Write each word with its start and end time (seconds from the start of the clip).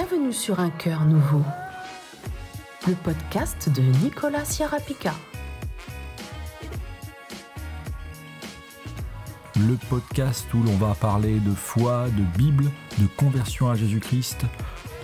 Bienvenue 0.00 0.32
sur 0.32 0.60
Un 0.60 0.70
cœur 0.70 1.04
nouveau, 1.06 1.42
le 2.86 2.94
podcast 2.94 3.68
de 3.68 3.82
Nicolas 4.04 4.44
Ciarapica. 4.44 5.12
Le 9.56 9.74
podcast 9.90 10.46
où 10.54 10.62
l'on 10.62 10.76
va 10.76 10.94
parler 10.94 11.40
de 11.40 11.50
foi, 11.50 12.06
de 12.10 12.22
Bible, 12.38 12.70
de 12.98 13.08
conversion 13.16 13.70
à 13.70 13.74
Jésus-Christ, 13.74 14.42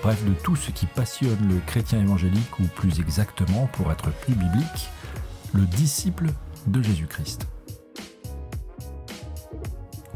bref 0.01 0.25
de 0.25 0.33
tout 0.33 0.55
ce 0.55 0.70
qui 0.70 0.87
passionne 0.87 1.48
le 1.48 1.59
chrétien 1.66 2.01
évangélique 2.01 2.61
ou 2.61 2.62
plus 2.77 3.01
exactement, 3.01 3.69
pour 3.73 3.91
être 3.91 4.12
plus 4.20 4.34
biblique, 4.34 4.91
le 5.55 5.62
disciple 5.62 6.29
de 6.69 6.80
Jésus-Christ. 6.80 7.48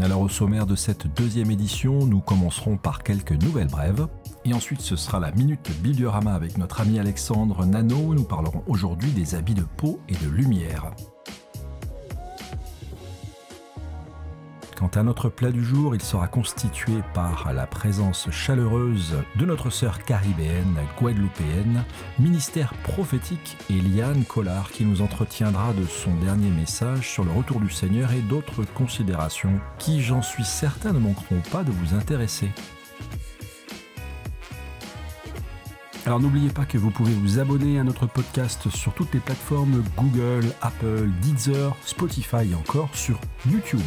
Alors 0.01 0.21
au 0.21 0.29
sommaire 0.29 0.67
de 0.67 0.77
cette 0.77 1.13
deuxième 1.17 1.51
édition, 1.51 2.07
nous 2.07 2.21
commencerons 2.21 2.77
par 2.77 3.03
quelques 3.03 3.33
nouvelles 3.33 3.67
brèves. 3.67 4.07
Et 4.49 4.55
ensuite, 4.55 4.81
ce 4.81 4.97
sera 4.97 5.21
la 5.21 5.31
minute 5.33 5.71
Bibliorama 5.83 6.33
avec 6.33 6.57
notre 6.57 6.81
ami 6.81 6.99
Alexandre 6.99 7.67
Nano. 7.67 8.15
Nous 8.15 8.25
parlerons 8.25 8.65
aujourd'hui 8.67 9.11
des 9.11 9.35
habits 9.35 9.53
de 9.53 9.65
peau 9.77 10.01
et 10.09 10.15
de 10.15 10.27
lumière. 10.27 10.91
Quant 14.75 14.89
à 14.95 15.03
notre 15.03 15.29
plat 15.29 15.51
du 15.51 15.63
jour, 15.63 15.95
il 15.95 16.01
sera 16.01 16.29
constitué 16.29 16.95
par 17.13 17.53
la 17.53 17.67
présence 17.67 18.31
chaleureuse 18.31 19.17
de 19.37 19.45
notre 19.45 19.69
sœur 19.69 20.03
caribéenne, 20.05 20.79
guadeloupéenne, 20.99 21.85
ministère 22.19 22.73
prophétique 22.85 23.59
Eliane 23.69 24.25
Collard 24.25 24.71
qui 24.71 24.87
nous 24.87 25.03
entretiendra 25.03 25.75
de 25.75 25.85
son 25.85 26.15
dernier 26.25 26.49
message 26.49 27.07
sur 27.07 27.25
le 27.25 27.33
retour 27.33 27.61
du 27.61 27.69
Seigneur 27.69 28.13
et 28.13 28.23
d'autres 28.23 28.65
considérations 28.73 29.61
qui, 29.79 30.01
j'en 30.01 30.23
suis 30.23 30.45
certain, 30.45 30.95
ne 30.95 31.01
manqueront 31.01 31.43
pas 31.53 31.65
de 31.65 31.71
vous 31.71 31.95
intéresser. 31.95 32.49
Alors 36.09 36.21
n'oubliez 36.21 36.49
pas 36.49 36.65
que 36.65 36.79
vous 36.79 36.91
pouvez 36.91 37.13
vous 37.13 37.39
abonner 37.39 37.79
à 37.79 37.85
notre 37.85 38.07
podcast 38.07 38.71
sur 38.71 38.95
toutes 38.95 39.13
les 39.13 39.21
plateformes 39.21 39.85
Google, 39.95 40.55
Apple, 40.63 41.11
Deezer, 41.21 41.77
Spotify 41.85 42.51
et 42.51 42.55
encore 42.55 42.89
sur 42.95 43.21
YouTube. 43.47 43.83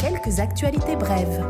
Quelques 0.00 0.40
actualités 0.40 0.96
brèves. 0.96 1.44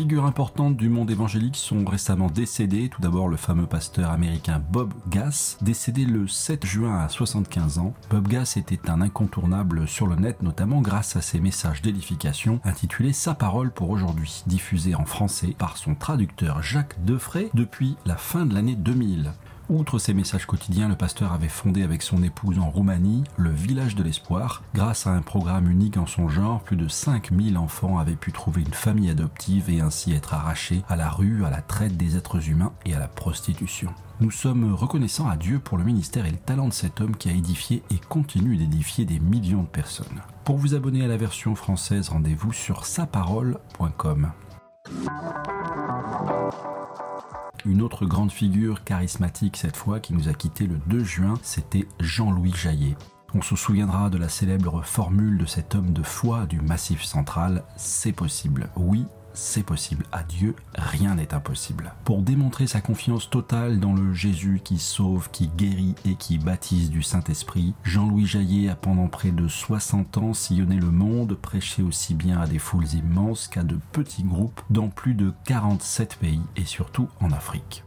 Figures 0.00 0.24
importantes 0.24 0.78
du 0.78 0.88
monde 0.88 1.10
évangélique 1.10 1.56
sont 1.56 1.84
récemment 1.84 2.28
décédées. 2.28 2.88
Tout 2.88 3.02
d'abord 3.02 3.28
le 3.28 3.36
fameux 3.36 3.66
pasteur 3.66 4.10
américain 4.10 4.58
Bob 4.72 4.94
Gass, 5.10 5.58
décédé 5.60 6.06
le 6.06 6.26
7 6.26 6.64
juin 6.64 7.00
à 7.00 7.10
75 7.10 7.78
ans. 7.80 7.92
Bob 8.08 8.26
Gass 8.26 8.56
était 8.56 8.88
un 8.88 9.02
incontournable 9.02 9.86
sur 9.86 10.06
le 10.06 10.16
net, 10.16 10.42
notamment 10.42 10.80
grâce 10.80 11.16
à 11.16 11.20
ses 11.20 11.38
messages 11.38 11.82
d'édification 11.82 12.60
intitulés 12.64 13.12
Sa 13.12 13.34
parole 13.34 13.72
pour 13.72 13.90
aujourd'hui, 13.90 14.42
diffusés 14.46 14.94
en 14.94 15.04
français 15.04 15.54
par 15.58 15.76
son 15.76 15.94
traducteur 15.94 16.62
Jacques 16.62 16.96
Defray 17.04 17.50
depuis 17.52 17.98
la 18.06 18.16
fin 18.16 18.46
de 18.46 18.54
l'année 18.54 18.76
2000. 18.76 19.32
Outre 19.70 20.00
ses 20.00 20.14
messages 20.14 20.46
quotidiens, 20.46 20.88
le 20.88 20.96
pasteur 20.96 21.32
avait 21.32 21.46
fondé 21.46 21.84
avec 21.84 22.02
son 22.02 22.24
épouse 22.24 22.58
en 22.58 22.68
Roumanie 22.68 23.22
le 23.36 23.50
Village 23.50 23.94
de 23.94 24.02
l'Espoir. 24.02 24.64
Grâce 24.74 25.06
à 25.06 25.12
un 25.12 25.22
programme 25.22 25.70
unique 25.70 25.96
en 25.96 26.06
son 26.06 26.28
genre, 26.28 26.60
plus 26.60 26.76
de 26.76 26.88
5000 26.88 27.56
enfants 27.56 28.00
avaient 28.00 28.16
pu 28.16 28.32
trouver 28.32 28.62
une 28.62 28.74
famille 28.74 29.10
adoptive 29.10 29.70
et 29.70 29.80
ainsi 29.80 30.12
être 30.12 30.34
arrachés 30.34 30.82
à 30.88 30.96
la 30.96 31.08
rue, 31.08 31.44
à 31.44 31.50
la 31.50 31.62
traite 31.62 31.96
des 31.96 32.16
êtres 32.16 32.48
humains 32.48 32.72
et 32.84 32.96
à 32.96 32.98
la 32.98 33.06
prostitution. 33.06 33.94
Nous 34.18 34.32
sommes 34.32 34.74
reconnaissants 34.74 35.28
à 35.28 35.36
Dieu 35.36 35.60
pour 35.60 35.78
le 35.78 35.84
ministère 35.84 36.26
et 36.26 36.32
le 36.32 36.36
talent 36.36 36.66
de 36.66 36.72
cet 36.72 37.00
homme 37.00 37.14
qui 37.14 37.28
a 37.28 37.32
édifié 37.32 37.84
et 37.92 37.98
continue 38.08 38.56
d'édifier 38.56 39.04
des 39.04 39.20
millions 39.20 39.62
de 39.62 39.68
personnes. 39.68 40.20
Pour 40.42 40.56
vous 40.56 40.74
abonner 40.74 41.04
à 41.04 41.08
la 41.08 41.16
version 41.16 41.54
française, 41.54 42.08
rendez-vous 42.08 42.52
sur 42.52 42.86
saparole.com. 42.86 44.32
Une 47.66 47.82
autre 47.82 48.06
grande 48.06 48.32
figure 48.32 48.84
charismatique 48.84 49.58
cette 49.58 49.76
fois 49.76 50.00
qui 50.00 50.14
nous 50.14 50.28
a 50.28 50.32
quitté 50.32 50.66
le 50.66 50.78
2 50.86 51.04
juin, 51.04 51.34
c'était 51.42 51.86
Jean-Louis 52.00 52.54
Jaillet. 52.54 52.96
On 53.34 53.42
se 53.42 53.54
souviendra 53.54 54.08
de 54.08 54.16
la 54.16 54.30
célèbre 54.30 54.82
formule 54.82 55.36
de 55.36 55.44
cet 55.44 55.74
homme 55.74 55.92
de 55.92 56.02
foi 56.02 56.46
du 56.46 56.60
Massif 56.60 57.02
central, 57.04 57.64
c'est 57.76 58.12
possible. 58.12 58.70
Oui, 58.76 59.04
c'est 59.34 59.62
possible. 59.62 60.04
À 60.12 60.22
Dieu, 60.22 60.54
rien 60.74 61.14
n'est 61.14 61.34
impossible. 61.34 61.92
Pour 62.04 62.22
démontrer 62.22 62.66
sa 62.66 62.80
confiance 62.80 63.30
totale 63.30 63.80
dans 63.80 63.94
le 63.94 64.12
Jésus 64.12 64.60
qui 64.62 64.78
sauve, 64.78 65.30
qui 65.30 65.48
guérit 65.48 65.94
et 66.04 66.14
qui 66.14 66.38
baptise 66.38 66.90
du 66.90 67.02
Saint-Esprit, 67.02 67.74
Jean-Louis 67.84 68.26
Jaillet 68.26 68.68
a 68.68 68.76
pendant 68.76 69.08
près 69.08 69.30
de 69.30 69.48
60 69.48 70.18
ans 70.18 70.34
sillonné 70.34 70.76
le 70.76 70.90
monde, 70.90 71.34
prêché 71.34 71.82
aussi 71.82 72.14
bien 72.14 72.40
à 72.40 72.46
des 72.46 72.58
foules 72.58 72.92
immenses 72.94 73.48
qu'à 73.48 73.62
de 73.62 73.78
petits 73.92 74.24
groupes 74.24 74.60
dans 74.70 74.88
plus 74.88 75.14
de 75.14 75.32
47 75.44 76.16
pays 76.16 76.42
et 76.56 76.64
surtout 76.64 77.08
en 77.20 77.30
Afrique. 77.30 77.84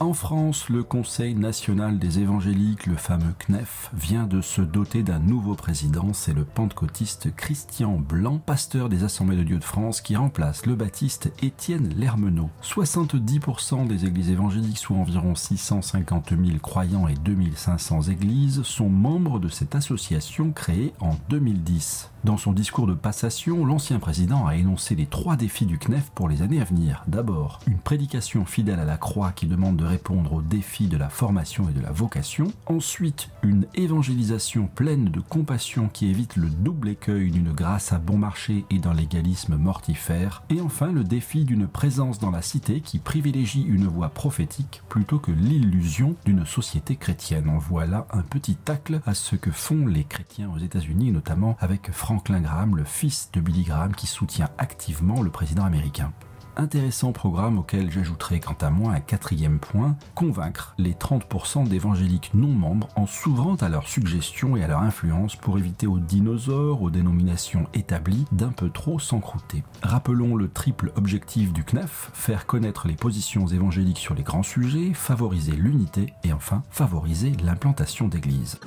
En 0.00 0.14
France, 0.14 0.68
le 0.68 0.82
Conseil 0.82 1.34
national 1.34 1.98
des 1.98 2.18
évangéliques, 2.18 2.86
le 2.86 2.96
fameux 2.96 3.34
CNEF, 3.38 3.90
vient 3.92 4.26
de 4.26 4.40
se 4.40 4.62
doter 4.62 5.02
d'un 5.02 5.18
nouveau 5.18 5.54
président, 5.54 6.12
c'est 6.12 6.32
le 6.32 6.44
pentecôtiste 6.44 7.34
Christian 7.36 7.98
Blanc, 7.98 8.38
pasteur 8.38 8.88
des 8.88 9.04
Assemblées 9.04 9.36
de 9.36 9.44
Dieu 9.44 9.58
de 9.58 9.64
France, 9.64 10.00
qui 10.00 10.16
remplace 10.16 10.66
le 10.66 10.74
baptiste 10.74 11.30
Étienne 11.42 11.94
Lermenot. 11.96 12.50
70% 12.62 13.86
des 13.86 14.06
églises 14.06 14.30
évangéliques, 14.30 14.78
soit 14.78 14.96
environ 14.96 15.34
650 15.34 16.30
000 16.30 16.58
croyants 16.58 17.06
et 17.06 17.14
2500 17.14 18.02
églises, 18.02 18.62
sont 18.62 18.88
membres 18.88 19.38
de 19.38 19.48
cette 19.48 19.74
association 19.74 20.52
créée 20.52 20.94
en 21.00 21.16
2010. 21.28 22.11
Dans 22.24 22.36
son 22.36 22.52
discours 22.52 22.86
de 22.86 22.94
passation, 22.94 23.66
l'ancien 23.66 23.98
président 23.98 24.46
a 24.46 24.54
énoncé 24.54 24.94
les 24.94 25.06
trois 25.06 25.34
défis 25.34 25.66
du 25.66 25.76
CNEF 25.78 26.10
pour 26.14 26.28
les 26.28 26.42
années 26.42 26.60
à 26.60 26.64
venir. 26.64 27.02
D'abord, 27.08 27.58
une 27.66 27.78
prédication 27.78 28.44
fidèle 28.44 28.78
à 28.78 28.84
la 28.84 28.96
croix 28.96 29.32
qui 29.32 29.46
demande 29.46 29.76
de 29.76 29.84
répondre 29.84 30.34
aux 30.34 30.40
défis 30.40 30.86
de 30.86 30.96
la 30.96 31.08
formation 31.08 31.68
et 31.68 31.72
de 31.72 31.80
la 31.80 31.90
vocation. 31.90 32.52
Ensuite, 32.66 33.28
une 33.42 33.66
évangélisation 33.74 34.68
pleine 34.72 35.06
de 35.06 35.18
compassion 35.18 35.88
qui 35.92 36.10
évite 36.10 36.36
le 36.36 36.48
double 36.48 36.90
écueil 36.90 37.32
d'une 37.32 37.52
grâce 37.52 37.92
à 37.92 37.98
bon 37.98 38.18
marché 38.18 38.64
et 38.70 38.78
d'un 38.78 38.94
légalisme 38.94 39.56
mortifère. 39.56 40.44
Et 40.48 40.60
enfin, 40.60 40.92
le 40.92 41.02
défi 41.02 41.44
d'une 41.44 41.66
présence 41.66 42.20
dans 42.20 42.30
la 42.30 42.42
cité 42.42 42.82
qui 42.82 43.00
privilégie 43.00 43.62
une 43.62 43.88
voix 43.88 44.10
prophétique 44.10 44.82
plutôt 44.88 45.18
que 45.18 45.32
l'illusion 45.32 46.14
d'une 46.24 46.46
société 46.46 46.94
chrétienne. 46.94 47.50
On 47.52 47.58
voit 47.58 47.86
là 47.86 48.06
un 48.12 48.22
petit 48.22 48.54
tacle 48.54 49.00
à 49.06 49.14
ce 49.14 49.34
que 49.34 49.50
font 49.50 49.88
les 49.88 50.04
chrétiens 50.04 50.50
aux 50.54 50.58
États-Unis, 50.58 51.10
notamment 51.10 51.56
avec 51.58 51.90
Franklin 52.12 52.42
le 52.74 52.84
fils 52.84 53.30
de 53.32 53.40
Billy 53.40 53.62
Graham, 53.62 53.94
qui 53.94 54.06
soutient 54.06 54.50
activement 54.58 55.22
le 55.22 55.30
président 55.30 55.64
américain. 55.64 56.12
Intéressant 56.58 57.12
programme 57.12 57.58
auquel 57.58 57.90
j'ajouterai 57.90 58.38
quant 58.38 58.56
à 58.60 58.68
moi 58.68 58.92
un 58.92 59.00
quatrième 59.00 59.58
point, 59.58 59.96
convaincre 60.14 60.74
les 60.76 60.92
30% 60.92 61.66
d'évangéliques 61.66 62.32
non 62.34 62.52
membres 62.52 62.88
en 62.96 63.06
s'ouvrant 63.06 63.54
à 63.54 63.70
leurs 63.70 63.88
suggestions 63.88 64.58
et 64.58 64.62
à 64.62 64.68
leur 64.68 64.80
influence 64.80 65.36
pour 65.36 65.56
éviter 65.56 65.86
aux 65.86 65.98
dinosaures, 65.98 66.82
aux 66.82 66.90
dénominations 66.90 67.66
établies 67.72 68.26
d'un 68.30 68.52
peu 68.52 68.68
trop 68.68 68.98
s'encrouter. 68.98 69.64
Rappelons 69.82 70.36
le 70.36 70.50
triple 70.50 70.92
objectif 70.96 71.54
du 71.54 71.64
CNEF, 71.64 72.10
faire 72.12 72.44
connaître 72.44 72.88
les 72.88 72.96
positions 72.96 73.46
évangéliques 73.46 73.96
sur 73.96 74.14
les 74.14 74.22
grands 74.22 74.42
sujets, 74.42 74.92
favoriser 74.92 75.52
l'unité 75.52 76.12
et 76.24 76.34
enfin 76.34 76.62
favoriser 76.68 77.32
l'implantation 77.42 78.06
d'églises. 78.06 78.60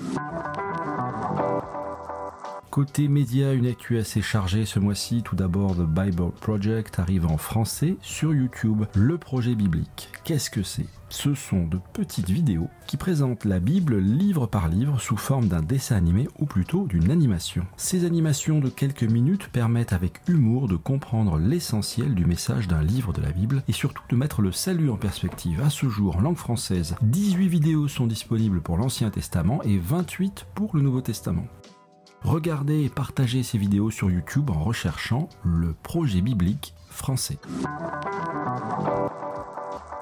Côté 2.76 3.08
médias, 3.08 3.54
une 3.54 3.68
actu 3.68 3.98
assez 3.98 4.22
chargée 4.22 4.66
ce 4.66 4.80
mois-ci. 4.80 5.22
Tout 5.24 5.38
d'abord, 5.38 5.78
The 5.78 5.88
Bible 5.88 6.32
Project 6.42 7.00
arrive 7.00 7.26
en 7.26 7.38
français 7.38 7.96
sur 8.02 8.34
YouTube. 8.34 8.84
Le 8.96 9.18
projet 9.18 9.56
biblique. 9.56 10.10
Qu'est-ce 10.26 10.50
que 10.50 10.62
c'est? 10.62 10.88
Ce 11.08 11.34
sont 11.36 11.68
de 11.68 11.80
petites 11.94 12.30
vidéos 12.30 12.68
qui 12.86 12.98
présentent 12.98 13.46
la 13.46 13.62
Bible 13.62 13.98
livre 13.98 14.46
par 14.46 14.68
livre 14.68 15.00
sous 15.00 15.16
forme 15.16 15.48
d'un 15.48 15.62
dessin 15.62 15.96
animé 15.96 16.28
ou 16.38 16.46
plutôt 16.46 16.86
d'une 16.86 17.12
animation. 17.12 17.66
Ces 17.78 18.04
animations 18.04 18.60
de 18.60 18.68
quelques 18.68 19.04
minutes 19.04 19.48
permettent 19.48 19.94
avec 19.94 20.20
humour 20.28 20.68
de 20.68 20.76
comprendre 20.76 21.38
l'essentiel 21.38 22.14
du 22.14 22.26
message 22.26 22.68
d'un 22.68 22.84
livre 22.84 23.14
de 23.14 23.22
la 23.22 23.32
Bible 23.32 23.64
et 23.70 23.72
surtout 23.72 24.04
de 24.10 24.18
mettre 24.18 24.42
le 24.42 24.52
salut 24.52 24.90
en 24.90 24.98
perspective. 24.98 25.62
À 25.62 25.70
ce 25.70 25.88
jour, 25.88 26.18
en 26.18 26.20
langue 26.20 26.36
française, 26.36 26.98
18 27.04 27.48
vidéos 27.48 27.88
sont 27.88 28.06
disponibles 28.06 28.60
pour 28.60 28.76
l'Ancien 28.76 29.12
Testament 29.12 29.64
et 29.64 29.78
28 29.78 30.46
pour 30.56 30.76
le 30.76 30.82
Nouveau 30.82 31.00
Testament. 31.00 31.48
Regardez 32.26 32.86
et 32.86 32.90
partagez 32.90 33.44
ces 33.44 33.60
vidéos 33.60 33.92
sur 33.92 34.10
YouTube 34.10 34.50
en 34.50 34.64
recherchant 34.64 35.30
le 35.44 35.76
projet 35.84 36.22
biblique 36.22 36.74
français. 36.90 37.38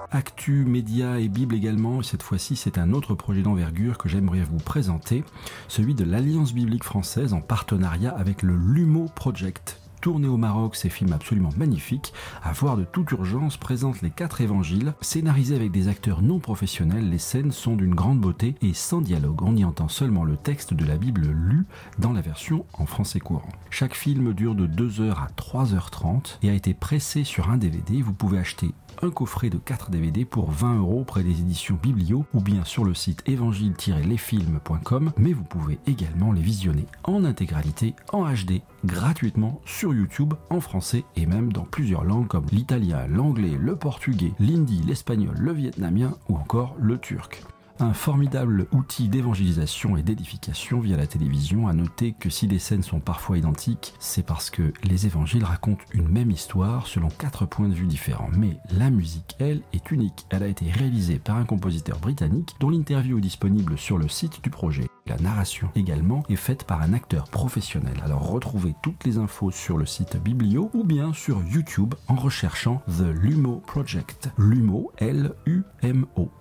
Actu, 0.09 0.63
médias 0.63 1.17
et 1.17 1.27
Bible 1.27 1.53
également, 1.53 2.01
cette 2.01 2.23
fois-ci 2.23 2.55
c'est 2.55 2.77
un 2.77 2.93
autre 2.93 3.13
projet 3.13 3.41
d'envergure 3.41 3.97
que 3.97 4.07
j'aimerais 4.07 4.43
vous 4.43 4.57
présenter, 4.57 5.25
celui 5.67 5.95
de 5.95 6.05
l'Alliance 6.05 6.53
biblique 6.53 6.85
française 6.85 7.33
en 7.33 7.41
partenariat 7.41 8.15
avec 8.17 8.41
le 8.41 8.55
LUMO 8.55 9.09
Project. 9.13 9.82
Tourné 10.03 10.27
au 10.27 10.35
Maroc, 10.35 10.75
ces 10.75 10.89
films 10.89 11.13
absolument 11.13 11.51
magnifiques, 11.55 12.13
à 12.43 12.51
voir 12.51 12.75
de 12.75 12.83
toute 12.83 13.09
urgence, 13.11 13.55
présentent 13.55 14.01
les 14.01 14.09
quatre 14.09 14.41
évangiles, 14.41 14.93
scénarisés 14.99 15.55
avec 15.55 15.71
des 15.71 15.87
acteurs 15.87 16.21
non 16.21 16.39
professionnels, 16.39 17.09
les 17.09 17.17
scènes 17.17 17.53
sont 17.53 17.77
d'une 17.77 17.95
grande 17.95 18.19
beauté 18.19 18.55
et 18.61 18.73
sans 18.73 18.99
dialogue, 18.99 19.41
on 19.43 19.55
y 19.55 19.63
entend 19.63 19.87
seulement 19.87 20.25
le 20.25 20.35
texte 20.35 20.73
de 20.73 20.83
la 20.83 20.97
Bible 20.97 21.25
lu 21.27 21.65
dans 21.99 22.11
la 22.11 22.19
version 22.19 22.65
en 22.73 22.85
français 22.85 23.21
courant. 23.21 23.47
Chaque 23.69 23.95
film 23.95 24.33
dure 24.33 24.55
de 24.55 24.67
2h 24.67 25.11
à 25.11 25.29
3h30 25.37 26.39
et 26.43 26.49
a 26.49 26.53
été 26.53 26.73
pressé 26.73 27.23
sur 27.23 27.49
un 27.49 27.55
DVD, 27.55 28.01
vous 28.01 28.11
pouvez 28.11 28.39
acheter 28.39 28.73
un 29.01 29.09
coffret 29.09 29.49
de 29.49 29.57
4 29.57 29.89
DVD 29.89 30.25
pour 30.25 30.51
20 30.51 30.79
euros 30.79 31.05
près 31.05 31.23
des 31.23 31.39
éditions 31.39 31.79
Biblio 31.81 32.25
ou 32.33 32.41
bien 32.41 32.65
sur 32.65 32.83
le 32.83 32.93
site 32.93 33.23
évangile-lesfilms.com, 33.25 35.13
mais 35.17 35.31
vous 35.31 35.43
pouvez 35.43 35.79
également 35.87 36.33
les 36.33 36.41
visionner 36.41 36.87
en 37.05 37.23
intégralité 37.23 37.95
en 38.11 38.25
HD 38.25 38.61
gratuitement 38.85 39.61
sur 39.65 39.93
YouTube 39.93 40.33
en 40.49 40.59
français 40.59 41.03
et 41.15 41.25
même 41.25 41.51
dans 41.51 41.65
plusieurs 41.65 42.03
langues 42.03 42.27
comme 42.27 42.45
l'italien, 42.51 43.07
l'anglais, 43.07 43.57
le 43.59 43.75
portugais, 43.75 44.33
l'hindi, 44.39 44.81
l'espagnol, 44.85 45.35
le 45.37 45.53
vietnamien 45.53 46.15
ou 46.29 46.35
encore 46.35 46.75
le 46.79 46.97
turc 46.97 47.43
un 47.79 47.93
formidable 47.93 48.67
outil 48.71 49.07
d'évangélisation 49.07 49.97
et 49.97 50.03
d'édification 50.03 50.79
via 50.79 50.97
la 50.97 51.07
télévision. 51.07 51.67
À 51.67 51.73
noter 51.73 52.13
que 52.13 52.29
si 52.29 52.47
les 52.47 52.59
scènes 52.59 52.83
sont 52.83 52.99
parfois 52.99 53.37
identiques, 53.37 53.93
c'est 53.99 54.25
parce 54.25 54.49
que 54.49 54.73
les 54.83 55.05
évangiles 55.05 55.43
racontent 55.43 55.83
une 55.93 56.07
même 56.07 56.31
histoire 56.31 56.87
selon 56.87 57.09
quatre 57.09 57.45
points 57.45 57.69
de 57.69 57.73
vue 57.73 57.87
différents. 57.87 58.29
Mais 58.37 58.57
la 58.77 58.89
musique, 58.89 59.35
elle, 59.39 59.61
est 59.73 59.91
unique. 59.91 60.25
Elle 60.29 60.43
a 60.43 60.47
été 60.47 60.69
réalisée 60.69 61.19
par 61.19 61.37
un 61.37 61.45
compositeur 61.45 61.99
britannique 61.99 62.55
dont 62.59 62.69
l'interview 62.69 63.17
est 63.17 63.21
disponible 63.21 63.77
sur 63.77 63.97
le 63.97 64.07
site 64.07 64.41
du 64.43 64.49
projet. 64.49 64.87
La 65.05 65.17
narration 65.17 65.69
également 65.75 66.23
est 66.29 66.37
faite 66.37 66.63
par 66.63 66.81
un 66.81 66.93
acteur 66.93 67.25
professionnel. 67.25 68.01
Alors 68.05 68.29
retrouvez 68.29 68.73
toutes 68.81 69.03
les 69.03 69.17
infos 69.17 69.51
sur 69.51 69.77
le 69.77 69.85
site 69.85 70.15
Biblio 70.15 70.71
ou 70.73 70.85
bien 70.85 71.11
sur 71.11 71.43
YouTube 71.43 71.93
en 72.07 72.15
recherchant 72.15 72.81
The 72.87 73.13
Lumo 73.13 73.61
Project. 73.67 74.29
Lumo, 74.37 74.93
L-U-M-O. 74.99 76.31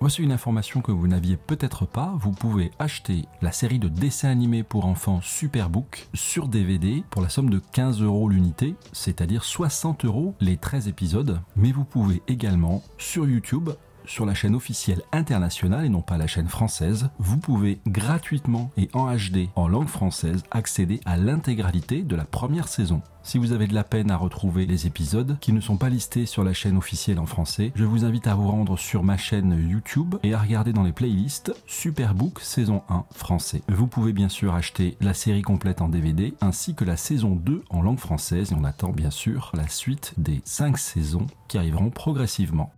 Voici 0.00 0.22
une 0.22 0.32
information 0.32 0.80
que 0.80 0.92
vous 0.92 1.08
n'aviez 1.08 1.36
peut-être 1.36 1.86
pas. 1.86 2.14
Vous 2.20 2.30
pouvez 2.30 2.70
acheter 2.78 3.26
la 3.42 3.52
série 3.52 3.80
de 3.80 3.88
dessins 3.88 4.30
animés 4.30 4.62
pour 4.62 4.86
enfants 4.86 5.20
Superbook 5.20 6.08
sur 6.14 6.46
DVD 6.46 7.02
pour 7.10 7.20
la 7.20 7.28
somme 7.28 7.50
de 7.50 7.60
15 7.72 8.00
euros 8.00 8.28
l'unité, 8.28 8.76
c'est-à-dire 8.92 9.44
60 9.44 10.04
euros 10.04 10.34
les 10.40 10.56
13 10.56 10.86
épisodes. 10.86 11.40
Mais 11.56 11.72
vous 11.72 11.84
pouvez 11.84 12.22
également 12.28 12.82
sur 12.96 13.28
YouTube 13.28 13.70
sur 14.10 14.26
la 14.26 14.34
chaîne 14.34 14.56
officielle 14.56 15.02
internationale 15.12 15.84
et 15.84 15.88
non 15.88 16.02
pas 16.02 16.18
la 16.18 16.26
chaîne 16.26 16.48
française, 16.48 17.10
vous 17.20 17.38
pouvez 17.38 17.78
gratuitement 17.86 18.72
et 18.76 18.88
en 18.92 19.06
HD 19.14 19.48
en 19.54 19.68
langue 19.68 19.86
française 19.86 20.42
accéder 20.50 20.98
à 21.04 21.16
l'intégralité 21.16 22.02
de 22.02 22.16
la 22.16 22.24
première 22.24 22.66
saison. 22.66 23.02
Si 23.22 23.38
vous 23.38 23.52
avez 23.52 23.66
de 23.66 23.74
la 23.74 23.84
peine 23.84 24.10
à 24.10 24.16
retrouver 24.16 24.66
les 24.66 24.86
épisodes 24.86 25.36
qui 25.40 25.52
ne 25.52 25.60
sont 25.60 25.76
pas 25.76 25.88
listés 25.88 26.26
sur 26.26 26.42
la 26.42 26.52
chaîne 26.52 26.76
officielle 26.76 27.18
en 27.18 27.26
français, 27.26 27.72
je 27.74 27.84
vous 27.84 28.04
invite 28.04 28.26
à 28.26 28.34
vous 28.34 28.48
rendre 28.48 28.78
sur 28.78 29.02
ma 29.02 29.16
chaîne 29.16 29.68
YouTube 29.68 30.16
et 30.22 30.34
à 30.34 30.38
regarder 30.38 30.72
dans 30.72 30.82
les 30.82 30.92
playlists 30.92 31.54
Superbook 31.66 32.40
saison 32.40 32.82
1 32.88 33.04
français. 33.14 33.62
Vous 33.68 33.86
pouvez 33.86 34.12
bien 34.12 34.28
sûr 34.28 34.54
acheter 34.54 34.96
la 35.00 35.14
série 35.14 35.42
complète 35.42 35.82
en 35.82 35.88
DVD 35.88 36.34
ainsi 36.40 36.74
que 36.74 36.84
la 36.84 36.96
saison 36.96 37.36
2 37.36 37.62
en 37.70 37.82
langue 37.82 37.98
française 37.98 38.52
et 38.52 38.54
on 38.54 38.64
attend 38.64 38.90
bien 38.90 39.10
sûr 39.10 39.52
la 39.54 39.68
suite 39.68 40.14
des 40.16 40.40
5 40.44 40.78
saisons 40.78 41.26
qui 41.48 41.58
arriveront 41.58 41.90
progressivement. 41.90 42.72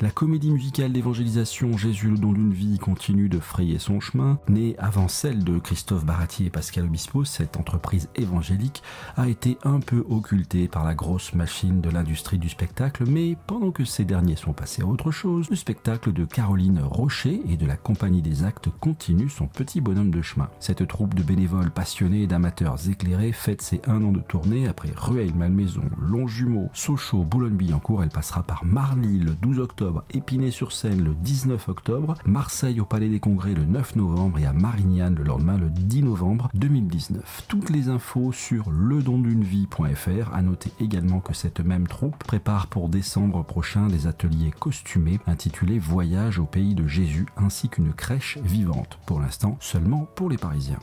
La 0.00 0.10
comédie 0.12 0.52
musicale 0.52 0.92
d'évangélisation 0.92 1.76
Jésus 1.76 2.08
le 2.08 2.18
don 2.18 2.32
d'une 2.32 2.52
vie 2.52 2.78
continue 2.78 3.28
de 3.28 3.40
frayer 3.40 3.80
son 3.80 3.98
chemin. 3.98 4.38
Née 4.48 4.76
avant 4.78 5.08
celle 5.08 5.42
de 5.42 5.58
Christophe 5.58 6.04
Baratier 6.04 6.46
et 6.46 6.50
Pascal 6.50 6.84
Obispo, 6.84 7.24
cette 7.24 7.56
entreprise 7.56 8.08
évangélique 8.14 8.84
a 9.16 9.28
été 9.28 9.58
un 9.64 9.80
peu 9.80 10.06
occultée 10.08 10.68
par 10.68 10.84
la 10.84 10.94
grosse 10.94 11.34
machine 11.34 11.80
de 11.80 11.90
l'industrie 11.90 12.38
du 12.38 12.48
spectacle, 12.48 13.06
mais 13.08 13.36
pendant 13.48 13.72
que 13.72 13.84
ces 13.84 14.04
derniers 14.04 14.36
sont 14.36 14.52
passés 14.52 14.82
à 14.82 14.86
autre 14.86 15.10
chose, 15.10 15.50
le 15.50 15.56
spectacle 15.56 16.12
de 16.12 16.24
Caroline 16.24 16.80
Rocher 16.80 17.42
et 17.48 17.56
de 17.56 17.66
la 17.66 17.76
Compagnie 17.76 18.22
des 18.22 18.44
Actes 18.44 18.68
continue 18.78 19.28
son 19.28 19.48
petit 19.48 19.80
bonhomme 19.80 20.12
de 20.12 20.22
chemin. 20.22 20.48
Cette 20.60 20.86
troupe 20.86 21.14
de 21.14 21.24
bénévoles 21.24 21.72
passionnés 21.72 22.22
et 22.22 22.28
d'amateurs 22.28 22.88
éclairés 22.88 23.32
fête 23.32 23.62
ses 23.62 23.80
un 23.88 24.04
an 24.04 24.12
de 24.12 24.20
tournée 24.20 24.68
après 24.68 24.92
Rueil, 24.94 25.32
Malmaison, 25.32 25.90
Longjumeau, 26.00 26.68
Sochaux, 26.72 27.24
Boulogne-Billancourt. 27.24 28.04
Elle 28.04 28.10
passera 28.10 28.44
par 28.44 28.64
Marly 28.64 29.18
le 29.18 29.32
12 29.32 29.58
octobre 29.58 29.87
Épinay-sur-Seine 30.10 31.02
le 31.02 31.14
19 31.14 31.68
octobre, 31.68 32.14
Marseille 32.24 32.80
au 32.80 32.84
Palais 32.84 33.08
des 33.08 33.20
Congrès 33.20 33.54
le 33.54 33.64
9 33.64 33.96
novembre 33.96 34.38
et 34.38 34.46
à 34.46 34.52
Marignane 34.52 35.14
le 35.14 35.24
lendemain 35.24 35.58
le 35.58 35.70
10 35.70 36.02
novembre 36.02 36.48
2019. 36.54 37.44
Toutes 37.48 37.70
les 37.70 37.88
infos 37.88 38.32
sur 38.32 38.70
ledondunevie.fr. 38.70 40.34
À 40.34 40.42
noter 40.42 40.70
également 40.80 41.20
que 41.20 41.34
cette 41.34 41.60
même 41.60 41.86
troupe 41.86 42.18
prépare 42.18 42.66
pour 42.66 42.88
décembre 42.88 43.44
prochain 43.44 43.88
des 43.88 44.06
ateliers 44.06 44.52
costumés 44.58 45.20
intitulés 45.26 45.78
Voyage 45.78 46.38
au 46.38 46.44
pays 46.44 46.74
de 46.74 46.86
Jésus 46.86 47.26
ainsi 47.36 47.68
qu'une 47.68 47.92
crèche 47.92 48.38
vivante. 48.38 48.98
Pour 49.06 49.20
l'instant, 49.20 49.56
seulement 49.60 50.08
pour 50.14 50.30
les 50.30 50.38
Parisiens. 50.38 50.80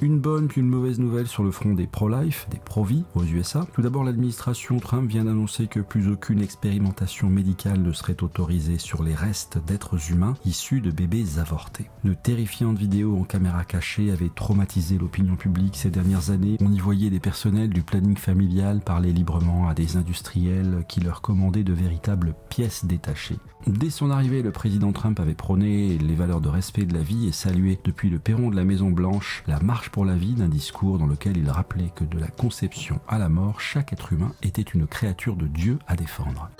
Une 0.00 0.18
bonne 0.18 0.48
puis 0.48 0.62
une 0.62 0.68
mauvaise 0.68 0.98
nouvelle 0.98 1.26
sur 1.26 1.42
le 1.42 1.50
front 1.50 1.74
des 1.74 1.86
pro-life, 1.86 2.46
des 2.50 2.58
pro-vie 2.58 3.04
aux 3.14 3.24
USA. 3.24 3.66
Tout 3.74 3.82
d'abord, 3.82 4.04
l'administration 4.04 4.78
Trump 4.78 5.08
vient 5.08 5.24
d'annoncer 5.24 5.66
que 5.66 5.80
plus 5.80 6.08
aucune 6.08 6.40
expérimentation 6.40 7.28
médicale 7.28 7.82
ne 7.82 7.92
serait 7.92 8.22
autorisée 8.22 8.78
sur 8.78 9.02
les 9.02 9.14
restes 9.14 9.58
d'êtres 9.66 10.10
humains 10.10 10.34
issus 10.46 10.80
de 10.80 10.90
bébés 10.90 11.38
avortés. 11.38 11.90
De 12.04 12.14
terrifiantes 12.14 12.78
vidéos 12.78 13.18
en 13.18 13.24
caméra 13.24 13.64
cachée 13.64 14.10
avaient 14.10 14.30
traumatisé 14.34 14.96
l'opinion 14.96 15.36
publique 15.36 15.76
ces 15.76 15.90
dernières 15.90 16.30
années. 16.30 16.56
On 16.60 16.72
y 16.72 16.78
voyait 16.78 17.10
des 17.10 17.20
personnels 17.20 17.70
du 17.70 17.82
planning 17.82 18.16
familial 18.16 18.80
parler 18.80 19.12
librement 19.12 19.68
à 19.68 19.74
des 19.74 19.96
industriels 19.96 20.84
qui 20.88 21.00
leur 21.00 21.20
commandaient 21.20 21.64
de 21.64 21.74
véritables 21.74 22.34
pièces 22.48 22.84
détachées. 22.84 23.38
Dès 23.66 23.90
son 23.90 24.10
arrivée, 24.10 24.42
le 24.42 24.52
président 24.52 24.92
Trump 24.92 25.20
avait 25.20 25.34
prôné 25.34 25.98
les 25.98 26.14
valeurs 26.14 26.40
de 26.40 26.48
respect 26.48 26.86
de 26.86 26.94
la 26.94 27.02
vie 27.02 27.28
et 27.28 27.32
salué 27.32 27.78
depuis 27.84 28.08
le 28.08 28.18
perron 28.18 28.48
de 28.48 28.56
la 28.56 28.64
Maison 28.64 28.90
Blanche 28.90 29.44
la 29.46 29.60
marche 29.60 29.79
pour 29.88 30.04
la 30.04 30.14
vie 30.14 30.34
d'un 30.34 30.48
discours 30.48 30.98
dans 30.98 31.06
lequel 31.06 31.38
il 31.38 31.48
rappelait 31.48 31.92
que 31.94 32.04
de 32.04 32.18
la 32.18 32.28
conception 32.28 33.00
à 33.08 33.18
la 33.18 33.28
mort, 33.28 33.60
chaque 33.60 33.92
être 33.92 34.12
humain 34.12 34.32
était 34.42 34.60
une 34.60 34.86
créature 34.86 35.36
de 35.36 35.46
Dieu 35.46 35.78
à 35.86 35.96
défendre. 35.96 36.50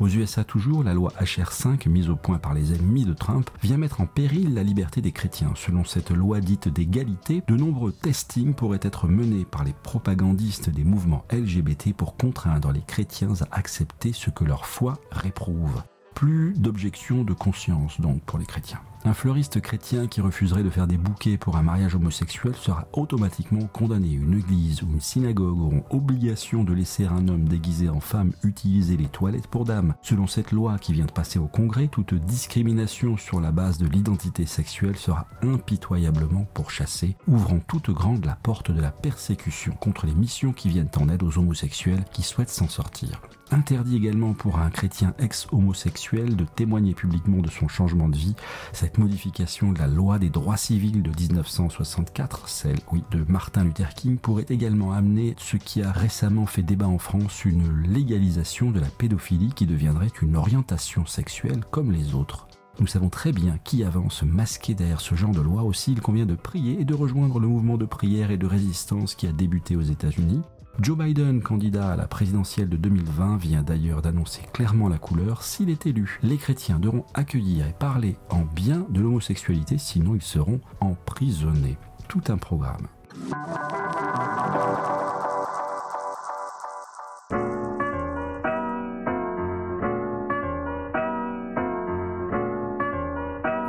Aux 0.00 0.08
USA 0.08 0.42
toujours, 0.42 0.82
la 0.82 0.92
loi 0.92 1.12
HR5, 1.20 1.88
mise 1.88 2.10
au 2.10 2.16
point 2.16 2.38
par 2.38 2.52
les 2.52 2.74
ennemis 2.74 3.04
de 3.04 3.14
Trump, 3.14 3.48
vient 3.62 3.76
mettre 3.76 4.00
en 4.00 4.06
péril 4.06 4.52
la 4.52 4.64
liberté 4.64 5.00
des 5.00 5.12
chrétiens. 5.12 5.52
Selon 5.54 5.84
cette 5.84 6.10
loi 6.10 6.40
dite 6.40 6.68
d'égalité, 6.68 7.42
de 7.46 7.56
nombreux 7.56 7.92
testings 7.92 8.54
pourraient 8.54 8.80
être 8.82 9.06
menés 9.06 9.44
par 9.44 9.62
les 9.62 9.72
propagandistes 9.72 10.68
des 10.68 10.84
mouvements 10.84 11.24
LGBT 11.30 11.94
pour 11.94 12.16
contraindre 12.16 12.72
les 12.72 12.82
chrétiens 12.82 13.34
à 13.40 13.56
accepter 13.56 14.12
ce 14.12 14.30
que 14.30 14.44
leur 14.44 14.66
foi 14.66 14.98
réprouve. 15.12 15.82
Plus 16.14 16.54
d'objection 16.54 17.22
de 17.22 17.32
conscience 17.32 18.00
donc 18.00 18.20
pour 18.22 18.38
les 18.38 18.46
chrétiens. 18.46 18.80
Un 19.06 19.12
fleuriste 19.12 19.60
chrétien 19.60 20.06
qui 20.06 20.22
refuserait 20.22 20.62
de 20.62 20.70
faire 20.70 20.86
des 20.86 20.96
bouquets 20.96 21.36
pour 21.36 21.58
un 21.58 21.62
mariage 21.62 21.94
homosexuel 21.94 22.54
sera 22.56 22.88
automatiquement 22.94 23.66
condamné. 23.66 24.12
Une 24.12 24.38
église 24.38 24.82
ou 24.82 24.86
une 24.86 25.00
synagogue 25.02 25.60
auront 25.60 25.84
obligation 25.90 26.64
de 26.64 26.72
laisser 26.72 27.04
un 27.04 27.28
homme 27.28 27.46
déguisé 27.46 27.90
en 27.90 28.00
femme 28.00 28.32
utiliser 28.42 28.96
les 28.96 29.08
toilettes 29.08 29.46
pour 29.46 29.66
dames. 29.66 29.94
Selon 30.00 30.26
cette 30.26 30.52
loi 30.52 30.78
qui 30.78 30.94
vient 30.94 31.04
de 31.04 31.12
passer 31.12 31.38
au 31.38 31.48
Congrès, 31.48 31.88
toute 31.88 32.14
discrimination 32.14 33.18
sur 33.18 33.42
la 33.42 33.52
base 33.52 33.76
de 33.76 33.86
l'identité 33.86 34.46
sexuelle 34.46 34.96
sera 34.96 35.26
impitoyablement 35.42 36.46
pourchassée, 36.54 37.18
ouvrant 37.28 37.60
toute 37.60 37.90
grande 37.90 38.24
la 38.24 38.36
porte 38.36 38.70
de 38.70 38.80
la 38.80 38.90
persécution 38.90 39.74
contre 39.74 40.06
les 40.06 40.14
missions 40.14 40.54
qui 40.54 40.70
viennent 40.70 40.88
en 40.98 41.10
aide 41.10 41.24
aux 41.24 41.36
homosexuels 41.36 42.06
qui 42.10 42.22
souhaitent 42.22 42.48
s'en 42.48 42.68
sortir. 42.68 43.20
Interdit 43.54 43.94
également 43.94 44.32
pour 44.32 44.58
un 44.58 44.68
chrétien 44.68 45.14
ex-homosexuel 45.20 46.34
de 46.34 46.44
témoigner 46.44 46.92
publiquement 46.92 47.40
de 47.40 47.48
son 47.48 47.68
changement 47.68 48.08
de 48.08 48.16
vie. 48.16 48.34
Cette 48.72 48.98
modification 48.98 49.70
de 49.70 49.78
la 49.78 49.86
loi 49.86 50.18
des 50.18 50.28
droits 50.28 50.56
civils 50.56 51.04
de 51.04 51.10
1964, 51.10 52.48
celle 52.48 52.80
de 53.12 53.24
Martin 53.28 53.62
Luther 53.62 53.94
King, 53.94 54.18
pourrait 54.18 54.46
également 54.48 54.92
amener 54.92 55.36
ce 55.38 55.56
qui 55.56 55.84
a 55.84 55.92
récemment 55.92 56.46
fait 56.46 56.64
débat 56.64 56.88
en 56.88 56.98
France, 56.98 57.44
une 57.44 57.80
légalisation 57.84 58.72
de 58.72 58.80
la 58.80 58.88
pédophilie 58.88 59.52
qui 59.54 59.66
deviendrait 59.66 60.10
une 60.20 60.34
orientation 60.34 61.06
sexuelle 61.06 61.62
comme 61.70 61.92
les 61.92 62.16
autres. 62.16 62.48
Nous 62.80 62.88
savons 62.88 63.08
très 63.08 63.30
bien 63.30 63.58
qui 63.62 63.84
avance 63.84 64.24
masqué 64.24 64.74
derrière 64.74 65.00
ce 65.00 65.14
genre 65.14 65.30
de 65.30 65.40
loi. 65.40 65.62
Aussi, 65.62 65.92
il 65.92 66.00
convient 66.00 66.26
de 66.26 66.34
prier 66.34 66.80
et 66.80 66.84
de 66.84 66.94
rejoindre 66.94 67.38
le 67.38 67.46
mouvement 67.46 67.76
de 67.76 67.86
prière 67.86 68.32
et 68.32 68.36
de 68.36 68.48
résistance 68.48 69.14
qui 69.14 69.28
a 69.28 69.32
débuté 69.32 69.76
aux 69.76 69.82
États-Unis. 69.82 70.42
Joe 70.80 70.98
Biden, 70.98 71.40
candidat 71.40 71.92
à 71.92 71.96
la 71.96 72.08
présidentielle 72.08 72.68
de 72.68 72.76
2020, 72.76 73.36
vient 73.36 73.62
d'ailleurs 73.62 74.02
d'annoncer 74.02 74.42
clairement 74.52 74.88
la 74.88 74.98
couleur. 74.98 75.42
S'il 75.42 75.70
est 75.70 75.86
élu, 75.86 76.18
les 76.22 76.36
chrétiens 76.36 76.80
devront 76.80 77.04
accueillir 77.14 77.66
et 77.66 77.72
parler 77.72 78.16
en 78.28 78.40
bien 78.40 78.84
de 78.90 79.00
l'homosexualité, 79.00 79.78
sinon 79.78 80.16
ils 80.16 80.22
seront 80.22 80.60
emprisonnés. 80.80 81.76
Tout 82.08 82.22
un 82.28 82.36
programme. 82.36 82.88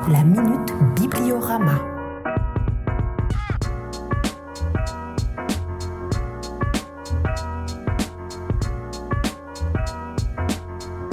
La 0.08 0.24
Minute 0.24 0.74
Bibliorama. 0.96 1.95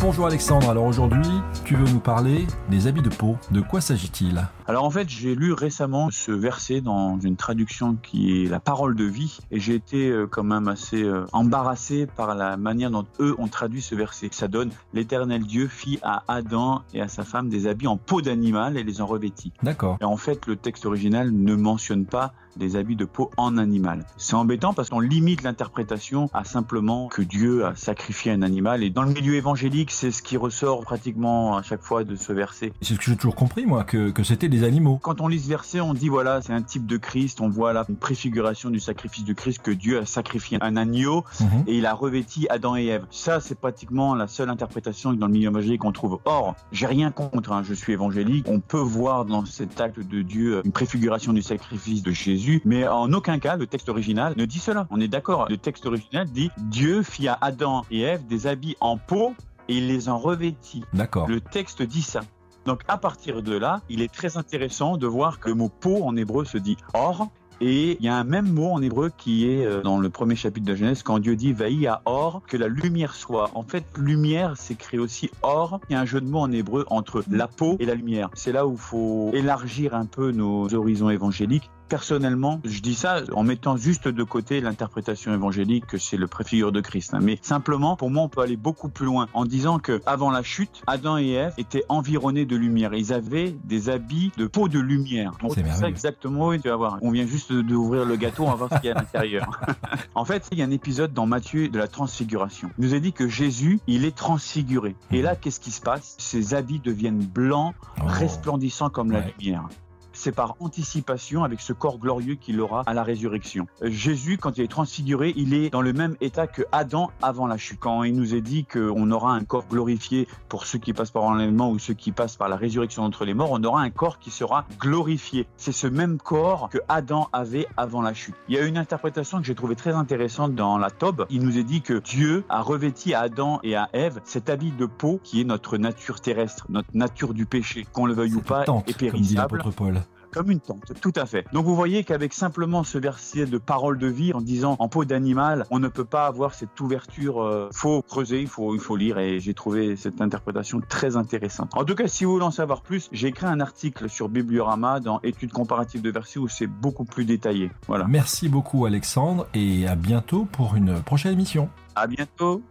Bonjour 0.02 0.26
Alexandre, 0.26 0.68
alors 0.68 0.86
aujourd'hui 0.86 1.30
tu 1.64 1.76
veux 1.76 1.88
nous 1.88 2.00
parler 2.00 2.48
des 2.68 2.88
habits 2.88 3.02
de 3.02 3.08
peau. 3.08 3.36
De 3.52 3.60
quoi 3.60 3.80
s'agit-il? 3.80 4.44
Alors 4.66 4.82
en 4.82 4.90
fait 4.90 5.08
j'ai 5.08 5.36
lu 5.36 5.52
récemment 5.52 6.10
ce 6.10 6.32
verset 6.32 6.80
dans 6.80 7.20
une 7.20 7.36
traduction 7.36 7.96
qui 8.02 8.42
est 8.42 8.48
la 8.48 8.58
parole 8.58 8.96
de 8.96 9.04
vie 9.04 9.38
et 9.52 9.60
j'ai 9.60 9.76
été 9.76 10.10
euh, 10.10 10.26
quand 10.26 10.42
même 10.42 10.66
assez 10.66 11.04
euh, 11.04 11.24
embarrassé 11.32 12.06
par 12.06 12.34
la 12.34 12.56
manière 12.56 12.90
dont 12.90 13.06
eux 13.20 13.36
ont 13.38 13.46
traduit 13.46 13.80
ce 13.80 13.94
verset. 13.94 14.28
Ça 14.32 14.48
donne 14.48 14.72
l'éternel 14.92 15.44
Dieu 15.44 15.68
fit 15.68 16.00
à 16.02 16.24
Adam 16.26 16.82
et 16.94 17.00
à 17.00 17.06
sa 17.06 17.22
femme 17.22 17.48
des 17.48 17.68
habits 17.68 17.86
en 17.86 17.96
peau 17.96 18.22
d'animal 18.22 18.76
et 18.76 18.82
les 18.82 19.00
en 19.02 19.06
revêtit. 19.06 19.52
D'accord. 19.62 19.98
Et 20.00 20.04
en 20.04 20.16
fait 20.16 20.48
le 20.48 20.56
texte 20.56 20.84
original 20.84 21.30
ne 21.30 21.54
mentionne 21.54 22.06
pas 22.06 22.32
des 22.56 22.76
habits 22.76 22.96
de 22.96 23.04
peau 23.04 23.30
en 23.36 23.56
animal. 23.58 24.04
C'est 24.16 24.34
embêtant 24.34 24.72
parce 24.74 24.88
qu'on 24.90 25.00
limite 25.00 25.42
l'interprétation 25.42 26.30
à 26.32 26.44
simplement 26.44 27.08
que 27.08 27.22
Dieu 27.22 27.64
a 27.64 27.74
sacrifié 27.74 28.32
un 28.32 28.42
animal. 28.42 28.82
Et 28.82 28.90
dans 28.90 29.02
le 29.02 29.12
milieu 29.12 29.34
évangélique, 29.34 29.90
c'est 29.90 30.10
ce 30.10 30.22
qui 30.22 30.36
ressort 30.36 30.82
pratiquement 30.82 31.56
à 31.56 31.62
chaque 31.62 31.82
fois 31.82 32.04
de 32.04 32.16
ce 32.16 32.32
verset. 32.32 32.72
C'est 32.82 32.94
ce 32.94 32.98
que 32.98 33.04
j'ai 33.06 33.16
toujours 33.16 33.34
compris, 33.34 33.66
moi, 33.66 33.84
que, 33.84 34.10
que 34.10 34.22
c'était 34.22 34.48
des 34.48 34.64
animaux. 34.64 34.98
Quand 35.02 35.20
on 35.20 35.28
lit 35.28 35.40
ce 35.40 35.48
verset, 35.48 35.80
on 35.80 35.94
dit 35.94 36.08
voilà, 36.08 36.40
c'est 36.42 36.52
un 36.52 36.62
type 36.62 36.86
de 36.86 36.96
Christ. 36.96 37.40
On 37.40 37.48
voit 37.48 37.72
là 37.72 37.84
une 37.88 37.96
préfiguration 37.96 38.70
du 38.70 38.80
sacrifice 38.80 39.24
de 39.24 39.32
Christ 39.32 39.60
que 39.62 39.70
Dieu 39.70 39.98
a 39.98 40.06
sacrifié 40.06 40.58
un 40.60 40.76
agneau 40.76 41.24
Mhm. 41.40 41.64
et 41.66 41.78
il 41.78 41.86
a 41.86 41.94
revêti 41.94 42.46
Adam 42.50 42.76
et 42.76 42.86
Ève. 42.86 43.04
Ça, 43.10 43.40
c'est 43.40 43.58
pratiquement 43.58 44.14
la 44.14 44.26
seule 44.28 44.50
interprétation 44.50 45.12
dans 45.12 45.26
le 45.26 45.32
milieu 45.32 45.48
évangélique 45.50 45.80
qu'on 45.80 45.92
trouve. 45.92 46.18
Or, 46.24 46.54
j'ai 46.72 46.86
rien 46.86 47.10
contre, 47.10 47.52
hein, 47.52 47.62
je 47.66 47.74
suis 47.74 47.92
évangélique. 47.92 48.46
On 48.48 48.60
peut 48.60 48.78
voir 48.78 49.24
dans 49.24 49.44
cet 49.44 49.80
acte 49.80 50.00
de 50.00 50.22
Dieu 50.22 50.62
une 50.64 50.72
préfiguration 50.72 51.32
du 51.32 51.42
sacrifice 51.42 52.02
de 52.02 52.10
Jésus, 52.12 52.41
mais 52.64 52.86
en 52.86 53.12
aucun 53.12 53.38
cas 53.38 53.56
le 53.56 53.66
texte 53.66 53.88
original 53.88 54.34
ne 54.36 54.44
dit 54.44 54.58
cela. 54.58 54.86
On 54.90 55.00
est 55.00 55.08
d'accord. 55.08 55.46
Le 55.48 55.56
texte 55.56 55.86
original 55.86 56.26
dit 56.26 56.50
Dieu 56.58 57.02
fit 57.02 57.28
à 57.28 57.38
Adam 57.40 57.84
et 57.90 58.00
Ève 58.00 58.26
des 58.26 58.46
habits 58.46 58.76
en 58.80 58.96
peau 58.96 59.34
et 59.68 59.76
il 59.76 59.88
les 59.88 60.08
en 60.08 60.18
revêtit. 60.18 60.84
D'accord. 60.92 61.28
Le 61.28 61.40
texte 61.40 61.82
dit 61.82 62.02
ça. 62.02 62.20
Donc 62.66 62.82
à 62.88 62.96
partir 62.96 63.42
de 63.42 63.56
là, 63.56 63.80
il 63.88 64.02
est 64.02 64.12
très 64.12 64.36
intéressant 64.36 64.96
de 64.96 65.06
voir 65.06 65.40
que 65.40 65.48
le 65.48 65.54
mot 65.54 65.68
peau 65.68 66.02
en 66.04 66.16
hébreu 66.16 66.44
se 66.44 66.58
dit 66.58 66.76
or. 66.94 67.28
Et 67.64 67.96
il 68.00 68.04
y 68.04 68.08
a 68.08 68.16
un 68.16 68.24
même 68.24 68.52
mot 68.52 68.72
en 68.72 68.82
hébreu 68.82 69.12
qui 69.16 69.48
est 69.48 69.64
euh, 69.64 69.82
dans 69.82 70.00
le 70.00 70.10
premier 70.10 70.34
chapitre 70.34 70.66
de 70.66 70.74
Genèse 70.74 71.04
quand 71.04 71.20
Dieu 71.20 71.36
dit 71.36 71.52
Vaï 71.52 71.86
à 71.86 72.02
or, 72.06 72.42
que 72.48 72.56
la 72.56 72.66
lumière 72.66 73.14
soit. 73.14 73.52
En 73.54 73.62
fait, 73.62 73.84
lumière 73.96 74.56
s'écrit 74.56 74.98
aussi 74.98 75.30
or. 75.42 75.78
Il 75.88 75.92
y 75.92 75.96
a 75.96 76.00
un 76.00 76.04
jeu 76.04 76.20
de 76.20 76.26
mots 76.26 76.40
en 76.40 76.50
hébreu 76.50 76.84
entre 76.88 77.22
la 77.30 77.46
peau 77.46 77.76
et 77.78 77.86
la 77.86 77.94
lumière. 77.94 78.30
C'est 78.34 78.50
là 78.50 78.66
où 78.66 78.72
il 78.72 78.78
faut 78.78 79.30
élargir 79.32 79.94
un 79.94 80.06
peu 80.06 80.32
nos 80.32 80.74
horizons 80.74 81.08
évangéliques. 81.08 81.70
Personnellement, 81.92 82.58
je 82.64 82.80
dis 82.80 82.94
ça 82.94 83.20
en 83.34 83.42
mettant 83.42 83.76
juste 83.76 84.08
de 84.08 84.22
côté 84.24 84.62
l'interprétation 84.62 85.34
évangélique 85.34 85.84
que 85.86 85.98
c'est 85.98 86.16
le 86.16 86.26
préfigure 86.26 86.72
de 86.72 86.80
Christ. 86.80 87.12
hein. 87.12 87.18
Mais 87.20 87.38
simplement, 87.42 87.96
pour 87.96 88.08
moi, 88.10 88.22
on 88.22 88.30
peut 88.30 88.40
aller 88.40 88.56
beaucoup 88.56 88.88
plus 88.88 89.04
loin 89.04 89.26
en 89.34 89.44
disant 89.44 89.78
que 89.78 90.00
avant 90.06 90.30
la 90.30 90.42
chute, 90.42 90.82
Adam 90.86 91.18
et 91.18 91.28
Ève 91.32 91.52
étaient 91.58 91.84
environnés 91.90 92.46
de 92.46 92.56
lumière. 92.56 92.94
Ils 92.94 93.12
avaient 93.12 93.54
des 93.64 93.90
habits 93.90 94.32
de 94.38 94.46
peau 94.46 94.68
de 94.68 94.78
lumière. 94.78 95.32
C'est 95.50 95.66
c'est 95.66 95.70
ça 95.80 95.86
exactement. 95.88 96.46
Oui, 96.48 96.60
tu 96.62 96.70
vas 96.70 96.76
voir. 96.76 96.96
On 97.02 97.10
vient 97.10 97.26
juste 97.26 97.52
d'ouvrir 97.52 98.06
le 98.06 98.16
gâteau, 98.16 98.44
on 98.44 98.50
va 98.50 98.54
voir 98.54 98.70
ce 98.72 98.76
qu'il 98.80 98.88
y 98.88 98.92
a 98.92 98.96
à 98.96 99.00
l'intérieur. 99.00 99.60
en 100.14 100.24
fait, 100.24 100.48
il 100.50 100.58
y 100.58 100.62
a 100.62 100.64
un 100.64 100.70
épisode 100.70 101.12
dans 101.12 101.26
Matthieu 101.26 101.68
de 101.68 101.78
la 101.78 101.88
transfiguration. 101.88 102.70
Il 102.78 102.86
nous 102.86 102.94
a 102.94 103.00
dit 103.00 103.12
que 103.12 103.28
Jésus, 103.28 103.80
il 103.86 104.06
est 104.06 104.16
transfiguré. 104.16 104.96
Et 105.10 105.20
là, 105.20 105.36
qu'est-ce 105.36 105.60
qui 105.60 105.70
se 105.70 105.82
passe? 105.82 106.14
Ses 106.18 106.54
habits 106.54 106.80
deviennent 106.82 107.22
blancs, 107.22 107.74
Oh. 108.00 108.04
resplendissants 108.06 108.88
comme 108.88 109.10
la 109.12 109.20
lumière. 109.20 109.68
C'est 110.12 110.32
par 110.32 110.56
anticipation 110.60 111.44
avec 111.44 111.60
ce 111.60 111.72
corps 111.72 111.98
glorieux 111.98 112.34
qu'il 112.34 112.60
aura 112.60 112.82
à 112.86 112.94
la 112.94 113.02
résurrection. 113.02 113.66
Jésus, 113.82 114.38
quand 114.38 114.58
il 114.58 114.64
est 114.64 114.68
transfiguré, 114.68 115.32
il 115.36 115.54
est 115.54 115.70
dans 115.70 115.82
le 115.82 115.92
même 115.92 116.16
état 116.20 116.46
que 116.46 116.62
Adam 116.72 117.10
avant 117.22 117.46
la 117.46 117.56
chute. 117.56 117.80
Quand 117.80 118.02
il 118.02 118.14
nous 118.14 118.34
est 118.34 118.40
dit 118.40 118.64
qu'on 118.64 119.10
aura 119.10 119.32
un 119.32 119.44
corps 119.44 119.66
glorifié 119.68 120.28
pour 120.48 120.66
ceux 120.66 120.78
qui 120.78 120.92
passent 120.92 121.10
par 121.10 121.22
l'enlèvement 121.22 121.70
ou 121.70 121.78
ceux 121.78 121.94
qui 121.94 122.12
passent 122.12 122.36
par 122.36 122.48
la 122.48 122.56
résurrection 122.56 123.02
d'entre 123.02 123.24
les 123.24 123.34
morts, 123.34 123.50
on 123.52 123.62
aura 123.64 123.82
un 123.82 123.90
corps 123.90 124.18
qui 124.18 124.30
sera 124.30 124.66
glorifié. 124.78 125.46
C'est 125.56 125.72
ce 125.72 125.86
même 125.86 126.18
corps 126.18 126.68
que 126.70 126.78
Adam 126.88 127.28
avait 127.32 127.66
avant 127.76 128.02
la 128.02 128.14
chute. 128.14 128.34
Il 128.48 128.54
y 128.54 128.58
a 128.58 128.62
une 128.62 128.76
interprétation 128.76 129.38
que 129.38 129.44
j'ai 129.44 129.54
trouvée 129.54 129.76
très 129.76 129.92
intéressante 129.92 130.54
dans 130.54 130.78
la 130.78 130.90
Tobe. 130.90 131.26
Il 131.30 131.42
nous 131.42 131.58
est 131.58 131.64
dit 131.64 131.82
que 131.82 132.00
Dieu 132.00 132.44
a 132.48 132.62
revêti 132.62 133.14
à 133.14 133.20
Adam 133.20 133.60
et 133.62 133.76
à 133.76 133.88
Ève 133.92 134.20
cet 134.24 134.50
habit 134.50 134.72
de 134.72 134.86
peau 134.86 135.20
qui 135.22 135.40
est 135.40 135.44
notre 135.44 135.78
nature 135.78 136.20
terrestre, 136.20 136.66
notre 136.68 136.88
nature 136.94 137.34
du 137.34 137.46
péché, 137.46 137.86
qu'on 137.92 138.06
le 138.06 138.14
veuille 138.14 138.34
ou 138.34 138.40
pas, 138.40 138.62
est 138.62 138.66
comme 138.66 138.82
dit 138.82 138.94
périssable 138.94 139.62
Paul. 139.76 140.02
Comme 140.32 140.50
une 140.50 140.60
tente, 140.60 140.92
tout 141.00 141.12
à 141.16 141.26
fait. 141.26 141.44
Donc 141.52 141.66
vous 141.66 141.76
voyez 141.76 142.04
qu'avec 142.04 142.32
simplement 142.32 142.84
ce 142.84 142.98
verset 142.98 143.46
de 143.46 143.58
parole 143.58 143.98
de 143.98 144.06
vie 144.06 144.32
en 144.32 144.40
disant 144.40 144.76
en 144.78 144.88
peau 144.88 145.04
d'animal, 145.04 145.66
on 145.70 145.78
ne 145.78 145.88
peut 145.88 146.04
pas 146.04 146.26
avoir 146.26 146.54
cette 146.54 146.78
ouverture. 146.80 147.42
euh, 147.42 147.68
faut 147.72 148.02
creuser, 148.02 148.40
il 148.40 148.48
faut, 148.48 148.74
il 148.74 148.80
faut 148.80 148.96
lire 148.96 149.18
et 149.18 149.40
j'ai 149.40 149.54
trouvé 149.54 149.96
cette 149.96 150.20
interprétation 150.20 150.80
très 150.86 151.16
intéressante. 151.16 151.70
En 151.74 151.84
tout 151.84 151.94
cas, 151.94 152.08
si 152.08 152.24
vous 152.24 152.32
voulez 152.32 152.44
en 152.44 152.50
savoir 152.50 152.82
plus, 152.82 153.08
j'ai 153.12 153.28
écrit 153.28 153.46
un 153.46 153.60
article 153.60 154.08
sur 154.08 154.28
Bibliorama 154.28 155.00
dans 155.00 155.20
études 155.22 155.52
comparatives 155.52 156.02
de 156.02 156.10
versets 156.10 156.38
où 156.38 156.48
c'est 156.48 156.66
beaucoup 156.66 157.04
plus 157.04 157.24
détaillé. 157.24 157.70
Voilà. 157.86 158.06
Merci 158.08 158.48
beaucoup 158.48 158.86
Alexandre 158.86 159.46
et 159.54 159.86
à 159.86 159.94
bientôt 159.94 160.46
pour 160.50 160.76
une 160.76 161.00
prochaine 161.02 161.32
émission. 161.32 161.68
À 161.94 162.06
bientôt. 162.06 162.62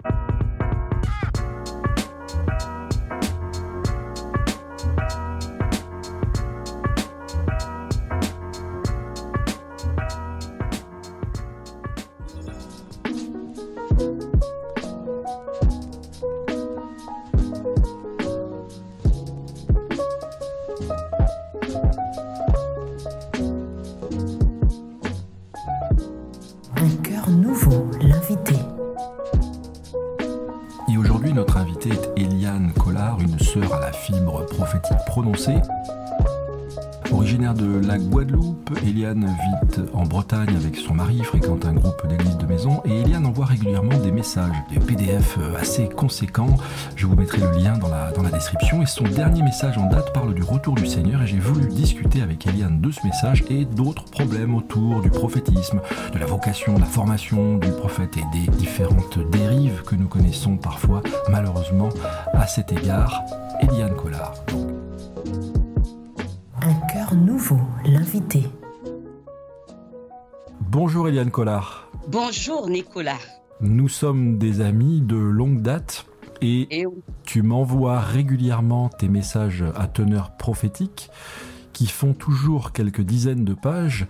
Je 46.95 47.05
vous 47.05 47.15
mettrai 47.15 47.39
le 47.39 47.51
lien 47.51 47.77
dans 47.77 47.87
la, 47.87 48.11
dans 48.11 48.21
la 48.21 48.31
description. 48.31 48.81
Et 48.81 48.85
son 48.85 49.03
dernier 49.03 49.41
message 49.41 49.77
en 49.77 49.87
date 49.87 50.13
parle 50.13 50.33
du 50.33 50.43
retour 50.43 50.75
du 50.75 50.85
Seigneur 50.85 51.21
et 51.21 51.27
j'ai 51.27 51.39
voulu 51.39 51.67
discuter 51.69 52.21
avec 52.21 52.45
Eliane 52.45 52.81
de 52.81 52.91
ce 52.91 53.05
message 53.05 53.43
et 53.49 53.65
d'autres 53.65 54.05
problèmes 54.05 54.53
autour 54.55 55.01
du 55.01 55.09
prophétisme, 55.09 55.81
de 56.13 56.19
la 56.19 56.25
vocation, 56.25 56.73
de 56.75 56.81
la 56.81 56.85
formation 56.85 57.57
du 57.57 57.69
prophète 57.71 58.17
et 58.17 58.37
des 58.37 58.51
différentes 58.57 59.19
dérives 59.31 59.83
que 59.83 59.95
nous 59.95 60.07
connaissons 60.07 60.57
parfois 60.57 61.01
malheureusement 61.29 61.89
à 62.33 62.45
cet 62.45 62.71
égard. 62.71 63.23
Eliane 63.61 63.95
Collard. 63.95 64.33
Un 66.61 66.87
cœur 66.93 67.15
nouveau, 67.15 67.59
l'invité. 67.85 68.47
Bonjour 70.59 71.07
Eliane 71.07 71.31
Collard. 71.31 71.89
Bonjour 72.07 72.69
Nicolas. 72.69 73.40
Nous 73.61 73.89
sommes 73.89 74.39
des 74.39 74.61
amis 74.61 75.01
de 75.01 75.15
longue 75.15 75.61
date 75.61 76.07
et 76.41 76.79
Et 76.79 76.87
oui, 76.87 77.01
tu 77.23 77.43
m'envoies 77.43 77.99
régulièrement 77.99 78.89
tes 78.89 79.07
messages 79.07 79.63
à 79.75 79.85
teneur 79.85 80.35
prophétique 80.35 81.11
qui 81.71 81.85
font 81.85 82.13
toujours 82.13 82.71
quelques 82.71 83.01
dizaines 83.01 83.45
de 83.45 83.53
pages 83.53 84.07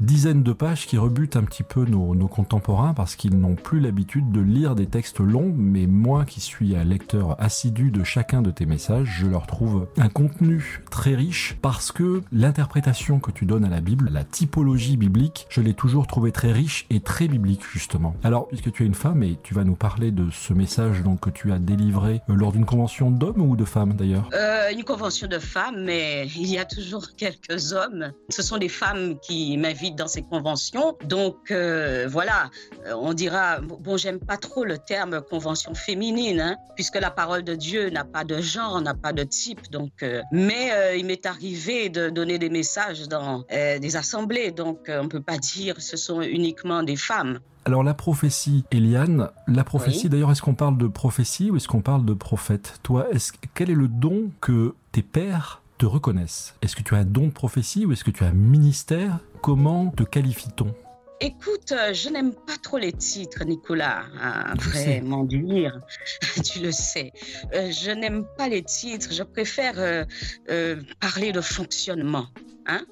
dizaines 0.00 0.42
de 0.42 0.52
pages 0.52 0.86
qui 0.86 0.98
rebutent 0.98 1.36
un 1.36 1.44
petit 1.44 1.62
peu 1.62 1.84
nos, 1.84 2.14
contemporains 2.28 2.94
parce 2.94 3.16
qu'ils 3.16 3.38
n'ont 3.38 3.54
plus 3.54 3.80
l'habitude 3.80 4.30
de 4.32 4.40
lire 4.40 4.74
des 4.74 4.86
textes 4.86 5.20
longs, 5.20 5.54
mais 5.56 5.86
moi 5.86 6.24
qui 6.24 6.40
suis 6.40 6.76
un 6.76 6.84
lecteur 6.84 7.40
assidu 7.40 7.90
de 7.90 8.04
chacun 8.04 8.42
de 8.42 8.50
tes 8.50 8.66
messages, 8.66 9.18
je 9.20 9.26
leur 9.26 9.46
trouve 9.46 9.88
un 9.96 10.08
contenu 10.08 10.82
très 10.90 11.14
riche 11.14 11.56
parce 11.62 11.92
que 11.92 12.22
l'interprétation 12.32 13.20
que 13.20 13.30
tu 13.30 13.46
donnes 13.46 13.64
à 13.64 13.68
la 13.68 13.80
Bible, 13.80 14.10
la 14.12 14.24
typologie 14.24 14.96
biblique, 14.96 15.46
je 15.48 15.60
l'ai 15.60 15.74
toujours 15.74 16.06
trouvé 16.06 16.32
très 16.32 16.52
riche 16.52 16.86
et 16.90 17.00
très 17.00 17.28
biblique 17.28 17.62
justement. 17.72 18.16
Alors, 18.24 18.48
puisque 18.48 18.72
tu 18.72 18.82
es 18.82 18.86
une 18.86 18.94
femme 18.94 19.22
et 19.22 19.38
tu 19.42 19.54
vas 19.54 19.64
nous 19.64 19.76
parler 19.76 20.10
de 20.10 20.30
ce 20.30 20.52
message 20.52 21.02
donc 21.02 21.20
que 21.20 21.30
tu 21.30 21.52
as 21.52 21.58
délivré 21.58 22.20
euh, 22.28 22.34
lors 22.34 22.52
d'une 22.52 22.66
convention 22.66 23.10
d'hommes 23.10 23.40
ou 23.40 23.56
de 23.56 23.64
femmes 23.64 23.94
d'ailleurs? 23.94 24.28
Euh, 24.34 24.70
une 24.72 24.84
convention 24.84 25.28
de 25.28 25.38
femmes, 25.38 25.84
mais 25.84 26.26
il 26.36 26.46
y 26.46 26.58
a 26.58 26.64
toujours 26.64 27.08
quelques 27.16 27.72
hommes. 27.72 28.12
Ce 28.28 28.42
sont 28.42 28.58
des 28.58 28.68
femmes 28.68 29.18
qui 29.20 29.56
m'invitent 29.56 29.85
dans 29.92 30.08
ses 30.08 30.22
conventions. 30.22 30.96
Donc 31.04 31.50
euh, 31.50 32.06
voilà, 32.08 32.50
euh, 32.86 32.94
on 32.94 33.12
dira, 33.14 33.60
bon, 33.60 33.96
j'aime 33.96 34.18
pas 34.18 34.36
trop 34.36 34.64
le 34.64 34.78
terme 34.78 35.20
convention 35.22 35.74
féminine, 35.74 36.40
hein, 36.40 36.56
puisque 36.74 36.96
la 36.96 37.10
parole 37.10 37.44
de 37.44 37.54
Dieu 37.54 37.90
n'a 37.90 38.04
pas 38.04 38.24
de 38.24 38.40
genre, 38.40 38.80
n'a 38.80 38.94
pas 38.94 39.12
de 39.12 39.22
type. 39.22 39.70
Donc, 39.70 40.04
mais 40.32 40.70
il 40.98 41.06
m'est 41.06 41.26
arrivé 41.26 41.88
de 41.88 42.10
donner 42.10 42.38
des 42.38 42.50
messages 42.50 43.08
dans 43.08 43.44
des 43.50 43.96
assemblées, 43.96 44.50
donc 44.50 44.88
on 44.88 45.08
peut 45.08 45.22
pas 45.22 45.38
dire 45.38 45.80
ce 45.80 45.96
sont 45.96 46.20
uniquement 46.20 46.82
des 46.82 46.96
femmes. 46.96 47.40
Alors 47.66 47.82
la 47.82 47.94
prophétie, 47.94 48.64
Eliane, 48.70 49.28
la 49.48 49.64
prophétie, 49.64 50.08
d'ailleurs, 50.08 50.30
est-ce 50.30 50.40
qu'on 50.40 50.54
parle 50.54 50.78
de 50.78 50.86
prophétie 50.86 51.50
ou 51.50 51.56
est-ce 51.56 51.66
qu'on 51.66 51.80
parle 51.80 52.04
de 52.04 52.14
prophète? 52.14 52.78
Toi, 52.84 53.08
est 53.12 53.34
quel 53.54 53.70
est 53.70 53.74
le 53.74 53.88
don 53.88 54.30
que 54.40 54.76
tes 54.92 55.02
pères 55.02 55.62
te 55.76 55.84
reconnaissent? 55.84 56.54
Est-ce 56.62 56.76
que 56.76 56.82
tu 56.82 56.94
as 56.94 56.98
un 56.98 57.04
don 57.04 57.26
de 57.26 57.32
prophétie 57.32 57.84
ou 57.84 57.90
est-ce 57.90 58.04
que 58.04 58.12
tu 58.12 58.22
as 58.22 58.28
un 58.28 58.34
ministère 58.34 59.18
Comment 59.46 59.90
te 59.90 60.02
qualifie-t-on? 60.02 60.74
Écoute, 61.20 61.70
euh, 61.70 61.94
je 61.94 62.08
n'aime 62.08 62.34
pas 62.34 62.56
trop 62.60 62.78
les 62.78 62.90
titres, 62.92 63.44
Nicolas. 63.44 64.02
Hein, 64.20 64.54
vraiment 64.56 65.22
dire, 65.22 65.80
tu 66.44 66.58
le 66.58 66.72
sais. 66.72 67.12
Euh, 67.54 67.70
je 67.70 67.92
n'aime 67.92 68.26
pas 68.36 68.48
les 68.48 68.64
titres. 68.64 69.12
Je 69.12 69.22
préfère 69.22 69.74
euh, 69.78 70.82
parler 70.98 71.30
de 71.30 71.40
fonctionnement. 71.40 72.26
Hein. 72.66 72.84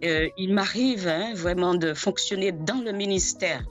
il 0.00 0.54
m'arrive 0.54 1.08
hein, 1.08 1.34
vraiment 1.34 1.74
de 1.74 1.92
fonctionner 1.94 2.52
dans 2.52 2.80
le 2.80 2.92
ministère 2.92 3.64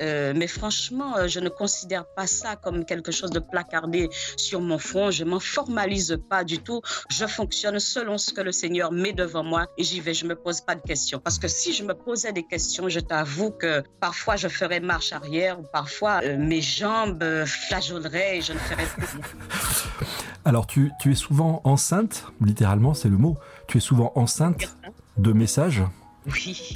euh, 0.00 0.32
mais 0.36 0.46
franchement, 0.46 1.16
euh, 1.16 1.28
je 1.28 1.40
ne 1.40 1.48
considère 1.48 2.04
pas 2.06 2.26
ça 2.26 2.56
comme 2.56 2.84
quelque 2.84 3.12
chose 3.12 3.30
de 3.30 3.38
placardé 3.38 4.08
sur 4.36 4.60
mon 4.60 4.78
front. 4.78 5.10
Je 5.10 5.24
m'en 5.24 5.40
formalise 5.40 6.18
pas 6.28 6.44
du 6.44 6.58
tout. 6.58 6.80
Je 7.08 7.26
fonctionne 7.26 7.78
selon 7.78 8.18
ce 8.18 8.32
que 8.32 8.40
le 8.40 8.52
Seigneur 8.52 8.92
met 8.92 9.12
devant 9.12 9.44
moi 9.44 9.66
et 9.78 9.84
j'y 9.84 10.00
vais. 10.00 10.14
Je 10.14 10.26
me 10.26 10.34
pose 10.34 10.60
pas 10.60 10.74
de 10.74 10.82
questions. 10.82 11.18
Parce 11.18 11.38
que 11.38 11.48
si 11.48 11.72
je 11.72 11.84
me 11.84 11.94
posais 11.94 12.32
des 12.32 12.44
questions, 12.44 12.88
je 12.88 13.00
t'avoue 13.00 13.50
que 13.50 13.82
parfois 14.00 14.36
je 14.36 14.48
ferais 14.48 14.80
marche 14.80 15.12
arrière 15.12 15.60
ou 15.60 15.64
parfois 15.72 16.20
euh, 16.22 16.36
mes 16.36 16.60
jambes 16.60 17.24
flageoleraient 17.44 18.38
et 18.38 18.40
je 18.42 18.52
ne 18.52 18.58
ferais 18.58 18.86
plus 18.86 19.06
rien. 19.06 19.22
Alors, 20.44 20.66
tu, 20.66 20.92
tu 21.00 21.10
es 21.10 21.16
souvent 21.16 21.60
enceinte, 21.64 22.24
littéralement, 22.40 22.94
c'est 22.94 23.08
le 23.08 23.16
mot. 23.16 23.36
Tu 23.66 23.78
es 23.78 23.80
souvent 23.80 24.12
enceinte 24.14 24.76
de 25.16 25.32
messages 25.32 25.82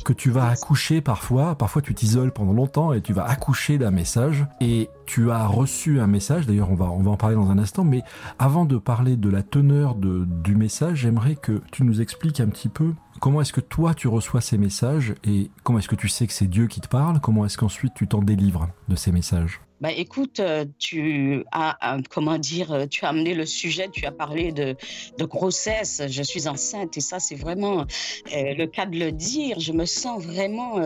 que 0.05 0.13
tu 0.13 0.31
vas 0.31 0.49
accoucher 0.49 1.01
parfois, 1.01 1.55
parfois 1.55 1.83
tu 1.83 1.95
t'isoles 1.95 2.33
pendant 2.33 2.53
longtemps 2.53 2.93
et 2.93 3.01
tu 3.01 3.13
vas 3.13 3.25
accoucher 3.25 3.79
d'un 3.79 3.91
message. 3.91 4.47
Et 4.61 4.89
tu 5.07 5.31
as 5.31 5.47
reçu 5.47 6.01
un 6.01 6.07
message, 6.07 6.47
d'ailleurs 6.47 6.71
on 6.71 6.75
va, 6.75 6.87
on 6.87 7.03
va 7.03 7.11
en 7.11 7.17
parler 7.17 7.37
dans 7.37 7.51
un 7.51 7.59
instant, 7.59 7.85
mais 7.85 8.03
avant 8.39 8.65
de 8.65 8.79
parler 8.79 9.17
de 9.17 9.29
la 9.29 9.43
teneur 9.43 9.95
de, 9.95 10.25
du 10.25 10.55
message, 10.55 10.99
j'aimerais 10.99 11.37
que 11.37 11.61
tu 11.73 11.85
nous 11.85 12.01
expliques 12.01 12.41
un 12.41 12.49
petit 12.49 12.69
peu 12.69 12.95
comment 13.21 13.41
est-ce 13.41 13.53
que 13.53 13.61
toi 13.61 13.95
tu 13.95 14.09
reçois 14.09 14.41
ces 14.41 14.59
messages 14.59 15.15
et 15.25 15.51
comment 15.63 15.79
est-ce 15.79 15.89
que 15.89 15.97
tu 15.97 16.09
sais 16.09 16.27
que 16.27 16.33
c'est 16.33 16.47
Dieu 16.47 16.67
qui 16.67 16.81
te 16.81 16.89
parle, 16.89 17.21
comment 17.21 17.45
est-ce 17.45 17.59
qu'ensuite 17.59 17.93
tu 17.95 18.07
t'en 18.07 18.23
délivres 18.23 18.69
de 18.89 18.97
ces 18.97 19.13
messages? 19.13 19.61
Bah, 19.81 19.93
écoute, 19.93 20.41
euh, 20.41 20.67
tu 20.79 21.45
as, 21.53 21.99
comment 22.11 22.39
dire, 22.39 22.73
euh, 22.73 22.87
tu 22.87 23.05
as 23.05 23.09
amené 23.09 23.35
le 23.35 23.47
sujet, 23.47 23.89
tu 23.91 24.05
as 24.05 24.13
parlé 24.13 24.53
de, 24.53 24.77
de 25.19 25.25
grossesse. 25.25 26.03
Je 26.07 26.23
suis 26.23 26.49
enceinte 26.49 26.97
et 26.97 27.01
ça, 27.01 27.19
c'est 27.19 27.35
vraiment 27.35 27.81
euh, 27.81 28.55
le 28.55 28.67
cas 28.67 28.85
de 28.85 28.99
le 28.99 29.11
dire. 29.11 29.59
Je 29.59 29.73
me 29.73 29.87
sens 29.87 30.23
vraiment 30.23 30.81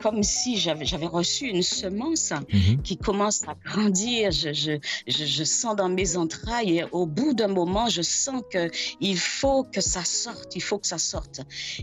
comme 0.00 0.22
si 0.22 0.56
j'avais, 0.56 0.84
j'avais 0.84 1.06
reçu 1.06 1.46
une 1.46 1.62
semence 1.62 2.32
mhm. 2.52 2.82
qui 2.82 2.96
commence 2.96 3.42
à 3.48 3.54
grandir. 3.64 4.30
Je, 4.30 4.52
je, 4.52 4.72
je, 5.06 5.24
je, 5.24 5.44
sens 5.44 5.76
dans 5.76 5.88
mes 5.88 6.16
entrailles 6.16 6.78
et 6.78 6.84
au 6.92 7.06
bout 7.06 7.34
d'un 7.34 7.48
moment, 7.48 7.88
je 7.88 8.02
sens 8.02 8.42
que 8.50 8.70
il 9.00 9.18
faut 9.18 9.64
que 9.64 9.80
ça 9.80 10.04
sorte, 10.04 10.54
il 10.54 10.62
faut 10.62 10.78
que 10.78 10.86
ça 10.86 10.98
sorte. 10.98 11.40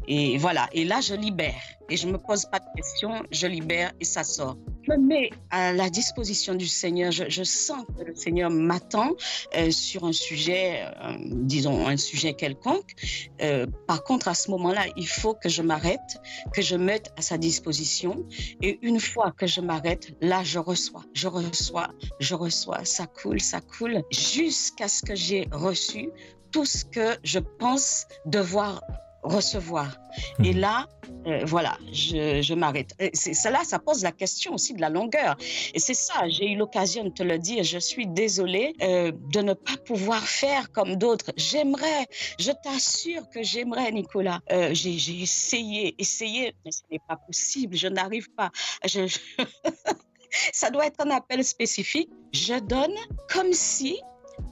Et 0.07 0.37
voilà. 0.37 0.69
Et 0.73 0.85
là, 0.85 1.01
je 1.01 1.15
libère 1.15 1.78
et 1.89 1.97
je 1.97 2.07
me 2.07 2.17
pose 2.17 2.45
pas 2.45 2.59
de 2.59 2.65
questions, 2.75 3.23
je 3.31 3.47
libère 3.47 3.91
et 3.99 4.05
ça 4.05 4.23
sort. 4.23 4.57
Je 4.83 4.93
me 4.93 4.97
mets 4.97 5.29
à 5.49 5.73
la 5.73 5.89
disposition 5.89 6.55
du 6.55 6.67
Seigneur. 6.67 7.11
Je, 7.11 7.43
sens 7.43 7.85
que 7.97 8.03
le 8.03 8.15
Seigneur 8.15 8.49
m'attend 8.49 9.11
euh, 9.55 9.71
sur 9.71 10.05
un 10.05 10.13
sujet, 10.13 10.85
euh, 10.85 11.13
disons 11.19 11.87
un 11.87 11.97
sujet 11.97 12.33
quelconque. 12.33 12.93
Euh, 13.41 13.65
par 13.87 14.03
contre, 14.03 14.27
à 14.27 14.33
ce 14.33 14.49
moment-là, 14.51 14.85
il 14.95 15.07
faut 15.07 15.33
que 15.33 15.49
je 15.49 15.61
m'arrête, 15.61 16.17
que 16.53 16.61
je 16.61 16.75
mette 16.75 17.13
à 17.17 17.21
sa 17.21 17.37
disposition. 17.37 18.25
Et 18.61 18.79
une 18.81 18.99
fois 18.99 19.31
que 19.31 19.47
je 19.47 19.61
m'arrête, 19.61 20.15
là, 20.21 20.43
je 20.43 20.59
reçois, 20.59 21.03
je 21.13 21.27
reçois, 21.27 21.89
je 22.19 22.35
reçois. 22.35 22.85
Ça 22.85 23.05
coule, 23.05 23.41
ça 23.41 23.61
coule, 23.61 24.01
jusqu'à 24.11 24.87
ce 24.87 25.01
que 25.01 25.15
j'ai 25.15 25.47
reçu 25.51 26.09
tout 26.51 26.65
ce 26.65 26.83
que 26.85 27.17
je 27.23 27.39
pense 27.39 28.07
devoir 28.25 28.81
recevoir. 29.23 29.97
Et 30.43 30.53
mhm. 30.53 30.59
là, 30.59 30.87
euh, 31.27 31.41
voilà, 31.45 31.77
je, 31.91 32.41
je 32.41 32.53
m'arrête. 32.53 32.93
Cela, 33.13 33.63
ça 33.63 33.79
pose 33.79 34.03
la 34.03 34.11
question 34.11 34.53
aussi 34.53 34.73
de 34.73 34.81
la 34.81 34.89
longueur. 34.89 35.35
Et 35.73 35.79
c'est 35.79 35.93
ça, 35.93 36.27
j'ai 36.27 36.51
eu 36.51 36.55
l'occasion 36.55 37.03
de 37.03 37.09
te 37.09 37.23
le 37.23 37.37
dire. 37.37 37.63
Je 37.63 37.79
suis 37.79 38.07
désolée 38.07 38.73
euh, 38.81 39.11
de 39.33 39.41
ne 39.41 39.53
pas 39.53 39.77
pouvoir 39.85 40.23
faire 40.23 40.71
comme 40.71 40.95
d'autres. 40.95 41.31
J'aimerais, 41.35 42.07
je 42.39 42.51
t'assure 42.63 43.29
que 43.29 43.43
j'aimerais, 43.43 43.91
Nicolas. 43.91 44.39
Euh, 44.51 44.73
j'ai 44.73 45.21
essayé, 45.21 45.95
essayé, 45.99 46.55
mais 46.63 46.71
ce 46.71 46.81
n'est 46.91 47.01
pas 47.07 47.17
possible. 47.17 47.75
Je 47.75 47.87
n'arrive 47.87 48.29
pas. 48.31 48.51
Je, 48.85 49.17
ça 50.53 50.69
doit 50.69 50.85
être 50.85 51.05
un 51.05 51.11
appel 51.11 51.43
spécifique. 51.43 52.09
Je 52.33 52.59
donne 52.59 52.95
comme 53.33 53.53
si 53.53 53.99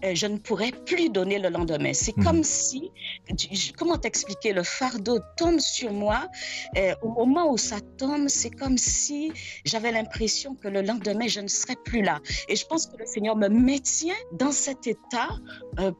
euh, 0.04 0.14
je 0.14 0.28
ne 0.28 0.38
pourrais 0.38 0.72
plus 0.72 1.10
donner 1.10 1.40
le 1.40 1.50
lendemain. 1.50 1.94
C'est 1.94 2.16
mhm. 2.18 2.24
comme 2.24 2.44
si, 2.44 2.92
comment 3.78 3.98
t'expliquer, 3.98 4.54
le 4.54 4.64
fardeau 4.64 5.20
tombe 5.38 5.60
sur 5.60 5.92
moi. 5.92 6.28
Euh, 6.78 6.94
au 7.02 7.26
moment 7.26 7.52
où 7.52 7.58
ça 7.58 7.78
tombe, 7.98 8.28
c'est 8.28 8.52
comme 8.52 8.78
si 8.78 9.32
j'avais 9.66 9.92
l'impression 9.92 10.56
que 10.56 10.68
le 10.68 10.82
lendemain, 10.82 11.28
je 11.28 11.40
ne 11.40 11.48
serais 11.48 11.78
plus 11.86 12.02
là. 12.02 12.20
Et 12.48 12.56
je 12.56 12.66
pense 12.66 12.88
que 12.88 12.98
le 12.98 13.06
Seigneur 13.06 13.36
me 13.36 13.48
maintient 13.48 14.16
dans 14.34 14.52
cet 14.52 14.88
état 14.88 15.30
euh, 15.80 15.92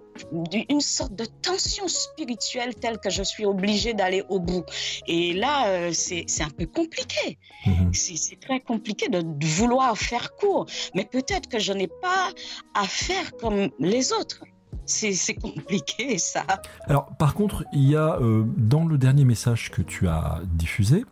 une 0.70 0.82
sorte 0.82 1.16
de 1.16 1.26
tension 1.26 1.88
spirituelle 1.88 2.76
telle 2.76 3.00
que 3.00 3.10
je 3.10 3.24
suis 3.24 3.46
obligée 3.46 3.94
d'aller 3.94 4.24
au 4.30 4.40
bout. 4.40 4.64
Et 5.08 5.34
là, 5.34 5.68
euh, 5.68 5.92
c'est 5.94 6.26
un 6.42 6.50
peu 6.50 6.66
compliqué. 6.66 7.38
Mhm. 7.66 7.94
C'est 7.94 8.40
très 8.40 8.60
compliqué 8.60 9.10
de, 9.10 9.24
vouloir 9.46 9.98
faire 9.98 10.36
court. 10.36 10.66
Mais 10.96 11.06
peut-être 11.06 11.48
que 11.50 11.60
je 11.60 11.74
n'ai 11.74 11.88
pas 11.88 12.30
à 12.74 12.84
faire 12.84 13.36
comme 13.38 13.70
les 13.80 14.14
autres. 14.14 14.44
C'est 14.86 15.36
compliqué 15.36 16.18
ça. 16.18 16.46
Alors 16.86 17.08
par 17.18 17.34
contre, 17.34 17.66
il 17.74 17.90
y 17.90 17.96
a 17.96 18.18
euh, 18.22 18.44
dans 18.56 18.86
le 18.86 18.98
dernier 18.98 19.26
message 19.26 19.70
que 19.70 19.82
tu 19.82 20.08
as 20.08 20.40
diffusé, 20.46 21.04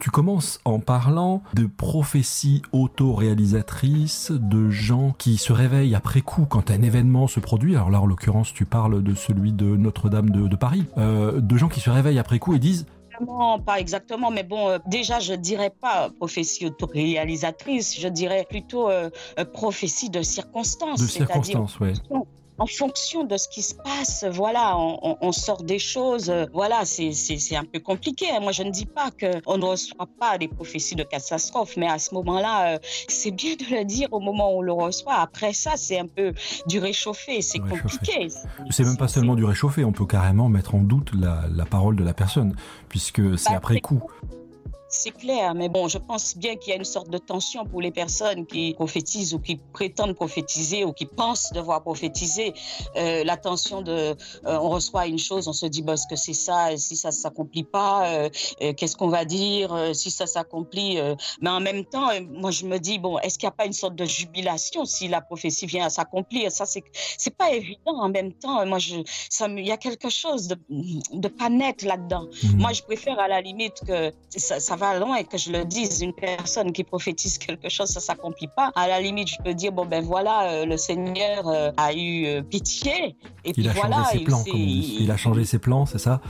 tu 0.00 0.10
commences 0.10 0.60
en 0.64 0.80
parlant 0.80 1.42
de 1.54 1.66
prophéties 1.66 2.62
autoréalisatrices, 2.72 4.32
de 4.32 4.70
gens 4.70 5.14
qui 5.18 5.36
se 5.36 5.52
réveillent 5.52 5.94
après 5.94 6.22
coup 6.22 6.46
quand 6.46 6.70
un 6.70 6.82
événement 6.82 7.26
se 7.26 7.38
produit. 7.38 7.76
Alors 7.76 7.90
là, 7.90 8.00
en 8.00 8.06
l'occurrence, 8.06 8.52
tu 8.52 8.64
parles 8.64 9.02
de 9.02 9.14
celui 9.14 9.52
de 9.52 9.76
Notre-Dame 9.76 10.30
de, 10.30 10.56
Paris. 10.56 10.86
Euh, 10.96 11.40
de 11.40 11.56
gens 11.56 11.68
qui 11.68 11.80
se 11.80 11.90
réveillent 11.90 12.18
après 12.18 12.38
coup 12.38 12.54
et 12.54 12.58
disent 12.58 12.86
pas 13.66 13.78
exactement, 13.78 14.30
mais 14.30 14.42
bon, 14.42 14.70
euh, 14.70 14.78
déjà, 14.86 15.20
je 15.20 15.34
dirais 15.34 15.72
pas 15.78 16.08
prophétie 16.08 16.64
autoréalisatrice, 16.64 18.00
je 18.00 18.08
dirais 18.08 18.46
plutôt 18.48 18.88
euh, 18.88 19.10
prophétie 19.52 20.08
de 20.08 20.22
circonstances. 20.22 21.00
De 21.00 21.06
circonstances, 21.06 21.78
oui 21.80 21.92
en 22.60 22.66
fonction 22.66 23.24
de 23.24 23.38
ce 23.38 23.48
qui 23.48 23.62
se 23.62 23.74
passe, 23.74 24.24
voilà, 24.30 24.76
on, 24.76 25.32
sort 25.32 25.62
des 25.62 25.78
choses. 25.78 26.28
Euh, 26.28 26.44
voilà, 26.52 26.84
c'est 26.84 27.56
un 27.56 27.64
peu 27.64 27.80
compliqué. 27.80 28.26
Hein. 28.30 28.40
Moi, 28.40 28.52
je 28.52 28.62
ne 28.62 28.70
dis 28.70 28.84
pas 28.84 29.10
qu'on 29.10 29.56
ne 29.56 29.64
reçoit 29.64 30.06
pas 30.18 30.36
des 30.36 30.46
prophéties 30.46 30.94
de 30.94 31.02
catastrophe, 31.02 31.78
mais 31.78 31.88
à 31.88 31.98
ce 31.98 32.14
moment-là, 32.14 32.74
euh, 32.74 32.78
c'est 33.08 33.30
bien 33.30 33.54
de 33.54 33.64
le 33.74 33.84
dire 33.86 34.08
au 34.12 34.20
moment 34.20 34.52
où 34.52 34.58
on 34.58 34.62
le 34.62 34.72
reçoit. 34.72 35.14
Après 35.14 35.54
ça, 35.54 35.72
c'est 35.76 35.98
un 35.98 36.06
peu 36.06 36.34
du 36.66 36.78
réchauffé, 36.78 37.40
c'est 37.40 37.60
compliqué. 37.60 38.28
C'est 38.68 38.84
même 38.84 38.98
pas 38.98 39.08
seulement 39.08 39.36
du 39.36 39.44
réchauffé, 39.44 39.82
on 39.82 39.92
peut 39.92 40.04
carrément 40.04 40.50
mettre 40.50 40.74
en 40.74 40.80
doute 40.80 41.12
la, 41.18 41.44
la 41.50 41.64
parole 41.64 41.96
de 41.96 42.04
la 42.04 42.12
personne, 42.12 42.54
puisque 42.90 43.38
c'est 43.38 43.50
bah, 43.50 43.56
après 43.56 43.80
coup. 43.80 44.02
C'est 44.92 45.12
clair, 45.12 45.54
mais 45.54 45.68
bon, 45.68 45.86
je 45.86 45.98
pense 45.98 46.36
bien 46.36 46.56
qu'il 46.56 46.70
y 46.70 46.72
a 46.72 46.76
une 46.76 46.84
sorte 46.84 47.10
de 47.10 47.18
tension 47.18 47.64
pour 47.64 47.80
les 47.80 47.92
personnes 47.92 48.44
qui 48.44 48.74
prophétisent 48.74 49.34
ou 49.34 49.38
qui 49.38 49.54
prétendent 49.72 50.16
prophétiser 50.16 50.84
ou 50.84 50.92
qui 50.92 51.06
pensent 51.06 51.52
devoir 51.52 51.80
prophétiser. 51.82 52.54
Euh, 52.96 53.22
la 53.22 53.36
tension 53.36 53.82
de, 53.82 53.92
euh, 53.92 54.14
on 54.44 54.68
reçoit 54.68 55.06
une 55.06 55.18
chose, 55.18 55.46
on 55.46 55.52
se 55.52 55.66
dit, 55.66 55.82
bah, 55.82 55.96
ce 55.96 56.08
que 56.08 56.16
c'est 56.16 56.32
ça, 56.32 56.76
si 56.76 56.96
ça 56.96 57.12
s'accomplit 57.12 57.62
pas, 57.62 58.08
euh, 58.08 58.30
qu'est-ce 58.76 58.96
qu'on 58.96 59.08
va 59.08 59.24
dire? 59.24 59.94
Si 59.94 60.10
ça 60.10 60.26
s'accomplit. 60.26 60.98
mais 61.40 61.50
en 61.50 61.60
même 61.60 61.84
temps, 61.84 62.08
moi, 62.28 62.50
je 62.50 62.66
me 62.66 62.78
dis, 62.78 62.98
bon, 62.98 63.16
est-ce 63.20 63.38
qu'il 63.38 63.46
n'y 63.46 63.52
a 63.52 63.56
pas 63.56 63.66
une 63.66 63.72
sorte 63.72 63.94
de 63.94 64.04
jubilation 64.04 64.84
si 64.84 65.06
la 65.06 65.20
prophétie 65.20 65.66
vient 65.66 65.86
à 65.86 65.90
s'accomplir? 65.90 66.50
Ça, 66.50 66.66
c'est, 66.66 66.82
c'est 67.16 67.36
pas 67.36 67.52
évident. 67.52 67.94
En 67.94 68.08
même 68.08 68.32
temps, 68.32 68.66
moi, 68.66 68.80
je, 68.80 68.96
ça, 69.28 69.46
il 69.46 69.64
y 69.64 69.70
a 69.70 69.76
quelque 69.76 70.08
chose 70.08 70.48
de, 70.48 70.56
de 71.12 71.28
pas 71.28 71.48
net 71.48 71.82
là-dedans. 71.82 72.26
Mmh. 72.42 72.56
Moi, 72.56 72.72
je 72.72 72.82
préfère 72.82 73.20
à 73.20 73.28
la 73.28 73.40
limite 73.40 73.84
que 73.86 74.12
ça, 74.36 74.58
ça 74.58 74.79
va 74.80 74.98
loin 74.98 75.22
que 75.22 75.38
je 75.38 75.52
le 75.52 75.64
dise. 75.64 76.00
Une 76.00 76.12
personne 76.12 76.72
qui 76.72 76.82
prophétise 76.82 77.38
quelque 77.38 77.68
chose, 77.68 77.88
ça 77.90 78.00
s'accomplit 78.00 78.48
pas. 78.48 78.72
À 78.74 78.88
la 78.88 79.00
limite, 79.00 79.28
je 79.28 79.36
peux 79.44 79.54
dire 79.54 79.72
bon 79.72 79.84
ben 79.84 80.02
voilà, 80.02 80.50
euh, 80.50 80.66
le 80.66 80.76
Seigneur 80.76 81.46
euh, 81.46 81.70
a 81.76 81.92
eu 81.92 82.26
euh, 82.26 82.42
pitié 82.42 83.16
et 83.44 83.50
il 83.50 83.52
puis 83.52 83.68
a 83.68 83.72
voilà, 83.72 84.04
changé 84.04 84.18
ses 84.18 84.24
plans, 84.24 84.44
il, 84.46 85.10
a 85.10 85.16
changé 85.16 85.44
ses 85.44 85.58
plans, 85.58 85.86
c'est 85.86 85.98
ça? 85.98 86.20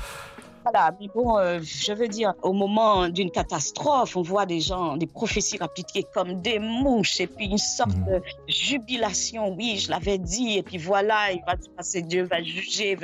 Voilà, 0.63 0.93
mais 1.01 1.09
bon, 1.15 1.39
euh, 1.39 1.59
je 1.63 1.93
veux 1.93 2.09
dire, 2.09 2.35
au 2.43 2.53
moment 2.53 3.09
d'une 3.09 3.31
catastrophe, 3.31 4.17
on 4.17 4.23
voit 4.23 4.45
des 4.47 4.61
gens, 4.61 4.97
des 4.97 5.07
prophéties 5.07 5.57
appliquées 5.61 6.05
comme 6.15 6.41
des 6.43 6.59
mouches, 6.59 7.21
et 7.21 7.27
puis 7.27 7.47
une 7.47 7.59
sorte 7.59 7.97
Mhm. 7.97 8.05
de 8.07 8.23
jubilation. 8.47 9.55
Oui, 9.57 9.79
je 9.79 9.91
l'avais 9.91 10.19
dit, 10.19 10.59
et 10.59 10.63
puis 10.63 10.79
voilà, 10.79 11.33
il 11.33 11.41
va 11.47 11.55
se 11.61 11.69
passer, 11.71 12.03
Dieu 12.03 12.25
va 12.25 12.43
juger. 12.43 12.97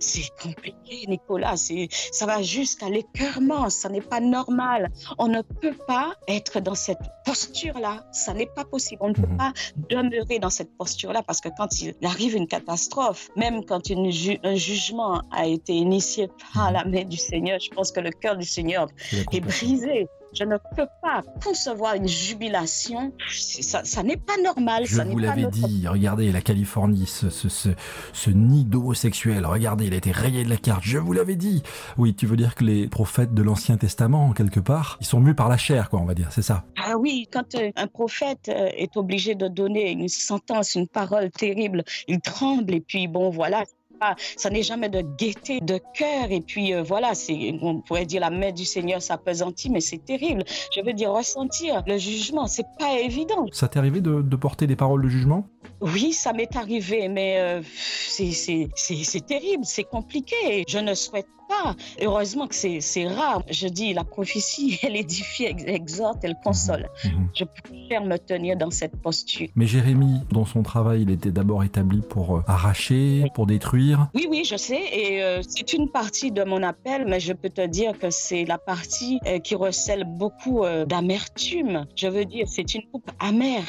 C'est 0.00 0.28
compliqué, 0.42 1.06
Nicolas. 1.08 1.56
Ça 1.56 2.26
va 2.26 2.42
jusqu'à 2.42 2.88
l'écœurement. 2.88 3.70
Ça 3.70 3.88
n'est 3.88 4.00
pas 4.00 4.20
normal. 4.20 4.90
On 5.18 5.28
ne 5.28 5.42
peut 5.42 5.76
pas 5.86 6.12
être 6.28 6.60
dans 6.60 6.74
cette 6.74 6.98
posture-là. 7.24 8.04
Ça 8.12 8.34
n'est 8.34 8.46
pas 8.54 8.64
possible. 8.64 9.00
On 9.02 9.08
ne 9.08 9.14
peut 9.14 9.26
Mhm. 9.26 9.36
pas 9.36 9.52
demeurer 9.90 10.38
dans 10.38 10.50
cette 10.50 10.76
posture-là 10.76 11.22
parce 11.22 11.40
que 11.40 11.48
quand 11.56 11.80
il 11.80 11.94
arrive 12.04 12.34
une 12.36 12.46
catastrophe, 12.46 13.28
même 13.36 13.64
quand 13.64 13.88
une 13.90 14.10
ju- 14.10 14.38
un 14.44 14.54
jugement 14.54 15.22
a 15.32 15.46
été 15.46 15.72
initié 15.72 16.28
par 16.54 16.70
la 16.72 16.84
du 17.04 17.16
Seigneur, 17.16 17.58
je 17.60 17.70
pense 17.70 17.92
que 17.92 18.00
le 18.00 18.10
cœur 18.10 18.36
du 18.36 18.44
Seigneur 18.46 18.88
est 19.32 19.40
brisé. 19.40 20.06
Je 20.34 20.44
ne 20.44 20.58
peux 20.76 20.86
pas 21.00 21.22
concevoir 21.42 21.94
une 21.94 22.06
jubilation. 22.06 23.12
Ça, 23.32 23.82
ça 23.84 24.02
n'est 24.02 24.18
pas 24.18 24.36
normal. 24.44 24.84
Je 24.84 24.96
ça 24.96 25.04
vous 25.04 25.18
l'avais 25.18 25.42
notre- 25.42 25.56
dit, 25.56 25.88
regardez 25.88 26.30
la 26.30 26.42
Californie, 26.42 27.06
ce, 27.06 27.30
ce, 27.30 27.48
ce, 27.48 27.70
ce 28.12 28.28
nid 28.28 28.66
d'homosexuels, 28.66 29.46
regardez, 29.46 29.86
il 29.86 29.94
a 29.94 29.96
été 29.96 30.12
rayé 30.12 30.44
de 30.44 30.50
la 30.50 30.58
carte, 30.58 30.82
je 30.84 30.98
vous 30.98 31.14
l'avais 31.14 31.34
dit. 31.36 31.62
Oui, 31.96 32.14
tu 32.14 32.26
veux 32.26 32.36
dire 32.36 32.54
que 32.54 32.62
les 32.64 32.88
prophètes 32.88 33.32
de 33.32 33.42
l'Ancien 33.42 33.78
Testament, 33.78 34.32
quelque 34.32 34.60
part, 34.60 34.98
ils 35.00 35.06
sont 35.06 35.18
mus 35.20 35.34
par 35.34 35.48
la 35.48 35.56
chair, 35.56 35.88
quoi, 35.88 35.98
on 36.00 36.04
va 36.04 36.14
dire, 36.14 36.28
c'est 36.30 36.42
ça? 36.42 36.64
Ah 36.76 36.98
oui, 36.98 37.26
quand 37.32 37.54
euh, 37.54 37.70
un 37.76 37.86
prophète 37.86 38.50
euh, 38.50 38.68
est 38.76 38.98
obligé 38.98 39.34
de 39.34 39.48
donner 39.48 39.90
une 39.92 40.08
sentence, 40.08 40.74
une 40.74 40.88
parole 40.88 41.30
terrible, 41.30 41.84
il 42.06 42.20
tremble 42.20 42.74
et 42.74 42.80
puis 42.80 43.08
bon 43.08 43.30
voilà. 43.30 43.64
Pas- 43.98 44.16
Ça 44.36 44.50
n'est 44.50 44.62
jamais 44.62 44.88
de 44.88 45.02
gaieté 45.18 45.60
de 45.60 45.78
cœur 45.94 46.30
et 46.30 46.40
puis 46.40 46.74
euh, 46.74 46.82
voilà, 46.82 47.14
c'est 47.14 47.58
on 47.62 47.80
pourrait 47.80 48.06
dire 48.06 48.20
la 48.20 48.30
main 48.30 48.52
du 48.52 48.64
Seigneur 48.64 49.02
s'apesantit, 49.02 49.70
mais 49.70 49.80
c'est 49.80 50.04
terrible. 50.04 50.44
Je 50.74 50.80
veux 50.80 50.92
dire 50.92 51.12
ressentir 51.12 51.82
le 51.86 51.98
jugement, 51.98 52.46
c'est 52.46 52.66
pas 52.78 52.98
évident. 53.00 53.46
Ça 53.52 53.68
t'est 53.68 53.78
arrivé 53.78 54.00
de, 54.00 54.22
de 54.22 54.36
porter 54.36 54.66
des 54.66 54.76
paroles 54.76 55.02
de 55.02 55.08
jugement? 55.08 55.46
Oui, 55.80 56.12
ça 56.12 56.32
m'est 56.32 56.56
arrivé, 56.56 57.08
mais 57.08 57.38
euh, 57.38 57.62
c'est 58.08 59.26
terrible, 59.26 59.64
c'est 59.64 59.84
compliqué. 59.84 60.64
Je 60.68 60.78
ne 60.78 60.94
souhaite 60.94 61.26
pas. 61.48 61.74
Heureusement 62.02 62.46
que 62.46 62.54
c'est 62.54 63.06
rare. 63.08 63.42
Je 63.50 63.68
dis, 63.68 63.94
la 63.94 64.04
prophétie, 64.04 64.78
elle 64.82 64.96
édifie, 64.96 65.44
ex- 65.44 65.64
exhorte, 65.66 66.18
elle 66.22 66.36
console. 66.44 66.88
Mhm. 67.04 67.28
Je 67.34 67.44
préfère 67.44 68.04
me 68.04 68.16
tenir 68.18 68.56
dans 68.56 68.70
cette 68.70 68.96
posture. 69.00 69.48
Mais 69.56 69.66
Jérémie, 69.66 70.20
dans 70.30 70.44
son 70.44 70.62
travail, 70.62 71.02
il 71.02 71.10
était 71.10 71.30
d'abord 71.30 71.64
établi 71.64 72.00
pour 72.00 72.36
euh, 72.36 72.42
arracher, 72.46 73.24
pour 73.34 73.46
détruire. 73.46 74.08
Oui, 74.14 74.26
oui, 74.30 74.42
je 74.44 74.56
sais. 74.56 74.80
Et 74.92 75.22
euh, 75.22 75.40
c'est 75.46 75.72
une 75.72 75.88
partie 75.88 76.30
de 76.30 76.44
mon 76.44 76.62
appel, 76.62 77.04
mais 77.08 77.20
je 77.20 77.32
peux 77.32 77.50
te 77.50 77.66
dire 77.66 77.98
que 77.98 78.10
c'est 78.10 78.44
la 78.44 78.58
partie 78.58 79.18
euh, 79.26 79.38
qui 79.38 79.54
recèle 79.54 80.04
beaucoup 80.04 80.64
euh, 80.64 80.84
d'amertume. 80.84 81.86
Je 81.96 82.08
veux 82.08 82.24
dire, 82.24 82.46
c'est 82.48 82.74
une 82.74 82.82
coupe 82.92 83.10
amère. 83.18 83.64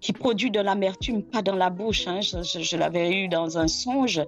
qui 0.00 0.12
produit 0.12 0.50
de 0.50 0.58
l'amertume, 0.60 1.22
pas 1.22 1.42
dans 1.42 1.54
la 1.54 1.68
bouche. 1.70 2.06
hein. 2.08 2.20
Je, 2.22 2.42
je- 2.42 2.60
je 2.64 2.76
l'avais 2.76 3.12
eu 3.12 3.28
dans 3.28 3.58
un 3.58 3.68
songe 3.68 4.20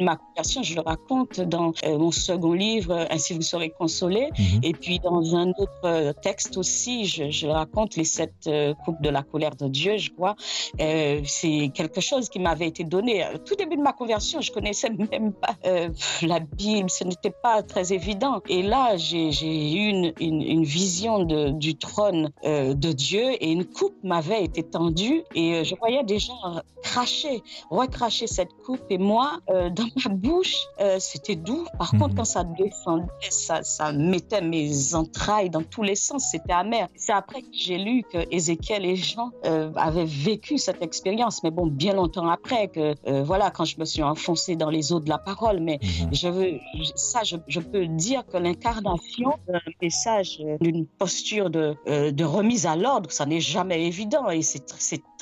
ma 0.00 0.16
conversion. 0.16 0.62
Je 0.62 0.74
le 0.74 0.80
raconte 0.80 1.40
dans 1.40 1.72
euh, 1.84 1.98
mon 1.98 2.10
second 2.10 2.52
livre, 2.52 2.92
euh, 2.92 3.04
Ainsi 3.10 3.34
vous 3.34 3.42
serez 3.42 3.70
consolés. 3.70 4.28
Mhm. 4.38 4.60
Et 4.62 4.72
puis 4.72 4.98
dans 4.98 5.34
un 5.34 5.50
autre 5.50 5.80
euh, 5.84 6.12
texte 6.12 6.56
aussi, 6.56 7.04
je, 7.06 7.30
je 7.30 7.46
raconte 7.46 7.96
les 7.96 8.04
sept 8.04 8.48
coupes 8.84 9.00
de 9.00 9.10
la 9.10 9.22
colère 9.22 9.56
de 9.56 9.68
Dieu, 9.68 9.96
je 9.96 10.10
crois. 10.10 10.36
Euh, 10.80 11.20
c'est 11.24 11.70
quelque 11.74 12.00
chose 12.00 12.28
qui 12.28 12.38
m'avait 12.38 12.68
été 12.68 12.84
donné. 12.84 13.24
Au 13.34 13.38
tout 13.38 13.54
début 13.54 13.76
de 13.76 13.82
ma 13.82 13.92
conversion, 13.92 14.40
je 14.40 14.52
connaissais 14.52 14.90
même 15.12 15.32
pas 15.32 15.56
euh, 15.66 15.88
la 16.22 16.40
Bible, 16.40 16.90
ce 16.90 17.04
n'était 17.04 17.30
pas 17.42 17.62
très 17.62 17.92
évident. 17.92 18.40
Et 18.48 18.62
là, 18.62 18.96
j'ai 18.96 19.28
eu 19.72 19.88
une, 19.88 20.12
une, 20.20 20.42
une 20.42 20.64
vision 20.64 21.24
de, 21.24 21.50
du 21.50 21.76
trône 21.76 22.30
euh, 22.44 22.74
de 22.74 22.92
Dieu 22.92 23.32
et 23.40 23.50
une 23.50 23.64
coupe 23.64 23.96
m'avait 24.02 24.44
été 24.44 24.62
tendue 24.62 25.22
et 25.34 25.64
je 25.64 25.74
voyais 25.76 26.04
des 26.04 26.18
gens 26.18 26.62
cracher, 26.82 27.42
recracher 27.70 28.26
cette 28.26 28.52
coupe. 28.64 28.82
Et 28.90 28.98
moi, 28.98 29.40
euh, 29.50 29.70
dans 29.94 30.10
ma 30.10 30.14
bouche, 30.16 30.56
euh, 30.80 30.96
c'était 30.98 31.36
doux. 31.36 31.66
Par 31.78 31.94
Mhm. 31.94 32.00
contre, 32.00 32.14
quand 32.16 32.24
ça 32.24 32.44
descendait, 32.44 33.04
ça, 33.30 33.62
ça 33.62 33.92
mettait 33.92 34.40
mes 34.40 34.94
entrailles 34.94 35.50
dans 35.50 35.62
tous 35.62 35.82
les 35.82 35.94
sens. 35.94 36.24
C'était 36.30 36.52
amer. 36.52 36.88
C'est 36.96 37.12
après 37.12 37.40
que 37.42 37.48
j'ai 37.52 37.78
lu 37.78 38.02
que 38.12 38.18
Ézéchiel 38.30 38.84
et 38.84 38.96
Jean 38.96 39.30
euh, 39.44 39.70
avaient 39.76 40.04
vécu 40.04 40.58
cette 40.58 40.82
expérience. 40.82 41.42
Mais 41.42 41.50
bon, 41.50 41.66
bien 41.66 41.94
longtemps 41.94 42.28
après, 42.28 42.68
que 42.68 42.94
euh, 43.06 43.22
voilà, 43.22 43.50
quand 43.50 43.64
je 43.64 43.78
me 43.78 43.84
suis 43.84 44.02
enfoncée 44.02 44.56
dans 44.56 44.70
les 44.70 44.92
eaux 44.92 45.00
de 45.00 45.08
la 45.08 45.18
parole. 45.18 45.60
Mais 45.60 45.78
Mhm. 45.82 46.14
je 46.14 46.28
veux, 46.28 46.50
ça, 46.94 47.20
je, 47.24 47.36
je 47.46 47.60
peux 47.60 47.86
dire 47.86 48.24
que 48.26 48.36
l'incarnation 48.36 49.32
d'un 49.48 49.60
message, 49.82 50.40
euh, 50.40 50.56
d'une 50.60 50.86
posture 50.86 51.50
de, 51.50 51.76
de 52.10 52.24
remise 52.24 52.66
à 52.66 52.76
l'ordre, 52.76 53.10
ça 53.10 53.26
n'est 53.26 53.40
jamais 53.40 53.86
évident 53.86 54.28
et 54.30 54.42
c'est 54.42 54.64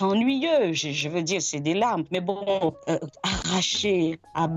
ennuyeux. 0.00 0.72
Je, 0.72 0.90
je 0.90 1.08
veux 1.08 1.22
dire, 1.22 1.40
c'est 1.42 1.60
des 1.60 1.74
larmes. 1.74 2.04
Mais 2.10 2.20
bon, 2.20 2.74
euh, 2.88 2.98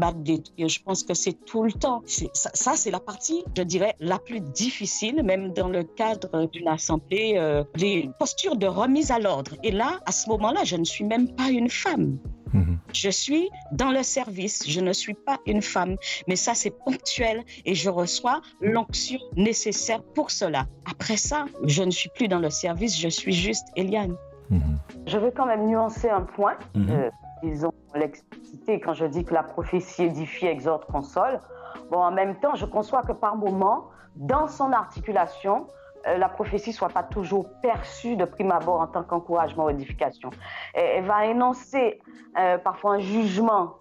je 0.01 0.83
pense 0.83 1.03
que 1.03 1.13
c'est 1.13 1.33
tout 1.45 1.63
le 1.63 1.71
temps. 1.71 2.01
C'est- 2.05 2.29
Ça, 2.33 2.49
ça, 2.53 2.73
c'est 2.75 2.91
la 2.91 2.99
partie, 2.99 3.43
je 3.55 3.63
dirais, 3.63 3.95
la 3.99 4.19
plus 4.19 4.39
difficile, 4.41 5.23
même 5.23 5.53
dans 5.53 5.69
le 5.69 5.83
cadre 5.83 6.45
d'une 6.47 6.67
assemblée, 6.67 7.33
euh, 7.37 7.63
des 7.77 8.09
postures 8.19 8.55
de 8.55 8.67
remise 8.67 9.11
à 9.11 9.19
l'ordre. 9.19 9.53
Et 9.63 9.71
là, 9.71 9.99
à 10.05 10.11
ce 10.11 10.29
moment-là, 10.29 10.63
je 10.63 10.75
ne 10.75 10.83
suis 10.83 11.03
même 11.05 11.27
pas 11.35 11.49
une 11.49 11.69
femme. 11.69 12.17
Mhm. 12.53 12.77
Je 12.93 13.09
suis 13.09 13.49
dans 13.73 13.91
le 13.91 14.03
service, 14.03 14.63
je 14.67 14.79
ne 14.79 14.93
suis 14.93 15.13
pas 15.13 15.37
une 15.45 15.61
femme, 15.61 15.97
mais 16.27 16.37
ça 16.37 16.53
c'est 16.53 16.69
ponctuel 16.85 17.43
et 17.65 17.75
je 17.75 17.89
reçois 17.89 18.39
l'onction 18.61 19.19
nécessaire 19.35 20.01
pour 20.15 20.31
cela. 20.31 20.65
Après 20.89 21.17
ça, 21.17 21.45
je 21.65 21.83
ne 21.83 21.91
suis 21.91 22.09
plus 22.15 22.29
dans 22.29 22.39
le 22.39 22.49
service, 22.49 22.97
je 22.97 23.09
suis 23.09 23.33
juste 23.33 23.67
Eliane. 23.75 24.15
Mhm. 24.49 24.77
Je 25.07 25.17
veux 25.17 25.31
quand 25.31 25.45
même 25.45 25.67
nuancer 25.67 26.09
un 26.09 26.21
point. 26.21 26.55
Mhm. 26.73 26.89
Euh, 26.89 27.09
disons 27.43 27.71
l'explicité 27.95 28.79
quand 28.79 28.93
je 28.93 29.05
dis 29.05 29.23
que 29.25 29.33
la 29.33 29.43
prophétie 29.43 30.03
édifie, 30.03 30.47
exhorte, 30.47 30.85
console. 30.85 31.39
Bon, 31.91 31.99
en 31.99 32.11
même 32.11 32.35
temps, 32.39 32.55
je 32.55 32.65
conçois 32.65 33.03
que 33.03 33.11
par 33.13 33.35
moment, 33.35 33.85
dans 34.15 34.47
son 34.47 34.71
articulation, 34.71 35.67
euh, 36.07 36.17
la 36.17 36.29
prophétie 36.29 36.73
soit 36.73 36.89
pas 36.89 37.03
toujours 37.03 37.47
perçue 37.61 38.15
de 38.15 38.25
prime 38.25 38.51
abord 38.51 38.81
en 38.81 38.87
tant 38.87 39.03
qu'encouragement 39.03 39.65
ou 39.65 39.69
édification. 39.69 40.29
Elle 40.73 41.05
va 41.05 41.25
énoncer 41.25 41.99
euh, 42.37 42.57
parfois 42.57 42.93
un 42.95 42.99
jugement 42.99 43.73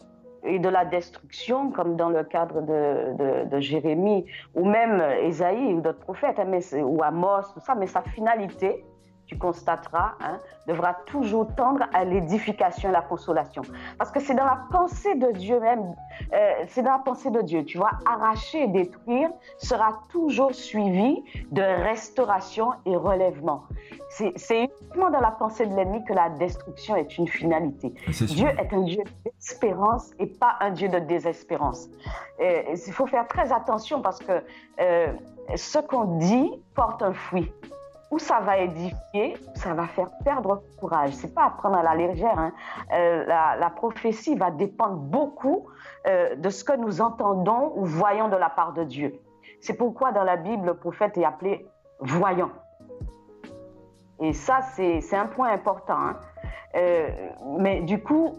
et 0.45 0.59
de 0.59 0.69
la 0.69 0.85
destruction, 0.85 1.71
comme 1.71 1.97
dans 1.97 2.09
le 2.09 2.23
cadre 2.23 2.61
de, 2.61 3.45
de- 3.49 3.61
Jérémie, 3.61 4.27
ou 4.55 4.65
même 4.65 5.03
Ésaïe 5.23 5.75
ou 5.75 5.81
d'autres 5.81 5.99
prophètes, 6.01 6.39
hein, 6.39 6.45
mais 6.47 6.63
ou 6.75 7.03
Amos, 7.03 7.43
tout 7.53 7.61
ça, 7.61 7.75
mais 7.75 7.87
sa 7.89 8.03
finalité, 8.03 8.85
tu 9.27 9.37
constateras, 9.39 10.13
hein, 10.21 10.39
devra 10.67 10.95
toujours 11.07 11.49
tendre 11.55 11.85
à 11.93 12.05
l'édification 12.05 12.89
et 12.89 12.93
la 12.93 13.03
consolation. 13.03 13.63
Parce 13.99 14.11
que 14.11 14.21
c'est 14.21 14.35
dans 14.35 14.45
la 14.45 14.61
pensée 14.71 15.15
de 15.17 15.33
Dieu 15.33 15.61
même, 15.61 15.95
euh, 16.33 16.65
c'est 16.69 16.83
dans 16.83 16.93
la 16.93 16.99
pensée 16.99 17.31
de 17.31 17.41
Dieu, 17.43 17.65
tu 17.65 17.79
vois, 17.79 17.91
arracher 18.07 18.65
et 18.65 18.69
détruire 18.69 19.31
sera 19.59 20.01
toujours 20.11 20.55
suivi 20.55 21.23
de 21.51 21.63
restauration 21.63 22.73
et 22.85 22.97
relèvement. 22.97 23.65
C'est 24.09 24.35
uniquement 24.51 25.11
dans 25.11 25.21
la 25.21 25.33
pensée 25.33 25.67
de 25.67 25.75
l'ennemi 25.75 26.03
que 26.05 26.13
la 26.13 26.31
destruction 26.31 26.97
est 26.97 27.19
une 27.19 27.29
finalité. 27.29 27.93
Sûr. 28.13 28.27
Dieu 28.27 28.49
est 28.49 28.73
un 28.73 28.83
Dieu 28.83 29.03
d'espérance 29.25 30.13
et 30.19 30.27
pas 30.27 30.57
un 30.61 30.71
Dieu 30.71 30.89
de 30.89 31.01
désespérance. 31.01 31.89
Il 32.41 32.93
faut 32.93 33.07
faire 33.07 33.27
très 33.27 33.53
attention 33.53 34.01
parce 34.01 34.19
que 34.19 34.43
euh, 34.81 35.13
ce 35.55 35.79
qu'on 35.79 36.19
dit 36.19 36.51
porte 36.75 37.03
un 37.03 37.13
fruit. 37.13 37.53
Ou 38.11 38.19
ça 38.19 38.41
va 38.41 38.59
édifier, 38.59 39.37
ou 39.49 39.59
ça 39.59 39.75
va 39.75 39.87
faire 39.89 40.09
perdre 40.25 40.63
courage. 40.79 41.13
C'est 41.13 41.35
pas 41.35 41.47
à 41.47 41.51
prendre 41.51 41.77
à 41.77 41.83
la 41.83 41.95
légère. 41.95 42.39
hein. 42.39 42.53
Euh, 42.93 43.25
la, 43.27 43.71
prophétie 43.71 44.37
va 44.37 44.51
dépendre 44.51 44.97
beaucoup 44.97 45.67
euh, 46.07 46.37
de 46.37 46.49
ce 46.49 46.63
que 46.63 46.77
nous 46.77 47.01
entendons 47.01 47.73
ou 47.75 47.85
voyons 47.85 48.29
de 48.29 48.37
la 48.37 48.49
part 48.51 48.73
de 48.75 48.85
Dieu. 48.85 49.13
C'est 49.61 49.77
pourquoi 49.77 50.13
dans 50.13 50.23
la 50.25 50.37
Bible, 50.37 50.67
le 50.67 50.75
prophète 50.75 51.19
est 51.19 51.25
appelé 51.25 51.67
voyant. 52.01 52.51
Et 54.21 54.33
ça, 54.33 54.61
c'est 54.75 55.15
un 55.17 55.27
point 55.27 55.51
important. 55.51 55.95
hein. 55.99 56.17
Euh, 56.77 57.09
mais 57.59 57.81
du 57.83 58.03
coup, 58.03 58.35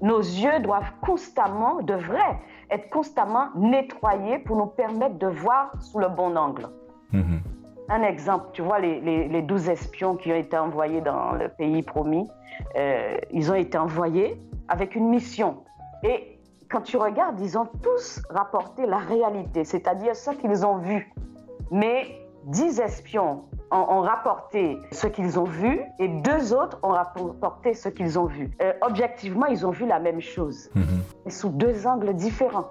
nos 0.00 0.18
yeux 0.20 0.60
doivent 0.60 0.92
constamment, 1.02 1.82
devraient 1.82 2.38
être 2.70 2.88
constamment 2.90 3.48
nettoyés 3.54 4.38
pour 4.38 4.56
nous 4.56 4.66
permettre 4.66 5.16
de 5.18 5.26
voir 5.26 5.72
sous 5.80 5.98
le 5.98 6.08
bon 6.08 6.36
angle. 6.36 6.68
Mhm. 7.12 7.40
Un 7.94 8.02
exemple, 8.04 8.46
tu 8.54 8.62
vois, 8.62 8.78
les, 8.78 9.00
les, 9.00 9.28
les 9.28 9.42
12 9.42 9.68
espions 9.68 10.16
qui 10.16 10.32
ont 10.32 10.36
été 10.36 10.56
envoyés 10.56 11.02
dans 11.02 11.32
le 11.32 11.48
pays 11.48 11.82
promis, 11.82 12.26
euh, 12.78 13.18
ils 13.30 13.50
ont 13.50 13.54
été 13.54 13.76
envoyés 13.76 14.40
avec 14.68 14.94
une 14.94 15.08
mission. 15.10 15.58
Et 16.02 16.38
quand 16.70 16.80
tu 16.80 16.96
regardes, 16.96 17.38
ils 17.38 17.58
ont 17.58 17.68
tous 17.82 18.22
rapporté 18.30 18.86
la 18.86 18.96
réalité, 18.96 19.64
c'est-à-dire 19.64 20.16
ce 20.16 20.30
qu'ils 20.30 20.64
ont 20.64 20.78
vu. 20.78 21.12
Mais 21.70 22.06
10 22.46 22.80
espions 22.80 23.44
ont, 23.70 23.76
ont 23.76 24.00
rapporté 24.00 24.78
ce 24.90 25.06
qu'ils 25.06 25.38
ont 25.38 25.44
vu 25.44 25.82
et 25.98 26.08
deux 26.08 26.54
autres 26.54 26.78
ont 26.82 26.92
rapporté 26.92 27.74
ce 27.74 27.90
qu'ils 27.90 28.18
ont 28.18 28.24
vu. 28.24 28.50
Euh, 28.62 28.72
objectivement, 28.80 29.46
ils 29.46 29.66
ont 29.66 29.70
vu 29.70 29.86
la 29.86 29.98
même 30.00 30.20
chose, 30.22 30.70
Mhm. 30.74 31.02
mais 31.26 31.30
sous 31.30 31.50
deux 31.50 31.86
angles 31.86 32.14
différents. 32.14 32.68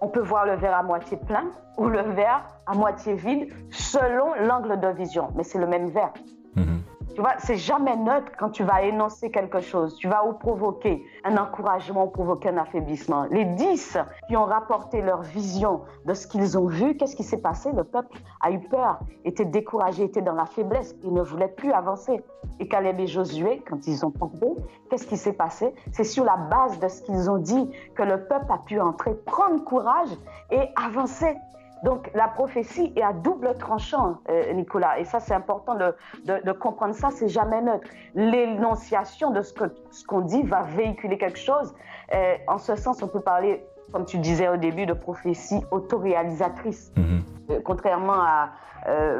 On 0.00 0.08
peut 0.08 0.20
voir 0.20 0.46
le 0.46 0.56
verre 0.56 0.76
à 0.76 0.82
moitié 0.82 1.16
plein 1.16 1.50
ou 1.76 1.86
le 1.88 2.00
verre 2.00 2.42
à 2.66 2.74
moitié 2.74 3.14
vide 3.14 3.52
selon 3.70 4.34
l'angle 4.34 4.80
de 4.80 4.88
vision, 4.88 5.28
mais 5.34 5.44
c'est 5.44 5.58
le 5.58 5.66
même 5.66 5.88
verre. 5.90 6.12
Mhm. 6.56 6.79
Tu 7.14 7.20
vois, 7.20 7.34
c'est 7.38 7.56
jamais 7.56 7.96
neutre 7.96 8.32
quand 8.38 8.50
tu 8.50 8.62
vas 8.62 8.82
énoncer 8.82 9.30
quelque 9.30 9.60
chose. 9.60 9.96
Tu 9.96 10.08
vas 10.08 10.24
ou 10.24 10.32
provoquer 10.32 11.04
un 11.24 11.36
encouragement 11.36 12.04
ou 12.04 12.08
provoquer 12.08 12.50
un 12.50 12.56
affaiblissement. 12.56 13.24
Les 13.30 13.44
dix 13.44 13.98
qui 14.28 14.36
ont 14.36 14.44
rapporté 14.44 15.02
leur 15.02 15.22
vision 15.22 15.82
de 16.06 16.14
ce 16.14 16.26
qu'ils 16.26 16.56
ont 16.56 16.66
vu, 16.66 16.96
qu'est-ce 16.96 17.16
qui 17.16 17.24
s'est 17.24 17.42
passé? 17.42 17.72
Le 17.72 17.84
peuple 17.84 18.16
a 18.40 18.50
eu 18.50 18.60
peur, 18.60 19.00
était 19.24 19.44
découragé, 19.44 20.04
était 20.04 20.22
dans 20.22 20.34
la 20.34 20.46
faiblesse. 20.46 20.94
Il 21.02 21.12
ne 21.12 21.22
voulait 21.22 21.48
plus 21.48 21.72
avancer. 21.72 22.22
Et 22.60 22.68
Caleb 22.68 23.00
et 23.00 23.06
Josué, 23.06 23.62
quand 23.68 23.86
ils 23.86 24.04
ont 24.06 24.10
tombé, 24.10 24.46
qu'est-ce 24.88 25.06
qui 25.06 25.16
s'est 25.16 25.32
passé? 25.32 25.74
C'est 25.92 26.04
sur 26.04 26.24
la 26.24 26.36
base 26.36 26.78
de 26.78 26.88
ce 26.88 27.02
qu'ils 27.02 27.30
ont 27.30 27.38
dit 27.38 27.70
que 27.94 28.02
le 28.02 28.24
peuple 28.24 28.50
a 28.50 28.58
pu 28.58 28.80
entrer, 28.80 29.14
prendre 29.26 29.64
courage 29.64 30.10
et 30.50 30.68
avancer. 30.76 31.36
Donc 31.82 32.10
la 32.14 32.28
prophétie 32.28 32.92
est 32.96 33.02
à 33.02 33.12
double 33.12 33.56
tranchant, 33.56 34.18
euh, 34.28 34.52
Nicolas, 34.52 34.98
et 34.98 35.04
ça 35.04 35.18
c'est 35.18 35.34
important 35.34 35.74
de, 35.74 36.52
comprendre 36.52 36.94
ça, 36.94 37.10
c'est 37.10 37.28
jamais 37.28 37.62
neutre. 37.62 37.88
L'énonciation 38.14 39.30
de 39.30 39.40
ce 39.42 40.04
qu'on 40.06 40.20
dit 40.20 40.42
va 40.42 40.62
véhiculer 40.62 41.16
quelque 41.16 41.38
chose. 41.38 41.74
Euh, 42.12 42.36
en 42.48 42.58
ce 42.58 42.76
sens, 42.76 43.02
on 43.02 43.08
peut 43.08 43.20
parler, 43.20 43.64
comme 43.92 44.04
tu 44.04 44.18
disais 44.18 44.48
au 44.48 44.56
début, 44.56 44.86
de 44.86 44.92
prophétie 44.92 45.62
autoréalisatrice. 45.70 46.92
Mhm. 46.96 47.22
Euh, 47.50 47.60
contrairement 47.64 48.20
à, 48.20 48.50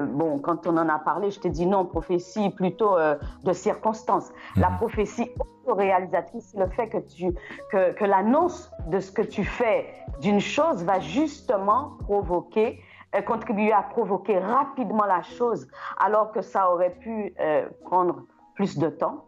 bon, 0.06 0.38
quand 0.38 0.66
on 0.66 0.76
en 0.78 0.88
a 0.88 0.98
parlé, 0.98 1.30
je 1.30 1.38
t'ai 1.38 1.50
dit 1.50 1.66
non, 1.66 1.84
prophétie 1.84 2.48
plutôt 2.50 2.96
de 3.44 3.52
circonstance. 3.52 4.32
La 4.56 4.70
mhm. 4.70 4.76
prophétie 4.76 5.30
autoréalisatrice, 5.66 6.50
c'est 6.52 6.58
le 6.58 6.68
fait 6.68 6.88
que, 6.88 6.98
tu, 6.98 7.32
que, 7.70 7.92
que 7.92 8.04
l'annonce 8.04 8.70
de 8.86 9.00
ce 9.00 9.12
que 9.12 9.22
tu 9.22 9.44
fais 9.44 9.86
d'une 10.20 10.40
chose 10.40 10.84
va 10.84 11.00
justement 11.00 11.92
provoquer, 12.04 12.80
euh, 13.14 13.22
contribuer 13.22 13.72
à 13.72 13.82
provoquer 13.82 14.38
rapidement 14.38 15.04
la 15.04 15.22
chose, 15.22 15.66
alors 15.98 16.32
que 16.32 16.42
ça 16.42 16.72
aurait 16.72 16.94
pu 16.94 17.34
euh, 17.40 17.68
prendre 17.84 18.22
plus 18.54 18.78
de 18.78 18.88
temps. 18.88 19.24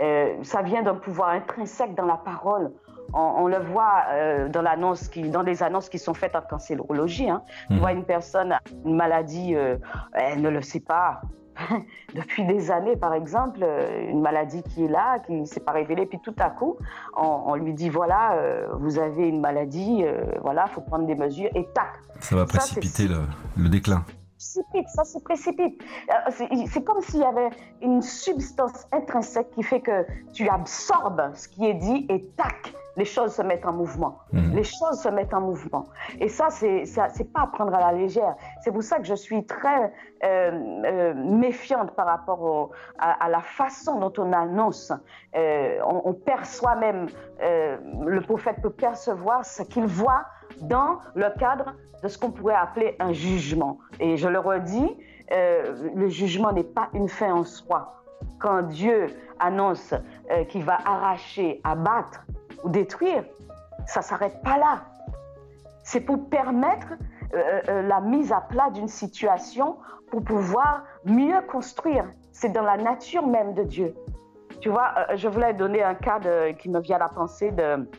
Euh, 0.00 0.42
ça 0.42 0.62
vient 0.62 0.82
d'un 0.82 0.94
pouvoir 0.94 1.30
intrinsèque 1.30 1.94
dans 1.94 2.06
la 2.06 2.16
parole. 2.16 2.72
On, 3.12 3.46
le 3.46 3.58
voit 3.58 4.04
dans, 4.48 4.62
l'annonce 4.62 5.08
qui, 5.08 5.28
dans 5.30 5.42
les 5.42 5.62
annonces 5.62 5.88
qui 5.88 5.98
sont 5.98 6.14
faites 6.14 6.36
en 6.36 6.42
cancérologie. 6.42 7.28
Hein. 7.28 7.42
Tu 7.68 7.74
mhm. 7.74 7.80
vois 7.80 7.92
une 7.92 8.04
personne 8.04 8.52
a 8.52 8.60
une 8.84 8.96
maladie, 8.96 9.54
elle 10.12 10.40
ne 10.40 10.48
le 10.48 10.62
sait 10.62 10.80
pas, 10.80 11.20
depuis 12.14 12.44
des 12.44 12.70
années, 12.70 12.96
par 12.96 13.14
exemple, 13.14 13.60
euh, 13.62 14.10
une 14.10 14.20
maladie 14.20 14.62
qui 14.62 14.84
est 14.84 14.88
là, 14.88 15.18
qui 15.20 15.32
ne 15.32 15.44
s'est 15.44 15.60
pas 15.60 15.72
révélée, 15.72 16.06
puis 16.06 16.18
tout 16.22 16.34
à 16.38 16.50
coup, 16.50 16.76
on, 17.16 17.54
lui 17.54 17.74
dit 17.74 17.88
voilà, 17.88 18.34
euh, 18.34 18.68
vous 18.78 18.98
avez 18.98 19.28
une 19.28 19.40
maladie, 19.40 20.02
euh, 20.04 20.22
voilà, 20.42 20.66
il 20.68 20.72
faut 20.72 20.80
prendre 20.80 21.06
des 21.06 21.14
mesures, 21.14 21.50
et 21.54 21.66
tac. 21.74 21.88
Ça 22.20 22.36
va 22.36 22.46
précipiter 22.46 23.08
le, 23.08 23.20
le, 23.56 23.68
déclin. 23.68 24.04
Ça 24.40 25.04
se 25.04 25.18
précipite. 25.18 25.82
C'est 26.30 26.82
comme 26.82 27.02
s'il 27.02 27.20
y 27.20 27.24
avait 27.24 27.50
une 27.82 28.00
substance 28.00 28.86
intrinsèque 28.90 29.50
qui 29.50 29.62
fait 29.62 29.80
que 29.80 30.06
tu 30.32 30.48
absorbes 30.48 31.30
ce 31.34 31.46
qui 31.46 31.66
est 31.66 31.74
dit 31.74 32.06
et 32.08 32.24
tac, 32.38 32.72
les 32.96 33.04
choses 33.04 33.34
se 33.34 33.42
mettent 33.42 33.66
en 33.66 33.74
mouvement. 33.74 34.18
Mhm. 34.32 34.54
Les 34.54 34.64
choses 34.64 35.02
se 35.02 35.10
mettent 35.10 35.34
en 35.34 35.42
mouvement. 35.42 35.84
Et 36.18 36.28
ça, 36.28 36.48
c'est 36.50 37.32
pas 37.34 37.42
à 37.42 37.46
prendre 37.48 37.74
à 37.74 37.80
la 37.80 37.92
légère. 37.92 38.34
C'est 38.62 38.72
pour 38.72 38.82
ça 38.82 38.98
que 38.98 39.04
je 39.04 39.14
suis 39.14 39.44
très 39.44 39.92
euh, 40.24 40.50
euh, 40.86 41.14
méfiante 41.14 41.94
par 41.94 42.06
rapport 42.06 42.70
à, 42.98 43.28
la 43.28 43.40
façon 43.40 43.98
dont 43.98 44.12
on 44.16 44.32
annonce. 44.32 44.90
Euh, 45.36 45.78
on, 45.84 46.14
perçoit 46.14 46.76
même, 46.76 47.08
le 47.40 48.20
prophète 48.20 48.56
peut 48.62 48.70
percevoir 48.70 49.44
ce 49.44 49.62
qu'il 49.62 49.84
voit 49.84 50.24
dans 50.60 50.98
le 51.14 51.28
cadre 51.38 51.74
de 52.02 52.08
ce 52.08 52.18
qu'on 52.18 52.30
pourrait 52.30 52.54
appeler 52.54 52.96
un 52.98 53.12
jugement. 53.12 53.78
Et 53.98 54.16
je 54.16 54.28
le 54.28 54.38
redis, 54.38 54.96
le 55.30 56.08
jugement 56.08 56.52
n'est 56.52 56.64
pas 56.64 56.88
une 56.94 57.08
fin 57.08 57.32
en 57.32 57.44
soi. 57.44 58.02
Quand 58.38 58.62
Dieu 58.62 59.08
annonce 59.38 59.94
qu'il 60.48 60.64
va 60.64 60.78
arracher, 60.84 61.60
abattre, 61.62 62.24
ou 62.64 62.68
détruire. 62.68 63.24
Ça 63.86 64.02
s'arrête 64.02 64.42
pas 64.42 64.58
là. 64.58 64.82
C'est 65.82 66.00
pour 66.00 66.28
permettre 66.28 66.88
euh, 67.34 67.60
euh, 67.68 67.82
la 67.82 68.00
mise 68.00 68.32
à 68.32 68.40
plat 68.40 68.70
d'une 68.70 68.88
situation 68.88 69.76
pour 70.10 70.22
pouvoir 70.22 70.84
mieux 71.04 71.40
construire. 71.50 72.04
C'est 72.32 72.50
dans 72.50 72.62
la 72.62 72.76
nature 72.76 73.26
même 73.26 73.54
de 73.54 73.62
Dieu. 73.62 73.94
Tu 74.60 74.68
vois, 74.68 74.92
euh, 74.96 75.16
je 75.16 75.28
voulais 75.28 75.54
donner 75.54 75.82
un 75.82 75.94
cas 75.94 76.20
qui 76.58 76.68
me 76.68 76.80
vient 76.80 76.96
à 76.96 77.00
la 77.00 77.08
pensée 77.08 77.52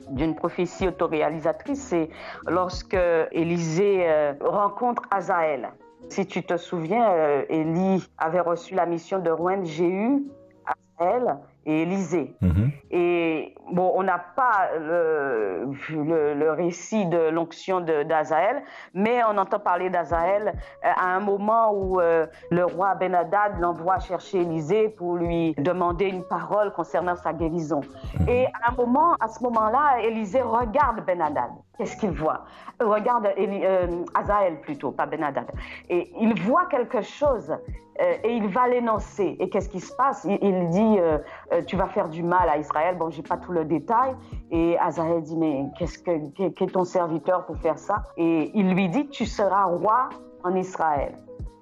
d'une 0.09 0.35
prophétie 0.35 0.87
autoréalisatrice. 0.87 1.81
C'est 1.81 2.09
lorsque 2.47 2.97
Élisée 3.31 4.33
rencontre 4.41 5.03
Azaël. 5.11 5.69
Si 6.09 6.25
tu 6.25 6.43
te 6.43 6.57
souviens, 6.57 7.43
Élie 7.49 8.03
avait 8.17 8.41
reçu 8.41 8.75
la 8.75 8.85
mission 8.85 9.19
de 9.19 9.29
Rouen 9.31 9.63
Jéhu, 9.63 10.23
Azaël 10.99 11.37
et 11.65 11.83
Élisée. 11.83 12.35
Mhm. 12.41 12.71
Et 12.91 13.55
bon, 13.71 13.91
on 13.95 14.03
n'a 14.03 14.19
pas 14.19 14.69
le, 14.79 15.69
le, 16.33 16.51
récit 16.51 17.05
de 17.05 17.29
l'onction 17.29 17.81
d'Azaël, 17.81 18.63
mais 18.93 19.23
on 19.23 19.37
entend 19.37 19.59
parler 19.59 19.89
d'Azaël 19.89 20.53
euh, 20.83 20.89
à 20.95 21.15
un 21.15 21.19
moment 21.19 21.71
où 21.73 21.99
euh, 21.99 22.25
le 22.49 22.65
roi 22.65 22.95
Ben-Hadad 22.95 23.59
l'envoie 23.59 23.99
chercher 23.99 24.41
Élisée 24.41 24.89
pour 24.89 25.15
lui 25.15 25.53
demander 25.57 26.05
une 26.05 26.23
parole 26.23 26.73
concernant 26.73 27.15
sa 27.15 27.33
guérison. 27.33 27.81
Mhm. 28.19 28.29
Et 28.29 28.45
à 28.45 28.71
un 28.71 28.75
moment, 28.75 29.15
à 29.19 29.27
ce 29.27 29.43
moment-là, 29.43 30.01
Élisée 30.03 30.41
regarde 30.41 31.05
Ben-Hadad. 31.05 31.51
Qu'est-ce 31.81 31.97
qu'il 31.97 32.11
voit 32.11 32.45
Regarde 32.79 33.27
euh, 33.39 34.03
Azaël 34.13 34.61
plutôt, 34.61 34.91
pas 34.91 35.07
Ben-Hadad. 35.07 35.49
Et 35.89 36.11
il 36.19 36.39
voit 36.39 36.67
quelque 36.67 37.01
chose 37.01 37.51
euh, 37.99 38.13
et 38.23 38.35
il 38.35 38.47
va 38.49 38.67
l'énoncer. 38.67 39.35
Et 39.39 39.49
qu'est-ce 39.49 39.67
qui 39.67 39.79
se 39.79 39.91
passe? 39.95 40.23
Il, 40.29 40.69
dit 40.69 40.99
euh, 40.99 41.17
euh, 41.51 41.63
Tu 41.65 41.77
vas 41.77 41.87
faire 41.87 42.07
du 42.07 42.21
mal 42.21 42.47
à 42.49 42.59
Israël. 42.59 42.97
Bon, 42.99 43.09
j'ai 43.09 43.23
pas 43.23 43.37
tout 43.37 43.51
le 43.51 43.65
détail. 43.65 44.15
Et 44.51 44.77
Azaël 44.77 45.23
dit 45.23 45.35
Mais 45.35 45.65
qu'est-ce 45.75 45.97
que 45.97 46.49
qu'est 46.49 46.71
ton 46.71 46.83
serviteur 46.83 47.47
pour 47.47 47.57
faire 47.57 47.79
ça? 47.79 48.03
Et 48.15 48.51
il 48.53 48.75
lui 48.75 48.87
dit 48.87 49.07
Tu 49.07 49.25
seras 49.25 49.63
roi 49.63 50.09
en 50.43 50.53
Israël. 50.53 51.17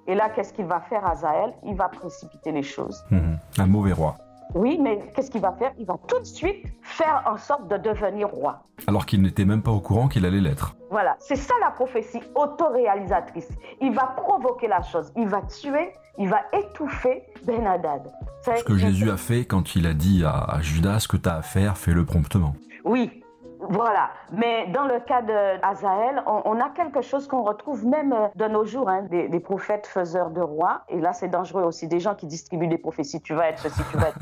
Et 0.06 0.14
là, 0.14 0.28
qu'est-ce 0.28 0.52
qu'il 0.52 0.66
va 0.66 0.80
faire, 0.80 1.06
Azaël? 1.06 1.54
Il 1.64 1.76
va 1.76 1.88
précipiter 1.88 2.52
les 2.52 2.62
choses. 2.62 3.02
Mhm. 3.10 3.38
Un 3.56 3.66
mauvais 3.66 3.94
roi. 3.94 4.16
Oui, 4.54 4.78
mais 4.80 4.98
qu'est-ce 5.14 5.30
qu'il 5.30 5.40
va 5.40 5.52
faire? 5.52 5.72
Il 5.78 5.86
va 5.86 5.96
tout 6.08 6.18
de 6.18 6.24
suite 6.24 6.66
faire 6.82 7.22
en 7.26 7.36
sorte 7.36 7.68
de 7.68 7.76
devenir 7.76 8.28
roi. 8.28 8.64
Alors 8.86 9.06
qu'il 9.06 9.22
n'était 9.22 9.44
même 9.44 9.62
pas 9.62 9.70
au 9.70 9.80
courant 9.80 10.08
qu'il 10.08 10.24
allait 10.26 10.40
l'être. 10.40 10.74
Voilà, 10.90 11.16
c'est 11.20 11.36
ça 11.36 11.54
la 11.60 11.70
prophétie 11.70 12.20
autoréalisatrice. 12.34 13.48
Il 13.80 13.92
va 13.92 14.06
provoquer 14.16 14.66
la 14.66 14.82
chose, 14.82 15.12
il 15.16 15.28
va 15.28 15.42
tuer, 15.42 15.92
il 16.18 16.28
va 16.28 16.40
étouffer 16.52 17.22
Ben 17.44 17.66
Hadad. 17.66 18.10
Ce 18.44 18.64
que 18.64 18.76
Jésus 18.76 19.10
a 19.10 19.16
fait 19.16 19.44
quand 19.44 19.76
il 19.76 19.86
a 19.86 19.94
dit 19.94 20.24
à 20.24 20.58
Judas 20.60 21.00
ce 21.00 21.08
que 21.08 21.16
tu 21.16 21.28
as 21.28 21.36
à 21.36 21.42
faire, 21.42 21.76
fais-le 21.76 22.04
promptement. 22.04 22.54
Oui, 22.84 23.22
voilà. 23.68 24.10
Mais 24.32 24.66
dans 24.68 24.84
le 24.84 25.00
cas 25.00 25.22
d'Azaël, 25.22 26.22
on, 26.26 26.42
on, 26.44 26.60
a 26.60 26.70
quelque 26.70 27.02
chose 27.02 27.28
qu'on 27.28 27.42
retrouve 27.42 27.86
même 27.86 28.12
euh, 28.12 28.28
de 28.34 28.46
nos 28.46 28.64
jours, 28.64 28.88
hein, 28.88 29.02
des, 29.02 29.40
prophètes 29.40 29.86
faiseurs 29.86 30.30
de 30.30 30.40
rois. 30.40 30.82
Et 30.88 31.00
là, 31.00 31.12
c'est 31.12 31.28
dangereux 31.28 31.62
aussi. 31.62 31.86
Des 31.86 32.00
gens 32.00 32.14
qui 32.14 32.26
distribuent 32.26 32.68
des 32.68 32.78
prophéties. 32.78 33.20
Tu 33.20 33.34
vas 33.34 33.48
être 33.48 33.58
ceci, 33.58 33.82
tu 33.90 33.96
vas 33.96 34.08
être. 34.08 34.18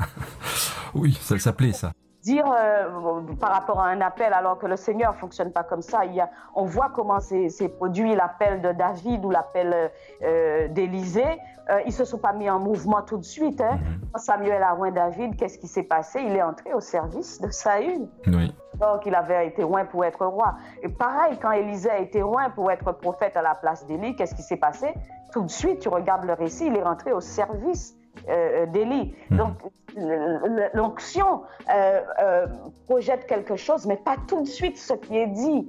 oui, 0.95 1.13
ça 1.13 1.37
s'appelait 1.39 1.73
ça 1.73 1.91
dire 2.21 2.45
euh, 2.51 3.21
par 3.39 3.51
rapport 3.51 3.79
à 3.79 3.87
un 3.87 4.01
appel 4.01 4.33
alors 4.33 4.57
que 4.57 4.67
le 4.67 4.75
Seigneur 4.75 5.15
fonctionne 5.15 5.51
pas 5.51 5.63
comme 5.63 5.81
ça. 5.81 6.05
Il 6.05 6.13
y 6.13 6.19
a, 6.19 6.29
on 6.53 6.65
voit 6.65 6.91
comment 6.93 7.19
c'est 7.19 7.69
produit 7.69 8.15
l'appel 8.15 8.61
de 8.61 8.71
David 8.71 9.23
ou 9.25 9.31
l'appel 9.31 9.91
euh, 10.21 10.67
d'Élisée. 10.67 11.39
Euh, 11.69 11.81
ils 11.85 11.93
se 11.93 12.03
sont 12.03 12.17
pas 12.17 12.33
mis 12.33 12.49
en 12.49 12.59
mouvement 12.59 13.01
tout 13.01 13.17
de 13.17 13.23
suite. 13.23 13.61
Hein. 13.61 13.77
Mm-hmm. 13.77 14.19
Samuel 14.19 14.63
a 14.63 14.75
oint 14.75 14.91
David, 14.91 15.35
qu'est-ce 15.35 15.59
qui 15.59 15.67
s'est 15.67 15.83
passé? 15.83 16.19
Il 16.25 16.35
est 16.35 16.41
entré 16.41 16.73
au 16.73 16.79
service 16.79 17.39
de 17.39 17.49
Saül. 17.49 18.07
Oui. 18.25 18.53
Donc 18.79 19.05
il 19.05 19.13
avait 19.13 19.47
été 19.47 19.61
loin 19.61 19.85
pour 19.85 20.03
être 20.05 20.25
roi. 20.25 20.55
Et 20.81 20.89
pareil, 20.89 21.37
quand 21.39 21.51
Élisée 21.51 21.91
a 21.91 21.99
été 21.99 22.21
loin 22.21 22.49
pour 22.49 22.71
être 22.71 22.91
prophète 22.93 23.35
à 23.37 23.41
la 23.41 23.55
place 23.55 23.85
d'Élie, 23.85 24.15
qu'est-ce 24.15 24.33
qui 24.33 24.41
s'est 24.41 24.57
passé? 24.57 24.93
Tout 25.31 25.43
de 25.43 25.49
suite, 25.49 25.79
tu 25.79 25.89
regardes 25.89 26.23
le 26.23 26.33
récit, 26.33 26.67
il 26.67 26.75
est 26.75 26.83
rentré 26.83 27.11
au 27.11 27.19
service 27.19 27.98
euh, 28.27 28.65
d'Élie. 28.67 29.15
Hmm. 29.29 29.37
Donc, 29.37 29.53
l'onction 30.73 31.41
euh, 31.73 32.01
euh, 32.21 32.45
projette 32.85 33.25
quelque 33.25 33.55
chose, 33.55 33.87
mais 33.87 33.97
pas 33.97 34.17
tout 34.27 34.41
de 34.41 34.47
suite 34.47 34.77
ce 34.77 34.93
qui 34.93 35.17
est 35.17 35.27
dit 35.27 35.67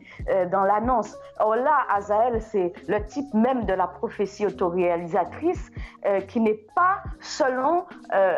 dans 0.53 0.63
l'annonce. 0.65 1.17
Or 1.39 1.57
là, 1.57 1.87
Azaël, 1.91 2.41
c'est 2.43 2.73
le 2.87 3.03
type 3.07 3.33
même 3.33 3.65
de 3.65 3.73
la 3.73 3.87
prophétie 3.87 4.47
autoréalisatrice 4.47 5.71
qui 6.29 6.41
n'est 6.41 6.67
pas 6.77 6.99
selon 7.21 7.87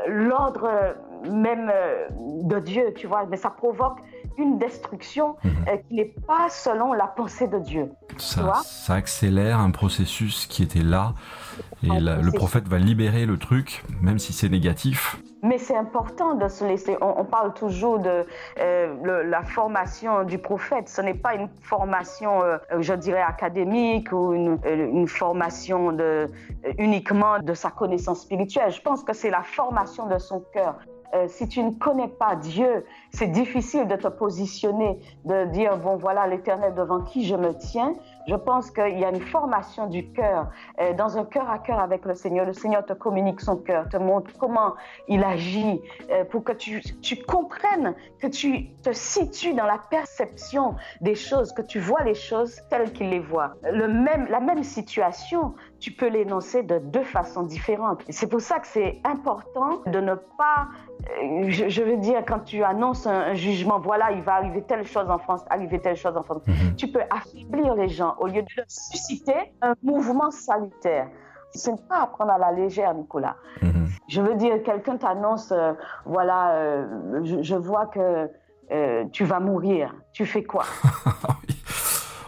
l'ordre 0.06 0.94
même 1.28 1.72
de 2.42 2.58
Dieu, 2.60 2.94
tu 2.94 3.08
vois, 3.08 3.26
mais 3.26 3.36
ça 3.36 3.50
provoque 3.50 3.98
une 4.38 4.58
destruction 4.58 5.36
hmm. 5.44 5.48
qui 5.88 5.94
n'est 5.94 6.14
pas 6.26 6.48
selon 6.50 6.92
la 6.92 7.06
pensée 7.06 7.48
de 7.48 7.58
Dieu. 7.58 7.90
Ça, 8.18 8.60
ça 8.64 8.94
accélère 8.94 9.58
un 9.58 9.70
processus 9.70 10.46
qui 10.46 10.62
était 10.62 10.82
là 10.82 11.14
et 11.82 11.88
le 11.88 12.30
prophète 12.32 12.68
va 12.68 12.78
libérer 12.78 13.26
le 13.26 13.38
truc, 13.38 13.84
même 14.00 14.18
si 14.18 14.32
c'est 14.32 14.48
négatif. 14.48 15.16
Mais 15.44 15.58
c'est 15.58 15.76
important 15.76 16.34
de 16.34 16.46
se 16.46 16.64
laisser. 16.64 16.96
On, 17.00 17.24
parle 17.24 17.52
toujours 17.52 17.98
de 17.98 18.24
euh, 18.60 19.24
la 19.24 19.42
formation 19.42 20.22
du 20.22 20.38
prophète. 20.38 20.88
Ce 20.88 21.00
n'est 21.00 21.14
pas 21.14 21.34
une 21.34 21.48
formation, 21.62 22.44
euh, 22.44 22.58
je 22.78 22.94
dirais, 22.94 23.22
académique 23.22 24.12
ou 24.12 24.34
une, 24.34 24.58
une 24.64 25.08
formation 25.08 25.90
de, 25.90 26.30
uniquement 26.78 27.40
de 27.40 27.54
sa 27.54 27.72
connaissance 27.72 28.20
spirituelle. 28.20 28.70
Je 28.70 28.80
pense 28.82 29.02
que 29.02 29.12
c'est 29.12 29.30
la 29.30 29.42
formation 29.42 30.06
de 30.06 30.18
son 30.18 30.44
cœur. 30.52 30.78
Euh, 31.14 31.26
si 31.28 31.46
tu 31.46 31.62
ne 31.62 31.72
connais 31.72 32.08
pas 32.08 32.36
Dieu, 32.36 32.86
c'est 33.10 33.26
difficile 33.26 33.86
de 33.86 33.96
te 33.96 34.08
positionner, 34.08 34.98
de 35.26 35.44
dire, 35.46 35.76
bon 35.76 35.96
voilà 35.96 36.26
l'Éternel 36.26 36.74
devant 36.74 37.02
qui 37.02 37.26
je 37.26 37.34
me 37.34 37.52
tiens. 37.54 37.94
Je 38.28 38.34
pense 38.34 38.70
qu'il 38.70 38.98
y 38.98 39.04
a 39.04 39.10
une 39.10 39.20
formation 39.20 39.86
du 39.86 40.12
cœur, 40.12 40.48
euh, 40.80 40.92
dans 40.94 41.18
un 41.18 41.24
cœur 41.24 41.50
à 41.50 41.58
cœur 41.58 41.80
avec 41.80 42.04
le 42.04 42.14
Seigneur. 42.14 42.46
Le 42.46 42.52
Seigneur 42.52 42.84
te 42.84 42.92
communique 42.92 43.40
son 43.40 43.56
cœur, 43.56 43.88
te 43.88 43.96
montre 43.96 44.30
comment 44.38 44.74
il 45.08 45.24
agit, 45.24 45.80
euh, 46.10 46.24
pour 46.24 46.44
que 46.44 46.52
tu, 46.52 46.80
tu 47.00 47.16
comprennes, 47.16 47.94
que 48.20 48.26
tu 48.26 48.70
te 48.82 48.92
situes 48.92 49.54
dans 49.54 49.66
la 49.66 49.78
perception 49.90 50.76
des 51.00 51.14
choses, 51.14 51.52
que 51.52 51.62
tu 51.62 51.80
vois 51.80 52.02
les 52.04 52.14
choses 52.14 52.60
telles 52.70 52.92
qu'il 52.92 53.10
les 53.10 53.18
voit. 53.20 53.54
Le 53.64 53.88
même, 53.88 54.26
la 54.30 54.40
même 54.40 54.62
situation, 54.62 55.54
tu 55.82 55.90
peux 55.90 56.08
l'énoncer 56.08 56.62
de 56.62 56.78
deux 56.78 57.02
façons 57.02 57.42
différentes. 57.42 58.02
C'est 58.08 58.28
pour 58.28 58.40
ça 58.40 58.60
que 58.60 58.66
c'est 58.68 59.00
important 59.04 59.80
de 59.86 59.98
ne 59.98 60.14
pas, 60.14 60.68
euh, 61.22 61.50
je, 61.50 61.82
veux 61.82 61.96
dire, 61.96 62.22
quand 62.26 62.40
tu 62.44 62.62
annonces 62.62 63.06
un, 63.06 63.34
jugement, 63.34 63.80
voilà, 63.80 64.12
il 64.12 64.22
va 64.22 64.34
arriver 64.34 64.62
telle 64.62 64.86
chose 64.86 65.10
en 65.10 65.18
France, 65.18 65.42
arriver 65.50 65.80
telle 65.80 65.96
chose 65.96 66.16
en 66.16 66.22
France, 66.22 66.42
mhm. 66.46 66.76
tu 66.76 66.88
peux 66.88 67.02
affaiblir 67.10 67.74
les 67.74 67.88
gens 67.88 68.11
au 68.18 68.26
lieu 68.26 68.42
de 68.42 68.48
susciter 68.68 69.52
un 69.60 69.74
mouvement 69.82 70.30
salutaire. 70.30 71.08
Ce 71.54 71.70
n'est 71.70 71.76
pas 71.88 72.02
à 72.02 72.06
prendre 72.06 72.32
à 72.32 72.38
la 72.38 72.52
légère, 72.52 72.94
Nicolas. 72.94 73.36
Mhm. 73.60 73.88
Je 74.08 74.22
veux 74.22 74.34
dire, 74.36 74.62
quelqu'un 74.62 74.96
t'annonce, 74.96 75.52
euh, 75.52 75.72
voilà, 76.06 76.52
euh, 76.52 77.40
je, 77.42 77.54
vois 77.54 77.86
que 77.86 78.30
tu 79.12 79.24
vas 79.24 79.38
mourir. 79.38 79.94
Tu 80.14 80.24
fais 80.24 80.44
quoi? 80.44 80.64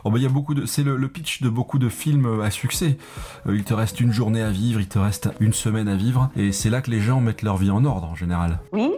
Oh 0.07 0.13
il 0.17 0.23
y 0.23 0.27
a 0.27 0.29
beaucoup 0.29 0.53
de, 0.53 0.67
c'est 0.67 0.83
le, 0.83 1.09
pitch 1.09 1.41
de 1.41 1.49
beaucoup 1.49 1.79
de 1.79 1.89
films 1.89 2.43
à 2.43 2.51
succès. 2.51 2.99
Euh, 3.47 3.57
il 3.57 3.65
te 3.65 3.73
reste 3.73 4.01
une 4.01 4.13
journée 4.13 4.43
à 4.43 4.51
vivre, 4.51 4.79
il 4.79 4.87
te 4.87 4.99
reste 4.99 5.31
une 5.41 5.55
semaine 5.55 5.89
à 5.89 5.97
vivre, 5.97 6.29
et 6.37 6.53
c'est 6.53 6.69
là 6.69 6.83
que 6.83 6.91
les 6.91 7.01
gens 7.01 7.21
mettent 7.21 7.41
leur 7.41 7.57
vie 7.57 7.71
en 7.71 7.87
ordre 7.87 8.07
en 8.07 8.15
général. 8.15 8.59
Oui. 8.73 8.93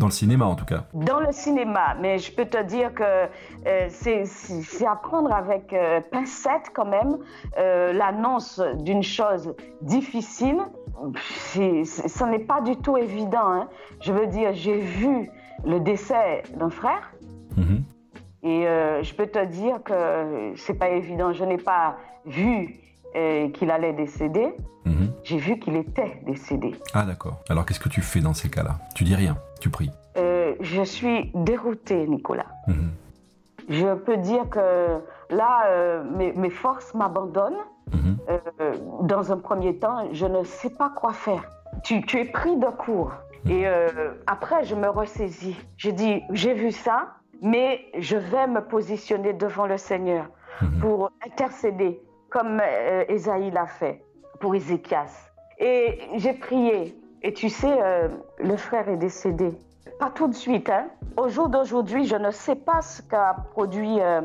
Dans 0.00 0.06
le 0.06 0.12
cinéma 0.12 0.46
en 0.46 0.54
tout 0.54 0.64
cas. 0.64 0.84
Dans 0.94 1.20
le 1.20 1.30
cinéma, 1.30 1.94
mais 2.00 2.18
je 2.18 2.32
peux 2.32 2.46
te 2.46 2.62
dire 2.62 2.94
que 2.94 3.04
euh, 3.04 3.88
c'est 3.90 4.86
à 4.86 4.96
prendre 4.96 5.30
avec 5.30 5.74
euh, 5.74 6.00
pincette 6.10 6.70
quand 6.74 6.86
même 6.86 7.18
l'annonce 7.56 8.62
d'une 8.78 9.02
chose 9.02 9.54
difficile. 9.82 10.58
Ce 11.54 12.24
n'est 12.24 12.46
pas 12.46 12.62
du 12.62 12.76
tout 12.78 12.96
évident. 12.96 13.52
Hein. 13.52 13.68
Je 14.00 14.12
veux 14.12 14.26
dire, 14.26 14.54
j'ai 14.54 14.78
vu 14.78 15.30
le 15.66 15.80
décès 15.80 16.44
d'un 16.56 16.70
frère. 16.70 17.12
Mm-hmm. 17.58 17.82
Et 18.42 18.66
euh, 18.66 19.02
je 19.02 19.14
peux 19.14 19.26
te 19.26 19.44
dire 19.44 19.82
que 19.82 20.52
c'est 20.56 20.78
pas 20.78 20.88
évident. 20.88 21.32
Je 21.32 21.44
n'ai 21.44 21.58
pas 21.58 21.96
vu 22.24 22.80
euh, 23.16 23.48
qu'il 23.50 23.70
allait 23.70 23.92
décéder. 23.92 24.54
Mhm. 24.84 25.12
J'ai 25.24 25.38
vu 25.38 25.58
qu'il 25.58 25.76
était 25.76 26.20
décédé. 26.26 26.74
Ah 26.94 27.04
d'accord. 27.04 27.40
Alors 27.48 27.66
qu'est-ce 27.66 27.80
que 27.80 27.88
tu 27.88 28.00
fais 28.00 28.20
dans 28.20 28.34
ces 28.34 28.48
cas-là? 28.48 28.78
Tu 28.94 29.04
dis 29.04 29.14
rien, 29.14 29.36
tu 29.60 29.68
pries. 29.68 29.90
Euh, 30.16 30.54
je 30.60 30.82
suis 30.82 31.30
déroutée, 31.34 32.06
Nicolas. 32.06 32.46
Mhm. 32.66 32.90
Je 33.68 33.94
peux 33.94 34.16
dire 34.16 34.48
que 34.48 34.98
là, 35.30 36.02
mes, 36.16 36.32
mes, 36.32 36.50
forces 36.50 36.92
m'abandonnent. 36.94 37.62
Mhm. 37.92 38.18
dans 39.02 39.32
un 39.32 39.38
premier 39.38 39.76
temps, 39.76 40.08
je 40.12 40.24
ne 40.26 40.44
sais 40.44 40.70
pas 40.70 40.90
quoi 40.90 41.12
faire. 41.12 41.42
Tu, 41.82 42.02
tu 42.02 42.20
es 42.20 42.24
pris 42.24 42.56
de 42.56 42.66
court. 42.66 43.12
Et 43.48 43.64
après, 44.26 44.64
je 44.64 44.74
me 44.74 44.88
ressaisis. 44.88 45.56
Je 45.76 45.90
dis, 45.90 46.22
j'ai 46.30 46.54
vu 46.54 46.70
ça, 46.70 47.08
mais 47.42 47.80
je 47.98 48.16
vais 48.16 48.46
me 48.46 48.60
positionner 48.60 49.32
devant 49.32 49.66
le 49.66 49.76
Seigneur 49.76 50.26
pour 50.80 51.10
intercéder, 51.26 52.00
comme 52.30 52.60
euh, 52.60 53.50
l'a 53.52 53.66
fait 53.66 54.02
pour 54.40 54.54
Ézéchias. 54.54 55.30
Et 55.58 55.98
j'ai 56.16 56.32
prié. 56.32 56.96
Et 57.22 57.34
tu 57.34 57.50
sais, 57.50 57.76
euh, 57.82 58.08
le 58.38 58.56
frère 58.56 58.88
est 58.88 58.96
décédé. 58.96 59.52
Pas 59.98 60.10
tout 60.10 60.28
de 60.28 60.34
suite. 60.34 60.70
Hein. 60.70 60.86
Au 61.16 61.28
jour 61.28 61.48
d'aujourd'hui, 61.48 62.06
je 62.06 62.16
ne 62.16 62.30
sais 62.30 62.56
pas 62.56 62.80
ce 62.80 63.02
qu'a 63.02 63.36
produit 63.50 64.00
euh, 64.00 64.22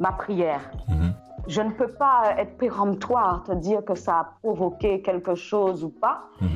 ma 0.00 0.10
prière. 0.12 0.70
Mhm. 0.88 1.14
Je 1.46 1.60
ne 1.60 1.70
peux 1.70 1.88
pas 1.88 2.34
être 2.38 2.56
péremptoire, 2.56 3.42
te 3.44 3.52
dire 3.52 3.84
que 3.84 3.94
ça 3.94 4.18
a 4.18 4.24
provoqué 4.42 5.02
quelque 5.02 5.34
chose 5.34 5.84
ou 5.84 5.88
pas, 5.88 6.24
mhm. 6.40 6.48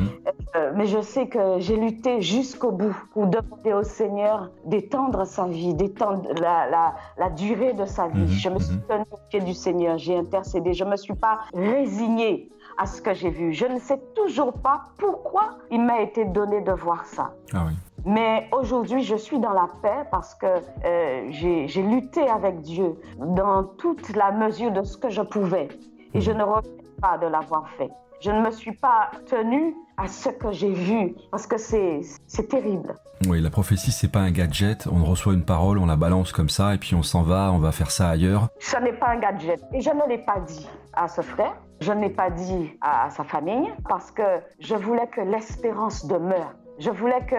euh, 0.55 0.73
mais 0.77 0.87
je 0.87 1.01
sais 1.01 1.29
que 1.29 1.59
j'ai 1.59 1.77
lutté 1.77 2.21
jusqu'au 2.21 2.73
bout 2.73 2.95
pour 3.13 3.27
demander 3.27 3.73
au 3.73 3.83
Seigneur 3.83 4.51
d'étendre 4.65 5.27
sa 5.27 5.47
vie, 5.47 5.75
d'étendre 5.75 6.29
la, 6.41 6.95
la, 7.19 7.31
durée 7.31 7.73
de 7.73 7.85
sa 7.85 8.09
vie. 8.09 8.21
Mhm. 8.21 8.29
Je 8.29 8.49
me 8.49 8.59
suis 8.59 8.77
mhm. 8.77 8.83
tenue 8.89 9.05
au 9.11 9.19
pied 9.29 9.41
du 9.41 9.55
Seigneur, 9.55 9.99
j'ai 9.99 10.17
intercédé, 10.17 10.73
je 10.73 10.85
ne 10.85 10.91
me 10.91 10.97
suis 10.97 11.15
pas 11.15 11.41
résignée 11.53 12.49
à 12.79 12.87
ce 12.87 13.01
que 13.01 13.15
j'ai 13.15 13.31
vu. 13.31 13.53
Je 13.53 13.67
ne 13.67 13.79
sais 13.79 14.01
toujours 14.15 14.53
pas 14.53 14.85
pourquoi 14.99 15.59
il 15.71 15.83
m'a 15.83 16.01
été 16.01 16.25
donné 16.25 16.61
de 16.61 16.73
voir 16.73 17.05
ça. 17.05 17.33
Ah 17.53 17.65
oui. 17.67 17.75
Mais 18.07 18.49
aujourd'hui, 18.53 19.03
je 19.03 19.17
suis 19.17 19.41
dans 19.41 19.53
la 19.53 19.69
paix 19.83 20.07
parce 20.13 20.37
que 20.37 20.47
euh, 20.47 21.27
j'ai 21.31 21.83
lutté 21.83 22.29
avec 22.29 22.61
Dieu 22.61 22.95
dans 23.19 23.65
toute 23.65 24.15
la 24.15 24.31
mesure 24.31 24.71
de 24.71 24.85
ce 24.85 24.97
que 24.97 25.11
je 25.11 25.23
pouvais. 25.23 25.67
Et 26.15 26.21
je 26.21 26.31
ne 26.31 26.45
regrette 26.45 27.01
pas 27.01 27.19
de 27.19 27.27
l'avoir 27.27 27.69
fait. 27.71 27.91
Je 28.21 28.31
ne 28.31 28.41
me 28.43 28.53
suis 28.53 28.73
pas 28.73 29.11
tenue 29.29 29.75
à 29.97 30.07
ce 30.07 30.29
que 30.29 30.53
j'ai 30.53 30.73
vu 30.73 31.17
parce 31.33 31.49
que 31.49 31.59
c'est 31.59 32.49
terrible. 32.49 32.95
Oui, 33.27 33.41
la 33.41 33.51
prophétie, 33.51 33.91
c'est 33.91 34.13
pas 34.13 34.21
un 34.21 34.31
gadget. 34.31 34.87
On 34.87 35.05
reçoit 35.05 35.35
une 35.35 35.45
parole, 35.45 35.79
on 35.79 35.87
la 35.87 35.97
balance 35.97 36.31
comme 36.31 36.49
ça 36.49 36.75
et 36.75 36.79
puis 36.79 36.95
on 36.95 37.03
s'en 37.03 37.23
va, 37.23 37.51
on 37.53 37.59
va 37.59 37.73
faire 37.73 37.91
ça 37.91 38.09
ailleurs. 38.09 38.49
Ce 38.61 38.77
n'est 38.77 38.93
pas 38.93 39.09
un 39.09 39.19
gadget. 39.19 39.61
Et 39.73 39.81
je 39.81 39.91
ne 39.91 40.09
l'ai 40.09 40.19
pas 40.19 40.39
dit 40.39 40.69
à 40.93 41.09
ce 41.09 41.23
frère, 41.23 41.57
je 41.81 41.91
ne 41.91 42.03
l'ai 42.03 42.11
pas 42.11 42.31
dit 42.31 42.73
à 42.81 43.11
sa 43.11 43.25
famille 43.25 43.69
parce 43.89 44.13
que 44.13 44.23
je 44.61 44.77
voulais 44.77 45.09
que 45.09 45.23
l'espérance 45.23 46.07
demeure. 46.07 46.55
Je 46.79 46.91
voulais 46.91 47.25
que 47.27 47.37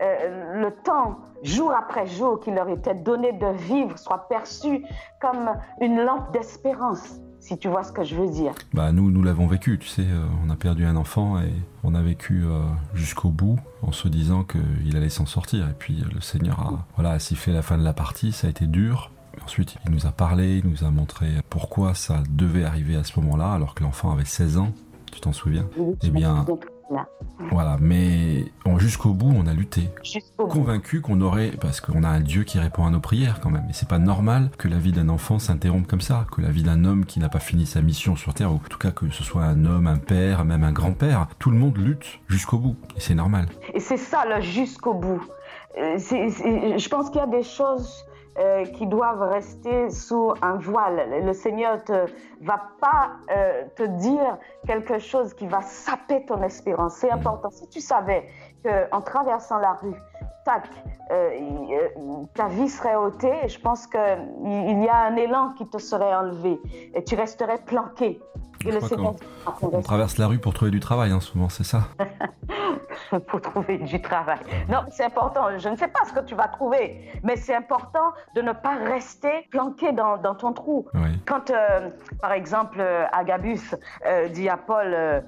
euh, 0.00 0.60
le 0.60 0.70
temps, 0.84 1.18
jour 1.42 1.72
après 1.72 2.06
jour, 2.06 2.40
qui 2.40 2.50
leur 2.50 2.68
était 2.68 2.94
donné 2.94 3.32
de 3.32 3.46
vivre 3.46 3.98
soit 3.98 4.28
perçu 4.28 4.84
comme 5.20 5.50
une 5.80 6.00
lampe 6.00 6.32
d'espérance, 6.32 7.16
si 7.40 7.58
tu 7.58 7.68
vois 7.68 7.82
ce 7.82 7.92
que 7.92 8.04
je 8.04 8.14
veux 8.14 8.30
dire. 8.30 8.52
Bah 8.72 8.92
nous, 8.92 9.10
nous 9.10 9.22
l'avons 9.22 9.46
vécu, 9.46 9.78
tu 9.78 9.88
sais, 9.88 10.02
euh, 10.02 10.24
on 10.46 10.50
a 10.50 10.56
perdu 10.56 10.84
un 10.84 10.96
enfant 10.96 11.40
et 11.40 11.52
on 11.82 11.94
a 11.94 12.02
vécu 12.02 12.44
euh, 12.44 12.60
jusqu'au 12.94 13.30
bout 13.30 13.58
en 13.82 13.92
se 13.92 14.08
disant 14.08 14.44
qu'il 14.44 14.96
allait 14.96 15.08
s'en 15.08 15.26
sortir. 15.26 15.68
Et 15.68 15.74
puis 15.76 16.04
le 16.14 16.20
Seigneur 16.20 16.60
a, 16.60 16.86
voilà, 16.96 17.18
sifflé 17.18 17.52
la 17.52 17.62
fin 17.62 17.76
de 17.76 17.84
la 17.84 17.92
partie, 17.92 18.32
ça 18.32 18.46
a 18.46 18.50
été 18.50 18.66
dur. 18.66 19.10
Ensuite, 19.44 19.76
il 19.84 19.92
nous 19.92 20.06
a 20.06 20.10
parlé, 20.10 20.58
il 20.58 20.68
nous 20.68 20.84
a 20.84 20.90
montré 20.90 21.26
pourquoi 21.48 21.94
ça 21.94 22.22
devait 22.28 22.64
arriver 22.64 22.96
à 22.96 23.04
ce 23.04 23.18
moment-là, 23.20 23.52
alors 23.52 23.74
que 23.74 23.82
l'enfant 23.82 24.12
avait 24.12 24.24
16 24.24 24.58
ans. 24.58 24.72
Tu 25.12 25.20
t'en 25.20 25.32
souviens? 25.32 25.64
Eh 26.02 26.10
bien, 26.10 26.44
voilà, 27.50 27.76
mais 27.80 28.44
jusqu'au 28.78 29.12
bout, 29.12 29.32
on 29.36 29.46
a 29.46 29.52
lutté. 29.52 29.90
Convaincu 30.36 31.00
qu'on 31.00 31.20
aurait, 31.20 31.52
parce 31.60 31.80
qu'on 31.80 32.02
a 32.02 32.08
un 32.08 32.20
Dieu 32.20 32.44
qui 32.44 32.58
répond 32.58 32.86
à 32.86 32.90
nos 32.90 33.00
prières 33.00 33.40
quand 33.40 33.50
même. 33.50 33.66
Et 33.68 33.72
c'est 33.72 33.88
pas 33.88 33.98
normal 33.98 34.50
que 34.58 34.68
la 34.68 34.78
vie 34.78 34.92
d'un 34.92 35.08
enfant 35.08 35.38
s'interrompe 35.38 35.86
comme 35.86 36.00
ça, 36.00 36.26
que 36.34 36.40
la 36.40 36.50
vie 36.50 36.62
d'un 36.62 36.84
homme 36.84 37.04
qui 37.04 37.20
n'a 37.20 37.28
pas 37.28 37.38
fini 37.38 37.66
sa 37.66 37.80
mission 37.80 38.16
sur 38.16 38.34
Terre, 38.34 38.52
ou 38.52 38.56
en 38.56 38.68
tout 38.68 38.78
cas 38.78 38.90
que 38.90 39.10
ce 39.10 39.24
soit 39.24 39.44
un 39.44 39.64
homme, 39.64 39.86
un 39.86 39.98
père, 39.98 40.44
même 40.44 40.64
un 40.64 40.72
grand-père, 40.72 41.26
tout 41.38 41.50
le 41.50 41.56
monde 41.56 41.76
lutte 41.76 42.20
jusqu'au 42.28 42.58
bout. 42.58 42.76
Et 42.96 43.00
c'est 43.00 43.14
normal. 43.14 43.46
Et 43.74 43.80
c'est 43.80 43.96
ça, 43.96 44.24
le 44.26 44.40
jusqu'au 44.40 44.94
bout. 44.94 45.22
Euh, 45.78 45.96
je 45.98 46.88
pense 46.88 47.10
qu'il 47.10 47.20
y 47.20 47.24
a 47.24 47.26
des 47.26 47.42
choses 47.42 48.04
euh, 48.38 48.64
qui 48.66 48.86
doivent 48.86 49.22
rester 49.22 49.90
sous 49.90 50.32
un 50.42 50.56
voile. 50.58 51.24
Le 51.24 51.32
Seigneur 51.32 51.78
ne 51.88 52.06
va 52.46 52.62
pas 52.80 53.10
euh, 53.30 53.64
te 53.74 53.82
dire 53.82 54.38
quelque 54.64 55.00
chose 55.00 55.34
qui 55.34 55.46
va 55.46 55.60
saper 55.62 56.24
ton 56.24 56.40
espérance. 56.42 56.94
C'est 56.94 57.10
important. 57.10 57.50
Si 57.50 57.68
tu 57.68 57.80
savais 57.80 58.28
qu'en 58.64 59.00
traversant 59.00 59.58
la 59.58 59.72
rue, 59.72 59.96
tac, 60.44 60.68
euh, 61.10 62.28
ta 62.34 62.46
vie 62.46 62.68
serait 62.68 62.94
ôtée, 62.94 63.48
je 63.48 63.58
pense 63.58 63.86
qu'il 63.86 64.84
y 64.84 64.88
a 64.88 64.96
un 64.96 65.16
élan 65.16 65.54
qui 65.54 65.66
te 65.66 65.78
serait 65.78 66.14
enlevé 66.14 66.60
et 66.94 67.02
tu 67.02 67.16
resterais 67.16 67.58
planqué. 67.58 68.20
Le 68.64 68.78
on, 69.62 69.82
traverse 69.82 70.18
la 70.18 70.26
rue 70.26 70.38
pour 70.38 70.54
trouver 70.54 70.70
du 70.70 70.80
travail, 70.80 71.10
hein, 71.10 71.20
souvent, 71.20 71.48
c'est 71.48 71.64
ça 71.64 71.88
pour 73.28 73.40
trouver 73.40 73.78
du 73.78 74.00
travail. 74.02 74.38
Non, 74.68 74.80
c'est 74.90 75.04
important. 75.04 75.46
Je 75.56 75.68
ne 75.68 75.76
sais 75.76 75.88
pas 75.88 76.00
ce 76.06 76.12
que 76.12 76.24
tu 76.24 76.34
vas 76.34 76.48
trouver, 76.48 77.00
mais 77.22 77.36
c'est 77.36 77.54
important 77.54 78.12
de 78.34 78.42
ne 78.42 78.52
pas 78.52 78.76
rester 78.76 79.46
planqué 79.50 79.92
dans, 79.92 80.18
ton 80.34 80.52
trou. 80.52 80.86
Quand, 81.26 81.50
euh, 81.50 81.90
par 82.20 82.32
exemple, 82.32 82.84
Agabus 83.12 83.60
euh, 84.06 84.28
dit 84.28 84.48
à 84.48 84.56
Paul, 84.56 84.94
euh, 84.94 85.20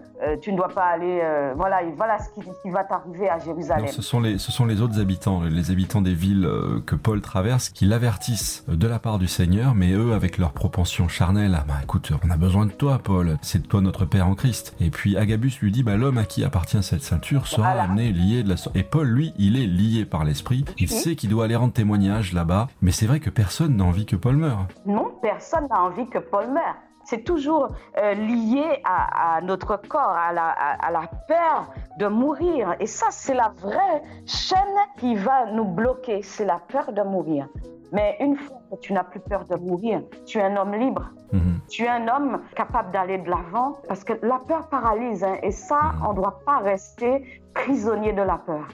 tu 0.42 0.52
ne 0.52 0.56
dois 0.56 0.68
pas 0.68 0.84
aller, 0.84 1.22
voilà, 1.56 1.80
voilà 1.96 2.18
ce 2.18 2.28
qui, 2.34 2.70
va 2.70 2.84
t'arriver 2.84 3.00
arriver 3.00 3.28
à 3.28 3.38
Jérusalem. 3.38 3.88
ce, 3.88 4.02
sont 4.02 4.20
les, 4.20 4.38
ce 4.38 4.52
sont 4.52 4.66
les 4.66 4.80
autres 4.80 5.00
habitants, 5.00 5.42
les 5.42 5.70
habitants 5.70 6.02
des 6.02 6.14
villes 6.14 6.44
euh, 6.44 6.80
que 6.84 6.94
Paul 6.94 7.20
traverse, 7.20 7.70
qui 7.70 7.84
l'avertissent 7.86 8.64
de 8.68 8.86
la 8.86 8.98
part 8.98 9.18
du 9.18 9.26
Seigneur, 9.26 9.74
mais 9.74 9.92
eux, 9.92 10.12
avec 10.12 10.38
leur 10.38 10.52
propension 10.52 11.08
charnelle, 11.08 11.56
ah 11.58 11.64
bah 11.66 11.74
écoute, 11.82 12.12
on 12.24 12.30
a 12.30 12.36
besoin 12.36 12.66
de 12.66 12.72
toi, 12.72 13.00
Paul, 13.02 13.19
c'est 13.42 13.66
toi 13.66 13.80
notre 13.80 14.04
Père 14.04 14.28
en 14.28 14.34
Christ. 14.34 14.74
Et 14.80 14.90
puis 14.90 15.16
Agabus 15.16 15.52
lui 15.60 15.70
dit, 15.70 15.82
bah 15.82 15.96
l'homme 15.96 16.18
à 16.18 16.24
qui 16.24 16.44
appartient 16.44 16.82
cette 16.82 17.02
ceinture 17.02 17.46
sera 17.46 17.68
amené 17.70 18.12
lié 18.12 18.42
de 18.42 18.48
la 18.48 18.56
sorte. 18.56 18.76
Et 18.76 18.82
Paul, 18.82 19.08
lui, 19.08 19.32
il 19.38 19.56
est 19.56 19.66
lié 19.66 20.04
par 20.04 20.24
l'esprit, 20.24 20.64
il 20.78 20.88
sait 20.88 21.16
qu'il 21.16 21.30
doit 21.30 21.44
aller 21.44 21.56
rendre 21.56 21.72
témoignage 21.72 22.32
là-bas, 22.32 22.68
mais 22.82 22.92
c'est 22.92 23.06
vrai 23.06 23.20
que 23.20 23.30
personne 23.30 23.76
n'a 23.76 23.84
envie 23.84 24.06
que 24.06 24.16
Paul 24.16 24.36
meure. 24.36 24.66
Non, 24.86 25.12
personne 25.22 25.66
n'a 25.70 25.82
envie 25.82 26.08
que 26.08 26.18
Paul 26.18 26.48
meure 26.48 26.76
c'est 27.04 27.24
toujours 27.24 27.70
euh, 27.98 28.14
lié 28.14 28.82
à, 28.84 29.40
notre 29.42 29.76
corps, 29.76 30.00
à 30.10 30.32
la, 30.32 30.48
à 30.48 30.90
la, 30.90 31.10
peur 31.26 31.72
de 31.98 32.06
mourir. 32.06 32.76
Et 32.78 32.86
ça, 32.86 33.06
c'est 33.10 33.34
la 33.34 33.52
vraie 33.60 34.02
chaîne 34.26 34.58
qui 34.98 35.16
va 35.16 35.46
nous 35.46 35.64
bloquer, 35.64 36.22
c'est 36.22 36.44
la 36.44 36.58
peur 36.58 36.92
de 36.92 37.02
mourir. 37.02 37.48
Mais 37.92 38.16
une 38.20 38.36
fois 38.36 38.58
que 38.70 38.76
tu 38.76 38.92
n'as 38.92 39.04
plus 39.04 39.20
peur 39.20 39.44
de 39.44 39.56
mourir, 39.56 40.02
tu 40.26 40.38
es 40.38 40.42
un 40.42 40.56
homme 40.56 40.74
libre. 40.74 41.10
Mhm. 41.32 41.60
Tu 41.68 41.84
es 41.84 41.88
un 41.88 42.08
homme 42.08 42.40
capable 42.54 42.92
d'aller 42.92 43.18
de 43.18 43.28
l'avant 43.28 43.78
parce 43.88 44.04
que 44.04 44.14
la 44.22 44.38
peur 44.38 44.68
paralyse. 44.68 45.24
Hein, 45.24 45.36
et 45.42 45.50
ça, 45.50 45.92
mhm. 45.94 46.06
on 46.06 46.10
ne 46.10 46.16
doit 46.16 46.40
pas 46.44 46.58
rester 46.58 47.42
prisonnier 47.54 48.12
de 48.12 48.22
la 48.22 48.38
peur. 48.38 48.68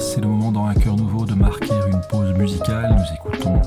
C'est 0.00 0.20
le 0.20 0.28
moment 0.28 0.52
dans 0.52 0.66
Un 0.66 0.74
cœur 0.74 0.96
nouveau 0.96 1.24
de 1.24 1.34
marquer 1.34 1.74
une 1.90 2.00
pause 2.10 2.32
musicale. 2.36 2.96
Nous 2.96 3.14
écoutons 3.14 3.60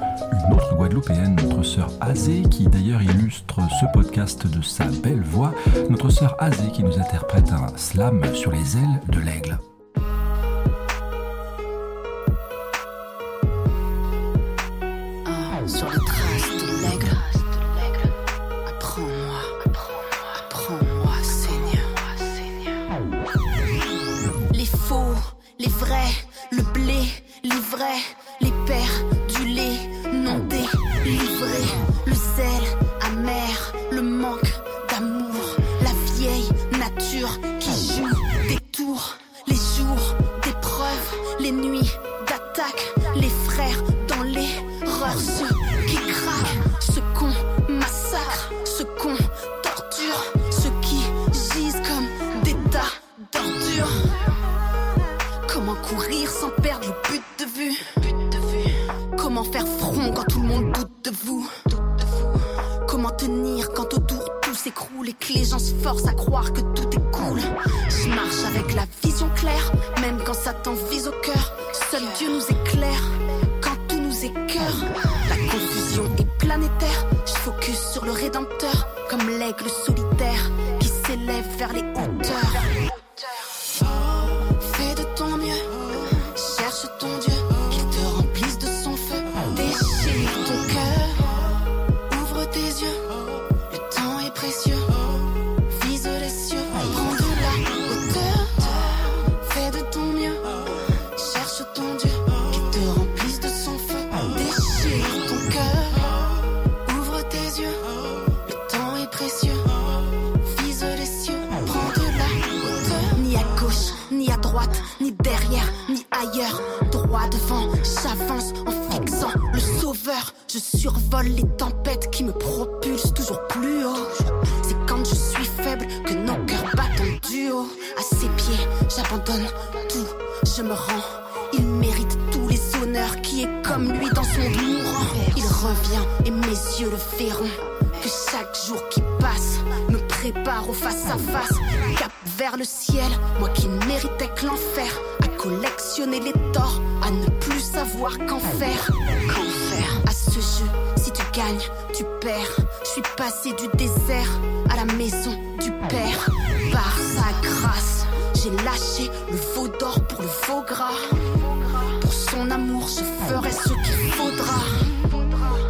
une 0.47 0.53
autre 0.53 0.76
Guadeloupéenne, 0.76 1.36
notre 1.36 1.63
sœur 1.63 1.89
Azé, 1.99 2.41
qui 2.43 2.67
d'ailleurs 2.67 3.01
illustre 3.01 3.59
ce 3.80 3.86
podcast 3.93 4.47
de 4.47 4.61
sa 4.61 4.86
belle 4.86 5.22
voix. 5.22 5.53
Notre 5.89 6.09
sœur 6.09 6.36
Azé 6.39 6.69
qui 6.72 6.84
nous 6.84 6.97
interprète 6.99 7.51
un 7.51 7.76
slam 7.78 8.22
sur 8.34 8.51
les 8.51 8.78
ailes 8.78 9.01
de 9.09 9.19
l'aigle. 9.19 9.57
Les 15.63 16.01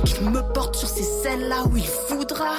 Qu'il 0.06 0.30
me 0.30 0.42
porte 0.54 0.76
sur 0.76 0.88
ces 0.88 1.04
scènes 1.04 1.48
là 1.48 1.64
où 1.66 1.78
il 1.78 1.90
voudra. 2.10 2.56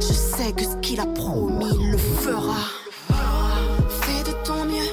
Je 0.00 0.12
sais 0.12 0.52
que 0.52 0.62
ce 0.64 0.76
qu'il 0.76 0.98
a 1.00 1.06
promis, 1.06 1.68
il 1.78 1.90
le 1.90 1.98
fera. 1.98 2.56
Fais 4.00 4.22
de 4.30 4.34
ton 4.44 4.64
mieux, 4.64 4.90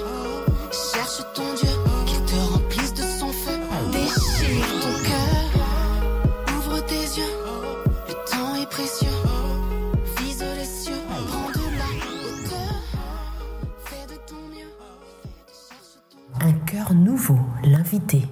cherche 0.72 1.22
ton 1.34 1.54
Dieu, 1.56 1.70
qu'il 2.06 2.22
te 2.26 2.36
remplisse 2.52 2.94
de 2.94 3.04
son 3.04 3.28
feu. 3.30 3.58
Déchire 3.92 4.68
ton 4.82 4.94
cœur, 5.10 6.58
ouvre 6.58 6.86
tes 6.86 6.96
yeux, 6.96 7.34
le 8.10 8.14
temps 8.30 8.56
est 8.62 8.70
précieux. 8.70 9.08
Vise 10.20 10.44
les 10.58 10.66
cieux, 10.66 11.02
prends 11.28 11.50
de 11.52 11.66
la 11.78 11.90
hauteur. 12.06 12.76
Fais 13.86 14.14
de 14.14 14.20
ton 14.28 14.42
mieux, 14.52 14.74
Un 16.42 16.54
cœur 16.66 16.94
nouveau, 16.94 17.40
l'invité. 17.64 18.24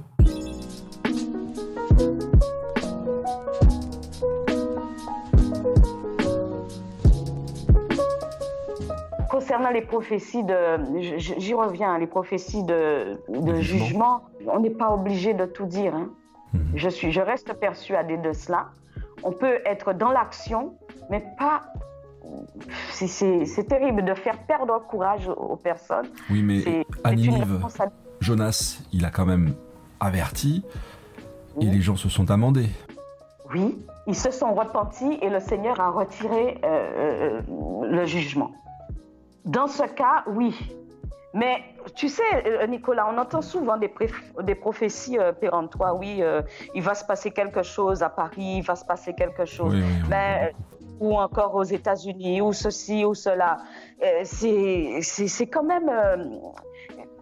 Prophéties 9.82 10.44
de, 10.44 10.78
j'y 11.18 11.54
reviens, 11.54 11.98
les 11.98 12.08
prophéties 12.08 12.64
de, 12.64 13.18
jugement, 13.60 14.24
on 14.48 14.60
n'est 14.60 14.70
pas 14.70 14.92
obligé 14.92 15.34
de 15.34 15.46
tout 15.46 15.66
dire. 15.66 15.96
Hein. 15.96 16.10
Mhm. 16.54 16.62
Je, 16.76 16.90
suis, 16.90 17.12
je 17.12 17.22
reste 17.22 17.54
persuadée 17.54 18.18
de 18.18 18.34
cela. 18.34 18.70
On 19.24 19.32
peut 19.32 19.60
être 19.66 19.94
dans 19.94 20.12
l'action, 20.12 20.76
mais 21.10 21.24
pas 21.38 21.64
c'est 22.92 23.68
terrible 23.68 24.06
de 24.06 24.14
faire 24.14 24.38
perdre 24.46 24.82
courage 24.88 25.28
aux 25.28 25.58
personnes. 25.58 26.08
Oui, 26.30 26.42
mais 26.42 26.86
à 27.04 27.12
Jonas, 28.22 28.82
il 28.94 29.06
a 29.06 29.10
quand 29.10 29.26
même 29.26 29.54
averti 30.00 30.64
et 31.60 31.66
les 31.66 31.82
gens 31.82 31.96
se 31.96 32.10
sont 32.10 32.32
amendés. 32.32 32.70
Oui, 33.54 33.78
ils 34.08 34.16
se 34.16 34.32
sont 34.32 34.54
repentis 34.54 35.20
et 35.22 35.30
le 35.30 35.40
Seigneur 35.40 35.80
a 35.80 35.92
retiré 35.92 36.60
euh, 36.64 37.42
euh, 37.48 37.86
le 37.86 38.06
jugement. 38.06 38.52
Dans 39.46 39.68
ce 39.68 39.84
cas, 39.84 40.24
oui. 40.28 40.56
Mais 41.34 41.64
tu 41.96 42.10
sais, 42.10 42.22
euh, 42.46 42.68
Nicolas, 42.68 43.08
on 43.12 43.18
entend 43.18 43.42
souvent 43.42 43.78
des, 43.78 43.92
des 44.44 44.56
prophéties 44.56 45.18
péremptoires. 45.40 45.98
Oui, 45.98 46.22
il 46.76 46.82
va 46.84 46.94
se 46.94 47.04
passer 47.04 47.32
quelque 47.32 47.64
chose 47.64 48.04
à 48.04 48.10
Paris, 48.10 48.58
il 48.58 48.62
va 48.62 48.76
se 48.76 48.86
passer 48.86 49.14
quelque 49.14 49.46
chose. 49.46 49.76
Mais 50.10 50.54
ou 51.00 51.18
encore 51.18 51.56
aux 51.56 51.64
États-Unis, 51.64 52.42
ou 52.42 52.54
ceci, 52.54 53.04
ou 53.04 53.14
cela. 53.14 53.58
Euh, 54.04 54.22
c'est 54.24 55.48
quand 55.48 55.64
même 55.64 55.90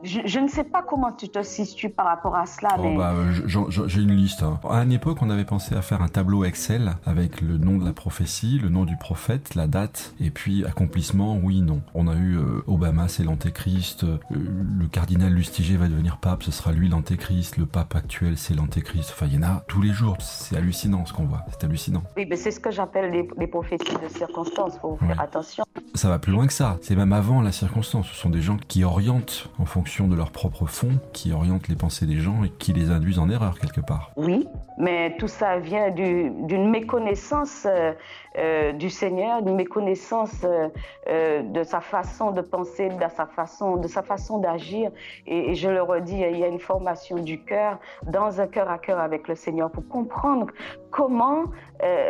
je, 0.04 0.40
ne 0.40 0.48
sais 0.48 0.64
pas 0.64 0.82
comment 0.82 1.12
tu 1.12 1.30
te 1.30 1.42
situes 1.44 1.90
par 1.90 2.06
rapport 2.06 2.36
à 2.36 2.46
cela. 2.46 2.76
Oh, 2.80 2.98
bah, 2.98 3.14
j'ai 3.46 4.02
une 4.02 4.16
liste. 4.16 4.44
Hein. 4.44 4.60
À 4.70 4.84
une 4.84 4.92
époque, 4.92 5.18
on 5.22 5.30
avait 5.30 5.46
pensé 5.46 5.76
à 5.76 5.82
faire 5.82 6.02
un 6.02 6.08
tableau 6.08 6.44
Excel 6.44 6.96
avec 7.06 7.42
le 7.42 7.58
nom 7.58 7.78
de 7.78 7.86
la 7.86 7.94
prophétie, 7.94 8.60
le 8.60 8.70
nom 8.70 8.86
du 8.86 8.98
prophète, 8.98 9.56
la 9.56 9.68
date, 9.68 10.14
et 10.20 10.30
puis 10.30 10.66
accomplissement, 10.66 11.40
oui, 11.42 11.62
non. 11.62 11.82
On 11.94 12.08
a 12.08 12.16
eu 12.16 12.38
euh, 12.38 12.64
Obama, 12.68 13.08
c'est 13.08 13.24
l'antéchrist, 13.24 14.04
euh, 14.04 14.18
le 14.30 14.88
cardinal 14.88 15.34
Lustiger 15.34 15.78
va 15.78 15.88
devenir 15.88 16.18
pape, 16.18 16.44
ce 16.44 16.52
sera 16.52 16.72
lui 16.72 16.90
l'antéchrist, 16.90 17.58
le 17.58 17.66
pape 17.66 17.96
actuel, 17.96 18.38
c'est 18.38 18.54
l'antéchrist. 18.54 19.12
Enfin, 19.12 19.28
il 19.28 19.36
y 19.36 19.38
en 19.38 19.44
a 19.44 19.64
tous 19.68 19.82
les 19.82 19.92
jours. 19.92 20.18
C'est 20.20 20.58
hallucinant 20.58 21.06
ce 21.06 21.14
qu'on 21.14 21.26
voit. 21.26 21.44
C'est 21.52 21.64
hallucinant. 21.64 22.04
Oui, 22.18 22.26
mais 22.30 22.36
c'est 22.36 22.52
ce 22.52 22.60
que 22.60 22.72
j'appelle 22.72 23.12
les, 23.38 23.48
prophéties 23.48 23.96
de 24.02 24.08
circonstances. 24.08 24.78
Faut 24.80 24.98
faire 24.98 25.20
attention. 25.20 25.64
Ça 25.94 26.10
va 26.10 26.20
plus 26.20 26.32
loin 26.32 26.48
que 26.48 26.54
ça. 26.54 26.78
C'est 26.82 26.96
même 26.96 27.14
avant 27.14 27.42
la 27.42 27.52
circonstance. 27.52 28.08
Ce 28.08 28.16
sont 28.16 28.30
des 28.30 28.42
gens 28.42 28.58
qui 28.68 28.84
orientent 28.84 29.50
en 29.60 29.66
fonction 29.66 29.91
de 30.00 30.16
leur 30.16 30.32
propre 30.32 30.66
fond 30.68 31.00
qui 31.12 31.34
orientent 31.34 31.68
les 31.68 31.76
pensées 31.76 32.06
des 32.06 32.20
gens 32.20 32.46
et 32.46 32.50
qui 32.50 32.72
les 32.72 32.92
induisent 32.92 33.20
en 33.20 33.30
erreur 33.30 33.60
quelque 33.60 33.82
part. 33.82 34.12
Oui, 34.16 34.48
mais 34.78 35.18
tout 35.18 35.28
ça 35.28 35.60
vient 35.60 35.92
d'une 35.92 36.70
méconnaissance 36.70 37.68
euh, 37.70 37.92
euh, 38.38 38.72
du 38.72 38.90
Seigneur, 38.90 39.42
d'une 39.42 39.58
méconnaissance 39.58 40.46
euh, 40.46 41.44
de 41.44 41.64
sa 41.64 41.82
façon 41.82 42.32
de 42.32 42.40
penser, 42.40 42.88
de 42.88 42.96
sa 43.14 43.26
façon, 43.26 43.76
de 43.76 43.88
sa 43.90 44.02
façon 44.02 44.38
d'agir. 44.38 44.92
Et, 45.28 45.56
je 45.56 45.70
le 45.70 45.82
redis, 45.82 46.22
il 46.22 46.40
y 46.40 46.44
a 46.44 46.48
une 46.48 46.60
formation 46.60 47.18
du 47.18 47.44
cœur 47.44 47.78
dans 48.08 48.40
un 48.40 48.48
cœur 48.48 48.70
à 48.70 48.78
cœur 48.78 49.00
avec 49.00 49.28
le 49.28 49.36
Seigneur 49.36 49.70
pour 49.72 49.86
comprendre 49.90 50.48
comment 50.90 51.46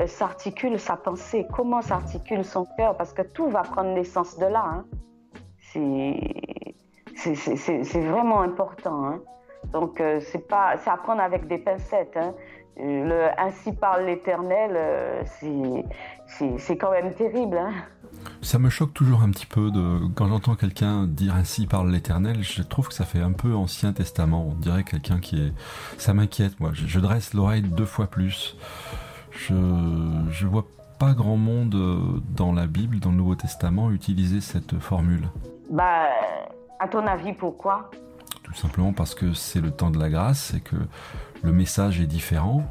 s'articule 0.05 0.77
sa 0.79 0.97
pensée, 0.97 1.47
comment 1.51 1.82
s'articule 1.82 2.43
son 2.43 2.67
cœur, 2.77 2.95
parce 2.95 3.13
que 3.13 3.21
tout 3.21 3.47
va 3.47 3.61
prendre 3.61 3.93
naissance 3.93 4.38
de 4.38 4.45
là. 4.45 4.65
Hein. 4.65 4.86
C'est 5.73 6.19
c'est 7.22 8.01
vraiment 8.01 8.41
important. 8.41 9.05
Hein. 9.05 9.19
Donc, 9.74 10.01
euh, 10.01 10.19
c'est 10.32 10.47
pas, 10.47 10.76
c'est 10.78 10.89
apprendre 10.89 11.22
avec 11.22 11.47
des 11.47 11.57
pincettes. 11.57 12.15
Hein. 12.15 12.34
Le, 12.78 13.28
ainsi 13.38 13.74
parle 13.74 14.05
l'Éternel, 14.05 14.72
euh, 14.76 15.24
c'est 16.57 16.78
quand 16.78 16.91
même 16.91 17.13
terrible. 17.13 17.57
Hein. 17.57 17.72
Ça 18.41 18.59
me 18.59 18.69
choque 18.69 18.93
toujours 18.93 19.22
un 19.22 19.30
petit 19.30 19.45
peu 19.45 19.72
de 19.72 19.99
quand 20.15 20.28
j'entends 20.28 20.55
quelqu'un 20.55 21.05
dire 21.05 21.36
ainsi 21.36 21.67
parle 21.67 21.91
l'Éternel. 21.91 22.43
Je 22.43 22.61
trouve 22.61 22.88
que 22.88 22.93
ça 22.93 23.05
fait 23.05 23.22
un 23.22 23.32
peu 23.32 23.53
Ancien 23.53 23.93
Testament. 23.93 24.47
On 24.49 24.53
dirait 24.53 24.84
quelqu'un 24.84 25.19
qui 25.19 25.47
est. 25.47 25.53
Ça 25.97 26.13
m'inquiète, 26.13 26.59
moi. 26.59 26.72
Je, 26.74 26.99
dresse 26.99 27.34
l'oreille 27.34 27.61
deux 27.61 27.86
fois 27.86 28.07
plus. 28.07 28.57
Je 29.32 29.53
je 30.30 30.47
vois 30.47 30.65
pas 30.99 31.13
grand 31.13 31.38
monde 31.38 31.76
euh, 31.76 32.22
dans 32.36 32.51
la 32.51 32.67
Bible, 32.67 32.99
dans 32.99 33.11
le 33.11 33.17
Nouveau 33.17 33.36
Testament, 33.36 33.91
utiliser 33.91 34.39
cette 34.39 34.78
formule. 34.80 35.30
Bah 35.69 36.09
à 36.82 36.88
ton 36.88 37.05
avis, 37.05 37.34
pourquoi? 37.34 37.91
Tout 38.41 38.55
simplement 38.55 38.91
parce 38.91 39.13
que 39.13 39.34
c'est 39.34 39.61
le 39.61 39.69
temps 39.69 39.91
de 39.91 39.99
la 39.99 40.09
grâce 40.09 40.55
et 40.55 40.61
que 40.61 40.75
le 41.43 41.51
message 41.51 42.01
est 42.01 42.07
différent. 42.07 42.65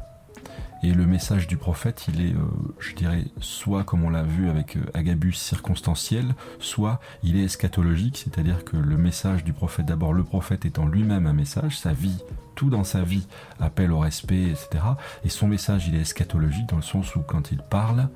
Et 0.83 0.93
le 0.93 1.05
message 1.05 1.47
du 1.47 1.57
prophète, 1.57 2.07
il 2.07 2.21
est, 2.21 2.33
euh, 2.33 2.39
je 2.79 2.93
dirais, 2.93 3.25
soit 3.39 3.83
comme 3.83 4.03
on 4.03 4.09
l'a 4.09 4.23
vu 4.23 4.49
avec 4.49 4.75
euh, 4.75 4.81
Agabus 4.95 5.33
circonstanciel, 5.33 6.33
soit 6.59 6.99
il 7.23 7.37
est 7.37 7.43
eschatologique, 7.45 8.17
c'est-à-dire 8.17 8.65
que 8.65 8.75
le 8.75 8.97
message 8.97 9.43
du 9.43 9.53
prophète, 9.53 9.85
d'abord 9.85 10.11
le 10.11 10.23
prophète 10.23 10.65
étant 10.65 10.87
lui-même 10.87 11.27
un 11.27 11.33
message, 11.33 11.77
sa 11.77 11.93
vie, 11.93 12.23
tout 12.55 12.71
dans 12.71 12.83
sa 12.83 13.03
vie 13.03 13.27
appelle 13.59 13.91
au 13.91 13.99
respect, 13.99 14.43
etc. 14.43 14.83
Et 15.23 15.29
son 15.29 15.47
message, 15.47 15.87
il 15.87 15.95
est 15.95 16.01
eschatologique 16.01 16.67
dans 16.67 16.77
le 16.77 16.81
sens 16.81 17.15
où 17.15 17.21
quand 17.21 17.51
il 17.51 17.59
parle, 17.59 18.09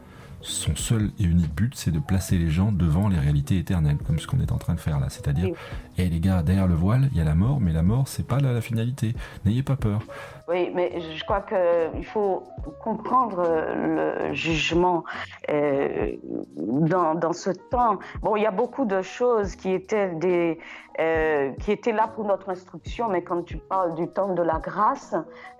son 0.45 0.75
seul 0.75 1.11
et 1.19 1.23
unique 1.23 1.53
but, 1.55 1.73
c'est 1.75 1.91
de 1.91 1.99
placer 1.99 2.37
les 2.37 2.49
gens 2.49 2.71
devant 2.71 3.09
les 3.09 3.19
réalités 3.19 3.57
éternelles, 3.57 3.97
comme 3.97 4.19
ce 4.19 4.27
qu'on 4.27 4.39
est 4.39 4.51
en 4.51 4.57
train 4.57 4.75
de 4.75 4.79
faire 4.79 4.99
là. 4.99 5.07
C'est-à-dire, 5.09 5.55
et 5.97 6.07
les 6.07 6.19
gars, 6.19 6.43
derrière 6.43 6.67
le 6.67 6.75
voile, 6.75 7.09
il 7.11 7.17
y 7.17 7.21
a 7.21 7.23
la 7.23 7.35
mort, 7.35 7.59
mais 7.59 7.73
la 7.73 7.81
mort, 7.83 8.07
c'est 8.07 8.27
pas 8.27 8.39
la 8.39 8.61
finalité. 8.61 9.15
N'ayez 9.45 9.63
pas 9.63 9.75
peur. 9.75 10.03
Oui, 10.47 10.71
mais 10.75 11.01
je 11.01 11.23
crois 11.23 11.41
qu'il 11.41 12.05
faut 12.05 12.43
comprendre 12.83 13.41
le 13.75 14.33
jugement 14.33 15.03
euh, 15.49 16.11
dans, 16.55 17.33
ce 17.33 17.49
temps. 17.49 17.97
Bon, 18.21 18.35
il 18.35 18.43
y 18.43 18.45
a 18.45 18.51
beaucoup 18.51 18.85
de 18.85 19.01
choses 19.01 19.55
qui 19.55 19.71
étaient, 19.71 20.09
des, 20.09 20.59
euh, 20.99 21.51
qui 21.61 21.71
étaient 21.71 21.91
là 21.91 22.07
pour 22.07 22.25
notre 22.25 22.49
instruction, 22.49 23.09
mais 23.09 23.23
quand 23.23 23.41
tu 23.41 23.57
parles 23.57 23.95
du 23.95 24.07
temps 24.07 24.35
de 24.35 24.43
la 24.43 24.59
grâce, 24.59 25.15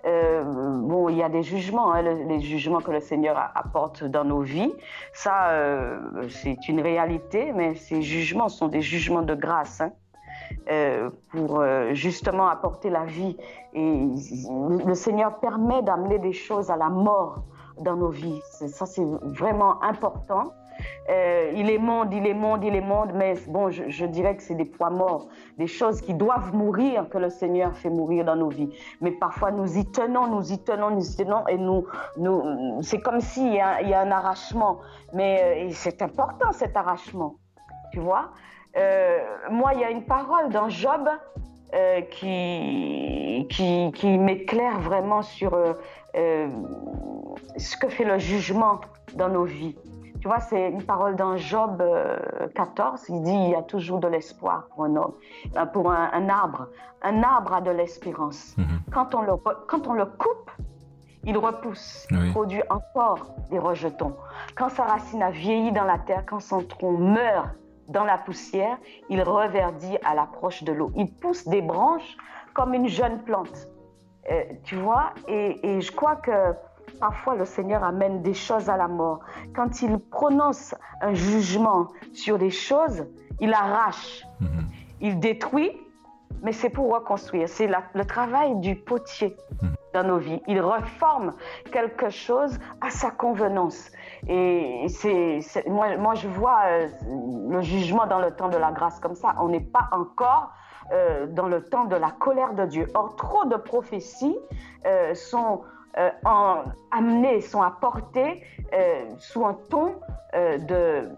euh, 0.06 0.44
bon, 0.44 1.08
il 1.08 1.16
y 1.16 1.22
a 1.24 1.28
des 1.28 1.42
jugements, 1.42 1.92
hein, 1.92 2.02
les 2.02 2.40
jugements 2.40 2.80
que 2.80 2.92
le 2.92 3.00
Seigneur 3.00 3.36
apporte 3.56 4.04
dans 4.04 4.24
nos 4.24 4.42
vies. 4.42 4.72
Ça, 5.12 5.50
c'est 6.28 6.68
une 6.68 6.80
réalité, 6.80 7.52
mais 7.52 7.74
ces 7.74 8.02
jugements 8.02 8.48
sont 8.48 8.68
des 8.68 8.82
jugements 8.82 9.22
de 9.22 9.34
grâce. 9.34 9.80
Hein. 9.80 9.90
Euh, 10.68 11.10
pour 11.30 11.60
euh, 11.60 11.94
justement 11.94 12.48
apporter 12.48 12.90
la 12.90 13.04
vie. 13.04 13.36
Et 13.72 14.08
le 14.84 14.94
Seigneur 14.94 15.38
permet 15.38 15.80
d'amener 15.82 16.18
des 16.18 16.32
choses 16.32 16.70
à 16.72 16.76
la 16.76 16.88
mort 16.88 17.44
dans 17.78 17.94
nos 17.94 18.08
vies. 18.08 18.40
Ça, 18.50 18.84
c'est 18.84 19.04
vraiment 19.22 19.80
important. 19.82 20.52
Euh, 21.08 21.52
il 21.54 21.70
est 21.70 21.78
monde, 21.78 22.12
il 22.12 22.26
est 22.26 22.34
monde, 22.34 22.64
il 22.64 22.74
est 22.74 22.80
monde, 22.80 23.12
mais 23.14 23.34
bon, 23.46 23.70
je, 23.70 24.04
dirais 24.06 24.36
que 24.36 24.42
c'est 24.42 24.56
des 24.56 24.64
poids 24.64 24.90
morts, 24.90 25.28
des 25.56 25.68
choses 25.68 26.00
qui 26.00 26.14
doivent 26.14 26.52
mourir, 26.52 27.08
que 27.08 27.18
le 27.18 27.30
Seigneur 27.30 27.74
fait 27.76 27.88
mourir 27.88 28.24
dans 28.24 28.36
nos 28.36 28.48
vies. 28.48 28.70
Mais 29.00 29.12
parfois, 29.12 29.52
nous 29.52 29.78
y 29.78 29.86
tenons, 29.90 30.26
nous 30.26 30.52
y 30.52 30.58
tenons, 30.58 30.90
nous 30.90 31.08
y 31.08 31.16
tenons, 31.16 31.46
et 31.46 31.58
nous, 31.58 31.86
c'est 32.82 33.00
comme 33.00 33.20
s'il 33.20 33.52
y, 33.52 33.56
y, 33.56 33.60
a 33.60 34.00
un 34.00 34.10
arrachement. 34.10 34.80
Mais 35.12 35.70
c'est 35.70 36.02
important, 36.02 36.50
cet 36.50 36.76
arrachement, 36.76 37.36
tu 37.92 38.00
vois? 38.00 38.30
Moi, 39.50 39.72
il 39.74 39.80
y 39.80 39.84
a 39.84 39.90
une 39.90 40.04
parole 40.04 40.50
dans 40.50 40.68
Job 40.68 41.08
euh, 41.74 42.00
qui, 42.02 43.46
qui, 43.50 44.18
m'éclaire 44.18 44.78
vraiment 44.80 45.22
sur 45.22 45.52
euh, 45.54 46.48
ce 47.56 47.76
que 47.76 47.88
fait 47.88 48.04
le 48.04 48.18
jugement 48.18 48.80
dans 49.14 49.28
nos 49.28 49.44
vies. 49.44 49.76
Tu 50.20 50.28
vois, 50.28 50.40
c'est 50.40 50.70
une 50.70 50.82
parole 50.82 51.16
dans 51.16 51.36
Job 51.36 51.82
14. 52.54 53.06
Il 53.08 53.22
dit 53.22 53.32
il 53.32 53.50
y 53.50 53.54
a 53.54 53.62
toujours 53.62 53.98
de 53.98 54.08
l'espoir 54.08 54.68
pour 54.74 54.84
un 54.84 54.96
homme, 54.96 55.14
pour 55.72 55.90
un, 55.90 56.28
arbre. 56.28 56.68
Un 57.02 57.22
arbre 57.22 57.54
a 57.54 57.60
de 57.60 57.70
l'espérance. 57.70 58.56
Mhm. 58.56 58.66
Quand, 58.92 59.14
on 59.14 59.22
le, 59.22 59.32
quand 59.66 59.86
on 59.86 59.92
le 59.92 60.06
coupe, 60.06 60.50
il 61.24 61.36
repousse, 61.36 62.06
il 62.12 62.30
produit 62.30 62.62
encore 62.70 63.34
des 63.50 63.58
rejetons. 63.58 64.14
Quand 64.54 64.68
sa 64.68 64.84
racine 64.84 65.22
a 65.22 65.30
vieilli 65.30 65.72
dans 65.72 65.84
la 65.84 65.98
terre, 65.98 66.22
quand 66.26 66.40
son 66.40 66.62
tronc 66.62 66.92
meurt, 66.92 67.48
dans 67.88 68.04
la 68.04 68.18
poussière, 68.18 68.78
il 69.08 69.22
reverdit 69.22 69.98
à 70.04 70.14
l'approche 70.14 70.62
de 70.62 70.72
l'eau. 70.72 70.90
Il 70.96 71.12
pousse 71.12 71.46
des 71.46 71.62
branches 71.62 72.16
comme 72.54 72.74
une 72.74 72.88
jeune 72.88 73.22
plante. 73.22 73.68
Euh, 74.30 74.42
tu 74.64 74.74
vois, 74.76 75.12
et, 75.28 75.80
je 75.80 75.92
crois 75.92 76.16
que 76.16 76.54
parfois 76.98 77.36
le 77.36 77.44
Seigneur 77.44 77.84
amène 77.84 78.22
des 78.22 78.34
choses 78.34 78.68
à 78.68 78.76
la 78.76 78.88
mort. 78.88 79.20
Quand 79.54 79.82
il 79.82 79.98
prononce 79.98 80.74
un 81.00 81.14
jugement 81.14 81.88
sur 82.12 82.38
des 82.38 82.50
choses, 82.50 83.06
il 83.40 83.52
arrache, 83.52 84.24
mhm. 84.40 84.66
il 85.00 85.20
détruit, 85.20 85.70
mais 86.42 86.52
c'est 86.52 86.70
pour 86.70 86.92
reconstruire. 86.92 87.48
C'est 87.48 87.68
le 87.68 88.04
travail 88.04 88.56
du 88.56 88.74
potier 88.74 89.36
mhm. 89.62 89.74
dans 89.94 90.04
nos 90.04 90.18
vies. 90.18 90.40
Il 90.48 90.60
reforme 90.60 91.34
quelque 91.70 92.08
chose 92.08 92.58
à 92.80 92.90
sa 92.90 93.10
convenance. 93.10 93.90
Et 94.28 94.86
c'est, 94.88 95.40
moi, 95.68 96.14
je 96.14 96.28
vois 96.28 96.60
euh, 96.66 96.88
le 97.48 97.60
jugement 97.60 98.06
dans 98.06 98.20
le 98.20 98.30
temps 98.32 98.48
de 98.48 98.56
la 98.56 98.72
grâce 98.72 98.98
comme 99.00 99.14
ça. 99.14 99.34
On 99.40 99.48
n'est 99.48 99.60
pas 99.60 99.88
encore 99.92 100.52
euh, 100.92 101.26
dans 101.26 101.46
le 101.46 101.62
temps 101.62 101.84
de 101.84 101.96
la 101.96 102.10
colère 102.10 102.54
de 102.54 102.64
Dieu. 102.64 102.88
Or, 102.94 103.16
trop 103.16 103.44
de 103.44 103.56
prophéties 103.56 104.38
euh, 104.86 105.14
sont 105.14 105.62
en, 106.26 106.64
amenées, 106.90 107.40
sont 107.40 107.62
apportées 107.62 108.42
sous 109.16 109.46
un 109.46 109.54
ton 109.70 109.94
de, 110.34 111.08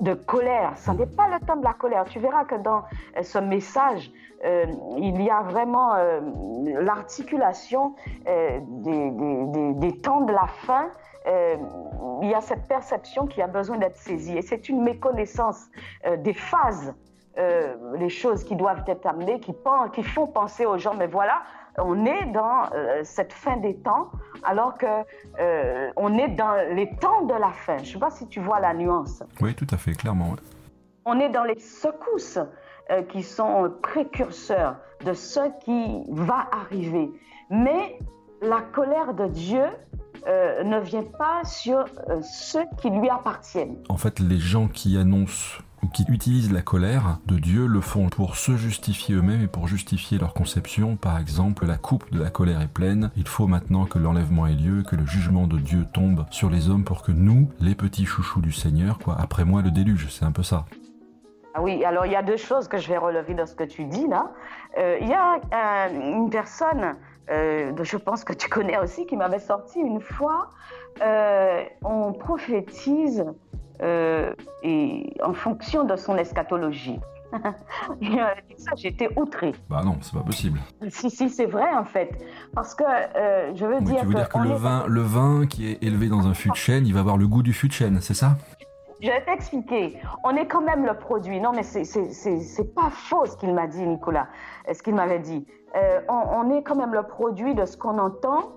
de, 0.00 0.14
colère. 0.14 0.72
Ce 0.76 0.90
n'est 0.92 1.04
pas 1.04 1.28
le 1.28 1.44
temps 1.44 1.56
de 1.56 1.64
la 1.64 1.74
colère. 1.74 2.04
Tu 2.04 2.18
verras 2.18 2.46
que 2.46 2.54
dans 2.54 2.84
ce 3.20 3.38
message, 3.38 4.10
il 4.42 5.22
y 5.22 5.28
a 5.28 5.42
vraiment 5.42 5.92
l'articulation 6.80 7.96
des, 8.24 9.10
des, 9.74 10.00
temps 10.00 10.22
de 10.22 10.32
la 10.32 10.46
fin 10.46 10.88
euh, 11.26 11.56
il 12.22 12.28
y 12.28 12.34
a 12.34 12.40
cette 12.40 12.66
perception 12.66 13.26
qui 13.26 13.42
a 13.42 13.46
besoin 13.46 13.78
d'être 13.78 13.96
saisie. 13.96 14.36
Et 14.36 14.42
c'est 14.42 14.68
une 14.68 14.82
méconnaissance 14.82 15.66
euh, 16.06 16.16
des 16.16 16.32
phases, 16.32 16.94
euh, 17.38 17.76
les 17.96 18.08
choses 18.08 18.44
qui 18.44 18.56
doivent 18.56 18.84
être 18.86 19.06
amenées, 19.06 19.40
qui, 19.40 19.54
qui, 19.92 20.02
font 20.02 20.26
penser 20.26 20.66
aux 20.66 20.78
gens, 20.78 20.94
mais 20.94 21.06
voilà, 21.06 21.42
on 21.76 22.04
est 22.04 22.26
dans 22.26 22.64
cette 23.04 23.32
fin 23.32 23.56
des 23.58 23.76
temps, 23.76 24.10
alors 24.42 24.76
que 24.76 25.04
on 25.96 26.18
est 26.18 26.28
dans 26.28 26.74
les 26.74 26.90
temps 26.96 27.22
de 27.22 27.34
la 27.34 27.50
fin. 27.50 27.76
Je 27.78 27.82
ne 27.82 27.86
sais 27.86 27.98
pas 28.00 28.10
si 28.10 28.26
tu 28.26 28.40
vois 28.40 28.58
la 28.58 28.74
nuance. 28.74 29.22
Oui, 29.40 29.54
tout 29.54 29.66
à 29.70 29.76
fait, 29.76 29.92
clairement. 29.92 30.34
On 31.04 31.20
est 31.20 31.28
dans 31.28 31.44
les 31.44 31.60
secousses 31.60 32.40
qui 33.10 33.22
sont 33.22 33.72
précurseurs 33.80 34.74
de 35.04 35.12
ce 35.12 35.40
qui 35.60 36.02
va 36.08 36.48
arriver. 36.50 37.12
Mais 37.50 38.00
la 38.42 38.60
colère 38.60 39.14
de 39.14 39.26
Dieu 39.26 39.64
euh, 40.26 40.64
ne 40.64 40.80
vient 40.80 41.04
pas 41.04 41.44
sur 41.44 41.78
euh, 41.78 42.20
ceux 42.22 42.64
qui 42.80 42.90
lui 42.90 43.08
appartiennent. 43.08 43.76
En 43.88 43.96
fait, 43.96 44.20
les 44.20 44.38
gens 44.38 44.68
qui 44.68 44.96
annoncent 44.96 45.58
ou 45.82 45.88
qui 45.88 46.04
utilisent 46.08 46.52
la 46.52 46.62
colère 46.62 47.18
de 47.26 47.38
Dieu 47.38 47.66
le 47.66 47.80
font 47.80 48.08
pour 48.08 48.36
se 48.36 48.56
justifier 48.56 49.14
eux-mêmes 49.14 49.42
et 49.42 49.46
pour 49.46 49.68
justifier 49.68 50.18
leur 50.18 50.34
conception. 50.34 50.96
Par 50.96 51.18
exemple, 51.18 51.66
la 51.66 51.76
coupe 51.76 52.10
de 52.10 52.20
la 52.20 52.30
colère 52.30 52.60
est 52.60 52.72
pleine. 52.72 53.10
Il 53.16 53.28
faut 53.28 53.46
maintenant 53.46 53.84
que 53.84 53.98
l'enlèvement 53.98 54.46
ait 54.46 54.54
lieu, 54.54 54.82
que 54.82 54.96
le 54.96 55.06
jugement 55.06 55.46
de 55.46 55.58
Dieu 55.58 55.86
tombe 55.92 56.26
sur 56.30 56.50
les 56.50 56.68
hommes 56.68 56.84
pour 56.84 57.02
que 57.02 57.12
nous, 57.12 57.50
les 57.60 57.74
petits 57.74 58.06
chouchous 58.06 58.40
du 58.40 58.52
Seigneur, 58.52 58.98
quoi, 58.98 59.16
après 59.20 59.44
moi 59.44 59.62
le 59.62 59.70
déluge. 59.70 60.08
C'est 60.10 60.24
un 60.24 60.32
peu 60.32 60.42
ça. 60.42 60.64
Ah 61.54 61.62
oui, 61.62 61.84
alors 61.84 62.06
il 62.06 62.12
y 62.12 62.16
a 62.16 62.22
deux 62.22 62.36
choses 62.36 62.68
que 62.68 62.78
je 62.78 62.88
vais 62.88 62.98
relever 62.98 63.34
dans 63.34 63.46
ce 63.46 63.54
que 63.54 63.64
tu 63.64 63.84
dis 63.84 64.06
là. 64.06 64.30
Euh, 64.78 64.98
il 65.00 65.08
y 65.08 65.14
a 65.14 65.88
une 65.88 66.30
personne, 66.30 66.94
euh, 67.30 67.72
je 67.82 67.96
pense 67.96 68.24
que 68.24 68.32
tu 68.32 68.48
connais 68.48 68.78
aussi, 68.78 69.06
qui 69.06 69.16
m'avait 69.16 69.38
sorti 69.38 69.78
une 69.80 70.00
fois, 70.00 70.50
euh, 71.02 71.62
on 71.84 72.12
prophétise 72.12 73.24
euh, 73.82 74.34
et 74.62 75.14
en 75.22 75.34
fonction 75.34 75.84
de 75.84 75.96
son 75.96 76.16
eschatologie. 76.16 76.98
et, 78.00 78.16
ça, 78.56 78.72
j'étais 78.76 79.10
outrée. 79.16 79.52
Bah 79.68 79.82
non, 79.84 79.98
c'est 80.00 80.14
pas 80.14 80.24
possible. 80.24 80.58
Si, 80.88 81.10
si, 81.10 81.28
c'est 81.28 81.44
vrai 81.44 81.70
en 81.74 81.84
fait. 81.84 82.10
Parce 82.54 82.74
que 82.74 82.84
je 83.54 83.66
veux 83.66 83.82
dire 83.82 84.00
tu 84.00 84.06
veux 84.06 84.14
dire 84.14 84.28
que 84.30 84.38
le 84.38 84.50
est- 84.50 84.58
vin, 84.58 84.86
le 84.86 85.02
vin 85.02 85.46
qui 85.46 85.68
est 85.70 85.82
élevé 85.82 86.08
dans 86.08 86.26
un 86.26 86.32
fût 86.32 86.48
de 86.50 86.56
chêne, 86.56 86.86
il 86.86 86.94
va 86.94 87.00
avoir 87.00 87.18
le 87.18 87.28
goût 87.28 87.42
du 87.42 87.52
fût 87.52 87.68
de 87.68 87.74
chêne, 87.74 88.00
c'est 88.00 88.14
ça? 88.14 88.38
Je 89.00 89.08
vais 89.10 89.20
t'expliquer. 89.22 89.96
On 90.24 90.34
est 90.36 90.46
quand 90.46 90.60
même 90.60 90.84
le 90.84 90.94
produit. 90.94 91.40
Non, 91.40 91.52
mais 91.52 91.62
c'est- 91.62 92.74
pas 92.74 92.90
faux 92.90 93.26
ce 93.26 93.36
qu'il 93.36 93.54
m'a 93.54 93.66
dit, 93.66 93.86
Nicolas, 93.86 94.26
euh, 94.68 94.74
ce 94.74 94.82
qu'il 94.82 94.94
m'avait 94.94 95.20
dit. 95.20 95.46
Euh, 95.76 96.00
on, 96.08 96.50
est 96.50 96.62
quand 96.62 96.74
même 96.74 96.94
le 96.94 97.02
produit 97.02 97.54
de 97.54 97.64
ce 97.64 97.76
qu'on 97.76 97.98
entend 97.98 98.52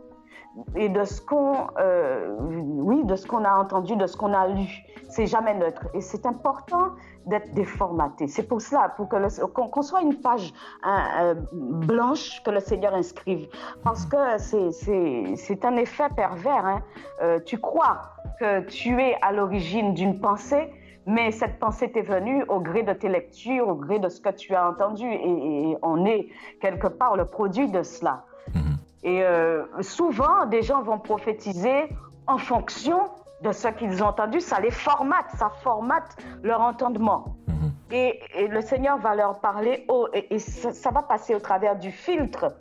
et 0.75 0.89
de 0.89 1.03
ce 1.03 1.21
qu'on, 1.21 1.67
euh, 1.77 2.35
oui, 2.39 3.03
de 3.03 3.15
a 3.45 3.59
entendu, 3.59 3.95
de 3.95 4.07
ce 4.07 4.17
qu'on 4.17 4.33
a 4.33 4.47
lu. 4.47 4.67
C'est 5.09 5.27
jamais 5.27 5.53
neutre. 5.53 5.87
Et 5.93 6.01
c'est 6.01 6.25
important 6.25 6.91
d'être 7.25 7.53
déformaté. 7.53 8.27
C'est 8.27 8.47
pour 8.47 8.61
cela, 8.61 8.89
pour 8.89 9.07
que 9.07 9.15
qu'on 9.45 9.81
soit 9.81 10.01
une 10.01 10.15
page 10.15 10.53
hein, 10.83 11.35
blanche 11.51 12.41
que 12.43 12.51
le 12.51 12.59
Seigneur 12.59 12.93
inscrive. 12.93 13.47
Parce 13.83 14.05
que 14.05 14.17
c'est- 14.37 15.65
un 15.65 15.75
effet 15.77 16.09
pervers. 16.15 16.65
hein. 16.65 16.81
Euh, 17.21 17.39
tu 17.45 17.59
crois 17.59 18.01
que 18.39 18.61
tu 18.61 18.99
es 19.01 19.15
à 19.21 19.31
l'origine 19.31 19.93
d'une 19.93 20.19
pensée, 20.19 20.71
mais 21.05 21.31
cette 21.31 21.59
pensée 21.59 21.91
t'est 21.91 22.01
venue 22.01 22.43
au 22.47 22.59
gré 22.59 22.83
de 22.83 22.93
tes 22.93 23.09
lectures, 23.09 23.67
au 23.67 23.75
gré 23.75 23.99
de 23.99 24.09
ce 24.09 24.19
que 24.21 24.29
tu 24.29 24.55
as 24.55 24.67
entendu, 24.69 25.07
et, 25.07 25.69
et 25.71 25.77
on 25.83 26.05
est 26.05 26.27
quelque 26.59 26.87
part 26.87 27.15
le 27.15 27.25
produit 27.25 27.69
de 27.69 27.83
cela. 27.83 28.23
Mhm. 28.55 28.77
Et 29.03 29.23
euh, 29.23 29.63
souvent, 29.81 30.45
des 30.47 30.61
gens 30.63 30.81
vont 30.81 30.99
prophétiser 30.99 31.89
en 32.27 32.37
fonction 32.37 32.99
de 33.41 33.51
ce 33.51 33.67
qu'ils 33.69 34.03
ont 34.03 34.07
entendu, 34.07 34.39
ça 34.39 34.59
les 34.59 34.71
formate, 34.71 35.29
ça 35.37 35.49
formate 35.63 36.15
leur 36.43 36.61
entendement. 36.61 37.35
Mhm. 37.47 37.71
Et, 37.91 38.19
et 38.35 38.47
le 38.47 38.61
Seigneur 38.61 38.97
va 38.99 39.15
leur 39.15 39.39
parler, 39.39 39.85
au- 39.89 40.07
et, 40.13 40.33
et 40.33 40.39
ça, 40.39 40.71
ça 40.73 40.91
va 40.91 41.01
passer 41.01 41.35
au 41.35 41.39
travers 41.39 41.75
du 41.77 41.91
filtre 41.91 42.53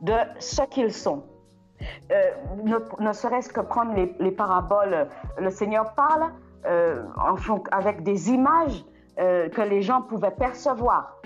de 0.00 0.14
ce 0.38 0.62
qu'ils 0.62 0.92
sont. 0.92 1.24
Euh, 2.10 2.30
ne, 2.64 2.76
ne 3.06 3.12
serait-ce 3.12 3.50
que 3.50 3.60
prendre 3.60 3.94
les, 3.94 4.14
les 4.18 4.30
paraboles, 4.32 5.08
le 5.38 5.50
Seigneur 5.50 5.94
parle 5.94 6.30
euh, 6.66 7.04
en 7.16 7.36
avec 7.70 8.02
des 8.02 8.30
images 8.30 8.84
euh, 9.18 9.48
que 9.48 9.62
les 9.62 9.80
gens 9.82 10.02
pouvaient 10.02 10.30
percevoir. 10.30 11.16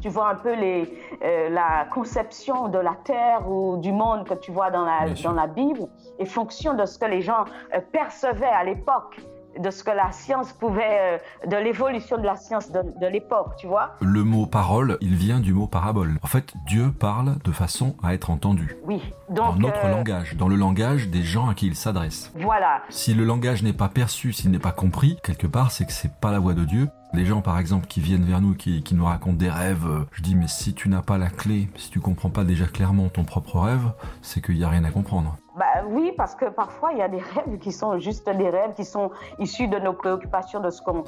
Tu 0.00 0.08
vois 0.08 0.30
un 0.30 0.34
peu 0.36 0.54
les, 0.54 0.92
euh, 1.22 1.48
la 1.48 1.86
conception 1.92 2.68
de 2.68 2.78
la 2.78 2.94
terre 3.04 3.50
ou 3.50 3.78
du 3.78 3.92
monde 3.92 4.24
que 4.24 4.34
tu 4.34 4.52
vois 4.52 4.70
dans 4.70 4.84
la, 4.84 5.08
dans 5.22 5.48
Bible, 5.48 5.86
et 6.18 6.26
fonction 6.26 6.74
de 6.74 6.84
ce 6.84 6.98
que 6.98 7.06
les 7.06 7.20
gens 7.20 7.44
euh, 7.74 7.80
percevaient 7.92 8.46
à 8.46 8.64
l'époque, 8.64 9.20
de 9.58 9.70
ce 9.70 9.82
que 9.82 9.90
la 9.90 10.12
science 10.12 10.52
pouvait, 10.52 11.18
euh, 11.44 11.46
de 11.48 11.56
l'évolution 11.56 12.16
de 12.16 12.22
la 12.24 12.36
science 12.36 12.70
de, 12.70 12.82
de 13.00 13.06
l'époque, 13.06 13.56
tu 13.56 13.66
vois. 13.66 13.96
Le 14.00 14.22
mot 14.22 14.46
parole, 14.46 14.98
il 15.00 15.14
vient 15.14 15.40
du 15.40 15.52
mot 15.52 15.66
parabole. 15.66 16.16
En 16.22 16.26
fait, 16.26 16.52
Dieu 16.66 16.92
parle 16.92 17.38
de 17.44 17.52
façon 17.52 17.96
à 18.02 18.14
être 18.14 18.30
entendu. 18.30 18.76
Oui. 18.84 19.02
Dans 19.28 19.54
notre 19.54 19.86
euh, 19.86 19.90
langage, 19.90 20.36
dans 20.36 20.48
le 20.48 20.56
langage 20.56 21.08
des 21.08 21.22
gens 21.22 21.48
à 21.48 21.54
qui 21.54 21.66
il 21.66 21.74
s'adresse. 21.74 22.32
voilà. 22.36 22.82
Si 22.88 23.14
le 23.14 23.24
langage 23.24 23.62
n'est 23.62 23.72
pas 23.72 23.88
perçu, 23.88 24.32
s'il 24.32 24.50
n'est 24.50 24.58
pas 24.58 24.72
compris, 24.72 25.18
quelque 25.22 25.46
part, 25.46 25.70
c'est 25.72 25.86
que 25.86 25.92
c'est 25.92 26.20
pas 26.20 26.30
la 26.30 26.38
voix 26.38 26.54
de 26.54 26.64
Dieu. 26.64 26.88
Les 27.14 27.24
gens, 27.24 27.40
par 27.40 27.58
exemple, 27.58 27.86
qui 27.86 28.00
viennent 28.00 28.24
vers 28.24 28.40
nous, 28.40 28.54
qui, 28.54 28.82
qui 28.82 28.94
nous 28.94 29.04
racontent 29.04 29.36
des 29.36 29.50
rêves, 29.50 29.86
euh, 29.86 30.04
je 30.12 30.22
dis, 30.22 30.34
mais 30.34 30.46
si 30.46 30.74
tu 30.74 30.88
n'as 30.90 31.00
pas 31.00 31.16
la 31.16 31.30
clé, 31.30 31.68
si 31.76 31.90
tu 31.90 32.00
comprends 32.00 32.28
pas 32.28 32.44
déjà 32.44 32.66
clairement 32.66 33.08
ton 33.08 33.24
propre 33.24 33.60
rêve, 33.60 33.92
c'est 34.20 34.44
qu'il 34.44 34.58
y 34.58 34.64
a 34.64 34.68
rien 34.68 34.84
à 34.84 34.90
comprendre. 34.90 35.38
Bah 35.58 35.82
oui, 35.86 36.12
parce 36.16 36.36
que 36.36 36.44
parfois, 36.44 36.92
il 36.92 36.98
y 36.98 37.02
a 37.02 37.08
des 37.08 37.18
rêves 37.34 37.58
qui 37.58 37.72
sont 37.72 37.98
juste 37.98 38.28
des 38.28 38.48
rêves, 38.48 38.74
qui 38.74 38.84
sont 38.84 39.10
issus 39.38 39.66
de 39.66 39.78
nos 39.78 39.92
préoccupations, 39.92 40.60
de 40.60 40.70
ce 40.70 40.80
qu'on 40.80 41.04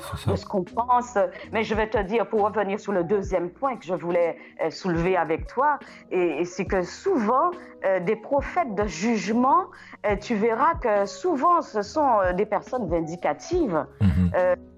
qu'on 0.48 0.64
pense. 0.64 1.16
Mais 1.52 1.62
je 1.62 1.74
vais 1.74 1.88
te 1.88 1.98
dire, 1.98 2.26
pour 2.28 2.42
revenir 2.42 2.80
sur 2.80 2.92
le 2.92 3.04
deuxième 3.04 3.50
point 3.50 3.76
que 3.76 3.84
je 3.84 3.94
voulais 3.94 4.36
euh, 4.64 4.70
soulever 4.70 5.16
avec 5.16 5.46
toi, 5.46 5.78
et, 6.10 6.40
et 6.40 6.44
c'est 6.44 6.64
que 6.64 6.82
souvent, 6.82 7.50
euh, 7.84 8.00
des 8.00 8.16
prophètes 8.16 8.74
de 8.74 8.84
jugement, 8.86 9.66
euh, 10.04 10.16
tu 10.16 10.34
verras 10.34 10.74
que 10.74 11.06
souvent, 11.06 11.62
ce 11.62 11.82
sont 11.82 12.18
des 12.34 12.46
personnes 12.46 12.88
vindicatives. 12.88 13.86
Mhm. 14.00 14.30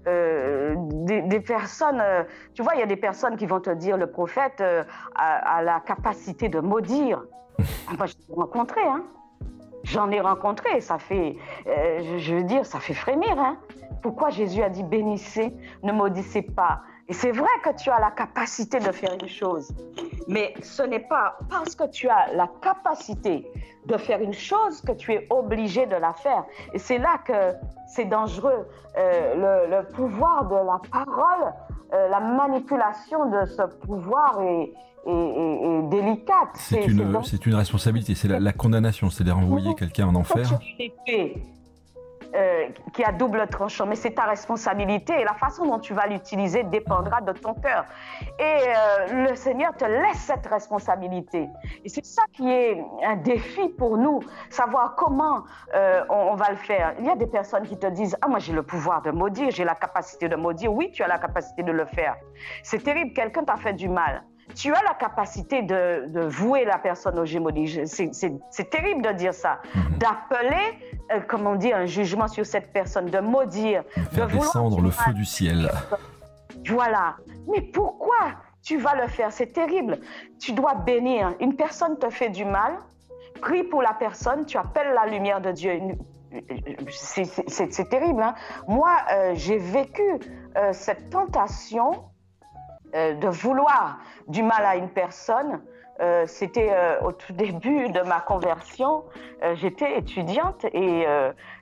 Euh, 0.05 0.75
des, 0.77 1.21
des 1.21 1.39
personnes, 1.39 2.03
tu 2.53 2.61
vois, 2.61 2.75
il 2.75 2.79
y 2.79 2.83
a 2.83 2.85
des 2.85 2.97
personnes 2.97 3.37
qui 3.37 3.45
vont 3.45 3.61
te 3.61 3.69
dire 3.69 3.97
le 3.97 4.07
prophète 4.07 4.61
a, 4.61 5.57
a 5.57 5.61
la 5.61 5.79
capacité 5.79 6.49
de 6.49 6.59
maudire. 6.59 7.23
Moi, 7.97 8.05
je 8.07 8.13
l'ai 8.13 8.35
rencontré, 8.35 8.81
hein. 8.81 9.03
J'en 9.83 10.09
ai 10.11 10.21
rencontré, 10.21 10.79
ça 10.79 10.97
fait, 10.97 11.35
euh, 11.67 12.17
je, 12.17 12.35
veux 12.35 12.43
dire, 12.43 12.65
ça 12.65 12.79
fait 12.79 12.93
frémir, 12.93 13.37
hein. 13.37 13.57
Pourquoi 14.01 14.29
Jésus 14.29 14.61
a 14.61 14.69
dit 14.69 14.83
bénissez, 14.83 15.53
ne 15.81 15.91
maudissez 15.91 16.41
pas 16.41 16.81
Et 17.09 17.13
c'est 17.13 17.31
vrai 17.31 17.49
que 17.63 17.69
tu 17.81 17.89
as 17.89 17.99
la 17.99 18.11
capacité 18.11 18.79
de 18.79 18.91
faire 18.91 19.13
une 19.21 19.27
chose, 19.27 19.73
mais 20.27 20.53
ce 20.61 20.83
n'est 20.83 21.05
pas 21.15 21.37
parce 21.49 21.75
que 21.75 21.89
tu 21.89 22.07
as 22.07 22.33
la 22.33 22.49
capacité 22.61 23.45
de 23.85 23.97
faire 23.97 24.21
une 24.21 24.33
chose 24.33 24.79
que 24.81 24.93
tu 24.93 25.11
es 25.11 25.27
obligé 25.29 25.85
de 25.85 25.95
la 25.97 26.13
faire. 26.13 26.45
Et 26.73 26.79
c'est 26.79 26.97
là 26.97 27.17
que 27.25 27.53
c'est 27.87 28.05
dangereux. 28.05 28.65
Euh, 28.97 29.35
le, 29.35 29.75
le 29.75 29.87
pouvoir 29.89 30.45
de 30.47 30.55
la 30.55 30.79
parole, 30.91 31.53
euh, 31.93 32.07
la 32.07 32.21
manipulation 32.21 33.29
de 33.29 33.45
ce 33.47 33.63
pouvoir 33.85 34.39
est, 34.41 34.71
est- 35.05 35.11
est- 35.11 35.79
est 35.79 35.81
délicate. 35.89 36.49
C'est 36.53 36.85
une, 36.85 37.11
donc- 37.11 37.45
une 37.45 37.55
responsabilité, 37.55 38.15
c'est 38.15 38.29
la, 38.29 38.39
la 38.39 38.53
condamnation, 38.53 39.09
c'est 39.09 39.25
de 39.25 39.31
renvoyer 39.31 39.75
quelqu'un 39.75 40.07
en 40.07 40.15
enfer. 40.15 40.47
Euh, 42.35 42.69
qui 42.93 43.03
a 43.03 43.11
double 43.11 43.47
tranchant, 43.47 43.85
mais 43.85 43.95
c'est 43.95 44.11
ta 44.11 44.23
responsabilité 44.23 45.13
et 45.19 45.23
la 45.23 45.33
façon 45.33 45.65
dont 45.65 45.79
tu 45.79 45.93
vas 45.93 46.07
l'utiliser 46.07 46.63
dépendra 46.63 47.21
de 47.21 47.31
ton 47.31 47.53
cœur. 47.53 47.85
Et 48.39 48.43
euh, 48.43 49.27
le 49.27 49.35
Seigneur 49.35 49.75
te 49.75 49.85
laisse 49.85 50.17
cette 50.17 50.47
responsabilité. 50.47 51.49
Et 51.83 51.89
c'est 51.89 52.05
ça 52.05 52.23
qui 52.33 52.49
est 52.49 52.83
un 53.03 53.17
défi 53.17 53.69
pour 53.69 53.97
nous, 53.97 54.19
savoir 54.49 54.95
comment 54.95 55.43
euh, 55.75 56.03
on, 56.09 56.31
on 56.31 56.35
va 56.35 56.49
le 56.49 56.55
faire. 56.55 56.95
Il 56.99 57.05
y 57.05 57.09
a 57.09 57.15
des 57.15 57.27
personnes 57.27 57.67
qui 57.67 57.77
te 57.77 57.87
disent 57.87 58.17
Ah, 58.21 58.27
moi 58.27 58.39
j'ai 58.39 58.53
le 58.53 58.63
pouvoir 58.63 59.01
de 59.01 59.11
maudire, 59.11 59.51
j'ai 59.51 59.63
la 59.63 59.75
capacité 59.75 60.27
de 60.27 60.35
maudire. 60.35 60.73
Oui, 60.73 60.91
tu 60.91 61.03
as 61.03 61.07
la 61.07 61.19
capacité 61.19 61.63
de 61.63 61.71
le 61.71 61.85
faire. 61.85 62.15
C'est 62.63 62.83
terrible, 62.83 63.13
quelqu'un 63.13 63.43
t'a 63.43 63.57
fait 63.57 63.73
du 63.73 63.89
mal. 63.89 64.23
Tu 64.55 64.73
as 64.73 64.81
la 64.83 64.93
capacité 64.93 65.61
de, 65.61 66.05
de 66.07 66.21
vouer 66.21 66.65
la 66.65 66.77
personne 66.77 67.17
au 67.19 67.25
gémonies. 67.25 67.87
C'est- 67.87 68.69
terrible 68.69 69.01
de 69.01 69.11
dire 69.13 69.33
ça. 69.33 69.59
Mhm. 69.75 69.97
D'appeler, 69.97 70.79
euh, 71.11 71.19
comment 71.27 71.55
dire, 71.55 71.75
un 71.77 71.85
jugement 71.85 72.27
sur 72.27 72.45
cette 72.45 72.71
personne, 72.71 73.07
de 73.07 73.19
maudire, 73.19 73.83
Faire 74.11 74.27
de 74.27 74.33
descendre 74.33 74.81
le 74.81 74.89
feu 74.91 75.13
du 75.13 75.25
ciel. 75.25 75.69
Voilà. 76.67 77.15
Mais 77.51 77.61
pourquoi 77.61 78.15
tu 78.61 78.77
vas 78.77 78.95
le 78.95 79.07
faire? 79.07 79.31
C'est 79.31 79.51
terrible. 79.53 79.99
Tu 80.39 80.53
dois 80.53 80.75
bénir. 80.75 81.33
Une 81.39 81.55
personne 81.55 81.97
te 81.97 82.09
fait 82.09 82.29
du 82.29 82.45
mal, 82.45 82.73
prie 83.41 83.63
pour 83.63 83.81
la 83.81 83.93
personne, 83.93 84.45
tu 84.45 84.57
appelles 84.57 84.93
la 84.93 85.05
lumière 85.07 85.41
de 85.41 85.51
Dieu. 85.51 85.79
C'est 86.89 87.89
terrible. 87.89 88.21
hein. 88.21 88.33
Moi, 88.67 88.91
euh, 89.13 89.31
j'ai 89.35 89.57
vécu 89.57 90.01
euh, 90.57 90.69
cette 90.73 91.09
tentation 91.09 92.05
euh, 92.95 93.13
de 93.13 93.27
vouloir 93.27 93.97
du 94.27 94.43
mal 94.43 94.65
à 94.65 94.75
une 94.75 94.89
personne. 94.89 95.61
Euh, 95.99 96.25
C'était 96.27 96.71
euh, 96.71 97.01
au 97.01 97.11
tout 97.11 97.33
début 97.33 97.89
de 97.89 98.01
ma 98.01 98.19
conversion. 98.19 99.03
Euh, 99.43 99.55
J'étais 99.55 99.97
étudiante 99.97 100.65
et 100.73 101.05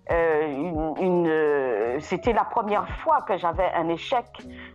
une, 0.09 1.27
euh, 1.27 1.99
c'était 1.99 2.33
la 2.33 2.43
première 2.43 2.87
fois 3.03 3.21
que 3.21 3.37
j'avais 3.37 3.69
un 3.75 3.87
échec 3.89 4.25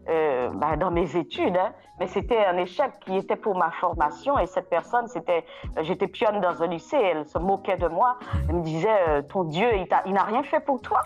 euh, 0.08 0.50
ben, 0.54 0.76
dans 0.76 0.90
mes 0.90 1.16
études. 1.16 1.56
hein. 1.56 1.72
mais 1.98 2.06
c'était 2.06 2.44
un 2.44 2.56
échec 2.56 2.92
qui 3.00 3.16
était 3.16 3.36
pour 3.36 3.56
ma 3.56 3.70
formation 3.70 4.38
et 4.38 4.46
cette 4.46 4.68
personne, 4.68 5.08
c'était, 5.08 5.44
j'étais 5.82 6.06
pionne 6.06 6.40
dans 6.40 6.62
un 6.62 6.66
lycée, 6.68 6.96
elle 6.96 7.26
se 7.26 7.38
moquait 7.38 7.76
de 7.76 7.88
moi. 7.88 8.18
Elle 8.48 8.56
me 8.56 8.62
disait, 8.62 8.88
euh, 9.08 9.22
ton 9.22 9.44
Dieu, 9.44 9.68
il 10.06 10.12
n'a 10.12 10.22
rien 10.22 10.42
fait 10.42 10.60
pour 10.60 10.80
toi. 10.80 11.02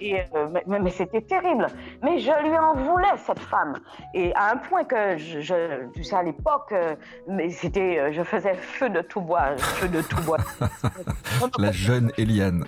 Et, 0.00 0.20
euh, 0.34 0.48
mais, 0.66 0.90
c'était 0.90 1.22
terrible. 1.22 1.66
Mais 2.02 2.18
je 2.18 2.30
lui 2.48 2.56
en 2.56 2.74
voulais, 2.74 3.16
cette 3.16 3.40
femme. 3.40 3.74
Et 4.14 4.34
à 4.34 4.52
un 4.52 4.56
point 4.56 4.84
que, 4.84 5.16
je, 5.18 5.90
tu 5.92 6.04
sais, 6.04 6.16
à 6.16 6.22
l'époque, 6.22 6.72
euh, 6.72 6.94
c'était 7.50 8.12
je 8.12 8.22
faisais 8.22 8.54
feu 8.54 8.88
de 8.90 9.00
tout 9.02 9.20
bois, 9.20 9.56
feu 9.56 9.88
de 9.88 10.02
tout 10.02 10.20
bois. 10.22 10.38
La 11.58 11.72
jeune 11.72 12.12
Eliane. 12.16 12.64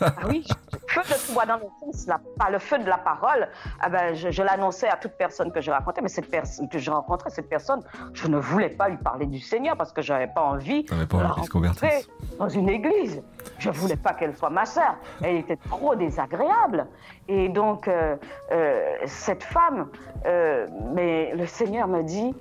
Ah 0.00 0.12
oui, 0.28 0.46
feu 0.86 1.02
de 1.02 1.32
bois 1.32 1.46
dans 1.46 1.56
le 1.56 1.64
sens, 1.92 2.08
pas 2.38 2.50
le 2.50 2.58
feu 2.58 2.78
de 2.78 2.88
la 2.88 2.98
parole. 2.98 3.48
Ah 3.80 3.88
ben, 3.88 4.14
je, 4.14 4.42
l'annonçais 4.42 4.88
à 4.88 4.96
toute 4.96 5.12
personne 5.12 5.52
que 5.52 5.60
je 5.60 5.70
rencontrais, 5.70 6.02
mais 6.02 6.08
cette 6.08 6.30
personne 6.30 6.68
que 6.68 6.78
je 6.78 6.90
rencontrais, 6.90 7.30
cette 7.30 7.48
personne, 7.48 7.82
je 8.12 8.28
ne 8.28 8.38
voulais 8.38 8.70
pas 8.70 8.88
lui 8.88 8.96
parler 8.96 9.26
du 9.26 9.40
Seigneur 9.40 9.76
parce 9.76 9.92
que 9.92 10.02
j'avais 10.02 10.26
pas 10.26 10.42
envie 10.42 10.84
de 10.84 11.18
la 11.18 11.28
rencontrer 11.28 12.04
dans 12.38 12.48
une 12.48 12.68
église. 12.68 13.22
Je 13.58 13.70
voulais 13.70 13.96
pas 13.96 14.14
qu'elle 14.14 14.36
soit 14.36 14.50
ma 14.50 14.64
sœur. 14.64 14.96
Elle 15.22 15.36
était 15.36 15.56
trop 15.56 15.94
désagréable. 15.94 16.86
Et 17.28 17.48
donc, 17.48 17.88
euh, 17.88 18.16
euh, 18.50 18.96
cette 19.06 19.44
femme, 19.44 19.88
euh, 20.26 20.66
mais 20.94 21.34
le 21.34 21.46
Seigneur 21.46 21.88
me 21.88 22.02
dit, 22.02 22.34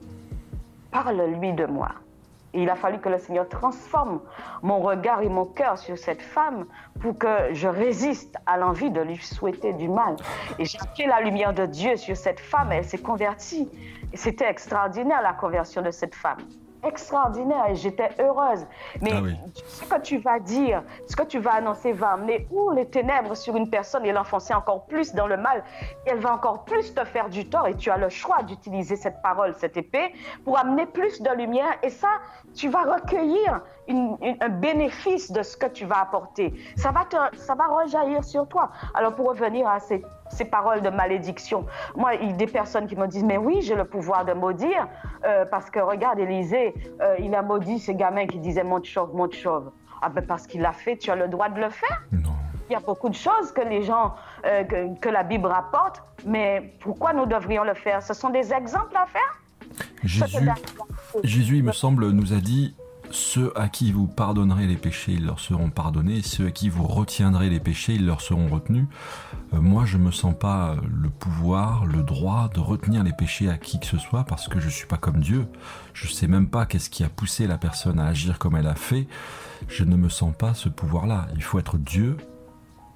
parle-lui 0.92 1.54
de 1.54 1.66
moi 1.66 1.90
il 2.54 2.70
a 2.70 2.76
fallu 2.76 3.00
que 3.00 3.10
le 3.10 3.18
Seigneur 3.18 3.48
transforme 3.48 4.22
mon 4.62 4.80
regard 4.80 5.22
et 5.22 5.30
mon 5.30 5.46
cœur 5.46 5.78
sur 5.78 5.98
cette 5.98 6.22
femme 6.22 6.66
pour 7.00 7.18
que 7.18 7.54
je 7.54 7.68
résiste 7.68 8.36
à 8.46 8.58
l'envie 8.58 8.92
de 8.92 9.02
lui 9.02 9.18
souhaiter 9.18 9.74
du 9.74 9.88
mal. 9.88 10.16
Et 10.58 10.66
j'ai 10.66 10.80
fait 10.96 11.08
la 11.08 11.22
lumière 11.22 11.54
de 11.54 11.66
Dieu 11.66 11.96
sur 11.98 12.18
cette 12.18 12.40
femme, 12.40 12.72
elle 12.72 12.86
s'est 12.86 12.98
convertie. 12.98 13.70
C'était 14.14 14.50
extraordinaire 14.50 15.22
la 15.22 15.34
conversion 15.34 15.82
de 15.82 15.92
cette 15.92 16.16
femme 16.16 16.40
extraordinaire 16.84 17.70
et 17.70 17.76
j'étais 17.76 18.10
heureuse. 18.20 18.66
Mais 19.02 19.12
ah 19.14 19.22
ce 19.68 19.84
que 19.84 20.02
tu 20.02 20.18
vas 20.18 20.40
dire, 20.40 20.84
ce 21.08 21.16
que 21.16 21.24
tu 21.24 21.40
vas 21.40 21.54
annoncer 21.54 21.92
va 21.92 22.12
amener 22.12 22.48
où 22.52 22.72
les 22.72 22.86
ténèbres 22.86 23.36
sur 23.36 23.56
une 23.56 23.70
personne 23.70 24.06
et 24.06 24.12
l'enfoncer 24.12 24.54
encore 24.54 24.86
plus 24.86 25.14
dans 25.14 25.28
le 25.28 25.38
mal. 25.38 25.64
elle 26.06 26.20
va 26.20 26.34
encore 26.34 26.64
plus 26.64 26.94
te 26.94 27.04
faire 27.06 27.30
du 27.30 27.48
tort 27.50 27.68
et 27.68 27.76
tu 27.76 27.90
as 27.92 27.98
le 27.98 28.10
choix 28.10 28.44
d'utiliser 28.44 28.96
cette 28.96 29.22
parole, 29.22 29.54
cette 29.56 29.78
épée, 29.78 30.14
pour 30.44 30.58
amener 30.58 30.86
plus 30.86 31.22
de 31.22 31.32
lumière. 31.32 31.74
Et 31.84 31.90
ça, 31.90 32.10
tu 32.56 32.70
vas 32.70 32.84
recueillir 32.84 33.62
un 33.90 34.50
bénéfice 34.50 35.32
de 35.32 35.42
ce 35.42 35.58
que 35.58 35.66
tu 35.66 35.86
vas 35.86 36.02
apporter. 36.02 36.54
Ça 36.78 36.92
va, 36.92 37.06
te, 37.06 37.38
ça 37.38 37.56
va 37.56 37.68
rejaillir 37.68 38.24
sur 38.24 38.48
toi. 38.48 38.70
Alors 38.94 39.16
pour 39.16 39.30
revenir 39.30 39.68
à 39.68 39.80
ces 39.80 40.04
ces 40.30 40.46
paroles 40.46 40.82
de 40.82 40.90
malédiction. 40.90 41.66
Moi, 41.96 42.16
il 42.16 42.30
y 42.30 42.34
a 42.34 42.34
des 42.34 42.48
personnes 42.48 42.88
qui 42.88 42.96
me 42.96 43.08
disent, 43.08 43.24
mais 43.24 43.38
oui, 43.38 43.62
j'ai 43.62 43.76
le 43.76 43.86
pouvoir 43.86 44.26
de 44.26 44.34
maudire, 44.34 44.88
euh, 45.26 45.46
parce 45.46 45.70
que 45.70 45.80
regarde, 45.80 46.20
Élisée, 46.20 46.74
euh, 47.02 47.16
il 47.20 47.34
a 47.36 47.42
maudit 47.42 47.80
ces 47.80 47.96
gamins 47.96 48.28
qui 48.28 48.40
disaient 48.40 48.64
monte 48.64 48.86
chauve, 48.86 49.14
monte 49.16 49.34
chauve. 49.34 49.72
Ah 50.02 50.10
ben 50.10 50.26
parce 50.26 50.48
qu'il 50.48 50.62
l'a 50.62 50.72
fait, 50.72 50.98
tu 50.98 51.12
as 51.12 51.16
le 51.16 51.28
droit 51.28 51.50
de 51.50 51.60
le 51.60 51.70
faire. 51.70 52.04
Non. 52.12 52.32
Il 52.70 52.74
y 52.74 52.76
a 52.76 52.80
beaucoup 52.80 53.10
de 53.10 53.16
choses 53.16 53.52
que 53.52 53.62
les 53.62 53.82
gens, 53.82 54.14
euh, 54.46 54.64
que, 55.02 55.10
la 55.10 55.24
Bible 55.24 55.48
rapporte, 55.48 56.04
mais 56.26 56.76
pourquoi 56.80 57.14
nous 57.14 57.26
devrions 57.26 57.64
le 57.64 57.74
faire? 57.74 58.04
Ce 58.04 58.14
sont 58.14 58.30
des 58.30 58.54
exemples 58.54 58.96
à 58.96 59.08
faire? 59.08 59.42
Jésus, 60.04 60.50
Jésus, 61.24 61.58
il 61.58 61.64
me 61.64 61.72
semble, 61.72 62.10
nous 62.12 62.34
a 62.34 62.38
dit 62.38 62.76
ceux 63.12 63.52
à 63.60 63.70
qui 63.70 63.92
vous 63.92 64.08
pardonnerez 64.08 64.68
les 64.68 64.76
péchés, 64.76 65.14
ils 65.14 65.26
leur 65.26 65.40
seront 65.40 65.70
pardonnés. 65.70 66.22
Ceux 66.22 66.48
à 66.48 66.52
qui 66.52 66.70
vous 66.70 66.86
retiendrez 66.86 67.50
les 67.50 67.60
péchés, 67.60 67.96
ils 67.96 68.06
leur 68.06 68.22
seront 68.22 68.48
retenus. 68.48 68.86
Euh, 69.54 69.62
moi, 69.62 69.86
je 69.86 69.98
me 69.98 70.12
sens 70.12 70.36
pas 70.38 70.76
le 70.92 71.10
pouvoir, 71.10 71.86
le 71.86 72.04
droit 72.04 72.50
de 72.54 72.60
retenir 72.60 73.04
les 73.04 73.14
péchés 73.14 73.50
à 73.50 73.58
qui 73.58 73.80
que 73.80 73.86
ce 73.86 73.98
soit 73.98 74.24
parce 74.24 74.48
que 74.48 74.60
je 74.60 74.70
suis 74.70 74.88
pas 74.88 74.98
comme 74.98 75.20
Dieu. 75.20 75.48
Je 75.94 76.08
sais 76.08 76.28
même 76.28 76.48
pas 76.48 76.66
qu'est-ce 76.66 76.90
qui 76.90 77.04
a 77.04 77.10
poussé 77.10 77.48
la 77.48 77.58
personne 77.58 78.00
à 78.00 78.06
agir 78.06 78.40
comme 78.40 78.56
elle 78.56 78.68
a 78.68 78.76
fait. 78.76 79.08
Je 79.68 79.84
ne 79.84 79.96
me 79.96 80.10
sens 80.10 80.34
pas 80.38 80.54
ce 80.54 80.70
pouvoir-là. 80.70 81.28
Il 81.36 81.44
faut 81.44 81.60
être 81.60 81.78
Dieu 81.78 82.18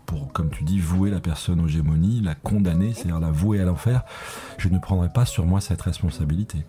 pour, 0.06 0.32
comme 0.32 0.50
tu 0.50 0.64
dis, 0.64 0.80
vouer 0.80 1.10
la 1.10 1.20
personne 1.20 1.60
aux 1.60 1.68
gémonies, 1.68 2.22
la 2.22 2.36
condamner, 2.36 2.94
c'est-à-dire 2.94 3.20
la 3.20 3.32
vouer 3.32 3.60
à 3.60 3.66
l'enfer. 3.66 4.04
Je 4.58 4.70
ne 4.70 4.78
prendrai 4.78 5.10
pas 5.10 5.26
sur 5.26 5.46
moi 5.46 5.62
cette 5.62 5.82
responsabilité. 5.82 6.66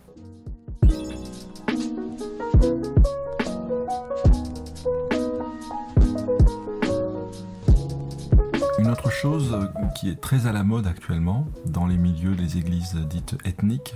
Chose 9.14 9.56
qui 9.94 10.08
est 10.10 10.20
très 10.20 10.46
à 10.46 10.52
la 10.52 10.64
mode 10.64 10.86
actuellement 10.86 11.46
dans 11.66 11.86
les 11.86 11.96
milieux 11.96 12.34
des 12.34 12.58
églises 12.58 12.94
dites 12.94 13.36
ethniques, 13.44 13.94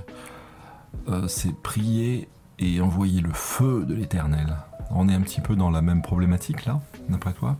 euh, 1.08 1.26
c'est 1.28 1.54
prier 1.54 2.28
et 2.58 2.80
envoyer 2.80 3.20
le 3.20 3.32
feu 3.32 3.84
de 3.84 3.94
l'éternel. 3.94 4.56
On 4.90 5.08
est 5.08 5.14
un 5.14 5.20
petit 5.20 5.40
peu 5.40 5.56
dans 5.56 5.70
la 5.70 5.82
même 5.82 6.02
problématique 6.02 6.64
là, 6.64 6.80
d'après 7.08 7.32
toi? 7.32 7.56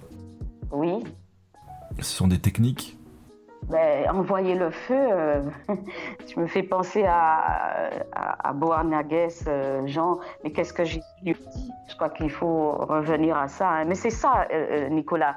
Oui. 0.72 1.04
Ce 1.98 2.16
sont 2.16 2.28
des 2.28 2.38
techniques 2.38 2.97
ben, 3.64 4.08
envoyer 4.10 4.54
le 4.54 4.70
feu, 4.70 4.94
euh, 4.96 5.42
tu 6.26 6.38
me 6.40 6.46
fais 6.46 6.62
penser 6.62 7.04
à, 7.06 7.90
à, 8.12 8.52
Boanerges, 8.52 9.44
euh, 9.46 9.86
Jean, 9.86 10.18
mais 10.42 10.52
qu'est-ce 10.52 10.72
que 10.72 10.84
j'ai 10.84 11.02
dit? 11.22 11.36
Je 11.88 11.94
crois 11.96 12.08
qu'il 12.08 12.30
faut 12.30 12.72
revenir 12.72 13.36
à 13.36 13.48
ça. 13.48 13.68
Hein. 13.68 13.84
Mais 13.84 13.94
c'est 13.94 14.10
ça, 14.10 14.46
euh, 14.52 14.88
Nicolas. 14.88 15.36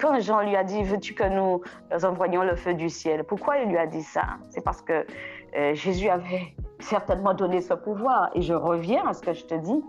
quand 0.00 0.20
Jean 0.20 0.40
lui 0.40 0.56
a 0.56 0.64
dit, 0.64 0.82
veux-tu 0.82 1.14
que 1.14 1.28
nous 1.28 1.62
envoyions 2.04 2.42
le 2.42 2.56
feu 2.56 2.74
du 2.74 2.88
ciel? 2.88 3.24
Pourquoi 3.24 3.58
il 3.58 3.68
lui 3.68 3.78
a 3.78 3.86
dit 3.86 4.02
ça? 4.02 4.24
C'est 4.50 4.64
parce 4.64 4.82
que 4.82 5.06
Jésus 5.74 6.08
avait 6.08 6.54
certainement 6.80 7.32
donné 7.32 7.60
ce 7.60 7.74
pouvoir. 7.74 8.30
Et 8.34 8.42
je 8.42 8.54
reviens 8.54 9.06
à 9.06 9.12
ce 9.12 9.22
que 9.22 9.32
je 9.32 9.44
te 9.44 9.54
dis. 9.54 9.84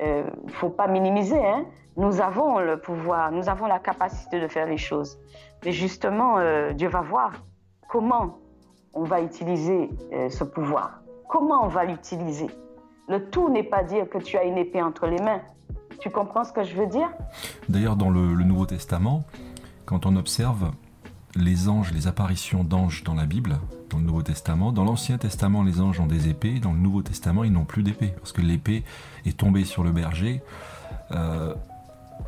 Il 0.00 0.06
ne 0.06 0.50
faut 0.50 0.68
pas 0.68 0.86
minimiser. 0.86 1.42
Hein. 1.44 1.64
Nous 1.98 2.20
avons 2.20 2.60
le 2.60 2.78
pouvoir, 2.78 3.32
nous 3.32 3.48
avons 3.48 3.66
la 3.66 3.80
capacité 3.80 4.38
de 4.38 4.46
faire 4.46 4.66
les 4.66 4.76
choses. 4.76 5.18
Mais 5.64 5.72
justement, 5.72 6.38
euh, 6.38 6.72
Dieu 6.72 6.88
va 6.88 7.02
voir 7.02 7.32
comment 7.88 8.38
on 8.94 9.04
va 9.04 9.20
utiliser 9.20 9.90
euh, 10.12 10.28
ce 10.28 10.44
pouvoir. 10.44 11.00
Comment 11.28 11.64
on 11.64 11.68
va 11.68 11.84
l'utiliser. 11.84 12.48
Le 13.08 13.30
tout 13.30 13.48
n'est 13.48 13.62
pas 13.62 13.82
dire 13.82 14.08
que 14.08 14.18
tu 14.18 14.36
as 14.36 14.44
une 14.44 14.58
épée 14.58 14.82
entre 14.82 15.06
les 15.06 15.20
mains. 15.20 15.40
Tu 16.00 16.10
comprends 16.10 16.44
ce 16.44 16.52
que 16.52 16.62
je 16.62 16.76
veux 16.76 16.86
dire? 16.86 17.08
D'ailleurs, 17.68 17.96
dans 17.96 18.10
le, 18.10 18.20
Nouveau 18.44 18.66
Testament, 18.66 19.24
quand 19.84 20.06
on 20.06 20.16
observe 20.16 20.70
les 21.34 21.68
anges, 21.68 21.92
les 21.92 22.06
apparitions 22.06 22.64
d'anges 22.64 23.04
dans 23.04 23.14
la 23.14 23.26
Bible, 23.26 23.58
dans 23.90 23.98
le 23.98 24.04
Nouveau 24.04 24.22
Testament, 24.22 24.72
dans 24.72 24.84
l'Ancien 24.84 25.18
Testament, 25.18 25.62
les 25.62 25.80
anges 25.80 26.00
ont 26.00 26.06
des 26.06 26.28
épées, 26.28 26.60
dans 26.60 26.72
le 26.72 26.78
Nouveau 26.78 27.02
Testament, 27.02 27.44
ils 27.44 27.52
n'ont 27.52 27.64
plus 27.64 27.82
d'épée, 27.82 28.14
parce 28.18 28.32
que 28.32 28.42
l'épée 28.42 28.84
est 29.26 29.36
tombée 29.36 29.64
sur 29.64 29.82
le 29.82 29.90
berger. 29.90 30.42
Euh, 31.12 31.54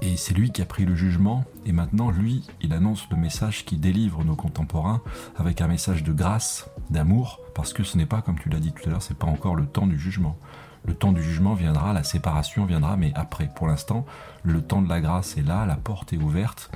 et 0.02 0.16
c'est 0.16 0.34
lui 0.34 0.50
qui 0.50 0.62
a 0.62 0.66
pris 0.66 0.84
le 0.84 0.94
jugement, 0.94 1.44
et 1.66 1.72
maintenant, 1.72 2.10
lui, 2.10 2.46
il 2.62 2.72
annonce 2.72 3.06
le 3.10 3.16
message 3.16 3.64
qui 3.64 3.76
délivre 3.76 4.24
nos 4.24 4.34
contemporains 4.34 5.02
avec 5.36 5.60
un 5.60 5.68
message 5.68 6.02
de 6.02 6.12
grâce, 6.12 6.70
d'amour, 6.88 7.40
parce 7.54 7.72
que 7.72 7.84
ce 7.84 7.98
n'est 7.98 8.06
pas, 8.06 8.22
comme 8.22 8.38
tu 8.38 8.48
l'as 8.48 8.60
dit 8.60 8.72
tout 8.72 8.88
à 8.88 8.90
l'heure, 8.90 9.02
c'est 9.02 9.16
pas 9.16 9.26
encore 9.26 9.56
le 9.56 9.66
temps 9.66 9.86
du 9.86 9.98
jugement. 9.98 10.38
Le 10.86 10.94
temps 10.94 11.12
du 11.12 11.22
jugement 11.22 11.52
viendra, 11.52 11.92
la 11.92 12.02
séparation 12.02 12.64
viendra, 12.64 12.96
mais 12.96 13.12
après. 13.14 13.50
Pour 13.54 13.66
l'instant, 13.66 14.06
le 14.42 14.62
temps 14.62 14.80
de 14.80 14.88
la 14.88 15.00
grâce 15.00 15.36
est 15.36 15.42
là, 15.42 15.66
la 15.66 15.76
porte 15.76 16.12
est 16.14 16.18
ouverte, 16.18 16.70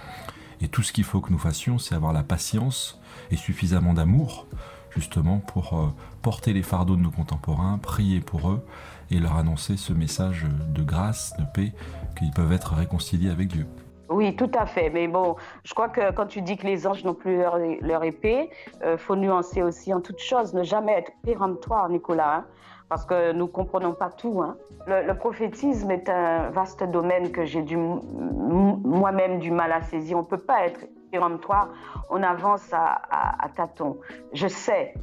et 0.61 0.69
tout 0.69 0.83
ce 0.83 0.93
qu'il 0.93 1.05
faut 1.05 1.21
que 1.21 1.33
nous 1.33 1.39
fassions, 1.39 1.79
c'est 1.79 1.95
avoir 1.95 2.13
la 2.13 2.23
patience 2.23 3.01
et 3.31 3.37
suffisamment 3.37 3.95
d'amour, 3.95 4.47
justement, 4.95 5.39
pour 5.39 5.79
euh, 5.79 5.89
porter 6.21 6.53
les 6.53 6.63
fardeaux 6.63 6.97
de 6.97 7.03
nos 7.03 7.11
contemporains, 7.11 7.79
prier 7.79 8.21
pour 8.21 8.51
eux, 8.51 8.65
et 9.11 9.19
leur 9.19 9.37
annoncer 9.37 9.77
ce 9.77 9.93
message 9.93 10.47
de 10.69 10.83
grâce, 10.83 11.35
de 11.39 11.45
paix, 11.45 11.73
qu'ils 12.15 12.31
peuvent 12.31 12.53
être 12.53 12.75
réconciliés 12.75 13.31
avec 13.31 13.49
Dieu. 13.49 13.67
Oui, 14.09 14.37
tout 14.37 14.51
à 14.55 14.67
fait. 14.67 14.91
Mais 14.91 15.09
bon, 15.09 15.37
je 15.65 15.73
crois 15.73 15.89
que 15.89 16.13
quand 16.13 16.27
tu 16.27 16.43
dis 16.43 16.57
que 16.57 16.67
les 16.67 16.87
anges 16.87 17.05
n'ont 17.05 17.15
plus 17.15 17.39
leur, 17.81 18.05
épée, 18.05 18.51
euh, 18.83 18.99
faut 18.99 19.17
nuancer 19.17 19.63
aussi 19.63 19.93
en 19.95 20.01
toute 20.01 20.19
chose, 20.19 20.55
ne 20.55 20.63
jamais 20.63 20.93
être 20.93 21.13
péremptoire, 21.23 21.89
Nicolas, 21.89 22.37
hein, 22.37 22.45
parce 22.89 23.07
que 23.07 23.33
nous 23.33 23.47
comprenons 23.47 23.93
pas 23.93 24.11
tout. 24.11 24.43
Hein. 24.43 24.57
Le, 24.87 25.13
prophétisme 25.15 25.91
est 25.91 26.09
un 26.09 26.51
vaste 26.51 26.85
domaine 26.85 27.33
que 27.33 27.45
j'ai 27.45 27.65
moi-même 27.65 29.39
du 29.39 29.51
mal 29.51 29.73
à 29.73 29.81
saisir. 29.81 30.19
On 30.19 30.25
peut 30.25 30.39
pas 30.39 30.67
être 30.67 30.81
péremptoire, 31.11 31.71
on 32.11 32.23
avance 32.23 32.73
à, 32.73 33.01
à 33.43 33.49
tâtons. 33.49 33.99
Je 34.33 34.49
sais 34.49 34.95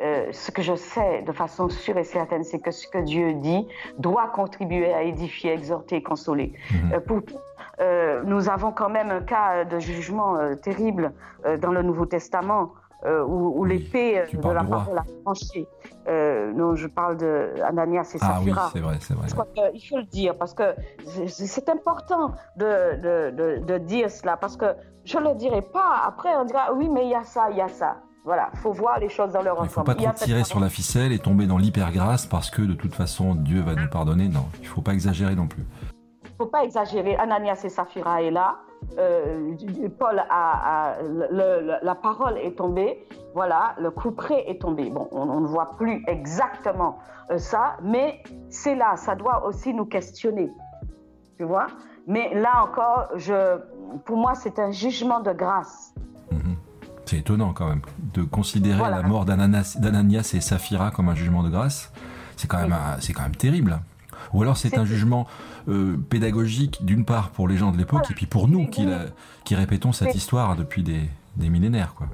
euh, 0.00 0.26
ce 0.30 0.50
que 0.50 0.60
je 0.60 0.74
sais 0.74 1.22
de 1.22 1.32
façon 1.32 1.70
sûre 1.70 1.96
et 1.96 2.04
certaine, 2.04 2.44
c'est 2.44 2.58
que 2.58 2.70
ce 2.70 2.86
que 2.86 2.98
Dieu 2.98 3.32
dit 3.34 3.66
doit 3.98 4.28
contribuer 4.28 4.92
à 4.92 5.02
édifier, 5.02 5.52
exhorter, 5.52 6.02
consoler. 6.02 6.52
Mhm. 6.70 6.92
Euh, 6.92 7.00
pour, 7.00 7.20
euh, 7.80 8.22
nous 8.24 8.50
avons 8.50 8.72
quand 8.72 8.90
même 8.90 9.10
un 9.10 9.22
cas 9.22 9.64
de 9.64 9.78
jugement 9.78 10.36
terrible 10.56 11.12
dans 11.62 11.72
le 11.72 11.82
Nouveau 11.82 12.06
Testament. 12.06 12.72
où, 13.28 13.64
l'épée 13.64 14.24
de 14.32 14.50
la 14.50 14.64
parole 14.64 14.98
a 14.98 15.04
tranché. 15.22 15.68
non, 16.58 16.74
je 16.74 16.88
parle 16.88 17.16
de 17.16 17.52
Ananias 17.62 18.10
et 18.14 18.18
Saphira. 18.18 18.32
Ah 18.34 18.40
oui, 18.42 18.72
c'est 18.72 18.80
vrai, 18.80 18.96
c'est 18.98 19.14
vrai. 19.14 19.72
Qu'il 19.72 19.88
faut 19.88 19.98
le 19.98 20.10
dire 20.20 20.36
parce 20.36 20.54
que 20.54 20.74
c'est 21.28 21.68
important 21.68 22.32
de, 22.56 22.72
de, 23.06 23.60
de, 23.60 23.78
dire 23.78 24.10
cela 24.10 24.36
parce 24.36 24.56
que 24.56 24.74
je 25.04 25.18
ne 25.18 25.28
le 25.28 25.34
dirai 25.36 25.62
pas. 25.62 26.02
Après, 26.04 26.34
on 26.36 26.44
dira 26.44 26.72
oui, 26.74 26.88
mais 26.88 27.04
il 27.04 27.10
y 27.10 27.14
a 27.14 27.22
ça, 27.22 27.48
il 27.50 27.58
y 27.58 27.60
a 27.60 27.68
ça. 27.68 27.98
Voilà, 28.26 28.50
faut 28.54 28.72
voir 28.72 28.98
les 28.98 29.08
choses 29.08 29.30
dans 29.30 29.42
leur 29.42 29.54
ensemble. 29.54 29.70
Il 29.70 29.74
faut 29.74 29.84
pas 29.84 29.94
trop 29.94 30.24
tirer 30.24 30.42
sur 30.42 30.58
la 30.58 30.68
ficelle 30.68 31.12
et 31.12 31.20
tomber 31.20 31.46
dans 31.46 31.58
l'hypergrâce 31.58 32.26
parce 32.26 32.50
que 32.50 32.60
de 32.60 32.74
toute 32.74 32.92
façon 32.92 33.36
Dieu 33.36 33.60
va 33.60 33.76
nous 33.76 33.88
pardonner. 33.88 34.26
Non, 34.26 34.46
il 34.60 34.66
faut 34.66 34.80
pas 34.80 34.94
exagérer 34.94 35.36
non 35.36 35.46
plus. 35.46 35.64
Il 36.24 36.30
faut 36.36 36.46
pas 36.46 36.64
exagérer. 36.64 37.14
Ananias 37.14 37.60
et 37.62 37.68
Saphira 37.68 38.22
est 38.22 38.32
là. 38.32 38.56
Euh, 38.98 39.54
Paul 39.96 40.20
a, 40.28 40.96
la 41.80 41.94
parole 41.94 42.36
est 42.38 42.58
tombée, 42.58 43.06
voilà, 43.32 43.76
le 43.78 43.92
coup 43.92 44.10
près 44.10 44.50
est 44.50 44.60
tombé. 44.60 44.90
Bon, 44.90 45.08
on, 45.12 45.40
ne 45.40 45.46
voit 45.46 45.76
plus 45.76 46.02
exactement 46.08 46.98
euh, 47.30 47.38
ça, 47.38 47.76
mais 47.82 48.24
c'est 48.48 48.74
là, 48.74 48.96
ça 48.96 49.14
doit 49.14 49.46
aussi 49.46 49.72
nous 49.72 49.86
questionner. 49.86 50.50
Tu 51.38 51.44
vois? 51.44 51.68
Mais 52.08 52.34
là 52.34 52.64
encore, 52.64 53.06
je, 53.14 53.58
pour 54.04 54.16
moi, 54.16 54.34
c'est 54.34 54.58
un 54.58 54.72
jugement 54.72 55.20
de 55.20 55.32
grâce. 55.32 55.94
Mhm. 56.32 56.56
C'est 57.06 57.18
étonnant 57.18 57.52
quand 57.52 57.68
même 57.68 57.82
de 58.14 58.22
considérer 58.22 58.90
la 58.90 59.02
mort 59.02 59.24
d'Ananias 59.24 60.32
et 60.34 60.40
Saphira 60.40 60.90
comme 60.90 61.08
un 61.08 61.14
jugement 61.14 61.42
de 61.42 61.48
grâce. 61.48 61.92
C'est 62.36 62.48
quand, 62.48 62.58
même, 62.58 62.76
c'est 63.00 63.12
quand 63.12 63.22
même 63.22 63.36
terrible. 63.36 63.80
Ou 64.34 64.42
alors 64.42 64.56
c'est 64.56 64.76
un 64.76 64.84
jugement 64.84 65.26
euh, 65.68 65.96
pédagogique 66.10 66.84
d'une 66.84 67.04
part 67.04 67.30
pour 67.30 67.48
les 67.48 67.56
gens 67.56 67.70
de 67.70 67.78
l'époque 67.78 68.10
et 68.10 68.14
puis 68.14 68.26
pour 68.26 68.48
nous 68.48 68.66
qui, 68.66 68.86
qui 69.44 69.54
répétons 69.54 69.92
cette 69.92 70.14
histoire 70.14 70.56
depuis 70.56 70.82
des, 70.82 71.08
des 71.36 71.48
millénaires. 71.48 71.94
Quoi. 71.94 72.08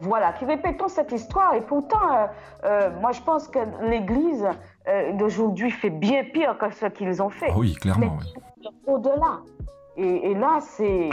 Voilà, 0.00 0.32
qui 0.32 0.44
répétons 0.44 0.88
cette 0.88 1.10
histoire. 1.12 1.54
Et 1.54 1.60
pourtant, 1.60 1.98
euh, 2.12 2.26
euh, 2.64 3.00
moi, 3.00 3.12
je 3.12 3.20
pense 3.20 3.48
que 3.48 3.58
l'Église 3.82 4.46
euh, 4.86 5.12
d'aujourd'hui 5.14 5.70
fait 5.70 5.90
bien 5.90 6.24
pire 6.24 6.56
que 6.56 6.72
ce 6.72 6.86
qu'ils 6.86 7.20
ont 7.20 7.30
fait. 7.30 7.52
Oui, 7.54 7.74
clairement. 7.74 8.18
Au-delà. 8.86 9.40
Et, 10.00 10.34
là, 10.34 10.60
c'est, 10.60 11.10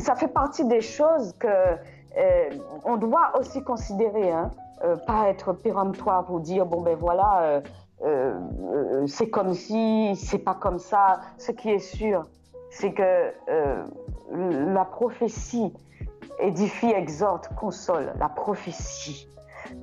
ça 0.00 0.14
fait 0.14 0.28
partie 0.28 0.66
des 0.66 0.82
choses 0.82 1.32
que 1.38 1.48
on 2.84 2.96
doit 2.98 3.32
aussi 3.38 3.62
considérer. 3.62 4.30
Hein, 4.30 4.50
pas 5.06 5.28
être 5.28 5.52
péremptoire 5.52 6.24
pour 6.24 6.40
dire 6.40 6.66
bon 6.66 6.80
ben 6.82 6.96
voilà, 6.96 7.62
c'est 9.06 9.30
comme 9.30 9.54
si, 9.54 10.14
c'est 10.16 10.38
pas 10.38 10.54
comme 10.54 10.78
ça. 10.78 11.20
Ce 11.38 11.52
qui 11.52 11.70
est 11.70 11.78
sûr, 11.78 12.24
c'est 12.68 12.92
que 12.92 13.32
la 14.30 14.84
prophétie 14.84 15.72
édifie, 16.40 16.90
exhorte, 16.90 17.48
console, 17.54 18.12
la 18.18 18.28
prophétie. 18.28 19.28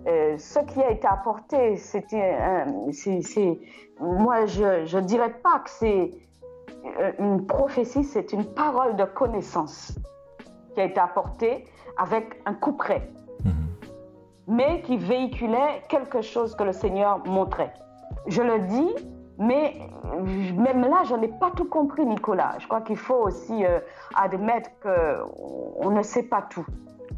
Euh, 0.08 0.38
ce 0.38 0.60
qui 0.60 0.82
a 0.82 0.92
été 0.92 1.08
apporté, 1.08 1.78
c'était, 1.78 2.38
moi, 4.00 4.46
je 4.46 4.96
ne 4.96 5.02
dirais 5.02 5.34
pas 5.42 5.60
que 5.60 5.70
c'est 5.70 6.12
euh, 6.12 6.29
une 7.18 7.46
prophétie, 7.46 8.04
c'est 8.04 8.34
une 8.34 8.46
parole 8.46 8.96
de 8.96 9.06
connaissance 9.06 9.98
qui 10.74 10.82
a 10.82 10.86
été 10.86 11.00
apportée 11.00 11.66
avec 11.98 12.42
un 12.46 12.54
coup 12.54 12.74
près, 12.74 13.12
mhm. 13.44 13.54
mais 14.48 14.82
qui 14.82 14.98
véhiculait 14.98 15.84
quelque 15.90 16.22
chose 16.22 16.56
que 16.56 16.64
le 16.64 16.74
Seigneur 16.74 17.20
montrait. 17.26 17.74
Je 18.28 18.42
le 18.42 18.60
dis, 18.60 18.96
mais 19.38 19.78
même 20.58 20.82
là, 20.82 21.04
je 21.06 21.16
n'ai 21.16 21.30
pas 21.30 21.52
tout 21.52 21.66
compris, 21.66 22.06
Nicolas. 22.06 22.56
Je 22.60 22.68
crois 22.68 22.82
qu'il 22.82 22.98
faut 22.98 23.16
aussi 23.16 23.66
euh, 23.66 23.80
admettre 24.16 24.70
qu'on 24.82 25.92
ne 25.92 26.02
sait 26.04 26.24
pas 26.24 26.42
tout. 26.42 26.66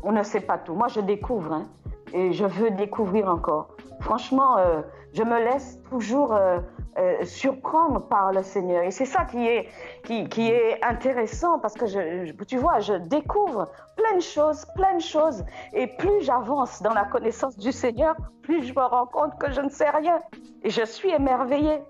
On 0.03 0.11
ne 0.11 0.23
sait 0.23 0.41
pas 0.41 0.57
tout. 0.57 0.73
Moi, 0.73 0.87
je 0.87 0.99
découvre 1.01 1.53
hein, 1.53 1.67
et 2.13 2.33
je 2.33 2.45
veux 2.45 2.71
découvrir 2.71 3.27
encore. 3.29 3.75
Franchement, 4.01 4.57
euh, 4.57 4.81
je 5.13 5.23
me 5.23 5.39
laisse 5.39 5.79
toujours 5.89 6.33
euh, 6.33 7.23
surprendre 7.23 8.01
par 8.01 8.33
le 8.33 8.43
Seigneur. 8.43 8.83
Et 8.83 8.91
c'est 8.91 9.05
ça 9.05 9.23
qui 9.23 9.47
est, 9.47 9.69
qui, 10.03 10.27
qui, 10.27 10.49
est 10.49 10.83
intéressant 10.83 11.57
parce 11.59 11.73
que, 11.73 12.43
tu 12.43 12.57
vois, 12.57 12.79
je 12.79 12.93
découvre 12.93 13.69
plein 13.95 14.17
de 14.17 14.21
choses, 14.21 14.65
plein 14.75 14.95
de 14.95 15.01
choses. 15.01 15.45
Et 15.73 15.87
plus 15.87 16.21
j'avance 16.21 16.81
dans 16.81 16.93
la 16.93 17.05
connaissance 17.05 17.57
du 17.57 17.71
Seigneur, 17.71 18.15
plus 18.41 18.63
je 18.63 18.73
me 18.73 18.83
rends 18.83 19.05
compte 19.05 19.39
que 19.39 19.51
je 19.51 19.61
ne 19.61 19.69
sais 19.69 19.89
rien. 19.89 20.19
Et 20.63 20.69
je 20.69 20.83
suis 20.83 21.11
émerveillée. 21.11 21.81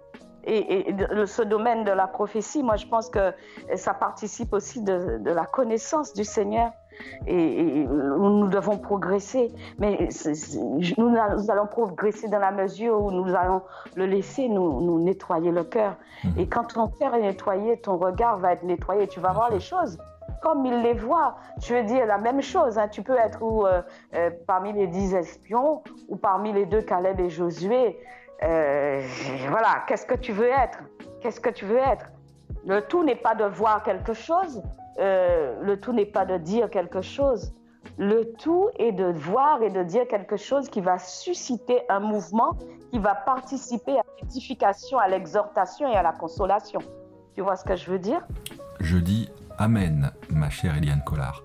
Et, 0.44 0.94
ce 1.26 1.42
domaine 1.42 1.84
de 1.84 1.92
la 1.92 2.08
prophétie, 2.08 2.62
moi, 2.62 2.76
je 2.76 2.86
pense 2.86 3.10
que 3.10 3.34
ça 3.76 3.94
participe 3.96 4.54
aussi 4.54 4.82
de, 4.82 5.20
la 5.24 5.46
connaissance 5.46 6.14
du 6.14 6.24
Seigneur. 6.24 6.72
Et, 7.28 7.86
nous 7.86 8.48
devons 8.48 8.78
progresser. 8.78 9.52
Mais 9.80 10.10
nous, 10.98 11.16
allons 11.50 11.68
progresser 11.68 12.28
dans 12.28 12.40
la 12.40 12.52
mesure 12.52 13.02
où 13.02 13.12
nous 13.12 13.36
allons 13.36 13.62
le 13.96 14.06
laisser 14.06 14.50
nous, 14.50 15.00
nettoyer 15.00 15.52
le 15.52 15.64
cœur. 15.64 15.96
Mhm. 16.24 16.32
Et 16.38 16.48
quand 16.48 16.74
ton 16.74 16.88
cœur 16.88 17.16
est 17.16 17.22
nettoyé, 17.22 17.78
ton 17.78 17.98
regard 17.98 18.38
va 18.40 18.54
être 18.54 18.64
nettoyé. 18.64 19.08
Tu 19.08 19.20
vas 19.20 19.34
voir 19.34 19.52
les 19.52 19.60
choses 19.60 19.98
comme 20.42 20.66
il 20.66 20.82
les 20.82 20.94
voit. 20.94 21.36
Je 21.62 21.76
veux 21.76 21.84
dire 21.84 22.06
la 22.06 22.18
même 22.18 22.42
chose. 22.42 22.78
Hein. 22.78 22.88
Tu 22.88 23.04
peux 23.04 23.18
être 23.18 23.42
ou, 23.42 23.66
euh, 23.66 23.82
euh, 24.16 24.30
parmi 24.48 24.74
les 24.74 24.88
dix 24.88 25.14
espions 25.14 25.84
ou 26.10 26.16
parmi 26.16 26.52
les 26.52 26.66
deux 26.66 26.82
Caleb 26.82 27.20
et 27.20 27.30
Josué. 27.30 27.98
Euh, 28.44 29.02
voilà, 29.50 29.84
qu'est-ce 29.88 30.06
que 30.06 30.16
tu 30.16 30.32
veux 30.32 30.50
être? 30.50 30.80
Qu'est-ce 31.22 31.40
que 31.40 31.50
tu 31.50 31.66
veux 31.66 31.78
être? 31.78 32.10
Le 32.66 32.82
tout 32.82 33.04
n'est 33.04 33.16
pas 33.16 33.36
de 33.36 33.46
voir 33.46 33.84
quelque 33.84 34.14
chose, 34.14 34.62
euh, 35.00 35.56
le 35.62 35.80
tout 35.80 35.94
n'est 35.94 36.06
pas 36.06 36.26
de 36.26 36.38
dire 36.38 36.70
quelque 36.70 37.02
chose. 37.02 37.54
Le 37.98 38.34
tout 38.34 38.70
est 38.78 38.92
de 38.92 39.06
voir 39.06 39.62
et 39.64 39.70
de 39.70 39.84
dire 39.84 40.08
quelque 40.08 40.38
chose 40.38 40.70
qui 40.70 40.82
va 40.82 41.00
susciter 41.00 41.82
un 41.90 42.00
mouvement, 42.00 42.58
qui 42.92 43.00
va 43.00 43.16
participer 43.16 43.98
à 43.98 44.04
l'édification, 44.22 45.00
à 45.00 45.08
l'exhortation 45.08 45.92
et 45.92 45.96
à 45.96 46.04
la 46.04 46.12
consolation. 46.12 46.80
Tu 47.36 47.42
vois 47.42 47.56
ce 47.56 47.66
que 47.66 47.76
je 47.76 47.90
veux 47.90 48.00
dire? 48.00 48.26
Je 48.80 48.98
dis 48.98 49.30
Amen, 49.58 50.12
ma 50.30 50.50
chère 50.50 50.78
Eliane 50.78 51.04
Collard. 51.06 51.44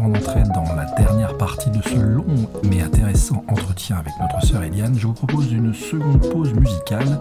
Avant 0.00 0.08
d'entrer 0.08 0.42
dans 0.54 0.74
la 0.74 0.86
dernière 0.96 1.36
partie 1.36 1.68
de 1.70 1.82
ce 1.82 1.96
long 1.96 2.24
mais 2.64 2.80
intéressant 2.80 3.44
entretien 3.48 3.98
avec 3.98 4.12
notre 4.18 4.44
sœur 4.46 4.62
Eliane, 4.62 4.96
je 4.98 5.06
vous 5.06 5.12
propose 5.12 5.52
une 5.52 5.74
seconde 5.74 6.20
pause 6.30 6.54
musicale 6.54 7.20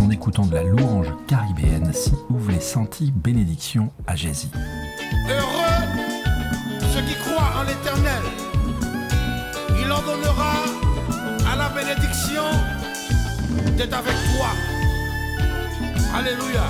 en 0.00 0.10
écoutant 0.10 0.46
de 0.46 0.54
la 0.54 0.62
louange 0.62 1.08
caribéenne 1.26 1.90
si 1.92 2.12
vous 2.28 2.38
voulez 2.38 2.60
sentir 2.60 3.10
bénédiction 3.12 3.90
à 4.06 4.14
Jésus. 4.14 4.48
Heureux 5.28 6.00
ceux 6.94 7.02
qui 7.02 7.14
croient 7.24 7.60
en 7.60 7.64
l'éternel, 7.64 8.22
il 9.80 9.90
en 9.90 10.00
donnera 10.02 10.54
à 11.52 11.56
la 11.56 11.68
bénédiction 11.70 12.44
d'être 13.76 13.98
avec 13.98 14.14
toi. 14.36 14.48
Alléluia. 16.14 16.62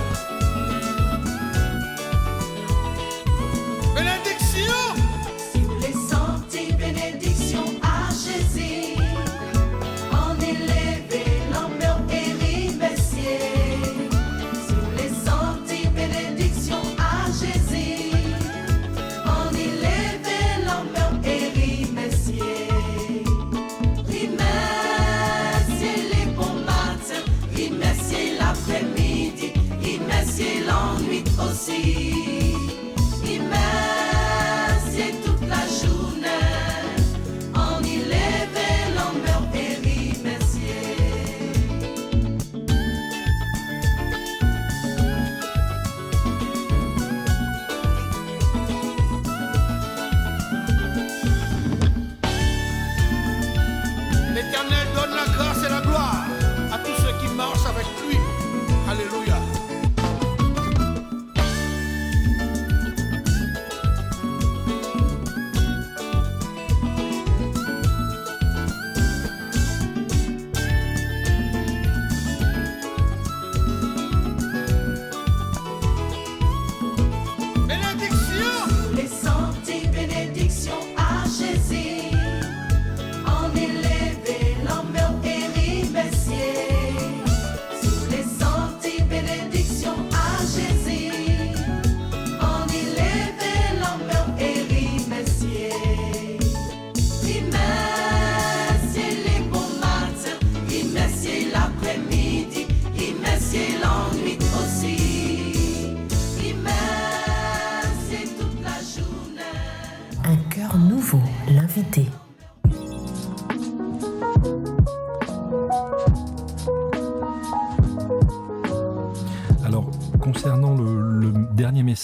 Bénédiction 3.95 5.05
see. 31.66 32.15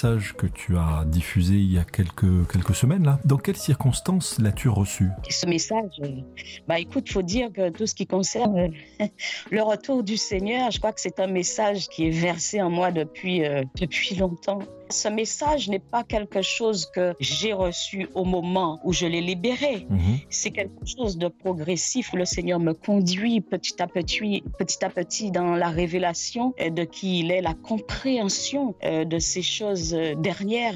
Message 0.03 0.35
que 0.37 0.47
tu 0.49 0.77
as 0.77 1.05
diffusé 1.07 1.55
il 1.55 1.73
y 1.73 1.79
a 1.79 1.85
quelques, 1.85 2.51
quelques 2.51 2.75
semaines, 2.75 3.05
là, 3.05 3.21
dans 3.25 3.37
quelles 3.37 3.57
circonstances 3.57 4.41
l'as-tu 4.41 4.69
reçu? 4.69 5.11
Ce 5.31 5.47
message, 5.47 6.01
euh, 6.03 6.09
bah 6.67 6.81
écoute, 6.81 7.09
faut 7.09 7.23
dire 7.23 7.53
que 7.53 7.71
tout 7.71 7.87
ce 7.87 7.95
qui 7.95 8.07
concerne 8.07 8.59
euh, 8.59 9.07
le 9.53 9.63
retour 9.63 10.03
du 10.03 10.17
Seigneur, 10.17 10.73
je 10.73 10.79
crois 10.79 10.93
que 10.93 11.01
c'est 11.01 11.21
un 11.21 11.29
message 11.29 11.87
qui 11.87 12.09
est 12.09 12.11
versé 12.11 12.61
en 12.61 12.71
moi 12.71 12.91
depuis, 12.91 13.45
euh, 13.45 13.63
depuis 13.81 14.17
longtemps. 14.17 14.59
Ce 14.93 15.09
message 15.09 15.69
n'est 15.69 15.79
pas 15.79 16.05
quelque 16.05 16.43
chose 16.43 16.87
que 16.95 17.15
j'ai 17.19 17.53
reçu 17.53 18.09
au 18.15 18.25
moment 18.25 18.79
où 18.85 18.93
je 18.93 19.07
l'ai 19.07 19.21
libéré. 19.21 19.87
Mhm. 19.89 20.19
C'est 20.29 20.51
quelque 20.51 20.87
chose 20.87 21.17
de 21.19 21.29
progressif 21.29 22.13
où 22.13 22.17
le 22.17 22.25
Seigneur 22.25 22.61
me 22.61 22.73
conduit 22.75 23.41
petit 23.41 23.81
à 23.83 23.87
petit, 23.87 24.45
petit 24.59 24.85
à 24.85 24.91
petit 24.91 25.31
dans 25.31 25.57
la 25.57 25.69
révélation 25.69 26.55
de 26.59 26.85
qui 26.85 27.21
il 27.21 27.31
est, 27.31 27.41
la 27.41 27.55
compréhension 27.55 28.75
euh, 28.85 29.05
de 29.05 29.19
ces 29.19 29.43
choses 29.43 29.97
dernières, 30.19 30.75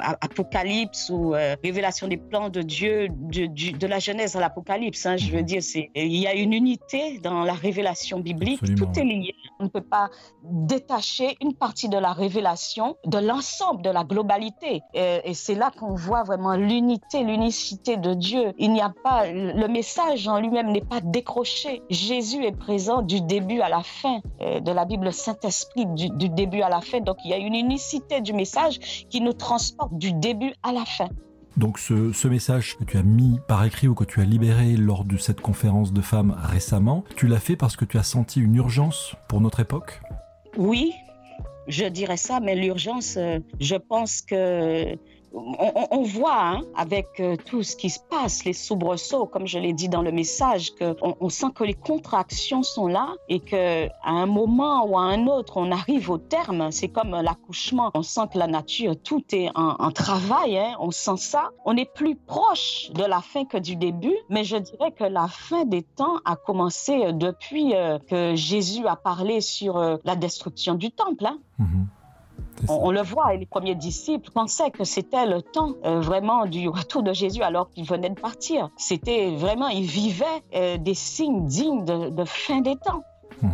Apocalypse 0.00 1.10
ou 1.10 1.34
euh, 1.34 1.56
révélation 1.64 2.08
des 2.08 2.16
plans 2.16 2.50
de 2.50 2.62
Dieu, 2.62 3.08
de, 3.10 3.86
la 3.86 3.98
Genèse 3.98 4.36
à 4.36 4.40
l'Apocalypse. 4.40 5.06
Hein, 5.06 5.16
je 5.16 5.30
veux 5.30 5.40
mhm. 5.40 5.44
dire, 5.44 5.62
il 5.94 6.16
y 6.16 6.26
a 6.26 6.34
une 6.34 6.52
unité 6.52 7.18
dans 7.22 7.44
la 7.44 7.54
révélation 7.54 8.20
biblique. 8.20 8.60
Tout 8.76 8.88
est 8.96 9.04
lié. 9.04 9.34
On 9.60 9.64
ne 9.64 9.68
peut 9.68 9.80
pas 9.80 10.10
détacher 10.42 11.36
une 11.40 11.54
partie 11.54 11.88
de 11.88 11.98
la 11.98 12.12
révélation 12.12 12.96
de 13.04 13.18
l'ensemble, 13.18 13.82
de 13.82 13.90
la 13.90 14.04
globalité. 14.04 14.82
Et, 14.94 15.34
c'est 15.34 15.54
là 15.54 15.70
qu'on 15.76 15.94
voit 15.94 16.22
vraiment 16.22 16.54
l'unité, 16.54 17.22
l'unicité 17.22 17.96
de 17.96 18.14
Dieu. 18.14 18.52
Il 18.58 18.72
n'y 18.72 18.80
a 18.80 18.92
pas, 19.02 19.26
le 19.26 19.66
message 19.68 20.28
en 20.28 20.40
lui-même 20.40 20.70
n'est 20.72 20.80
pas 20.80 21.00
décroché. 21.00 21.82
Jésus 21.90 22.44
est 22.44 22.56
présent 22.56 23.02
du 23.02 23.20
début 23.20 23.60
à 23.60 23.68
la 23.68 23.82
fin 23.82 24.20
euh, 24.40 24.60
de 24.60 24.72
la 24.72 24.84
Bible 24.84 25.12
Saint-Esprit, 25.12 25.86
du, 25.86 26.10
du 26.10 26.28
début 26.28 26.62
à 26.62 26.68
la 26.68 26.80
fin. 26.80 27.00
Donc 27.00 27.16
il 27.24 27.30
y 27.30 27.34
a 27.34 27.38
une 27.38 27.54
unicité 27.54 28.20
du 28.20 28.32
message 28.32 28.78
qui 29.10 29.20
nous 29.20 29.32
transporte 29.32 29.94
du 29.94 30.12
début 30.12 30.52
à 30.62 30.72
la 30.72 30.84
fin. 30.84 31.08
Donc 31.58 31.80
ce, 31.80 32.28
message 32.28 32.76
que 32.78 32.84
tu 32.84 32.98
as 32.98 33.02
mis 33.02 33.40
par 33.48 33.64
écrit 33.64 33.88
ou 33.88 33.94
que 33.96 34.04
tu 34.04 34.20
as 34.20 34.24
libéré 34.24 34.76
lors 34.76 35.04
de 35.04 35.16
cette 35.16 35.40
conférence 35.40 35.92
de 35.92 36.00
femmes 36.00 36.36
récemment, 36.40 37.02
tu 37.16 37.26
l'as 37.26 37.40
fait 37.40 37.56
parce 37.56 37.74
que 37.74 37.84
tu 37.84 37.98
as 37.98 38.04
senti 38.04 38.40
une 38.40 38.54
urgence 38.54 39.16
pour 39.28 39.40
notre 39.40 39.58
époque? 39.58 40.00
Oui, 40.56 40.92
je 41.66 41.84
dirais 41.86 42.16
ça, 42.16 42.38
mais 42.38 42.54
l'urgence, 42.54 43.16
euh, 43.16 43.40
je 43.60 43.74
pense 43.74 44.22
que 44.22 44.96
on, 45.32 46.02
voit 46.02 46.40
hein, 46.40 46.60
avec 46.74 47.20
euh, 47.20 47.36
tout 47.36 47.62
ce 47.62 47.76
qui 47.76 47.90
se 47.90 48.00
passe, 48.00 48.44
les 48.44 48.52
soubresauts, 48.52 49.26
comme 49.26 49.46
je 49.46 49.58
l'ai 49.58 49.72
dit 49.72 49.88
dans 49.88 50.02
le 50.02 50.12
message, 50.12 50.72
qu'on 50.74 51.16
on 51.20 51.28
sent 51.28 51.48
que 51.54 51.64
les 51.64 51.74
contractions 51.74 52.62
sont 52.62 52.86
là 52.86 53.14
et 53.28 53.40
qu'à 53.40 53.88
un 54.04 54.26
moment 54.26 54.86
ou 54.86 54.98
à 54.98 55.02
un 55.02 55.26
autre, 55.26 55.56
on 55.56 55.70
arrive 55.70 56.10
au 56.10 56.18
terme. 56.18 56.70
C'est 56.70 56.88
comme 56.88 57.10
l'accouchement. 57.10 57.90
On 57.94 58.02
sent 58.02 58.28
que 58.32 58.38
la 58.38 58.46
nature, 58.46 58.94
tout 59.02 59.24
est 59.32 59.50
en, 59.54 59.90
travail. 59.92 60.58
Hein, 60.58 60.76
on 60.80 60.90
sent 60.90 61.16
ça. 61.16 61.50
On 61.64 61.76
est 61.76 61.92
plus 61.92 62.16
proche 62.16 62.90
de 62.94 63.04
la 63.04 63.20
fin 63.20 63.44
que 63.44 63.58
du 63.58 63.76
début, 63.76 64.16
mais 64.28 64.44
je 64.44 64.56
dirais 64.56 64.92
que 64.92 65.04
la 65.04 65.28
fin 65.28 65.64
des 65.64 65.82
temps 65.82 66.18
a 66.24 66.36
commencé 66.36 67.12
depuis 67.12 67.74
euh, 67.74 67.98
que 67.98 68.34
Jésus 68.34 68.86
a 68.86 68.96
parlé 68.96 69.40
sur 69.40 69.76
euh, 69.76 69.96
la 70.04 70.16
destruction 70.16 70.74
du 70.74 70.90
temple. 70.90 71.26
Hein. 71.26 71.38
Mm-hmm. 71.60 71.97
On, 72.68 72.90
le 72.90 73.02
voit, 73.02 73.34
les 73.34 73.46
premiers 73.46 73.74
disciples 73.74 74.30
pensaient 74.32 74.70
que 74.70 74.84
c'était 74.84 75.26
le 75.26 75.42
temps 75.42 75.74
euh, 75.84 76.00
vraiment 76.00 76.46
du 76.46 76.68
retour 76.68 77.02
de 77.02 77.12
Jésus 77.12 77.42
alors 77.42 77.70
qu'il 77.70 77.84
venait 77.84 78.10
de 78.10 78.20
partir. 78.20 78.70
C'était 78.76 79.34
vraiment, 79.36 79.68
ils 79.68 79.86
vivaient 79.86 80.24
euh, 80.54 80.78
des 80.78 80.94
signes 80.94 81.46
dignes 81.46 81.84
de, 81.84 82.24
fin 82.24 82.60
des 82.60 82.76
temps. 82.76 83.02
Hmm. 83.42 83.48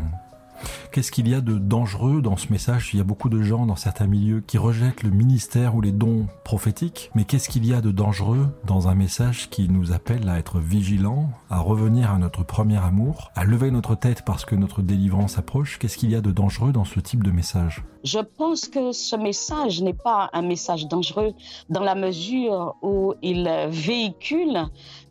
Qu'est-ce 0.93 1.11
qu'il 1.11 1.29
y 1.29 1.35
a 1.35 1.41
de 1.41 1.59
dangereux 1.59 2.23
dans 2.23 2.37
ce 2.37 2.53
message? 2.53 2.91
Il 2.95 2.99
y 2.99 3.01
a 3.01 3.05
beaucoup 3.05 3.29
de 3.29 3.43
gens 3.43 3.67
dans 3.67 3.77
certains 3.77 4.07
milieux 4.07 4.41
qui 4.41 4.59
rejettent 4.59 5.03
le 5.03 5.11
ministère 5.11 5.75
ou 5.75 5.81
les 5.81 5.91
dons 5.91 6.27
prophétiques, 6.45 7.11
mais 7.15 7.25
qu'est-ce 7.25 7.49
qu'il 7.49 7.67
y 7.67 7.75
a 7.75 7.81
de 7.81 7.91
dangereux 7.91 8.47
dans 8.65 8.87
un 8.87 8.95
message 8.95 9.51
qui 9.51 9.69
nous 9.69 9.93
appelle 9.93 10.29
à 10.29 10.39
être 10.39 10.61
vigilants, 10.61 11.31
à 11.51 11.59
revenir 11.59 12.13
à 12.13 12.19
notre 12.19 12.45
premier 12.45 12.79
amour, 12.79 13.33
à 13.35 13.45
lever 13.45 13.73
notre 13.73 13.97
tête 13.97 14.23
parce 14.25 14.45
que 14.45 14.55
notre 14.55 14.83
délivrance 14.83 15.37
approche? 15.37 15.79
Qu'est-ce 15.79 15.99
qu'il 15.99 16.13
y 16.13 16.15
a 16.15 16.21
de 16.21 16.31
dangereux 16.31 16.73
dans 16.73 16.85
ce 16.85 17.01
type 17.01 17.25
de 17.25 17.33
message? 17.33 17.83
Je 18.05 18.19
pense 18.19 18.69
que 18.69 18.93
ce 18.93 19.17
message 19.17 19.81
n'est 19.81 19.95
pas 19.95 20.29
un 20.35 20.43
message 20.43 20.87
dangereux 20.87 21.33
dans 21.71 21.83
la 21.83 21.95
mesure 21.95 22.77
où 22.83 23.15
il 23.23 23.49
véhicule 23.69 24.67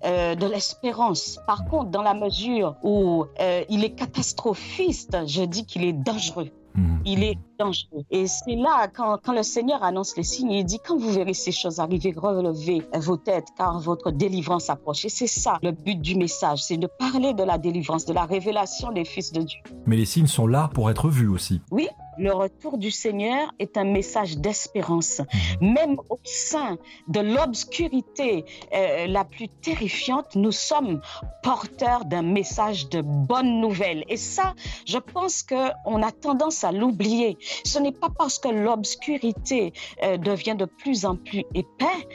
euh, 0.05 0.35
de 0.35 0.45
l'espérance. 0.45 1.39
Par 1.47 1.65
contre, 1.65 1.89
dans 1.89 2.03
la 2.03 2.13
mesure 2.13 2.75
où 2.83 3.25
euh, 3.41 3.63
il 3.67 3.83
est 3.83 3.95
catastrophiste, 3.95 5.17
je 5.25 5.43
dis 5.43 5.65
qu'il 5.65 5.83
est 5.85 5.93
dangereux. 5.93 6.51
Mhm. 6.75 7.01
Il 7.05 7.23
est 7.23 7.37
dangereux. 7.59 8.03
Et 8.11 8.27
c'est 8.27 8.55
là, 8.55 8.87
quand, 8.87 9.17
quand, 9.23 9.33
le 9.33 9.43
Seigneur 9.43 9.83
annonce 9.83 10.15
les 10.15 10.23
signes, 10.23 10.51
il 10.51 10.63
dit, 10.63 10.79
quand 10.85 10.97
vous 10.97 11.11
verrez 11.11 11.33
ces 11.33 11.51
choses 11.51 11.79
arriver, 11.79 12.13
relevez 12.15 12.81
vos 12.95 13.17
têtes, 13.17 13.47
car 13.57 13.79
votre 13.79 14.11
délivrance 14.11 14.69
approche. 14.69 15.05
Et 15.05 15.09
c'est 15.09 15.27
ça 15.27 15.57
le 15.63 15.71
but 15.71 15.99
du 15.99 16.15
message, 16.15 16.63
c'est 16.63 16.77
de 16.77 16.87
parler 16.99 17.33
de 17.33 17.43
la 17.43 17.57
délivrance, 17.57 18.05
de 18.05 18.13
la 18.13 18.25
révélation 18.25 18.91
des 18.91 19.05
fils 19.05 19.31
de 19.31 19.41
Dieu. 19.41 19.59
Mais 19.85 19.97
les 19.97 20.05
signes 20.05 20.27
sont 20.27 20.47
là 20.47 20.69
pour 20.73 20.89
être 20.89 21.09
vus 21.09 21.27
aussi. 21.27 21.61
Oui, 21.71 21.87
le 22.18 22.34
retour 22.34 22.78
du 22.78 22.91
Seigneur 22.91 23.51
est 23.59 23.78
un 23.78 23.84
message 23.84 24.38
d'espérance. 24.38 25.22
Même 25.61 25.97
au 26.09 26.20
sein 26.24 26.78
de 27.07 27.20
l'obscurité 27.20 28.45
euh, 28.74 29.07
la 29.07 29.26
plus 29.26 29.49
terrifiante, 29.49 30.36
nous 30.36 30.51
sommes 30.51 31.01
porteurs 31.41 32.05
d'un 32.05 32.22
message 32.22 32.89
de 32.89 33.01
bonne 33.01 33.59
nouvelle. 33.59 34.03
Et 34.09 34.18
ça, 34.18 34.53
je 34.86 34.97
pense 34.97 35.43
qu'on 35.43 36.03
a 36.03 36.11
tendance 36.11 36.64
à 36.64 36.72
l'oublier. 36.72 37.38
Ce 37.66 37.80
n'est 37.80 37.91
pas 37.91 38.09
parce 38.09 38.39
que 38.39 38.49
l'obscurité 38.49 39.74
euh, 40.03 40.18
devient 40.18 40.55
de 40.55 40.66
plus 40.66 41.05
en 41.05 41.16
plus 41.16 41.43
épais 41.53 42.07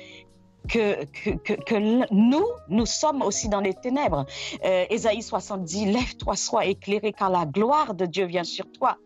que, 0.68 1.04
que, 1.04 1.52
que, 1.54 1.74
nous, 2.10 2.46
nous 2.68 2.86
sommes 2.86 3.22
aussi 3.22 3.48
dans 3.48 3.60
les 3.60 3.74
ténèbres. 3.74 4.26
Euh, 4.64 4.84
Ésaïe 4.90 5.22
70, 5.22 5.86
lève-toi, 5.86 6.36
sois 6.36 6.66
éclairé, 6.66 7.12
car 7.12 7.30
la 7.30 7.46
gloire 7.46 7.94
de 7.94 8.06
Dieu 8.06 8.26
vient 8.26 8.44
sur 8.44 8.70
toi. 8.72 8.96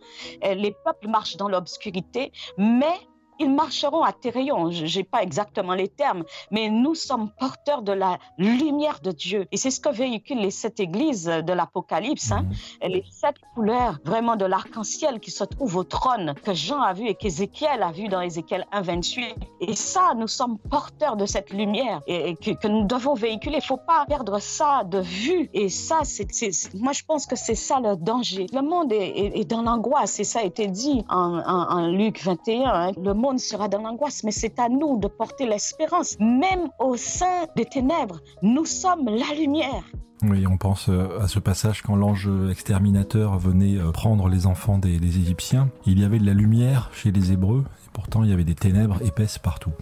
Euh, 0.44 0.54
les 0.54 0.74
peuples 0.84 1.08
marchent 1.08 1.36
dans 1.36 1.48
l'obscurité, 1.48 2.32
mais 2.58 2.94
ils 3.38 3.50
marcheront 3.50 4.02
à 4.02 4.12
tes 4.12 4.30
rayons. 4.30 4.70
Je 4.70 4.98
n'ai 4.98 5.04
pas 5.04 5.22
exactement 5.22 5.74
les 5.74 5.88
termes, 5.88 6.24
mais 6.50 6.68
nous 6.68 6.94
sommes 6.94 7.30
porteurs 7.38 7.82
de 7.82 7.92
la 7.92 8.18
lumière 8.38 9.00
de 9.02 9.10
Dieu. 9.10 9.46
Et 9.52 9.56
c'est 9.56 9.70
ce 9.70 9.80
que 9.80 9.88
véhiculent 9.88 10.40
les 10.40 10.50
sept 10.50 10.80
églises 10.80 11.24
de 11.24 11.52
l'Apocalypse, 11.52 12.32
hein. 12.32 12.46
mhm. 12.82 12.90
les 12.90 13.04
sept 13.10 13.36
couleurs 13.54 13.98
vraiment 14.04 14.36
de 14.36 14.44
l'arc-en-ciel 14.44 15.20
qui 15.20 15.30
se 15.30 15.44
trouvent 15.44 15.76
au 15.76 15.84
trône, 15.84 16.34
que 16.44 16.54
Jean 16.54 16.80
a 16.80 16.92
vu 16.92 17.06
et 17.06 17.14
qu'Ézéchiel 17.14 17.82
a 17.82 17.92
vu 17.92 18.08
dans 18.08 18.20
Ézéchiel 18.20 18.66
1, 18.72 18.82
28. 18.82 19.36
Et 19.60 19.74
ça, 19.74 20.14
nous 20.16 20.28
sommes 20.28 20.58
porteurs 20.58 21.16
de 21.16 21.26
cette 21.26 21.50
lumière 21.50 22.00
et, 22.06 22.36
que, 22.36 22.68
nous 22.68 22.84
devons 22.84 23.14
véhiculer. 23.14 23.56
Il 23.56 23.58
ne 23.58 23.62
faut 23.62 23.76
pas 23.76 24.04
perdre 24.06 24.38
ça 24.40 24.82
de 24.84 24.98
vue. 24.98 25.50
Et 25.52 25.68
ça, 25.68 26.00
c'est, 26.04 26.26
moi, 26.74 26.92
je 26.92 27.02
pense 27.04 27.26
que 27.26 27.36
c'est 27.36 27.54
ça 27.54 27.80
le 27.80 27.96
danger. 27.96 28.46
Le 28.52 28.62
monde 28.62 28.92
est, 28.92 29.48
dans 29.48 29.62
l'angoisse 29.62 30.20
et 30.20 30.24
ça 30.24 30.40
a 30.40 30.42
été 30.42 30.68
dit 30.68 31.04
en, 31.08 31.38
en, 31.38 31.88
Luc 31.88 32.22
21. 32.22 32.64
Hein. 32.64 32.92
Le 32.96 33.12
monde 33.14 33.31
sera 33.38 33.68
dans 33.68 33.82
l'angoisse, 33.82 34.24
mais 34.24 34.30
c'est 34.30 34.58
à 34.58 34.68
nous 34.68 34.98
de 34.98 35.08
porter 35.08 35.46
l'espérance. 35.46 36.16
Même 36.20 36.68
au 36.78 36.96
sein 36.96 37.46
des 37.56 37.64
ténèbres, 37.64 38.20
nous 38.42 38.64
sommes 38.64 39.06
la 39.06 39.34
lumière. 39.34 39.84
Oui, 40.24 40.46
on 40.46 40.56
pense 40.56 40.88
euh, 40.88 41.18
à 41.20 41.26
ce 41.26 41.40
passage 41.40 41.82
quand 41.82 41.96
l'ange 41.96 42.30
exterminateur 42.48 43.38
venait 43.38 43.76
euh, 43.78 43.90
prendre 43.90 44.28
les 44.28 44.46
enfants 44.46 44.78
des, 44.78 44.94
Égyptiens. 44.94 45.68
Il 45.84 45.98
y 45.98 46.04
avait 46.04 46.20
de 46.20 46.26
la 46.26 46.32
lumière 46.32 46.90
chez 46.92 47.10
les 47.10 47.32
Hébreux, 47.32 47.64
et 47.66 47.90
pourtant 47.92 48.22
il 48.22 48.30
y 48.30 48.32
avait 48.32 48.44
des 48.44 48.54
ténèbres 48.54 49.02
épaisses 49.02 49.38
partout. 49.38 49.72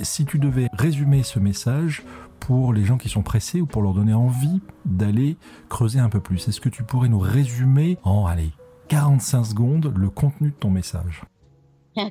Si 0.00 0.24
tu 0.24 0.38
devais 0.38 0.68
résumer 0.72 1.22
ce 1.22 1.38
message 1.38 2.02
pour 2.40 2.72
les 2.72 2.84
gens 2.84 2.96
qui 2.96 3.10
sont 3.10 3.22
pressés 3.22 3.60
ou 3.60 3.66
pour 3.66 3.82
leur 3.82 3.92
donner 3.92 4.14
envie 4.14 4.60
d'aller 4.86 5.36
creuser 5.68 5.98
un 5.98 6.08
peu 6.08 6.20
plus, 6.20 6.48
est-ce 6.48 6.60
que 6.60 6.70
tu 6.70 6.82
pourrais 6.82 7.10
nous 7.10 7.18
résumer 7.18 7.98
en, 8.04 8.24
allez, 8.24 8.52
45 8.88 9.44
secondes 9.44 9.92
le 9.94 10.08
contenu 10.08 10.48
de 10.48 10.54
ton 10.54 10.70
message? 10.70 11.22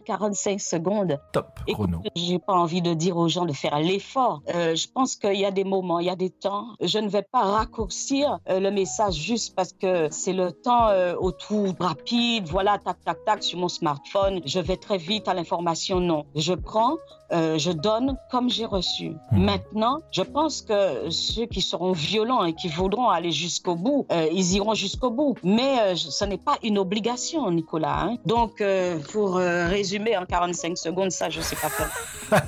45 0.05 0.59
secondes. 0.59 1.19
Top, 1.31 1.47
chrono. 1.67 2.01
J'ai 2.15 2.39
pas 2.39 2.53
envie 2.53 2.81
de 2.81 2.93
dire 2.93 3.17
aux 3.17 3.27
gens 3.27 3.45
de 3.45 3.53
faire 3.53 3.79
l'effort. 3.79 4.41
Euh, 4.53 4.75
je 4.75 4.87
pense 4.87 5.15
qu'il 5.15 5.39
y 5.39 5.45
a 5.45 5.51
des 5.51 5.63
moments, 5.63 5.99
il 5.99 6.07
y 6.07 6.09
a 6.09 6.15
des 6.15 6.29
temps. 6.29 6.67
Je 6.81 6.99
ne 6.99 7.09
vais 7.09 7.23
pas 7.23 7.43
raccourcir 7.43 8.39
euh, 8.49 8.59
le 8.59 8.71
message 8.71 9.15
juste 9.15 9.55
parce 9.55 9.73
que 9.73 10.07
c'est 10.11 10.33
le 10.33 10.51
temps 10.51 10.87
euh, 10.87 11.15
au 11.19 11.31
tout 11.31 11.73
rapide. 11.79 12.47
Voilà, 12.47 12.77
tac, 12.77 12.97
tac, 13.03 13.23
tac, 13.25 13.43
sur 13.43 13.59
mon 13.59 13.67
smartphone. 13.67 14.41
Je 14.45 14.59
vais 14.59 14.77
très 14.77 14.97
vite 14.97 15.27
à 15.27 15.33
l'information. 15.33 15.99
Non. 15.99 16.25
Je 16.35 16.53
prends, 16.53 16.95
je 17.31 17.71
donne 17.71 18.17
comme 18.31 18.49
j'ai 18.49 18.65
reçu. 18.65 19.11
Hmm. 19.31 19.43
Maintenant, 19.43 19.99
je 20.11 20.21
pense 20.21 20.61
que 20.61 21.09
ceux 21.09 21.45
qui 21.45 21.61
seront 21.61 21.91
violents 21.91 22.43
et 22.43 22.53
qui 22.53 22.67
voudront 22.67 23.09
aller 23.09 23.31
jusqu'au 23.31 23.75
bout, 23.75 24.05
ils 24.31 24.53
iront 24.53 24.73
jusqu'au 24.73 25.09
bout. 25.09 25.35
Mais 25.43 25.95
ce 25.95 26.25
n'est 26.25 26.37
pas 26.37 26.57
une 26.63 26.77
obligation, 26.77 27.49
Nicolas. 27.51 28.03
Hein. 28.03 28.17
Donc, 28.25 28.63
pour 29.11 29.39
résumé 29.73 30.17
en 30.17 30.25
45 30.25 30.77
secondes, 30.77 31.11
ça, 31.11 31.29
je 31.29 31.41
sais 31.41 31.55
pas 31.55 31.69
faire. 31.69 31.89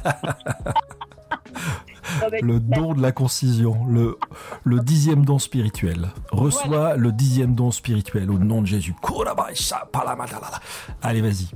le 2.41 2.59
don 2.59 2.93
de 2.93 3.01
la 3.01 3.11
concision, 3.11 3.85
le, 3.87 4.17
le 4.63 4.79
dixième 4.79 5.25
don 5.25 5.39
spirituel. 5.39 6.09
Reçois 6.31 6.95
le 6.95 7.11
dixième 7.11 7.55
don 7.55 7.71
spirituel 7.71 8.31
au 8.31 8.37
nom 8.37 8.61
de 8.61 8.67
Jésus. 8.67 8.95
Allez, 11.01 11.21
vas-y. 11.21 11.49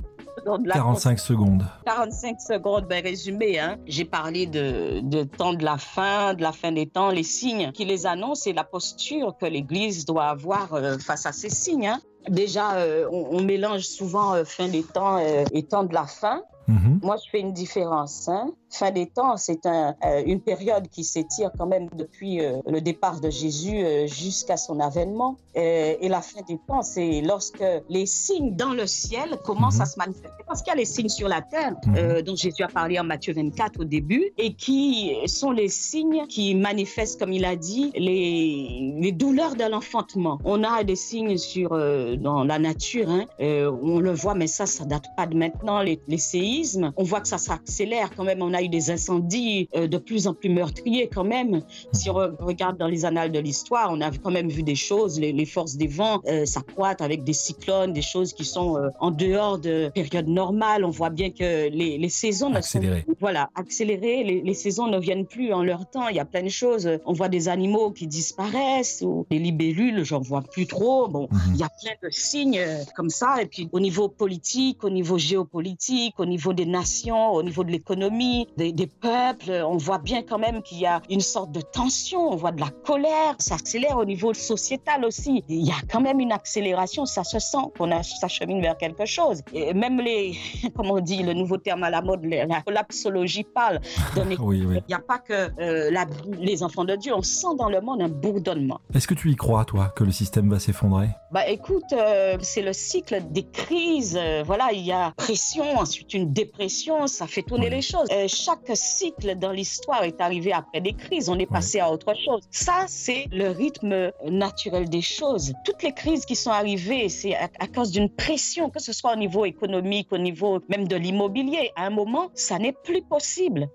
45 0.72 1.18
secondes. 1.18 1.64
45 1.84 2.40
secondes, 2.40 2.86
ben 2.88 3.02
résumé, 3.02 3.58
hein. 3.58 3.76
j'ai 3.86 4.04
parlé 4.04 4.46
de, 4.46 5.00
de 5.00 5.22
temps 5.22 5.52
de 5.52 5.64
la 5.64 5.76
fin, 5.76 6.34
de 6.34 6.42
la 6.42 6.52
fin 6.52 6.72
des 6.72 6.86
temps, 6.86 7.10
les 7.10 7.22
signes 7.22 7.72
qui 7.72 7.84
les 7.84 8.06
annoncent 8.06 8.48
et 8.48 8.54
la 8.54 8.64
posture 8.64 9.36
que 9.38 9.46
l'Église 9.46 10.06
doit 10.06 10.26
avoir 10.26 10.74
euh, 10.74 10.98
face 10.98 11.26
à 11.26 11.32
ces 11.32 11.50
signes. 11.50 11.88
Hein. 11.88 12.00
Déjà, 12.28 12.74
euh, 12.74 13.08
on, 13.10 13.42
mélange 13.42 13.82
souvent 13.82 14.34
euh, 14.34 14.44
fin 14.44 14.68
des 14.68 14.82
temps 14.82 15.18
et 15.18 15.62
temps 15.64 15.84
de 15.84 15.94
la 15.94 16.06
fin. 16.06 16.42
Mhm. 16.68 17.00
Moi, 17.02 17.16
je 17.16 17.30
fais 17.30 17.40
une 17.40 17.52
différence. 17.52 18.28
Hein 18.28 18.52
fin 18.70 18.90
des 18.90 19.06
temps, 19.06 19.36
c'est 19.36 19.66
un, 19.66 19.94
euh, 20.04 20.22
une 20.26 20.40
période 20.40 20.88
qui 20.88 21.04
s'étire 21.04 21.50
quand 21.58 21.66
même 21.66 21.88
depuis 21.94 22.40
euh, 22.40 22.58
le 22.66 22.80
départ 22.80 23.20
de 23.20 23.28
Jésus 23.28 23.82
euh, 23.82 24.06
jusqu'à 24.06 24.56
son 24.56 24.80
avènement. 24.80 25.36
et 25.54 26.08
la 26.08 26.22
fin 26.22 26.40
des 26.48 26.58
temps, 26.68 26.82
c'est 26.82 27.20
lorsque 27.22 27.64
les 27.88 28.06
signes 28.06 28.54
dans 28.54 28.72
le 28.72 28.86
ciel 28.86 29.36
commencent 29.44 29.76
mhm. 29.76 29.82
à 29.82 29.86
se 29.86 29.98
manifester. 29.98 30.44
Parce 30.46 30.62
qu'il 30.62 30.70
y 30.70 30.74
a 30.74 30.78
les 30.78 30.84
signes 30.84 31.08
sur 31.08 31.28
la 31.28 31.42
terre, 31.42 31.74
mhm. 31.86 32.22
dont 32.22 32.36
Jésus 32.36 32.62
a 32.62 32.68
parlé 32.68 32.98
en 32.98 33.04
Matthieu 33.04 33.34
24 33.34 33.80
au 33.80 33.84
début, 33.84 34.32
et 34.38 34.54
qui 34.54 35.16
sont 35.26 35.50
les 35.50 35.68
signes 35.68 36.26
qui 36.28 36.54
manifestent, 36.54 37.18
comme 37.18 37.32
il 37.32 37.44
a 37.44 37.56
dit, 37.56 37.90
les, 37.96 38.94
les 39.00 39.12
douleurs 39.12 39.56
de 39.56 39.64
l'enfantement. 39.64 40.38
On 40.44 40.62
a 40.62 40.84
des 40.84 40.96
signes 40.96 41.36
sur, 41.36 41.70
dans 41.70 42.44
la 42.44 42.58
nature, 42.58 43.10
hein, 43.10 43.26
on 43.40 43.98
le 43.98 44.12
voit, 44.12 44.34
mais 44.34 44.46
ça, 44.46 44.66
ça 44.66 44.84
date 44.84 45.06
pas 45.16 45.26
de 45.26 45.36
maintenant, 45.36 45.82
les, 45.82 46.00
les 46.06 46.18
séismes. 46.18 46.92
On 46.96 47.02
voit 47.02 47.20
que 47.20 47.28
ça 47.28 47.38
s'accélère 47.38 48.10
quand 48.16 48.24
même. 48.24 48.40
On 48.42 48.54
a 48.54 48.59
eu 48.62 48.68
des 48.68 48.90
incendies 48.90 49.68
euh, 49.74 49.86
de 49.86 49.98
plus 49.98 50.26
en 50.26 50.34
plus 50.34 50.48
meurtriers 50.48 51.08
quand 51.08 51.24
même. 51.24 51.62
Si 51.92 52.10
on 52.10 52.14
regarde 52.14 52.78
dans 52.78 52.88
les 52.88 53.04
annales 53.04 53.32
de 53.32 53.38
l'histoire, 53.38 53.90
on 53.92 54.00
a 54.00 54.10
quand 54.10 54.30
même 54.30 54.48
vu 54.48 54.62
des 54.62 54.74
choses, 54.74 55.18
les, 55.18 55.44
forces 55.46 55.76
des 55.76 55.86
vents 55.86 56.20
euh, 56.26 56.44
s'accroître 56.44 57.02
avec 57.02 57.24
des 57.24 57.32
cyclones, 57.32 57.92
des 57.92 58.02
choses 58.02 58.32
qui 58.32 58.44
sont 58.44 58.76
euh, 58.76 58.88
en 59.00 59.10
dehors 59.10 59.58
de 59.58 59.90
période 59.94 60.28
normale. 60.28 60.84
On 60.84 60.90
voit 60.90 61.10
bien 61.10 61.30
que 61.30 61.68
les, 61.68 61.98
les 61.98 62.08
saisons 62.08 62.54
accélérées. 62.54 63.04
Sont, 63.06 63.14
voilà, 63.20 63.50
accélérées. 63.54 64.24
Les, 64.24 64.40
les, 64.42 64.54
saisons 64.54 64.86
ne 64.86 64.98
viennent 64.98 65.26
plus 65.26 65.52
en 65.52 65.62
leur 65.62 65.88
temps. 65.88 66.08
Il 66.08 66.16
y 66.16 66.20
a 66.20 66.24
plein 66.24 66.42
de 66.42 66.48
choses. 66.48 66.88
On 67.06 67.12
voit 67.12 67.28
des 67.28 67.48
animaux 67.48 67.90
qui 67.90 68.06
disparaissent 68.06 69.02
ou 69.06 69.26
des 69.30 69.38
libellules, 69.38 70.04
j'en 70.04 70.20
vois 70.20 70.42
plus 70.42 70.66
trop. 70.66 71.08
Bon, 71.08 71.28
mhm. 71.30 71.40
il 71.54 71.60
y 71.60 71.62
a 71.62 71.70
plein 71.82 71.92
de 72.02 72.12
signes 72.12 72.60
comme 72.94 73.10
ça. 73.10 73.42
Et 73.42 73.46
puis 73.46 73.68
au 73.72 73.80
niveau 73.80 74.08
politique, 74.08 74.84
au 74.84 74.90
niveau 74.90 75.18
géopolitique, 75.18 76.18
au 76.18 76.26
niveau 76.26 76.52
des 76.52 76.66
nations, 76.66 77.32
au 77.32 77.42
niveau 77.42 77.64
de 77.64 77.70
l'économie, 77.70 78.48
des, 78.56 78.86
peuples. 78.86 79.64
On 79.66 79.76
voit 79.76 79.98
bien 79.98 80.22
quand 80.22 80.38
même 80.38 80.62
qu'il 80.62 80.78
y 80.78 80.86
a 80.86 81.00
une 81.08 81.20
sorte 81.20 81.52
de 81.52 81.60
tension, 81.60 82.32
on 82.32 82.36
voit 82.36 82.52
de 82.52 82.60
la 82.60 82.70
colère, 82.84 83.34
ça 83.38 83.54
accélère 83.54 83.96
au 83.96 84.04
niveau 84.04 84.34
sociétal 84.34 85.04
aussi. 85.04 85.44
Il 85.48 85.66
y 85.66 85.70
a 85.70 85.80
quand 85.90 86.00
même 86.00 86.20
une 86.20 86.32
accélération, 86.32 87.06
ça 87.06 87.24
se 87.24 87.38
sent 87.38 87.58
qu'on 87.78 87.90
s'achemine 88.02 88.60
vers 88.60 88.76
quelque 88.76 89.06
chose. 89.06 89.42
Et 89.52 89.74
même 89.74 90.00
les, 90.00 90.36
comment 90.76 90.94
on 90.94 91.00
dit, 91.00 91.22
le 91.22 91.32
nouveau 91.32 91.56
terme 91.56 91.82
à 91.84 91.90
la 91.90 92.02
mode, 92.02 92.24
la 92.24 92.60
collapsologie 92.62 93.44
parle. 93.44 93.80
oui, 94.40 94.60
Il 94.60 94.82
n'y 94.88 94.94
a 94.94 94.98
pas 94.98 95.18
que 95.18 95.50
euh, 95.60 95.90
la, 95.90 96.06
les 96.38 96.62
enfants 96.62 96.84
de 96.84 96.96
Dieu, 96.96 97.14
on 97.14 97.22
sent 97.22 97.54
dans 97.58 97.68
le 97.68 97.80
monde 97.80 98.02
un 98.02 98.08
bourdonnement. 98.08 98.80
Est-ce 98.94 99.06
que 99.06 99.14
tu 99.14 99.30
y 99.30 99.36
crois, 99.36 99.64
toi, 99.64 99.92
que 99.96 100.04
le 100.04 100.12
système 100.12 100.50
va 100.50 100.58
s'effondrer? 100.58 101.08
Bah 101.32 101.48
écoute, 101.48 101.92
euh, 101.92 102.36
c'est 102.40 102.62
le 102.62 102.72
cycle 102.72 103.22
des 103.30 103.44
crises. 103.44 104.18
Euh, 104.20 104.42
voilà, 104.44 104.72
il 104.72 104.84
y 104.84 104.92
a 104.92 105.12
pression, 105.16 105.78
ensuite 105.78 106.14
une 106.14 106.32
dépression, 106.32 107.06
ça 107.06 107.26
fait 107.26 107.42
tourner 107.42 107.70
les 107.70 107.82
choses 107.82 108.08
chaque 108.40 108.70
cycle 108.74 109.36
dans 109.36 109.52
l'histoire 109.52 110.04
est 110.04 110.20
arrivé 110.20 110.52
après 110.52 110.80
des 110.80 110.94
crises. 110.94 111.28
On 111.28 111.38
est 111.38 111.46
passé 111.46 111.80
à 111.80 111.90
autre 111.90 112.14
chose. 112.14 112.42
Ça, 112.50 112.84
c'est 112.88 113.26
le 113.30 113.50
rythme 113.50 114.12
naturel 114.28 114.88
des 114.88 115.02
choses. 115.02 115.52
Toutes 115.64 115.82
les 115.82 115.92
crises 115.92 116.24
qui 116.24 116.36
sont 116.36 116.50
arrivées, 116.50 117.08
c'est 117.08 117.34
à, 117.34 117.48
cause 117.66 117.90
d'une 117.90 118.08
pression, 118.08 118.70
que 118.70 118.80
ce 118.80 118.92
soit 118.92 119.12
au 119.12 119.16
niveau 119.16 119.44
économique, 119.44 120.08
au 120.12 120.18
niveau 120.18 120.60
même 120.68 120.88
de 120.88 120.96
l'immobilier. 120.96 121.70
À 121.76 121.86
un 121.86 121.90
moment, 121.90 122.30
ça 122.34 122.58
n'est 122.58 122.76
plus 122.84 123.02
possible. 123.02 123.68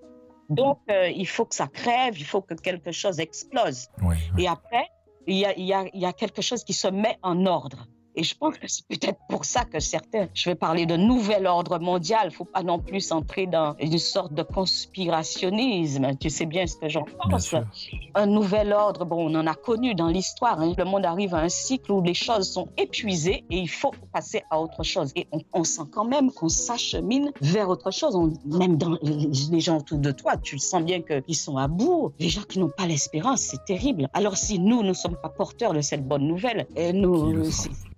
Donc, 0.50 0.80
euh, 0.90 1.10
il 1.10 1.28
faut 1.28 1.46
que 1.46 1.56
ça 1.56 1.68
crève, 1.68 2.18
il 2.18 2.26
faut 2.26 2.42
que 2.42 2.54
quelque 2.56 2.92
chose 2.92 3.20
explose. 3.20 3.88
Et 4.38 4.48
après, 4.48 4.88
il 5.28 5.38
y, 5.38 5.46
a, 5.46 5.58
il, 5.58 5.66
y 5.66 5.74
a, 5.74 5.86
il 5.94 6.02
y 6.02 6.06
a 6.06 6.14
quelque 6.14 6.42
chose 6.42 6.64
qui 6.64 6.74
se 6.74 6.88
met 6.88 7.18
en 7.24 7.46
ordre. 7.46 7.88
Et 8.16 8.24
je 8.24 8.36
pense 8.36 8.58
que 8.58 8.68
c'est 8.68 8.88
peut-être 8.88 9.20
pour 9.30 9.46
ça 9.46 9.66
que 9.66 9.80
certains, 9.80 10.28
je 10.34 10.50
vais 10.50 10.56
parler 10.56 10.86
de 10.86 10.96
nouvel 10.96 11.48
ordre 11.48 11.80
mondial, 11.80 12.30
il 12.30 12.32
faut 12.32 12.46
pas 12.46 12.64
non 12.64 12.80
plus 12.80 13.12
entrer 13.12 13.46
dans 13.46 13.76
une 13.80 13.98
sorte 13.98 14.34
de 14.34 14.44
conspirationnisme. 14.44 16.16
Tu 16.20 16.30
sais 16.30 16.46
bien 16.46 16.66
ce 16.66 16.78
que 16.78 16.88
j'en 16.88 17.04
pense. 17.04 17.56
Un 18.16 18.26
nouvel 18.26 18.72
ordre, 18.72 19.06
bon, 19.06 19.30
on 19.30 19.36
en 19.36 19.48
a 19.48 19.54
connu 19.54 19.96
dans 19.96 20.08
l'histoire. 20.08 20.62
Hein. 20.62 20.74
Le 20.78 20.86
monde 20.86 21.06
arrive 21.06 21.36
à 21.36 21.40
un 21.40 21.50
cycle 21.50 21.92
où 21.92 22.02
les 22.02 22.14
choses 22.14 22.50
sont 22.50 22.70
épuisées 22.78 23.44
et 23.50 23.58
il 23.58 23.70
faut 23.70 23.92
passer 24.14 24.44
à 24.50 24.62
autre 24.62 24.84
chose. 24.84 25.12
Et 25.16 25.28
on, 25.54 25.64
sent 25.64 25.84
quand 25.92 26.06
même 26.06 26.32
qu'on 26.32 26.50
s'achemine 26.50 27.32
vers 27.42 27.70
autre 27.70 27.92
chose. 27.92 28.16
On, 28.16 28.34
même 28.46 28.78
dans 28.78 28.98
les 29.04 29.60
gens 29.60 29.78
autour 29.78 29.98
de 29.98 30.12
toi, 30.12 30.38
tu 30.38 30.58
sens 30.58 30.84
bien 30.84 31.02
qu'ils 31.02 31.36
sont 31.36 31.58
à 31.58 31.68
bout. 31.68 32.14
Les 32.20 32.30
gens 32.30 32.44
qui 32.44 32.60
n'ont 32.60 32.72
pas 32.76 32.86
l'espérance, 32.86 33.42
c'est 33.42 33.66
terrible. 33.66 34.10
Alors 34.14 34.38
si 34.38 34.60
nous, 34.60 34.84
ne 34.84 34.94
sommes 34.94 35.18
pas 35.22 35.30
porteurs 35.30 35.74
de 35.74 35.82
cette 35.82 36.08
bonne 36.08 36.28
nouvelle, 36.28 36.68
et 36.76 36.94
nous, 36.94 37.44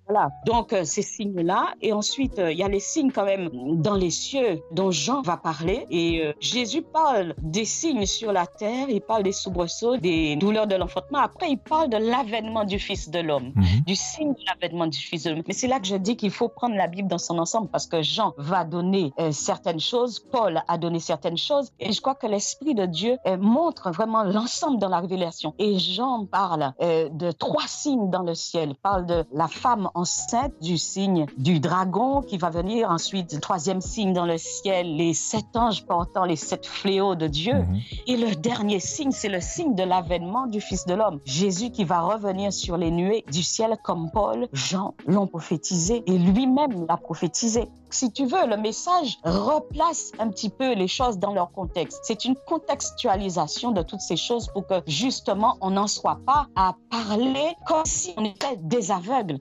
voilà. 0.07 0.29
Donc, 0.45 0.71
euh, 0.71 0.85
ces 0.85 1.01
signes-là. 1.01 1.73
Et 1.81 1.91
ensuite, 1.91 2.39
euh, 2.39 2.51
il 2.51 2.57
y 2.57 2.63
a 2.63 2.69
les 2.69 2.79
signes 2.79 3.11
quand 3.11 3.25
même 3.25 3.49
dans 3.81 3.95
les 3.95 4.09
cieux 4.09 4.61
dont 4.71 4.89
Jean 4.89 5.21
va 5.21 5.35
parler. 5.35 5.85
Et 5.89 6.21
euh, 6.21 6.33
Jésus 6.39 6.81
parle 6.81 7.35
des 7.41 7.65
signes 7.65 8.05
sur 8.05 8.31
la 8.31 8.47
terre, 8.47 8.89
il 8.89 9.01
parle 9.01 9.23
des 9.23 9.33
soubresauts, 9.33 9.97
des 9.97 10.37
douleurs 10.37 10.67
de 10.67 10.75
l'enfantement. 10.75 11.19
Après, 11.19 11.51
il 11.51 11.57
parle 11.57 11.89
de 11.89 11.97
l'avènement 11.97 12.63
du 12.63 12.79
Fils 12.79 13.09
de 13.09 13.19
l'homme, 13.19 13.51
mhm. 13.55 13.81
du 13.85 13.95
signe 13.95 14.33
de 14.33 14.39
l'avènement 14.47 14.87
du 14.87 14.97
Fils 14.97 15.23
de 15.23 15.31
l'homme. 15.31 15.43
Mais 15.47 15.53
c'est 15.53 15.67
là 15.67 15.79
que 15.79 15.87
je 15.87 15.95
dis 15.95 16.15
qu'il 16.15 16.31
faut 16.31 16.47
prendre 16.47 16.75
la 16.75 16.87
Bible 16.87 17.09
dans 17.09 17.17
son 17.17 17.37
ensemble 17.37 17.69
parce 17.69 17.87
que 17.87 18.01
Jean 18.01 18.33
va 18.37 18.63
donner 18.63 19.13
certaines 19.31 19.79
choses, 19.79 20.19
Paul 20.19 20.61
a 20.67 20.77
donné 20.77 20.99
certaines 20.99 21.37
choses. 21.37 21.71
Et 21.79 21.91
je 21.91 22.01
crois 22.01 22.15
que 22.15 22.27
l'Esprit 22.27 22.75
de 22.75 22.85
Dieu 22.85 23.17
montre 23.39 23.91
vraiment 23.91 24.23
l'ensemble 24.23 24.79
dans 24.79 24.89
la 24.89 24.99
révélation. 24.99 25.53
Et 25.59 25.77
Jean 25.79 26.25
parle 26.25 26.73
de 26.79 27.31
trois 27.31 27.67
signes 27.67 28.09
dans 28.09 28.23
le 28.23 28.35
ciel, 28.35 28.75
parle 28.81 29.05
de 29.05 29.25
la 29.33 29.47
femme 29.47 29.89
enceinte 29.97 30.53
du 30.61 30.77
signe 30.77 31.25
du 31.37 31.59
dragon 31.59 32.21
qui 32.21 32.37
va 32.37 32.49
venir 32.49 32.89
ensuite, 32.91 33.39
troisième 33.41 33.81
signe 33.81 34.13
dans 34.13 34.25
le 34.25 34.37
ciel, 34.37 34.95
les 34.95 35.13
sept 35.13 35.55
anges 35.55 35.85
portant 35.85 36.23
les 36.23 36.35
sept 36.35 36.65
fléaux 36.67 37.15
de 37.15 37.27
Dieu. 37.27 37.55
Mhm. 37.55 37.79
Et 38.05 38.17
le 38.17 38.35
dernier 38.35 38.79
signe, 38.79 39.11
c'est 39.11 39.29
le 39.29 39.41
signe 39.41 39.73
de 39.73 39.83
l'avènement 39.83 40.45
du 40.45 40.61
Fils 40.61 40.85
de 40.85 40.93
l'homme. 40.93 41.19
Jésus 41.25 41.71
qui 41.71 41.83
va 41.83 42.01
revenir 42.01 42.53
sur 42.53 42.77
les 42.77 42.91
nuées 42.91 43.25
du 43.31 43.41
ciel 43.41 43.75
comme 43.83 44.11
Paul, 44.11 44.47
Jean 44.53 44.93
l'ont 45.07 45.27
prophétisé 45.27 46.03
et 46.05 46.17
lui-même 46.17 46.85
l'a 46.87 46.97
prophétisé. 46.97 47.67
Si 47.89 48.11
tu 48.11 48.25
veux, 48.25 48.45
le 48.47 48.57
message 48.57 49.17
replace 49.23 50.11
un 50.19 50.29
petit 50.29 50.49
peu 50.49 50.73
les 50.73 50.87
choses 50.87 51.17
dans 51.17 51.33
leur 51.33 51.51
contexte. 51.51 51.99
C'est 52.03 52.25
une 52.25 52.35
contextualisation 52.47 53.71
de 53.71 53.81
toutes 53.81 54.01
ces 54.01 54.17
choses 54.17 54.47
pour 54.53 54.67
que 54.67 54.81
justement 54.87 55.57
on 55.61 55.71
n'en 55.71 55.87
soit 55.87 56.19
pas 56.25 56.47
à 56.55 56.75
parler 56.91 57.55
comme 57.65 57.85
si 57.85 58.13
on 58.17 58.25
était 58.25 58.57
des 58.57 58.91
aveugles 58.91 59.39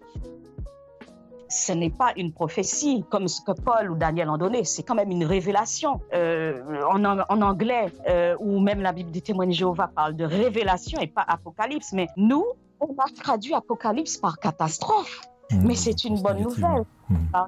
ce 1.49 1.73
n'est 1.73 1.91
pas 1.91 2.13
une 2.17 2.33
prophétie 2.33 3.05
comme 3.11 3.29
ce 3.29 3.41
que 3.41 3.53
Paul 3.53 3.91
ou 3.91 3.97
Daniel 3.97 4.29
ont 4.29 4.39
donné, 4.39 4.65
c'est 4.65 4.83
quand 4.83 4.95
même 4.95 5.11
une 5.11 5.25
révélation. 5.25 6.01
Euh, 6.13 6.63
en, 6.89 7.05
en, 7.05 7.43
anglais, 7.43 7.93
euh, 8.09 8.37
ou 8.41 8.61
même 8.61 8.81
la 8.81 8.93
Bible 8.93 9.11
des 9.11 9.21
témoins 9.21 9.47
de 9.47 9.53
Jéhovah 9.53 9.91
parle 9.95 10.17
de 10.17 10.25
révélation 10.25 11.01
et 11.01 11.07
pas 11.07 11.25
apocalypse, 11.27 11.93
mais 11.93 12.09
nous, 12.17 12.45
on 12.81 12.95
a 12.99 13.23
traduit 13.23 13.55
apocalypse 13.55 14.17
par 14.17 14.39
catastrophe. 14.39 15.21
Mmh. 15.53 15.65
mais 15.65 15.75
c'est 15.77 16.05
une 16.05 16.21
bonne 16.21 16.43
nouvelle. 16.43 16.85
Mmh. 17.09 17.17
Ah. 17.33 17.47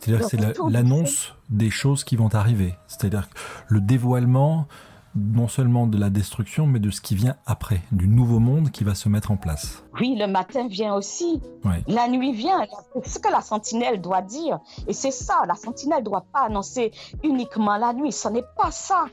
C'est-à-dire 0.00 0.24
que 0.24 0.30
c'est 0.30 0.58
l'annonce 0.68 1.34
des 1.48 1.70
choses 1.70 2.04
qui 2.04 2.16
vont 2.16 2.34
arriver. 2.34 2.74
C'est-à-dire 2.88 3.28
le 3.68 3.80
dévoilement 3.80 4.66
non 5.14 5.48
seulement 5.48 5.86
de 5.86 5.98
la 5.98 6.10
destruction, 6.10 6.66
mais 6.66 6.78
de 6.78 6.90
ce 6.90 7.00
qui 7.00 7.14
vient 7.14 7.36
après, 7.46 7.82
du 7.92 8.08
nouveau 8.08 8.38
monde 8.38 8.70
qui 8.70 8.84
va 8.84 8.94
se 8.94 9.08
mettre 9.08 9.30
en 9.30 9.36
place. 9.36 9.82
Oui, 10.00 10.16
le 10.18 10.26
matin 10.26 10.68
vient 10.68 10.94
aussi. 10.94 11.40
La 11.86 12.08
nuit 12.08 12.32
vient. 12.32 12.66
C'est 13.02 13.14
ce 13.14 13.18
que 13.18 13.30
la 13.30 13.40
sentinelle 13.40 14.00
doit 14.00 14.22
dire. 14.22 14.60
Et 14.86 14.92
c'est 14.92 15.10
ça, 15.10 15.42
la 15.46 15.54
sentinelle 15.54 16.00
ne 16.00 16.04
doit 16.04 16.24
pas 16.32 16.46
annoncer 16.46 16.92
uniquement 17.22 17.76
la 17.76 17.92
nuit. 17.92 18.12
Ce 18.12 18.28
n'est 18.28 18.44
pas 18.56 18.70
ça. 18.70 19.06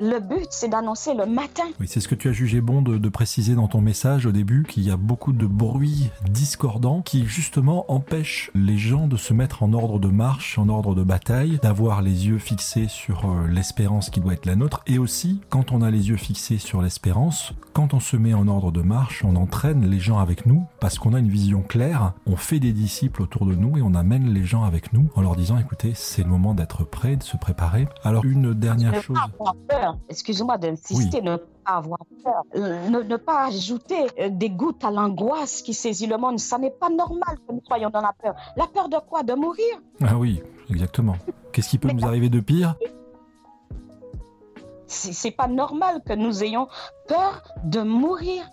Le 0.00 0.18
but, 0.18 0.48
c'est 0.50 0.68
d'annoncer 0.68 1.14
le 1.14 1.24
matin. 1.26 1.64
Oui, 1.80 1.86
c'est 1.88 2.00
ce 2.00 2.08
que 2.08 2.14
tu 2.14 2.28
as 2.28 2.32
jugé 2.32 2.60
bon 2.60 2.82
de, 2.82 3.08
préciser 3.08 3.54
dans 3.54 3.68
ton 3.68 3.80
message 3.80 4.26
au 4.26 4.32
début, 4.32 4.64
qu'il 4.64 4.82
y 4.82 4.90
a 4.90 4.96
beaucoup 4.96 5.32
de 5.32 5.46
bruits 5.46 6.10
discordants 6.28 7.00
qui 7.00 7.26
justement 7.26 7.84
empêchent 7.88 8.50
les 8.54 8.76
gens 8.76 9.06
de 9.06 9.16
se 9.16 9.32
mettre 9.32 9.62
en 9.62 9.72
ordre 9.72 10.00
de 10.00 10.08
marche, 10.08 10.58
en 10.58 10.68
ordre 10.68 10.94
de 10.94 11.04
bataille, 11.04 11.58
d'avoir 11.62 12.02
les 12.02 12.26
yeux 12.26 12.38
fixés 12.38 12.88
sur 12.88 13.24
euh, 13.24 13.46
l'espérance 13.46 14.10
qui 14.10 14.20
doit 14.20 14.32
être 14.32 14.46
la 14.46 14.56
nôtre, 14.56 14.82
et 14.86 14.98
aussi 14.98 15.40
quand 15.54 15.70
on 15.70 15.82
a 15.82 15.90
les 15.92 16.08
yeux 16.08 16.16
fixés 16.16 16.58
sur 16.58 16.82
l'espérance, 16.82 17.52
quand 17.74 17.94
on 17.94 18.00
se 18.00 18.16
met 18.16 18.34
en 18.34 18.48
ordre 18.48 18.72
de 18.72 18.82
marche, 18.82 19.24
on 19.24 19.36
entraîne 19.36 19.88
les 19.88 20.00
gens 20.00 20.18
avec 20.18 20.46
nous 20.46 20.64
parce 20.80 20.98
qu'on 20.98 21.14
a 21.14 21.20
une 21.20 21.28
vision 21.28 21.62
claire, 21.62 22.12
on 22.26 22.34
fait 22.34 22.58
des 22.58 22.72
disciples 22.72 23.22
autour 23.22 23.46
de 23.46 23.54
nous 23.54 23.78
et 23.78 23.80
on 23.80 23.94
amène 23.94 24.34
les 24.34 24.42
gens 24.42 24.64
avec 24.64 24.92
nous 24.92 25.08
en 25.14 25.22
leur 25.22 25.36
disant 25.36 25.56
écoutez, 25.56 25.92
c'est 25.94 26.24
le 26.24 26.28
moment 26.28 26.54
d'être 26.54 26.82
prêt, 26.82 27.14
de 27.14 27.22
se 27.22 27.36
préparer. 27.36 27.86
Alors 28.02 28.24
une 28.24 28.52
dernière 28.52 29.00
chose. 29.00 29.16
Excuse-moi 30.08 30.58
d'insister, 30.58 31.22
ne 31.22 31.36
pas 31.36 31.76
avoir 31.76 32.00
peur, 32.24 32.42
euh, 32.56 32.88
ne, 32.88 33.16
pas 33.16 33.46
ajouter 33.46 34.06
euh, 34.18 34.30
des 34.30 34.50
gouttes 34.50 34.84
à 34.84 34.90
l'angoisse 34.90 35.62
qui 35.62 35.72
saisit 35.72 36.08
le 36.08 36.16
monde. 36.16 36.40
Ça 36.40 36.58
n'est 36.58 36.72
pas 36.72 36.90
normal 36.90 37.38
que 37.46 37.54
nous 37.54 37.62
soyons 37.64 37.90
dans 37.90 38.00
la 38.00 38.12
peur. 38.20 38.34
La 38.56 38.66
peur 38.66 38.88
de 38.88 38.96
quoi? 39.08 39.22
De 39.22 39.34
mourir? 39.34 39.80
Ah 40.02 40.18
oui, 40.18 40.42
exactement. 40.68 41.14
Qu'est-ce 41.52 41.68
qui 41.68 41.78
peut 41.78 41.92
nous 41.92 42.04
arriver 42.04 42.28
de 42.28 42.40
pire? 42.40 42.74
C'est 44.94 45.30
pas 45.30 45.48
normal 45.48 46.02
que 46.06 46.12
nous 46.12 46.42
ayons 46.42 46.68
peur 47.08 47.42
de 47.64 47.80
mourir. 47.80 48.44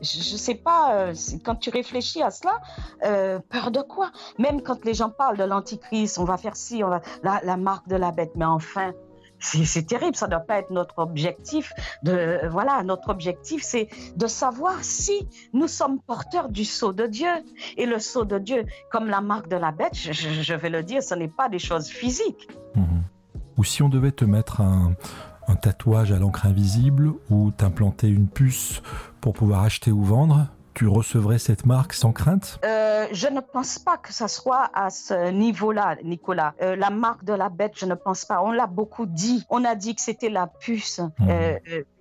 Je 0.00 0.18
ne 0.18 0.38
sais 0.38 0.54
pas, 0.54 0.94
euh, 0.94 1.14
quand 1.44 1.54
tu 1.56 1.70
réfléchis 1.70 2.22
à 2.22 2.30
cela, 2.30 2.60
euh, 3.04 3.38
peur 3.48 3.70
de 3.70 3.80
quoi? 3.80 4.10
Même 4.38 4.60
quand 4.62 4.84
les 4.84 4.92
gens 4.94 5.10
parlent 5.10 5.38
de 5.38 5.44
l'antichrist, 5.44 6.18
on 6.18 6.24
va 6.24 6.36
faire 6.36 6.56
ci, 6.56 6.82
on 6.84 6.88
va 6.88 7.00
la, 7.22 7.56
marque 7.56 7.88
de 7.88 7.96
la 7.96 8.10
bête, 8.10 8.32
mais 8.36 8.44
enfin, 8.44 8.92
c'est 9.38 9.86
terrible, 9.86 10.16
ça 10.16 10.26
ne 10.26 10.32
doit 10.32 10.40
pas 10.40 10.58
être 10.58 10.70
notre 10.70 10.98
objectif. 10.98 11.72
De, 12.02 12.40
voilà, 12.48 12.82
notre 12.82 13.08
objectif, 13.08 13.62
c'est 13.62 13.88
de 14.16 14.26
savoir 14.26 14.82
si 14.82 15.28
nous 15.52 15.68
sommes 15.68 16.00
porteurs 16.00 16.48
du 16.48 16.64
sceau 16.64 16.92
de 16.92 17.06
Dieu. 17.06 17.30
Et 17.76 17.86
le 17.86 17.98
sceau 17.98 18.24
de 18.24 18.38
Dieu, 18.38 18.64
comme 18.90 19.06
la 19.06 19.20
marque 19.20 19.48
de 19.48 19.56
la 19.56 19.70
bête, 19.70 19.94
je, 19.94 20.54
vais 20.54 20.70
le 20.70 20.82
dire, 20.82 21.02
ce 21.02 21.14
n'est 21.14 21.28
pas 21.28 21.48
des 21.48 21.58
choses 21.58 21.88
physiques. 21.88 22.48
Mhm. 22.74 23.04
Ou 23.56 23.64
si 23.64 23.82
on 23.82 23.88
devait 23.88 24.12
te 24.12 24.24
mettre 24.24 24.60
un, 24.60 24.94
un 25.48 25.56
tatouage 25.56 26.12
à 26.12 26.18
l'encre 26.18 26.46
invisible 26.46 27.12
ou 27.30 27.50
t'implanter 27.50 28.08
une 28.08 28.28
puce 28.28 28.82
pour 29.20 29.32
pouvoir 29.32 29.62
acheter 29.62 29.90
ou 29.90 30.02
vendre, 30.02 30.46
tu 30.74 30.88
recevrais 30.88 31.38
cette 31.38 31.66
marque 31.66 31.92
sans 31.92 32.12
crainte? 32.12 32.58
Euh, 32.64 33.06
Je 33.12 33.28
ne 33.28 33.40
pense 33.40 33.78
pas 33.78 33.96
que 33.96 34.12
ça 34.12 34.28
soit 34.28 34.70
à 34.74 34.90
ce 34.90 35.30
niveau-là, 35.30 35.96
Nicolas. 36.04 36.54
Euh, 36.62 36.74
la 36.74 36.90
marque 36.90 37.24
de 37.24 37.32
la 37.32 37.48
bête, 37.48 37.74
je 37.76 37.86
ne 37.86 37.94
pense 37.94 38.24
pas. 38.24 38.42
On 38.42 38.50
l'a 38.50 38.66
beaucoup 38.66 39.06
dit. 39.06 39.44
On 39.50 39.64
a 39.64 39.74
dit 39.76 39.94
que 39.94 40.00
c'était 40.00 40.30
la 40.30 40.46
puce. 40.46 40.98
Mmh. 40.98 41.28
Euh, 41.28 41.58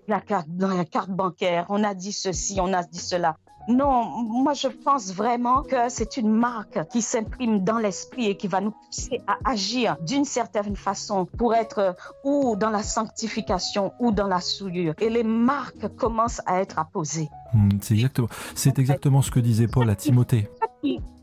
la 0.08 0.20
carte, 0.20 0.48
dans 0.50 0.70
la 0.70 0.86
carte 0.86 1.10
bancaire, 1.10 1.66
on 1.70 1.84
a 1.84 1.94
dit 1.94 2.12
ceci, 2.12 2.58
on 2.60 2.74
a 2.74 2.84
dit 2.84 3.00
cela. 3.00 3.38
Non, 3.68 4.06
moi 4.24 4.54
je 4.54 4.68
pense 4.68 5.14
vraiment 5.14 5.64
que 5.64 5.90
c'est 5.90 6.18
une 6.18 6.30
marque 6.30 6.88
qui 6.90 7.02
s'imprime 7.02 7.64
dans 7.64 7.78
l'esprit 7.78 8.28
et 8.28 8.38
qui 8.38 8.48
va 8.48 8.60
nous 8.60 8.72
pousser 8.72 9.22
à 9.26 9.38
agir 9.50 9.96
d'une 10.02 10.26
certaine 10.26 10.76
façon 10.76 11.26
pour 11.26 11.56
être 11.56 11.96
ou 12.26 12.56
dans 12.58 12.70
la 12.70 12.84
sanctification 12.84 13.94
ou 14.00 14.12
dans 14.12 14.28
la 14.28 14.42
souillure. 14.42 14.94
Et 15.00 15.10
les 15.10 15.24
marques 15.24 15.88
commencent 15.96 16.42
à 16.46 16.62
être 16.62 16.78
apposées. 16.78 17.30
Hmm, 17.54 17.70
c'est 17.82 17.94
exactement, 17.94 18.28
c'est 18.56 18.80
exactement 18.80 19.22
ce 19.22 19.32
que 19.32 19.40
disait 19.40 19.68
Paul 19.68 19.90
à 19.90 19.96
Timothée. 19.96 20.50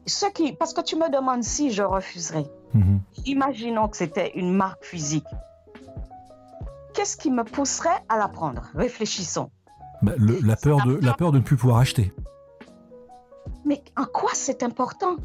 Ce 0.07 0.27
qui, 0.27 0.55
parce 0.55 0.73
que 0.73 0.81
tu 0.81 0.97
me 0.97 1.11
demandes 1.11 1.45
si 1.45 1.71
je 1.71 1.83
refuserais. 1.83 2.47
Mhm. 2.73 3.01
Imaginons 3.27 3.89
que 3.89 3.97
c'était 3.97 4.33
une 4.35 4.53
marque 4.53 4.85
physique. 4.85 5.27
Qu'est-ce 6.95 7.17
qui 7.17 7.31
me 7.31 7.45
pousserait 7.45 8.03
à 8.09 8.19
la 8.19 8.29
prendre? 8.29 8.63
Réfléchissons. 8.75 9.51
Bah, 10.03 10.13
la, 10.19 10.57
peur 10.57 10.85
de, 10.87 10.99
la 11.03 11.13
peur 11.13 11.31
de 11.33 11.39
ne 11.39 11.43
plus 11.43 11.57
pouvoir 11.57 11.79
acheter. 11.79 12.13
Mais 13.65 13.83
en 13.97 14.05
quoi 14.05 14.31
c'est 14.33 14.63
important? 14.63 15.17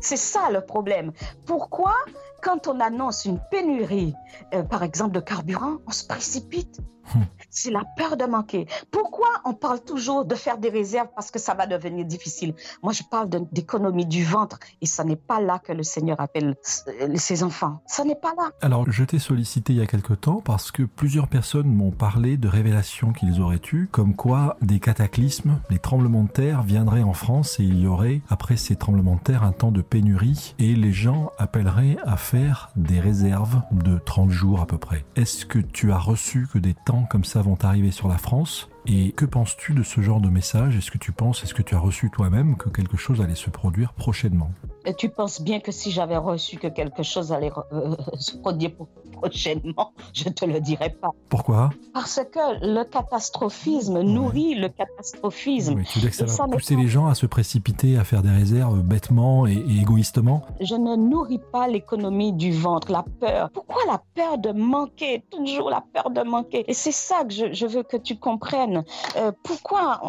C'est 0.00 0.16
ça 0.16 0.50
le 0.50 0.62
problème. 0.62 1.12
Pourquoi, 1.46 1.94
quand 2.42 2.66
on 2.66 2.80
annonce 2.80 3.24
une 3.24 3.38
pénurie, 3.50 4.14
euh, 4.52 4.62
par 4.62 4.82
exemple 4.82 5.12
de 5.12 5.20
carburant, 5.20 5.78
on 5.86 5.90
se 5.92 6.04
précipite 6.04 6.80
Hmm. 7.14 7.22
C'est 7.50 7.70
la 7.70 7.82
peur 7.96 8.16
de 8.16 8.24
manquer. 8.24 8.66
Pourquoi 8.90 9.28
on 9.44 9.54
parle 9.54 9.80
toujours 9.80 10.24
de 10.24 10.34
faire 10.34 10.58
des 10.58 10.70
réserves 10.70 11.08
parce 11.14 11.30
que 11.30 11.38
ça 11.38 11.54
va 11.54 11.66
devenir 11.66 12.06
difficile? 12.06 12.54
Moi, 12.82 12.92
je 12.92 13.02
parle 13.02 13.28
d'économie 13.50 14.06
du 14.06 14.24
ventre 14.24 14.58
et 14.80 14.86
ce 14.86 15.02
n'est 15.02 15.16
pas 15.16 15.40
là 15.40 15.58
que 15.58 15.72
le 15.72 15.82
Seigneur 15.82 16.20
appelle 16.20 16.56
euh, 16.88 17.16
ses 17.16 17.42
enfants. 17.42 17.82
Ce 17.86 18.02
n'est 18.02 18.16
pas 18.16 18.32
là. 18.36 18.50
Alors, 18.62 18.90
je 18.90 19.04
t'ai 19.04 19.18
sollicité 19.18 19.72
il 19.72 19.80
y 19.80 19.82
a 19.82 19.86
quelque 19.86 20.14
temps 20.14 20.40
parce 20.42 20.70
que 20.70 20.84
plusieurs 20.84 21.28
personnes 21.28 21.68
m'ont 21.68 21.90
parlé 21.90 22.36
de 22.36 22.48
révélations 22.48 23.12
qu'ils 23.12 23.40
auraient 23.40 23.60
eues, 23.72 23.88
comme 23.90 24.14
quoi 24.14 24.56
des 24.62 24.80
cataclysmes, 24.80 25.60
les 25.70 25.78
tremblements 25.78 26.24
de 26.24 26.30
terre 26.30 26.62
viendraient 26.62 27.02
en 27.02 27.12
France 27.12 27.60
et 27.60 27.64
il 27.64 27.80
y 27.80 27.86
aurait, 27.86 28.22
après 28.30 28.56
ces 28.56 28.76
tremblements 28.76 29.16
de 29.16 29.20
terre, 29.20 29.42
un 29.42 29.52
temps 29.52 29.72
de 29.72 29.82
pénurie 29.82 30.54
et 30.58 30.74
les 30.74 30.92
gens 30.92 31.30
appelleraient 31.38 31.96
à 32.04 32.16
faire 32.16 32.31
des 32.76 33.00
réserves 33.00 33.62
de 33.72 33.98
30 33.98 34.30
jours 34.30 34.60
à 34.60 34.66
peu 34.66 34.78
près. 34.78 35.04
Est-ce 35.16 35.44
que 35.44 35.58
tu 35.58 35.92
as 35.92 35.98
reçu 35.98 36.46
que 36.52 36.58
des 36.58 36.74
temps 36.74 37.06
comme 37.10 37.24
ça 37.24 37.42
vont 37.42 37.58
arriver 37.62 37.90
sur 37.90 38.08
la 38.08 38.18
France? 38.18 38.68
Et 38.86 39.12
que 39.12 39.24
penses-tu 39.24 39.74
de 39.74 39.82
ce 39.84 40.00
genre 40.00 40.20
de 40.20 40.28
message? 40.28 40.76
Est-ce 40.76 40.90
que 40.90 40.98
tu 40.98 41.12
penses, 41.12 41.44
est-ce 41.44 41.54
que 41.54 41.62
tu 41.62 41.74
as 41.74 41.78
reçu 41.78 42.10
toi-même 42.10 42.56
que 42.56 42.68
quelque 42.68 42.96
chose 42.96 43.20
allait 43.20 43.36
se 43.36 43.48
produire 43.48 43.92
prochainement? 43.92 44.50
Et 44.84 44.94
Tu 44.94 45.08
penses 45.08 45.40
bien 45.40 45.60
que 45.60 45.70
si 45.70 45.92
j'avais 45.92 46.16
reçu 46.16 46.56
que 46.56 46.66
quelque 46.66 47.04
chose 47.04 47.30
allait 47.30 47.52
euh, 47.72 47.94
se 48.18 48.36
produire 48.38 48.72
prochainement, 49.12 49.92
je 50.12 50.28
ne 50.28 50.34
te 50.34 50.44
le 50.44 50.60
dirais 50.60 50.90
pas. 51.00 51.10
Pourquoi? 51.28 51.70
Parce 51.94 52.20
que 52.32 52.66
le 52.66 52.82
catastrophisme 52.82 54.00
nourrit 54.00 54.56
le 54.56 54.68
catastrophisme. 54.68 55.80
tu 55.84 56.00
dis 56.00 56.08
que 56.08 56.16
ça 56.16 56.24
va 56.26 56.48
pousser 56.48 56.74
les 56.74 56.88
gens 56.88 57.06
à 57.06 57.14
se 57.14 57.26
précipiter, 57.26 57.96
à 57.96 58.04
faire 58.04 58.22
des 58.22 58.30
réserves 58.30 58.82
bêtement 58.82 59.46
et, 59.46 59.52
et 59.52 59.80
égoïstement 59.80 60.42
Je 60.60 60.74
ne 60.74 60.96
nourris 60.96 61.40
pas 61.52 61.68
l'économie 61.68 62.32
du 62.32 62.50
ventre, 62.52 62.90
la 62.90 63.04
peur. 63.20 63.50
Pourquoi 63.50 63.82
la 63.86 64.02
peur 64.14 64.38
de 64.38 64.50
manquer? 64.50 65.22
Toujours 65.30 65.70
la 65.70 65.84
peur 65.94 66.10
de 66.10 66.22
manquer. 66.22 66.64
Et 66.68 66.74
c'est 66.74 66.92
ça 66.92 67.22
que 67.24 67.32
je, 67.32 67.52
je 67.52 67.66
veux 67.66 67.84
que 67.84 67.96
tu 67.96 68.16
comprennes 68.16 68.71
euh, 69.16 69.32
pourquoi 69.42 70.00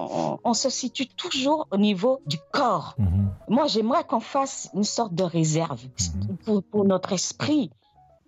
on, 0.44 0.54
se 0.54 0.70
situe 0.70 1.08
toujours 1.08 1.68
au 1.72 1.78
niveau 1.78 2.20
du 2.26 2.38
corps? 2.52 2.96
Mhm. 2.98 3.32
Moi, 3.50 3.68
j'aimerais 3.68 4.04
qu'on 4.04 4.20
fasse 4.20 4.70
une 4.74 4.84
sorte 4.84 5.14
de 5.14 5.24
réserve 5.24 5.82
mhm. 6.46 6.62
pour, 6.72 6.86
notre 6.86 7.14
esprit 7.14 7.72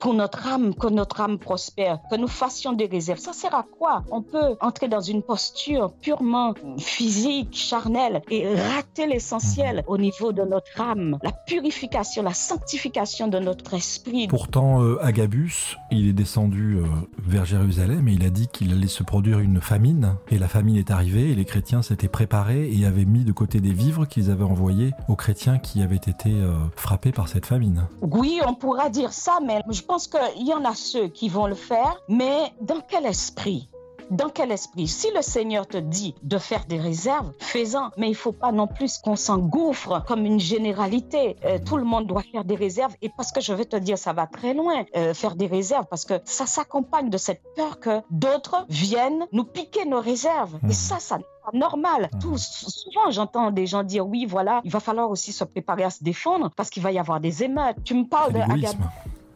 pour 0.06 0.14
notre 0.14 0.46
âme, 0.46 0.76
que 0.76 0.86
notre 0.86 1.20
âme 1.22 1.40
prospère, 1.40 1.98
que 2.12 2.16
nous 2.16 2.28
fassions 2.28 2.74
des 2.74 2.86
réserves. 2.86 3.18
Ça 3.18 3.34
sert 3.34 3.56
à 3.56 3.64
quoi? 3.64 4.04
On 4.12 4.22
peut 4.22 4.56
entrer 4.62 4.88
dans 4.88 5.02
une 5.02 5.24
posture 5.24 5.94
purement 5.94 6.54
physique, 6.78 7.56
charnelle, 7.56 8.22
et 8.30 8.54
rater 8.54 9.08
l'essentiel 9.08 9.84
au 9.88 9.98
niveau 9.98 10.32
de 10.32 10.44
notre 10.44 10.80
âme, 10.80 11.18
la 11.24 11.32
purification, 11.32 12.22
la 12.22 12.36
sanctification 12.36 13.28
de 13.28 13.40
notre 13.40 13.74
esprit. 13.74 14.28
Pourtant, 14.28 14.84
euh, 14.84 15.00
Agabus, 15.02 15.76
il 15.90 16.08
est 16.08 16.14
descendu 16.14 16.76
euh, 16.76 16.84
vers 17.18 17.46
Jérusalem 17.46 18.08
et 18.08 18.12
il 18.12 18.24
a 18.28 18.30
dit 18.30 18.48
qu'il 18.48 18.74
allait 18.74 18.86
se 18.86 19.02
produire 19.02 19.40
une 19.40 19.60
famine. 19.60 20.18
Et 20.30 20.38
la 20.38 20.48
famine 20.48 20.76
est 20.76 20.92
arrivée 20.92 21.32
et 21.32 21.36
les 21.36 21.46
chrétiens 21.46 21.82
s'étaient 21.82 22.10
préparés 22.10 22.70
et 22.72 22.86
avaient 22.86 23.06
mis 23.06 23.24
de 23.24 23.32
côté 23.32 23.60
des 23.60 23.74
vivres 23.74 24.06
qu'ils 24.06 24.30
avaient 24.30 24.44
envoyés 24.44 24.92
aux 25.08 25.16
chrétiens 25.16 25.58
qui 25.58 25.82
avaient 25.82 25.96
été 25.96 26.30
euh, 26.30 26.54
frappés 26.76 27.12
par 27.12 27.28
cette 27.28 27.48
famine. 27.48 27.88
Oui, 28.02 28.40
on 28.46 28.54
pourra 28.54 28.92
dire 28.92 29.12
ça, 29.12 29.40
mais 29.44 29.62
je 29.68 29.82
je 29.86 29.95
pense 29.96 30.08
qu'il 30.10 30.46
y 30.46 30.54
en 30.54 30.66
a 30.66 30.76
ceux 30.76 31.08
qui 31.08 31.30
vont 31.30 31.48
le 31.48 31.56
faire, 31.56 32.02
mais 32.10 32.52
dans 32.60 32.82
quel 32.82 33.06
esprit? 33.06 33.70
Dans 34.12 34.28
quel 34.28 34.52
esprit? 34.52 34.90
Si 34.90 35.08
le 35.16 35.22
Seigneur 35.22 35.66
te 35.66 35.78
dit 35.78 36.16
de 36.22 36.38
faire 36.38 36.66
des 36.66 36.78
réserves, 36.78 37.32
fais-en. 37.40 37.92
Mais 37.96 38.08
il 38.08 38.12
ne 38.12 38.16
faut 38.18 38.34
pas 38.34 38.52
non 38.52 38.68
plus 38.68 38.98
qu'on 38.98 39.16
s'engouffre 39.16 40.04
comme 40.06 40.26
une 40.26 40.42
généralité. 40.42 41.38
Euh, 41.46 41.60
tout 41.66 41.78
le 41.78 41.86
monde 41.86 42.08
doit 42.08 42.24
faire 42.24 42.44
des 42.44 42.56
réserves. 42.56 42.94
Et 43.02 43.10
parce 43.16 43.32
que 43.32 43.40
je 43.40 43.54
vais 43.54 43.64
te 43.64 43.78
dire, 43.78 43.98
ça 43.98 44.12
va 44.12 44.28
très 44.28 44.54
loin, 44.54 44.84
euh, 44.98 45.14
faire 45.14 45.38
des 45.38 45.48
réserves, 45.48 45.86
parce 45.90 46.04
que 46.04 46.16
ça 46.26 46.46
s'accompagne 46.46 47.10
de 47.10 47.18
cette 47.18 47.42
peur 47.56 47.80
que 47.80 48.02
d'autres 48.12 48.66
viennent 48.68 49.26
nous 49.32 49.46
piquer 49.46 49.86
nos 49.86 50.02
réserves. 50.02 50.60
Et 50.70 50.74
ça, 50.74 51.00
ça 51.00 51.20
n'est 51.20 51.24
pas 51.46 51.58
normal. 51.58 52.10
Tout, 52.20 52.38
souvent, 52.38 53.12
j'entends 53.12 53.50
des 53.50 53.66
gens 53.66 53.84
dire, 53.84 54.06
oui, 54.06 54.26
voilà, 54.26 54.60
il 54.66 54.72
va 54.72 54.82
falloir 54.82 55.10
aussi 55.10 55.32
se 55.32 55.46
préparer 55.46 55.86
à 55.86 55.90
se 55.90 56.04
défendre 56.04 56.52
parce 56.54 56.70
qu'il 56.70 56.84
va 56.84 56.92
y 56.92 57.00
avoir 57.00 57.22
des 57.22 57.44
émeutes. 57.44 57.78
Tu 57.86 57.94
me 57.94 58.04
parles 58.04 58.34
de... 58.34 58.40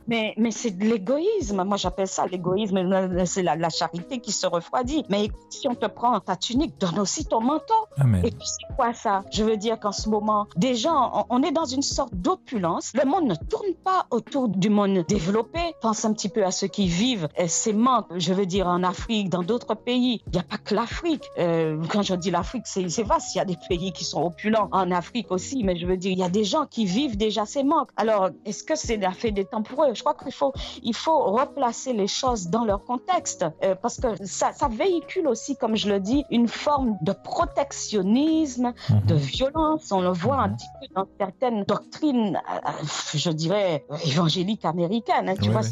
Mais, 0.10 0.34
mais 0.38 0.50
c'est 0.50 0.72
de 0.72 0.86
l'égoïsme. 0.86 1.64
Moi, 1.64 1.78
j'appelle 1.78 2.08
ça 2.08 2.26
l'égoïsme. 2.26 2.78
C'est 3.26 3.44
la, 3.44 3.70
charité 3.70 4.20
qui 4.20 4.32
se 4.32 4.48
refroidit. 4.48 5.06
Mais 5.10 5.30
si 5.50 5.68
on 5.68 5.76
te 5.76 5.86
prend 5.86 6.20
ta 6.20 6.36
tunique, 6.36 6.80
donne 6.80 6.98
aussi 6.98 7.26
ton 7.26 7.42
manteau. 7.42 7.76
Et 8.24 8.32
puis, 8.32 8.48
c'est 8.48 8.76
quoi 8.76 8.94
ça? 8.94 9.24
Je 9.32 9.44
veux 9.44 9.58
dire 9.58 9.80
qu'en 9.80 9.92
ce 9.92 10.10
moment, 10.10 10.48
des 10.56 10.74
gens, 10.74 11.28
on, 11.30 11.44
est 11.44 11.52
dans 11.52 11.66
une 11.66 11.84
sorte 11.84 12.16
d'opulence. 12.16 12.92
Le 12.96 13.08
monde 13.08 13.26
ne 13.26 13.36
tourne 13.36 13.76
pas 13.84 14.08
autour 14.10 14.50
du 14.50 14.70
monde 14.70 15.06
développé. 15.08 15.60
Pense 15.82 16.04
un 16.06 16.14
petit 16.14 16.30
peu 16.30 16.44
à 16.44 16.50
ceux 16.50 16.68
qui 16.68 16.88
vivent 16.88 17.28
ces 17.48 17.74
manques. 17.74 18.08
Je 18.16 18.34
veux 18.34 18.48
dire, 18.48 18.68
en 18.68 18.82
Afrique, 18.82 19.30
dans 19.30 19.44
d'autres 19.44 19.76
pays. 19.76 20.24
Il 20.28 20.34
n'y 20.34 20.40
a 20.40 20.44
pas 20.44 20.58
que 20.58 20.74
l'Afrique. 20.74 21.26
Euh, 21.38 21.80
quand 21.90 22.02
je 22.02 22.16
dis 22.16 22.32
l'Afrique, 22.32 22.64
c'est 22.66 23.04
vaste. 23.04 23.36
Il 23.36 23.38
y 23.38 23.42
a 23.42 23.46
des 23.46 23.58
pays 23.70 23.92
qui 23.92 24.06
sont 24.06 24.24
opulents 24.24 24.70
en 24.72 24.90
Afrique 24.90 25.32
aussi. 25.32 25.64
Mais 25.64 25.78
je 25.78 25.86
veux 25.86 25.98
dire, 25.98 26.12
il 26.12 26.20
y 26.20 26.24
a 26.24 26.30
des 26.30 26.44
gens 26.44 26.66
qui 26.66 26.86
vivent 26.86 27.18
déjà 27.18 27.46
ces 27.46 27.64
manques. 27.64 27.92
Alors, 27.96 28.30
est-ce 28.46 28.64
que 28.64 28.76
c'est 28.76 28.98
la 28.98 29.12
fait 29.12 29.32
des 29.32 29.46
temps 29.46 29.62
pour 29.62 29.84
eux 29.84 29.99
je 30.00 30.04
crois 30.04 30.16
qu'il 30.16 30.32
faut, 30.32 30.54
il 30.82 30.96
faut 30.96 31.20
replacer 31.32 31.92
les 31.92 32.08
choses 32.08 32.48
dans 32.48 32.64
leur 32.64 32.86
contexte 32.86 33.46
euh, 33.64 33.76
parce 33.76 34.00
que 34.00 34.08
ça, 34.26 34.54
ça, 34.54 34.70
véhicule 34.70 35.28
aussi, 35.28 35.58
comme 35.58 35.76
je 35.76 35.90
le 35.90 36.00
dis, 36.00 36.24
une 36.32 36.48
forme 36.48 36.98
de 37.02 37.12
protectionnisme, 37.12 38.74
mhm. 38.90 39.02
de 39.08 39.16
violence. 39.16 39.92
On 39.92 40.00
le 40.00 40.12
voit 40.12 40.38
un 40.38 40.48
mhm. 40.48 40.56
petit 40.56 40.68
peu 40.80 40.88
dans 40.96 41.08
certaines 41.20 41.64
doctrines, 41.66 42.38
euh, 42.38 42.72
je 43.14 43.30
dirais, 43.32 43.86
évangéliques 44.06 44.64
américaines. 44.64 45.28
Hein, 45.28 45.36
tu 45.42 45.50
vois, 45.50 45.64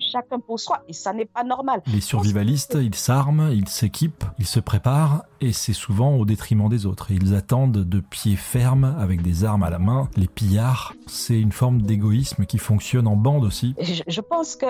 chacun 0.00 0.40
pour 0.40 0.58
soi, 0.58 0.82
et 0.88 0.94
ça 0.94 1.12
n'est 1.12 1.26
pas 1.26 1.44
normal. 1.44 1.82
Les 1.86 2.00
survivalistes, 2.00 2.78
ils 2.80 2.94
s'arment, 2.94 3.50
ils 3.52 3.68
s'équipent, 3.68 4.24
ils 4.38 4.46
se 4.46 4.60
préparent, 4.60 5.24
et 5.44 5.52
c'est 5.52 5.72
souvent 5.72 6.16
au 6.16 6.24
détriment 6.24 6.68
des 6.68 6.86
autres. 6.86 7.10
Ils 7.10 7.34
attendent 7.34 7.72
de 7.72 8.00
pied 8.00 8.36
ferme, 8.36 8.96
avec 8.98 9.22
des 9.22 9.44
armes 9.44 9.62
à 9.62 9.70
la 9.70 9.78
main, 9.78 10.08
les 10.16 10.26
pillards. 10.26 10.94
C'est 11.06 11.38
une 11.38 11.52
forme 11.52 11.82
d'égoïsme 11.82 12.46
qui 12.46 12.58
fonctionne 12.58 13.06
en 13.06 13.16
bande 13.16 13.44
aussi. 13.44 13.74
Je, 13.80 14.02
je 14.06 14.20
pense 14.20 14.56
que 14.56 14.66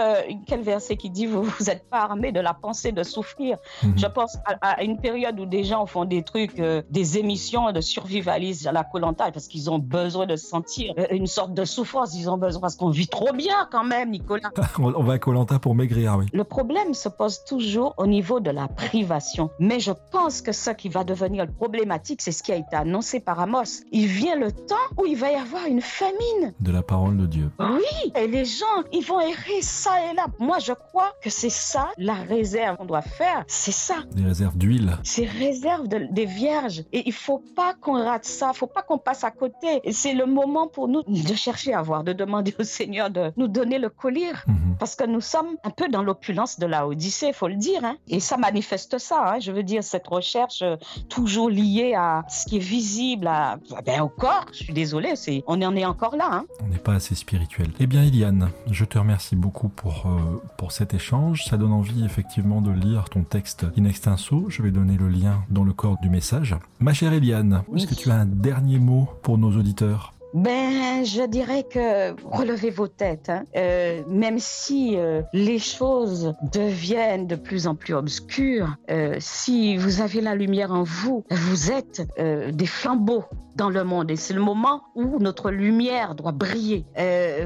quel 0.46 0.62
verset 0.62 0.96
qui 0.96 1.10
dit 1.10 1.26
vous 1.26 1.42
vous 1.42 1.70
êtes 1.70 1.88
pas 1.88 2.02
armé 2.02 2.32
de 2.32 2.40
la 2.40 2.54
pensée 2.54 2.92
de 2.92 3.02
souffrir. 3.02 3.56
Mhm. 3.82 3.98
Je 3.98 4.06
pense 4.06 4.36
à, 4.46 4.70
à 4.70 4.82
une 4.82 4.98
période 4.98 5.38
où 5.38 5.46
des 5.46 5.64
gens 5.64 5.86
font 5.86 6.04
des 6.04 6.22
trucs, 6.22 6.58
euh, 6.58 6.82
des 6.90 7.18
émissions 7.18 7.70
de 7.72 7.80
survivalisme 7.80 8.68
à 8.68 8.72
la 8.72 8.84
Colanta 8.84 9.30
parce 9.30 9.46
qu'ils 9.46 9.70
ont 9.70 9.78
besoin 9.78 10.26
de 10.26 10.36
sentir 10.36 10.94
une 11.10 11.26
sorte 11.26 11.54
de 11.54 11.64
souffrance. 11.64 12.14
Ils 12.14 12.28
ont 12.28 12.38
besoin 12.38 12.60
parce 12.60 12.76
qu'on 12.76 12.90
vit 12.90 13.08
trop 13.08 13.32
bien 13.32 13.68
quand 13.70 13.84
même, 13.84 14.10
Nicolas. 14.10 14.50
On 14.78 15.02
va 15.02 15.14
à 15.14 15.18
Colanta 15.18 15.58
pour 15.58 15.74
maigrir, 15.74 16.16
oui. 16.18 16.26
Le 16.32 16.44
problème 16.44 16.94
se 16.94 17.08
pose 17.08 17.44
toujours 17.44 17.94
au 17.96 18.06
niveau 18.06 18.40
de 18.40 18.50
la 18.50 18.68
privation. 18.68 19.50
Mais 19.58 19.80
je 19.80 19.92
pense 20.10 20.42
que 20.42 20.52
ce 20.64 20.70
qui 20.70 20.88
va 20.88 21.04
devenir 21.04 21.46
problématique, 21.52 22.22
c'est 22.22 22.32
ce 22.32 22.42
qui 22.42 22.52
a 22.52 22.56
été 22.56 22.74
annoncé 22.76 23.20
par 23.20 23.38
Amos. 23.40 23.82
Il 23.92 24.06
vient 24.06 24.36
le 24.36 24.50
temps 24.52 24.74
où 24.98 25.06
il 25.06 25.16
va 25.16 25.30
y 25.30 25.34
avoir 25.34 25.66
une 25.66 25.80
famine. 25.80 26.54
De 26.60 26.72
la 26.72 26.82
parole 26.82 27.16
de 27.16 27.26
Dieu. 27.26 27.50
Oui, 27.58 28.12
et 28.16 28.26
les 28.26 28.44
gens, 28.44 28.82
ils 28.92 29.04
vont 29.04 29.20
errer 29.20 29.60
ça 29.62 29.92
et 30.10 30.14
là. 30.14 30.26
Moi, 30.38 30.58
je 30.58 30.72
crois 30.72 31.12
que 31.22 31.30
c'est 31.30 31.50
ça 31.50 31.88
la 31.98 32.14
réserve 32.14 32.76
qu'on 32.76 32.84
doit 32.84 33.02
faire. 33.02 33.44
C'est 33.46 33.72
ça. 33.72 33.96
Des 34.12 34.24
réserves 34.24 34.56
d'huile. 34.56 34.96
C'est 35.02 35.26
réserve 35.26 35.88
de- 35.88 36.08
des 36.10 36.24
vierges. 36.26 36.82
Et 36.92 37.02
il 37.06 37.12
faut 37.12 37.42
pas 37.54 37.74
qu'on 37.74 38.02
rate 38.02 38.24
ça. 38.24 38.50
Il 38.54 38.56
faut 38.56 38.66
pas 38.66 38.82
qu'on 38.82 38.98
passe 38.98 39.24
à 39.24 39.30
côté. 39.30 39.80
Et 39.84 39.92
c'est 39.92 40.14
le 40.14 40.26
moment 40.26 40.66
pour 40.68 40.88
nous 40.88 41.02
de 41.06 41.34
chercher 41.34 41.74
à 41.74 41.82
voir, 41.82 42.04
de 42.04 42.12
demander 42.12 42.54
au 42.58 42.62
Seigneur 42.64 43.10
de 43.10 43.32
nous 43.36 43.48
donner 43.48 43.78
le 43.78 43.90
collier. 43.90 44.32
Mhm. 44.46 44.76
Parce 44.78 44.96
que 44.96 45.04
nous 45.04 45.20
sommes 45.20 45.56
un 45.62 45.70
peu 45.70 45.88
dans 45.88 46.02
l'opulence 46.02 46.58
de 46.58 46.66
la 46.66 46.86
Odyssée, 46.86 47.28
il 47.28 47.34
faut 47.34 47.48
le 47.48 47.54
dire. 47.56 47.84
hein. 47.84 47.96
Et 48.08 48.20
ça 48.20 48.36
manifeste 48.36 48.98
ça. 48.98 49.34
hein. 49.34 49.38
Je 49.40 49.52
veux 49.52 49.62
dire, 49.62 49.82
cette 49.84 50.06
recherche 50.08 50.53
euh, 50.62 50.76
toujours 51.08 51.50
liée 51.50 51.94
à 51.96 52.24
ce 52.28 52.46
qui 52.46 52.56
est 52.56 52.60
visible, 52.60 53.26
à, 53.26 53.58
ben, 53.84 54.00
au 54.02 54.08
corps. 54.08 54.46
Je 54.52 54.64
suis 54.64 54.72
désolée, 54.72 55.16
c'est, 55.16 55.42
on 55.46 55.60
en 55.62 55.76
est 55.76 55.84
encore 55.84 56.16
là. 56.16 56.28
hein. 56.30 56.44
On 56.62 56.68
n'est 56.68 56.78
pas 56.78 56.94
assez 56.94 57.14
spirituel. 57.14 57.68
Eh 57.80 57.86
bien, 57.86 58.02
Eliane, 58.02 58.50
je 58.70 58.84
te 58.84 58.98
remercie 58.98 59.36
beaucoup 59.36 59.68
pour, 59.68 60.06
euh, 60.06 60.42
pour 60.56 60.72
cet 60.72 60.94
échange. 60.94 61.44
Ça 61.44 61.56
donne 61.56 61.72
envie, 61.72 62.04
effectivement, 62.04 62.60
de 62.60 62.70
lire 62.70 63.04
ton 63.10 63.22
texte 63.22 63.66
in 63.78 63.84
extenso. 63.84 64.46
Je 64.48 64.62
vais 64.62 64.70
donner 64.70 64.96
le 64.96 65.08
lien 65.08 65.42
dans 65.50 65.64
le 65.64 65.72
corps 65.72 65.98
du 66.02 66.08
message. 66.08 66.56
Ma 66.80 66.92
chère 66.94 67.12
Eliane, 67.12 67.62
est-ce 67.74 67.86
que 67.86 67.94
tu 67.94 68.10
as 68.10 68.14
un 68.14 68.26
dernier 68.26 68.78
mot 68.78 69.08
pour 69.22 69.38
nos 69.38 69.56
auditeurs? 69.56 70.13
Ben, 70.34 71.04
je 71.04 71.24
dirais 71.28 71.62
que 71.62 72.12
relevez 72.26 72.70
vos 72.70 72.88
têtes, 72.88 73.28
hein. 73.28 73.44
Euh, 73.54 74.02
même 74.08 74.40
si 74.40 74.96
euh, 74.96 75.22
les 75.32 75.60
choses 75.60 76.34
deviennent 76.52 77.28
de 77.28 77.36
plus 77.36 77.68
en 77.68 77.76
plus 77.76 77.94
obscures. 77.94 78.74
euh, 78.90 79.14
si 79.20 79.76
vous 79.76 80.00
avez 80.00 80.20
la 80.20 80.34
lumière 80.34 80.72
en 80.72 80.82
vous, 80.82 81.24
vous 81.30 81.70
êtes 81.70 82.02
des 82.18 82.66
flambeaux 82.66 83.24
dans 83.54 83.70
le 83.70 83.84
monde 83.84 84.10
et 84.10 84.16
c'est 84.16 84.34
le 84.34 84.40
moment 84.40 84.82
où 84.96 85.20
notre 85.20 85.52
lumière 85.52 86.16
doit 86.16 86.32
briller. 86.32 86.84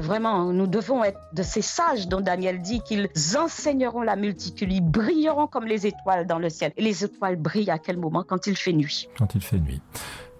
Vraiment, 0.01 0.45
nous 0.45 0.65
devons 0.65 1.03
être 1.03 1.19
de 1.33 1.43
ces 1.43 1.61
sages 1.61 2.07
dont 2.07 2.21
Daniel 2.21 2.59
dit 2.59 2.81
qu'ils 2.81 3.07
enseigneront 3.37 4.01
la 4.01 4.15
multitude, 4.15 4.73
ils 4.73 4.81
brilleront 4.81 5.45
comme 5.45 5.65
les 5.65 5.85
étoiles 5.85 6.25
dans 6.25 6.39
le 6.39 6.49
ciel. 6.49 6.71
Et 6.77 6.81
les 6.81 7.03
étoiles 7.03 7.35
brillent 7.35 7.69
à 7.69 7.77
quel 7.77 7.97
moment? 7.97 8.23
Quand 8.27 8.47
il 8.47 8.57
fait 8.57 8.73
nuit. 8.73 9.07
quand 9.17 9.35
il 9.35 9.41
fait 9.41 9.59
nuit 9.59 9.81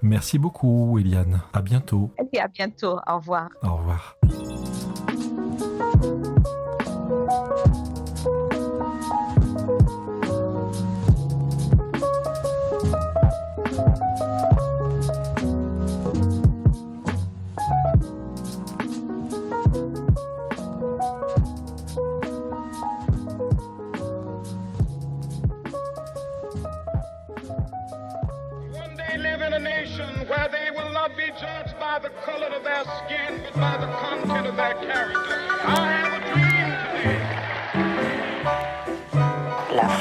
Merci 0.02 0.40
beaucoup, 0.40 0.98
Eliane. 1.00 1.42
À 1.54 1.62
bientôt. 1.62 2.12
Et 2.34 2.40
à 2.40 2.48
bientôt. 2.48 3.00
Au 3.08 3.18
revoir. 3.18 3.50
Au 3.64 3.76
revoir. 3.76 4.16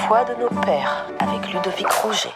Foi 0.09 0.25
de 0.25 0.35
nos 0.41 0.49
pères 0.63 1.05
avec 1.19 1.53
Ludovic 1.53 1.91
Rouget. 1.91 2.33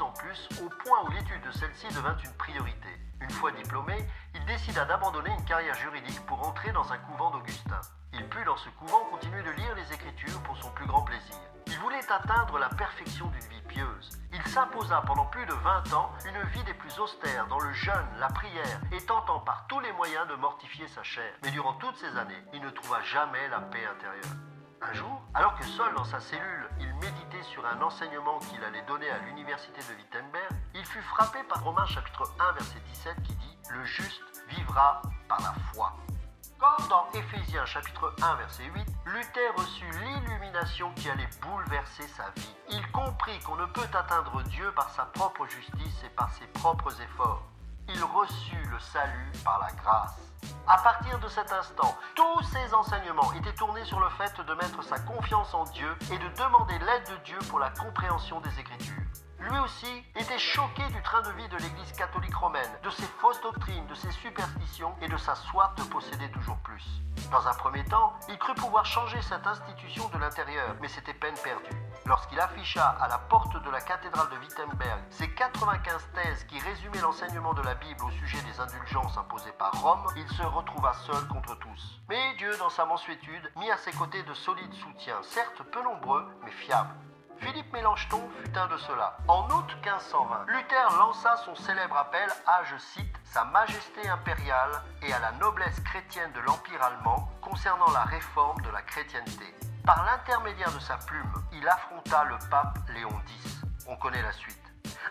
En 0.00 0.10
plus 0.12 0.48
au 0.62 0.68
point 0.68 1.02
où 1.04 1.10
l'étude 1.10 1.42
de 1.42 1.50
celle-ci 1.52 1.86
devint 1.94 2.16
une 2.18 2.32
priorité. 2.34 2.88
Une 3.20 3.30
fois 3.30 3.50
diplômé, 3.52 3.94
il 4.34 4.44
décida 4.44 4.84
d'abandonner 4.84 5.30
une 5.30 5.44
carrière 5.44 5.74
juridique 5.74 6.24
pour 6.26 6.46
entrer 6.46 6.72
dans 6.72 6.92
un 6.92 6.98
couvent 6.98 7.30
d'Augustins. 7.30 7.80
Il 8.12 8.28
put 8.28 8.44
dans 8.44 8.56
ce 8.56 8.68
couvent 8.70 9.04
continuer 9.10 9.42
de 9.42 9.50
lire 9.50 9.74
les 9.74 9.92
Écritures 9.92 10.42
pour 10.42 10.56
son 10.56 10.70
plus 10.70 10.86
grand 10.86 11.02
plaisir. 11.02 11.36
Il 11.66 11.78
voulait 11.78 12.10
atteindre 12.10 12.58
la 12.58 12.68
perfection 12.68 13.26
d'une 13.28 13.48
vie 13.48 13.62
pieuse. 13.68 14.18
Il 14.32 14.42
s'imposa 14.48 15.02
pendant 15.06 15.26
plus 15.26 15.46
de 15.46 15.52
20 15.52 15.92
ans 15.94 16.12
une 16.26 16.48
vie 16.50 16.64
des 16.64 16.74
plus 16.74 16.98
austères 16.98 17.46
dans 17.48 17.58
le 17.58 17.72
jeûne, 17.72 18.08
la 18.18 18.28
prière 18.28 18.80
et 18.92 19.00
tentant 19.04 19.40
par 19.40 19.66
tous 19.68 19.80
les 19.80 19.92
moyens 19.92 20.28
de 20.28 20.34
mortifier 20.34 20.86
sa 20.88 21.02
chair. 21.02 21.32
Mais 21.42 21.50
durant 21.50 21.74
toutes 21.74 21.96
ces 21.96 22.16
années, 22.16 22.44
il 22.52 22.60
ne 22.60 22.70
trouva 22.70 23.02
jamais 23.02 23.48
la 23.48 23.60
paix 23.60 23.84
intérieure. 23.86 24.55
Un 24.82 24.92
jour, 24.92 25.22
alors 25.34 25.54
que 25.56 25.64
seul 25.64 25.94
dans 25.94 26.04
sa 26.04 26.20
cellule, 26.20 26.68
il 26.80 26.92
méditait 26.94 27.42
sur 27.42 27.64
un 27.66 27.80
enseignement 27.80 28.38
qu'il 28.40 28.62
allait 28.62 28.82
donner 28.82 29.08
à 29.10 29.18
l'université 29.18 29.80
de 29.80 29.96
Wittenberg, 29.96 30.52
il 30.74 30.84
fut 30.84 31.02
frappé 31.02 31.38
par 31.48 31.64
Romains 31.64 31.86
chapitre 31.86 32.30
1 32.38 32.52
verset 32.52 32.80
17 32.92 33.22
qui 33.22 33.34
dit⁇ 33.34 33.58
Le 33.72 33.84
juste 33.84 34.44
vivra 34.48 35.02
par 35.28 35.40
la 35.40 35.54
foi⁇ 35.72 35.96
comme 36.58 36.88
dans 36.88 37.06
Éphésiens 37.12 37.66
chapitre 37.66 38.14
1 38.22 38.34
verset 38.36 38.64
8, 38.64 38.86
Luther 39.04 39.54
reçut 39.56 39.90
l'illumination 39.90 40.90
qui 40.94 41.10
allait 41.10 41.28
bouleverser 41.42 42.08
sa 42.08 42.30
vie. 42.34 42.56
Il 42.70 42.90
comprit 42.92 43.38
qu'on 43.40 43.56
ne 43.56 43.66
peut 43.66 43.88
atteindre 43.92 44.42
Dieu 44.44 44.72
par 44.74 44.88
sa 44.88 45.04
propre 45.04 45.46
justice 45.46 46.02
et 46.04 46.08
par 46.16 46.32
ses 46.32 46.46
propres 46.46 46.98
efforts. 47.02 47.42
Il 47.88 48.02
reçut 48.02 48.64
le 48.70 48.78
salut 48.78 49.32
par 49.44 49.58
la 49.58 49.70
grâce. 49.72 50.25
À 50.68 50.78
partir 50.78 51.18
de 51.20 51.28
cet 51.28 51.52
instant, 51.52 51.96
tous 52.14 52.42
ses 52.44 52.74
enseignements 52.74 53.32
étaient 53.34 53.54
tournés 53.54 53.84
sur 53.84 54.00
le 54.00 54.08
fait 54.10 54.32
de 54.44 54.54
mettre 54.54 54.82
sa 54.82 54.98
confiance 54.98 55.54
en 55.54 55.64
Dieu 55.64 55.96
et 56.12 56.18
de 56.18 56.28
demander 56.36 56.78
l'aide 56.78 57.08
de 57.10 57.24
Dieu 57.24 57.38
pour 57.48 57.58
la 57.58 57.70
compréhension 57.70 58.40
des 58.40 58.60
Écritures. 58.60 59.25
Lui 59.38 59.58
aussi 59.58 60.04
était 60.14 60.38
choqué 60.38 60.82
du 60.88 61.02
train 61.02 61.22
de 61.22 61.30
vie 61.32 61.48
de 61.48 61.56
l'Église 61.56 61.92
catholique 61.92 62.34
romaine, 62.34 62.70
de 62.82 62.90
ses 62.90 63.06
fausses 63.20 63.40
doctrines, 63.42 63.86
de 63.86 63.94
ses 63.94 64.10
superstitions 64.10 64.94
et 65.02 65.08
de 65.08 65.16
sa 65.16 65.34
soif 65.34 65.74
de 65.76 65.82
posséder 65.84 66.30
toujours 66.30 66.58
plus. 66.58 66.84
Dans 67.30 67.46
un 67.46 67.54
premier 67.54 67.84
temps, 67.84 68.14
il 68.28 68.38
crut 68.38 68.56
pouvoir 68.56 68.86
changer 68.86 69.20
cette 69.20 69.46
institution 69.46 70.08
de 70.08 70.18
l'intérieur, 70.18 70.76
mais 70.80 70.88
c'était 70.88 71.14
peine 71.14 71.34
perdue. 71.42 71.76
Lorsqu'il 72.06 72.38
afficha 72.38 72.88
à 73.00 73.08
la 73.08 73.18
porte 73.18 73.62
de 73.62 73.70
la 73.70 73.80
cathédrale 73.80 74.28
de 74.30 74.38
Wittenberg 74.38 75.00
ses 75.10 75.28
95 75.30 76.08
thèses 76.14 76.44
qui 76.44 76.58
résumaient 76.60 77.00
l'enseignement 77.00 77.52
de 77.52 77.62
la 77.62 77.74
Bible 77.74 78.04
au 78.04 78.10
sujet 78.10 78.38
des 78.42 78.60
indulgences 78.60 79.18
imposées 79.18 79.52
par 79.58 79.72
Rome, 79.82 80.06
il 80.16 80.28
se 80.28 80.42
retrouva 80.42 80.92
seul 80.92 81.26
contre 81.28 81.58
tous. 81.58 82.00
Mais 82.08 82.34
Dieu, 82.38 82.56
dans 82.58 82.70
sa 82.70 82.84
mansuétude, 82.84 83.50
mit 83.56 83.70
à 83.70 83.76
ses 83.78 83.92
côtés 83.92 84.22
de 84.22 84.34
solides 84.34 84.74
soutiens, 84.74 85.20
certes 85.22 85.62
peu 85.72 85.82
nombreux, 85.82 86.26
mais 86.44 86.52
fiables. 86.52 86.94
Philippe 87.40 87.72
Mélenchon 87.72 88.20
fut 88.42 88.56
un 88.56 88.66
de 88.68 88.76
ceux-là. 88.76 89.18
En 89.28 89.44
août 89.50 89.66
1520, 89.82 90.46
Luther 90.48 90.98
lança 90.98 91.36
son 91.44 91.54
célèbre 91.54 91.96
appel 91.96 92.28
à, 92.46 92.64
je 92.64 92.76
cite, 92.78 93.14
Sa 93.24 93.44
Majesté 93.44 94.08
impériale 94.08 94.82
et 95.02 95.12
à 95.12 95.18
la 95.18 95.32
noblesse 95.32 95.80
chrétienne 95.80 96.32
de 96.32 96.40
l'Empire 96.40 96.82
allemand 96.82 97.30
concernant 97.40 97.90
la 97.92 98.04
réforme 98.04 98.60
de 98.62 98.70
la 98.70 98.82
chrétienté. 98.82 99.54
Par 99.84 100.04
l'intermédiaire 100.04 100.72
de 100.72 100.80
sa 100.80 100.96
plume, 100.96 101.32
il 101.52 101.68
affronta 101.68 102.24
le 102.24 102.36
pape 102.50 102.78
Léon 102.94 103.20
X. 103.44 103.60
On 103.86 103.96
connaît 103.96 104.22
la 104.22 104.32
suite. 104.32 104.65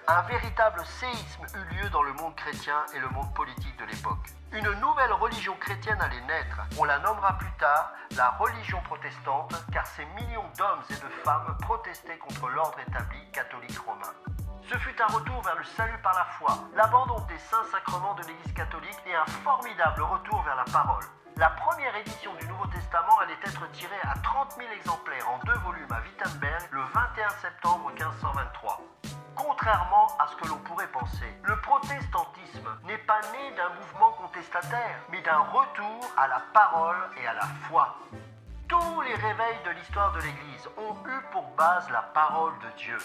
Un 0.07 0.22
véritable 0.23 0.85
séisme 0.85 1.45
eut 1.55 1.76
lieu 1.76 1.89
dans 1.89 2.03
le 2.03 2.13
monde 2.13 2.35
chrétien 2.35 2.85
et 2.93 2.99
le 2.99 3.09
monde 3.09 3.34
politique 3.34 3.77
de 3.77 3.85
l'époque. 3.85 4.27
Une 4.51 4.72
nouvelle 4.80 5.13
religion 5.13 5.55
chrétienne 5.59 6.01
allait 6.01 6.22
naître. 6.22 6.61
On 6.77 6.84
la 6.84 6.99
nommera 6.99 7.38
plus 7.38 7.51
tard 7.59 7.91
la 8.15 8.30
religion 8.31 8.81
protestante, 8.84 9.53
car 9.72 9.85
ces 9.85 10.05
millions 10.05 10.49
d'hommes 10.57 10.84
et 10.89 10.93
de 10.93 11.09
femmes 11.23 11.57
protestaient 11.61 12.17
contre 12.17 12.49
l'ordre 12.49 12.80
établi 12.88 13.19
catholique 13.31 13.80
romain. 13.80 14.13
Ce 14.69 14.77
fut 14.77 14.99
un 15.01 15.13
retour 15.13 15.41
vers 15.43 15.55
le 15.55 15.63
salut 15.63 15.99
par 16.01 16.13
la 16.13 16.26
foi, 16.26 16.57
l'abandon 16.76 17.19
des 17.27 17.38
saints 17.38 17.65
sacrements 17.72 18.15
de 18.15 18.23
l'Église 18.23 18.53
catholique 18.53 18.99
et 19.05 19.15
un 19.15 19.26
formidable 19.43 20.01
retour 20.01 20.41
vers 20.43 20.55
la 20.55 20.65
parole. 20.65 21.05
La 21.38 21.49
première 21.49 21.95
édition 21.97 22.34
du 22.35 22.47
Nouveau 22.47 22.65
Testament 22.67 23.19
allait 23.19 23.34
être 23.43 23.69
tirée 23.72 24.01
à 24.03 24.17
30 24.23 24.53
000 24.57 24.72
exemplaires 24.72 25.30
en 25.30 25.38
deux 25.45 25.59
volumes 25.59 25.91
à 25.91 25.99
Wittenberg 26.01 26.63
le 26.72 26.81
21 26.81 27.30
septembre 27.41 27.91
1523. 27.91 28.81
Contrairement 29.36 30.07
à 30.18 30.28
ce 30.28 30.36
que 30.38 30.48
l'on 30.48 30.57
pourrait 30.60 30.88
penser, 30.88 31.28
le 31.44 31.60
protestantisme 31.62 32.70
n'est 32.86 32.98
pas 32.99 33.20
né 33.34 33.56
d'un 33.57 33.70
mouvement 33.80 34.12
contestataire, 34.12 34.99
mais 35.12 35.22
d'un 35.22 35.40
retour 35.40 36.10
à 36.18 36.28
la 36.28 36.41
parole 36.53 36.98
et 37.22 37.28
à 37.28 37.34
la 37.34 37.48
foi. 37.68 37.98
Tous 38.68 39.02
les 39.02 39.14
réveils 39.16 39.60
de 39.66 39.72
l'histoire 39.72 40.14
de 40.14 40.22
l'Église 40.22 40.70
ont 40.78 40.95
eu 41.07 41.22
pour 41.32 41.44
base 41.56 41.90
la 41.90 42.02
parole 42.02 42.53
de 42.60 42.78
Dieu. 42.78 42.98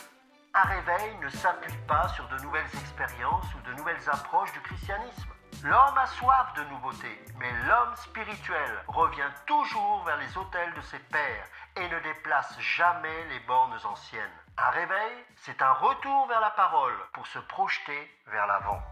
Un 0.55 0.63
réveil 0.63 1.17
ne 1.23 1.29
s'appuie 1.29 1.77
pas 1.87 2.09
sur 2.09 2.27
de 2.29 2.39
nouvelles 2.43 2.75
expériences 2.81 3.47
ou 3.55 3.69
de 3.69 3.75
nouvelles 3.77 4.09
approches 4.11 4.53
du 4.53 4.61
christianisme. 4.61 5.29
L'homme 5.63 5.99
a 5.99 6.07
soif 6.07 6.55
de 6.57 6.65
nouveautés, 6.65 7.21
mais 7.39 7.53
l'homme 7.67 7.95
spirituel 7.97 8.85
revient 8.89 9.31
toujours 9.47 10.03
vers 10.05 10.17
les 10.17 10.37
autels 10.39 10.73
de 10.75 10.81
ses 10.81 10.99
pères 10.99 11.47
et 11.77 11.89
ne 11.89 12.01
déplace 12.01 12.59
jamais 12.61 13.25
les 13.31 13.41
bornes 13.41 13.79
anciennes. 13.85 14.39
Un 14.57 14.71
réveil, 14.71 15.25
c'est 15.37 15.61
un 15.63 15.73
retour 15.73 16.27
vers 16.29 16.41
la 16.41 16.51
parole 16.51 16.97
pour 17.13 17.27
se 17.27 17.39
projeter 17.41 18.11
vers 18.27 18.47
l'avant. 18.47 18.83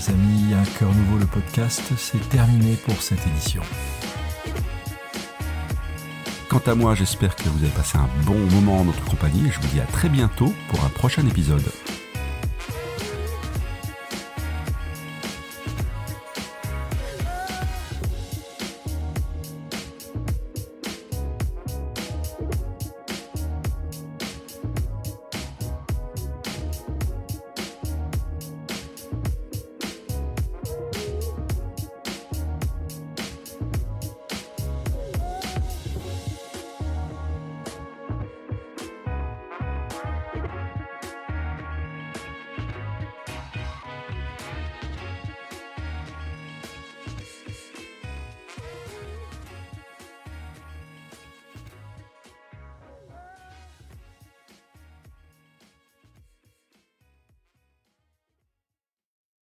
Mes 0.00 0.14
amis, 0.14 0.54
un 0.54 0.78
cœur 0.78 0.94
nouveau 0.94 1.18
le 1.18 1.26
podcast, 1.26 1.82
c'est 1.98 2.26
terminé 2.30 2.76
pour 2.86 3.02
cette 3.02 3.26
édition. 3.26 3.60
Quant 6.48 6.62
à 6.66 6.74
moi, 6.74 6.94
j'espère 6.94 7.36
que 7.36 7.48
vous 7.50 7.62
avez 7.62 7.72
passé 7.72 7.98
un 7.98 8.08
bon 8.24 8.38
moment 8.50 8.78
en 8.78 8.84
notre 8.84 9.04
compagnie 9.04 9.48
et 9.48 9.50
je 9.50 9.60
vous 9.60 9.68
dis 9.68 9.80
à 9.80 9.84
très 9.84 10.08
bientôt 10.08 10.54
pour 10.68 10.82
un 10.84 10.88
prochain 10.88 11.26
épisode. 11.26 11.70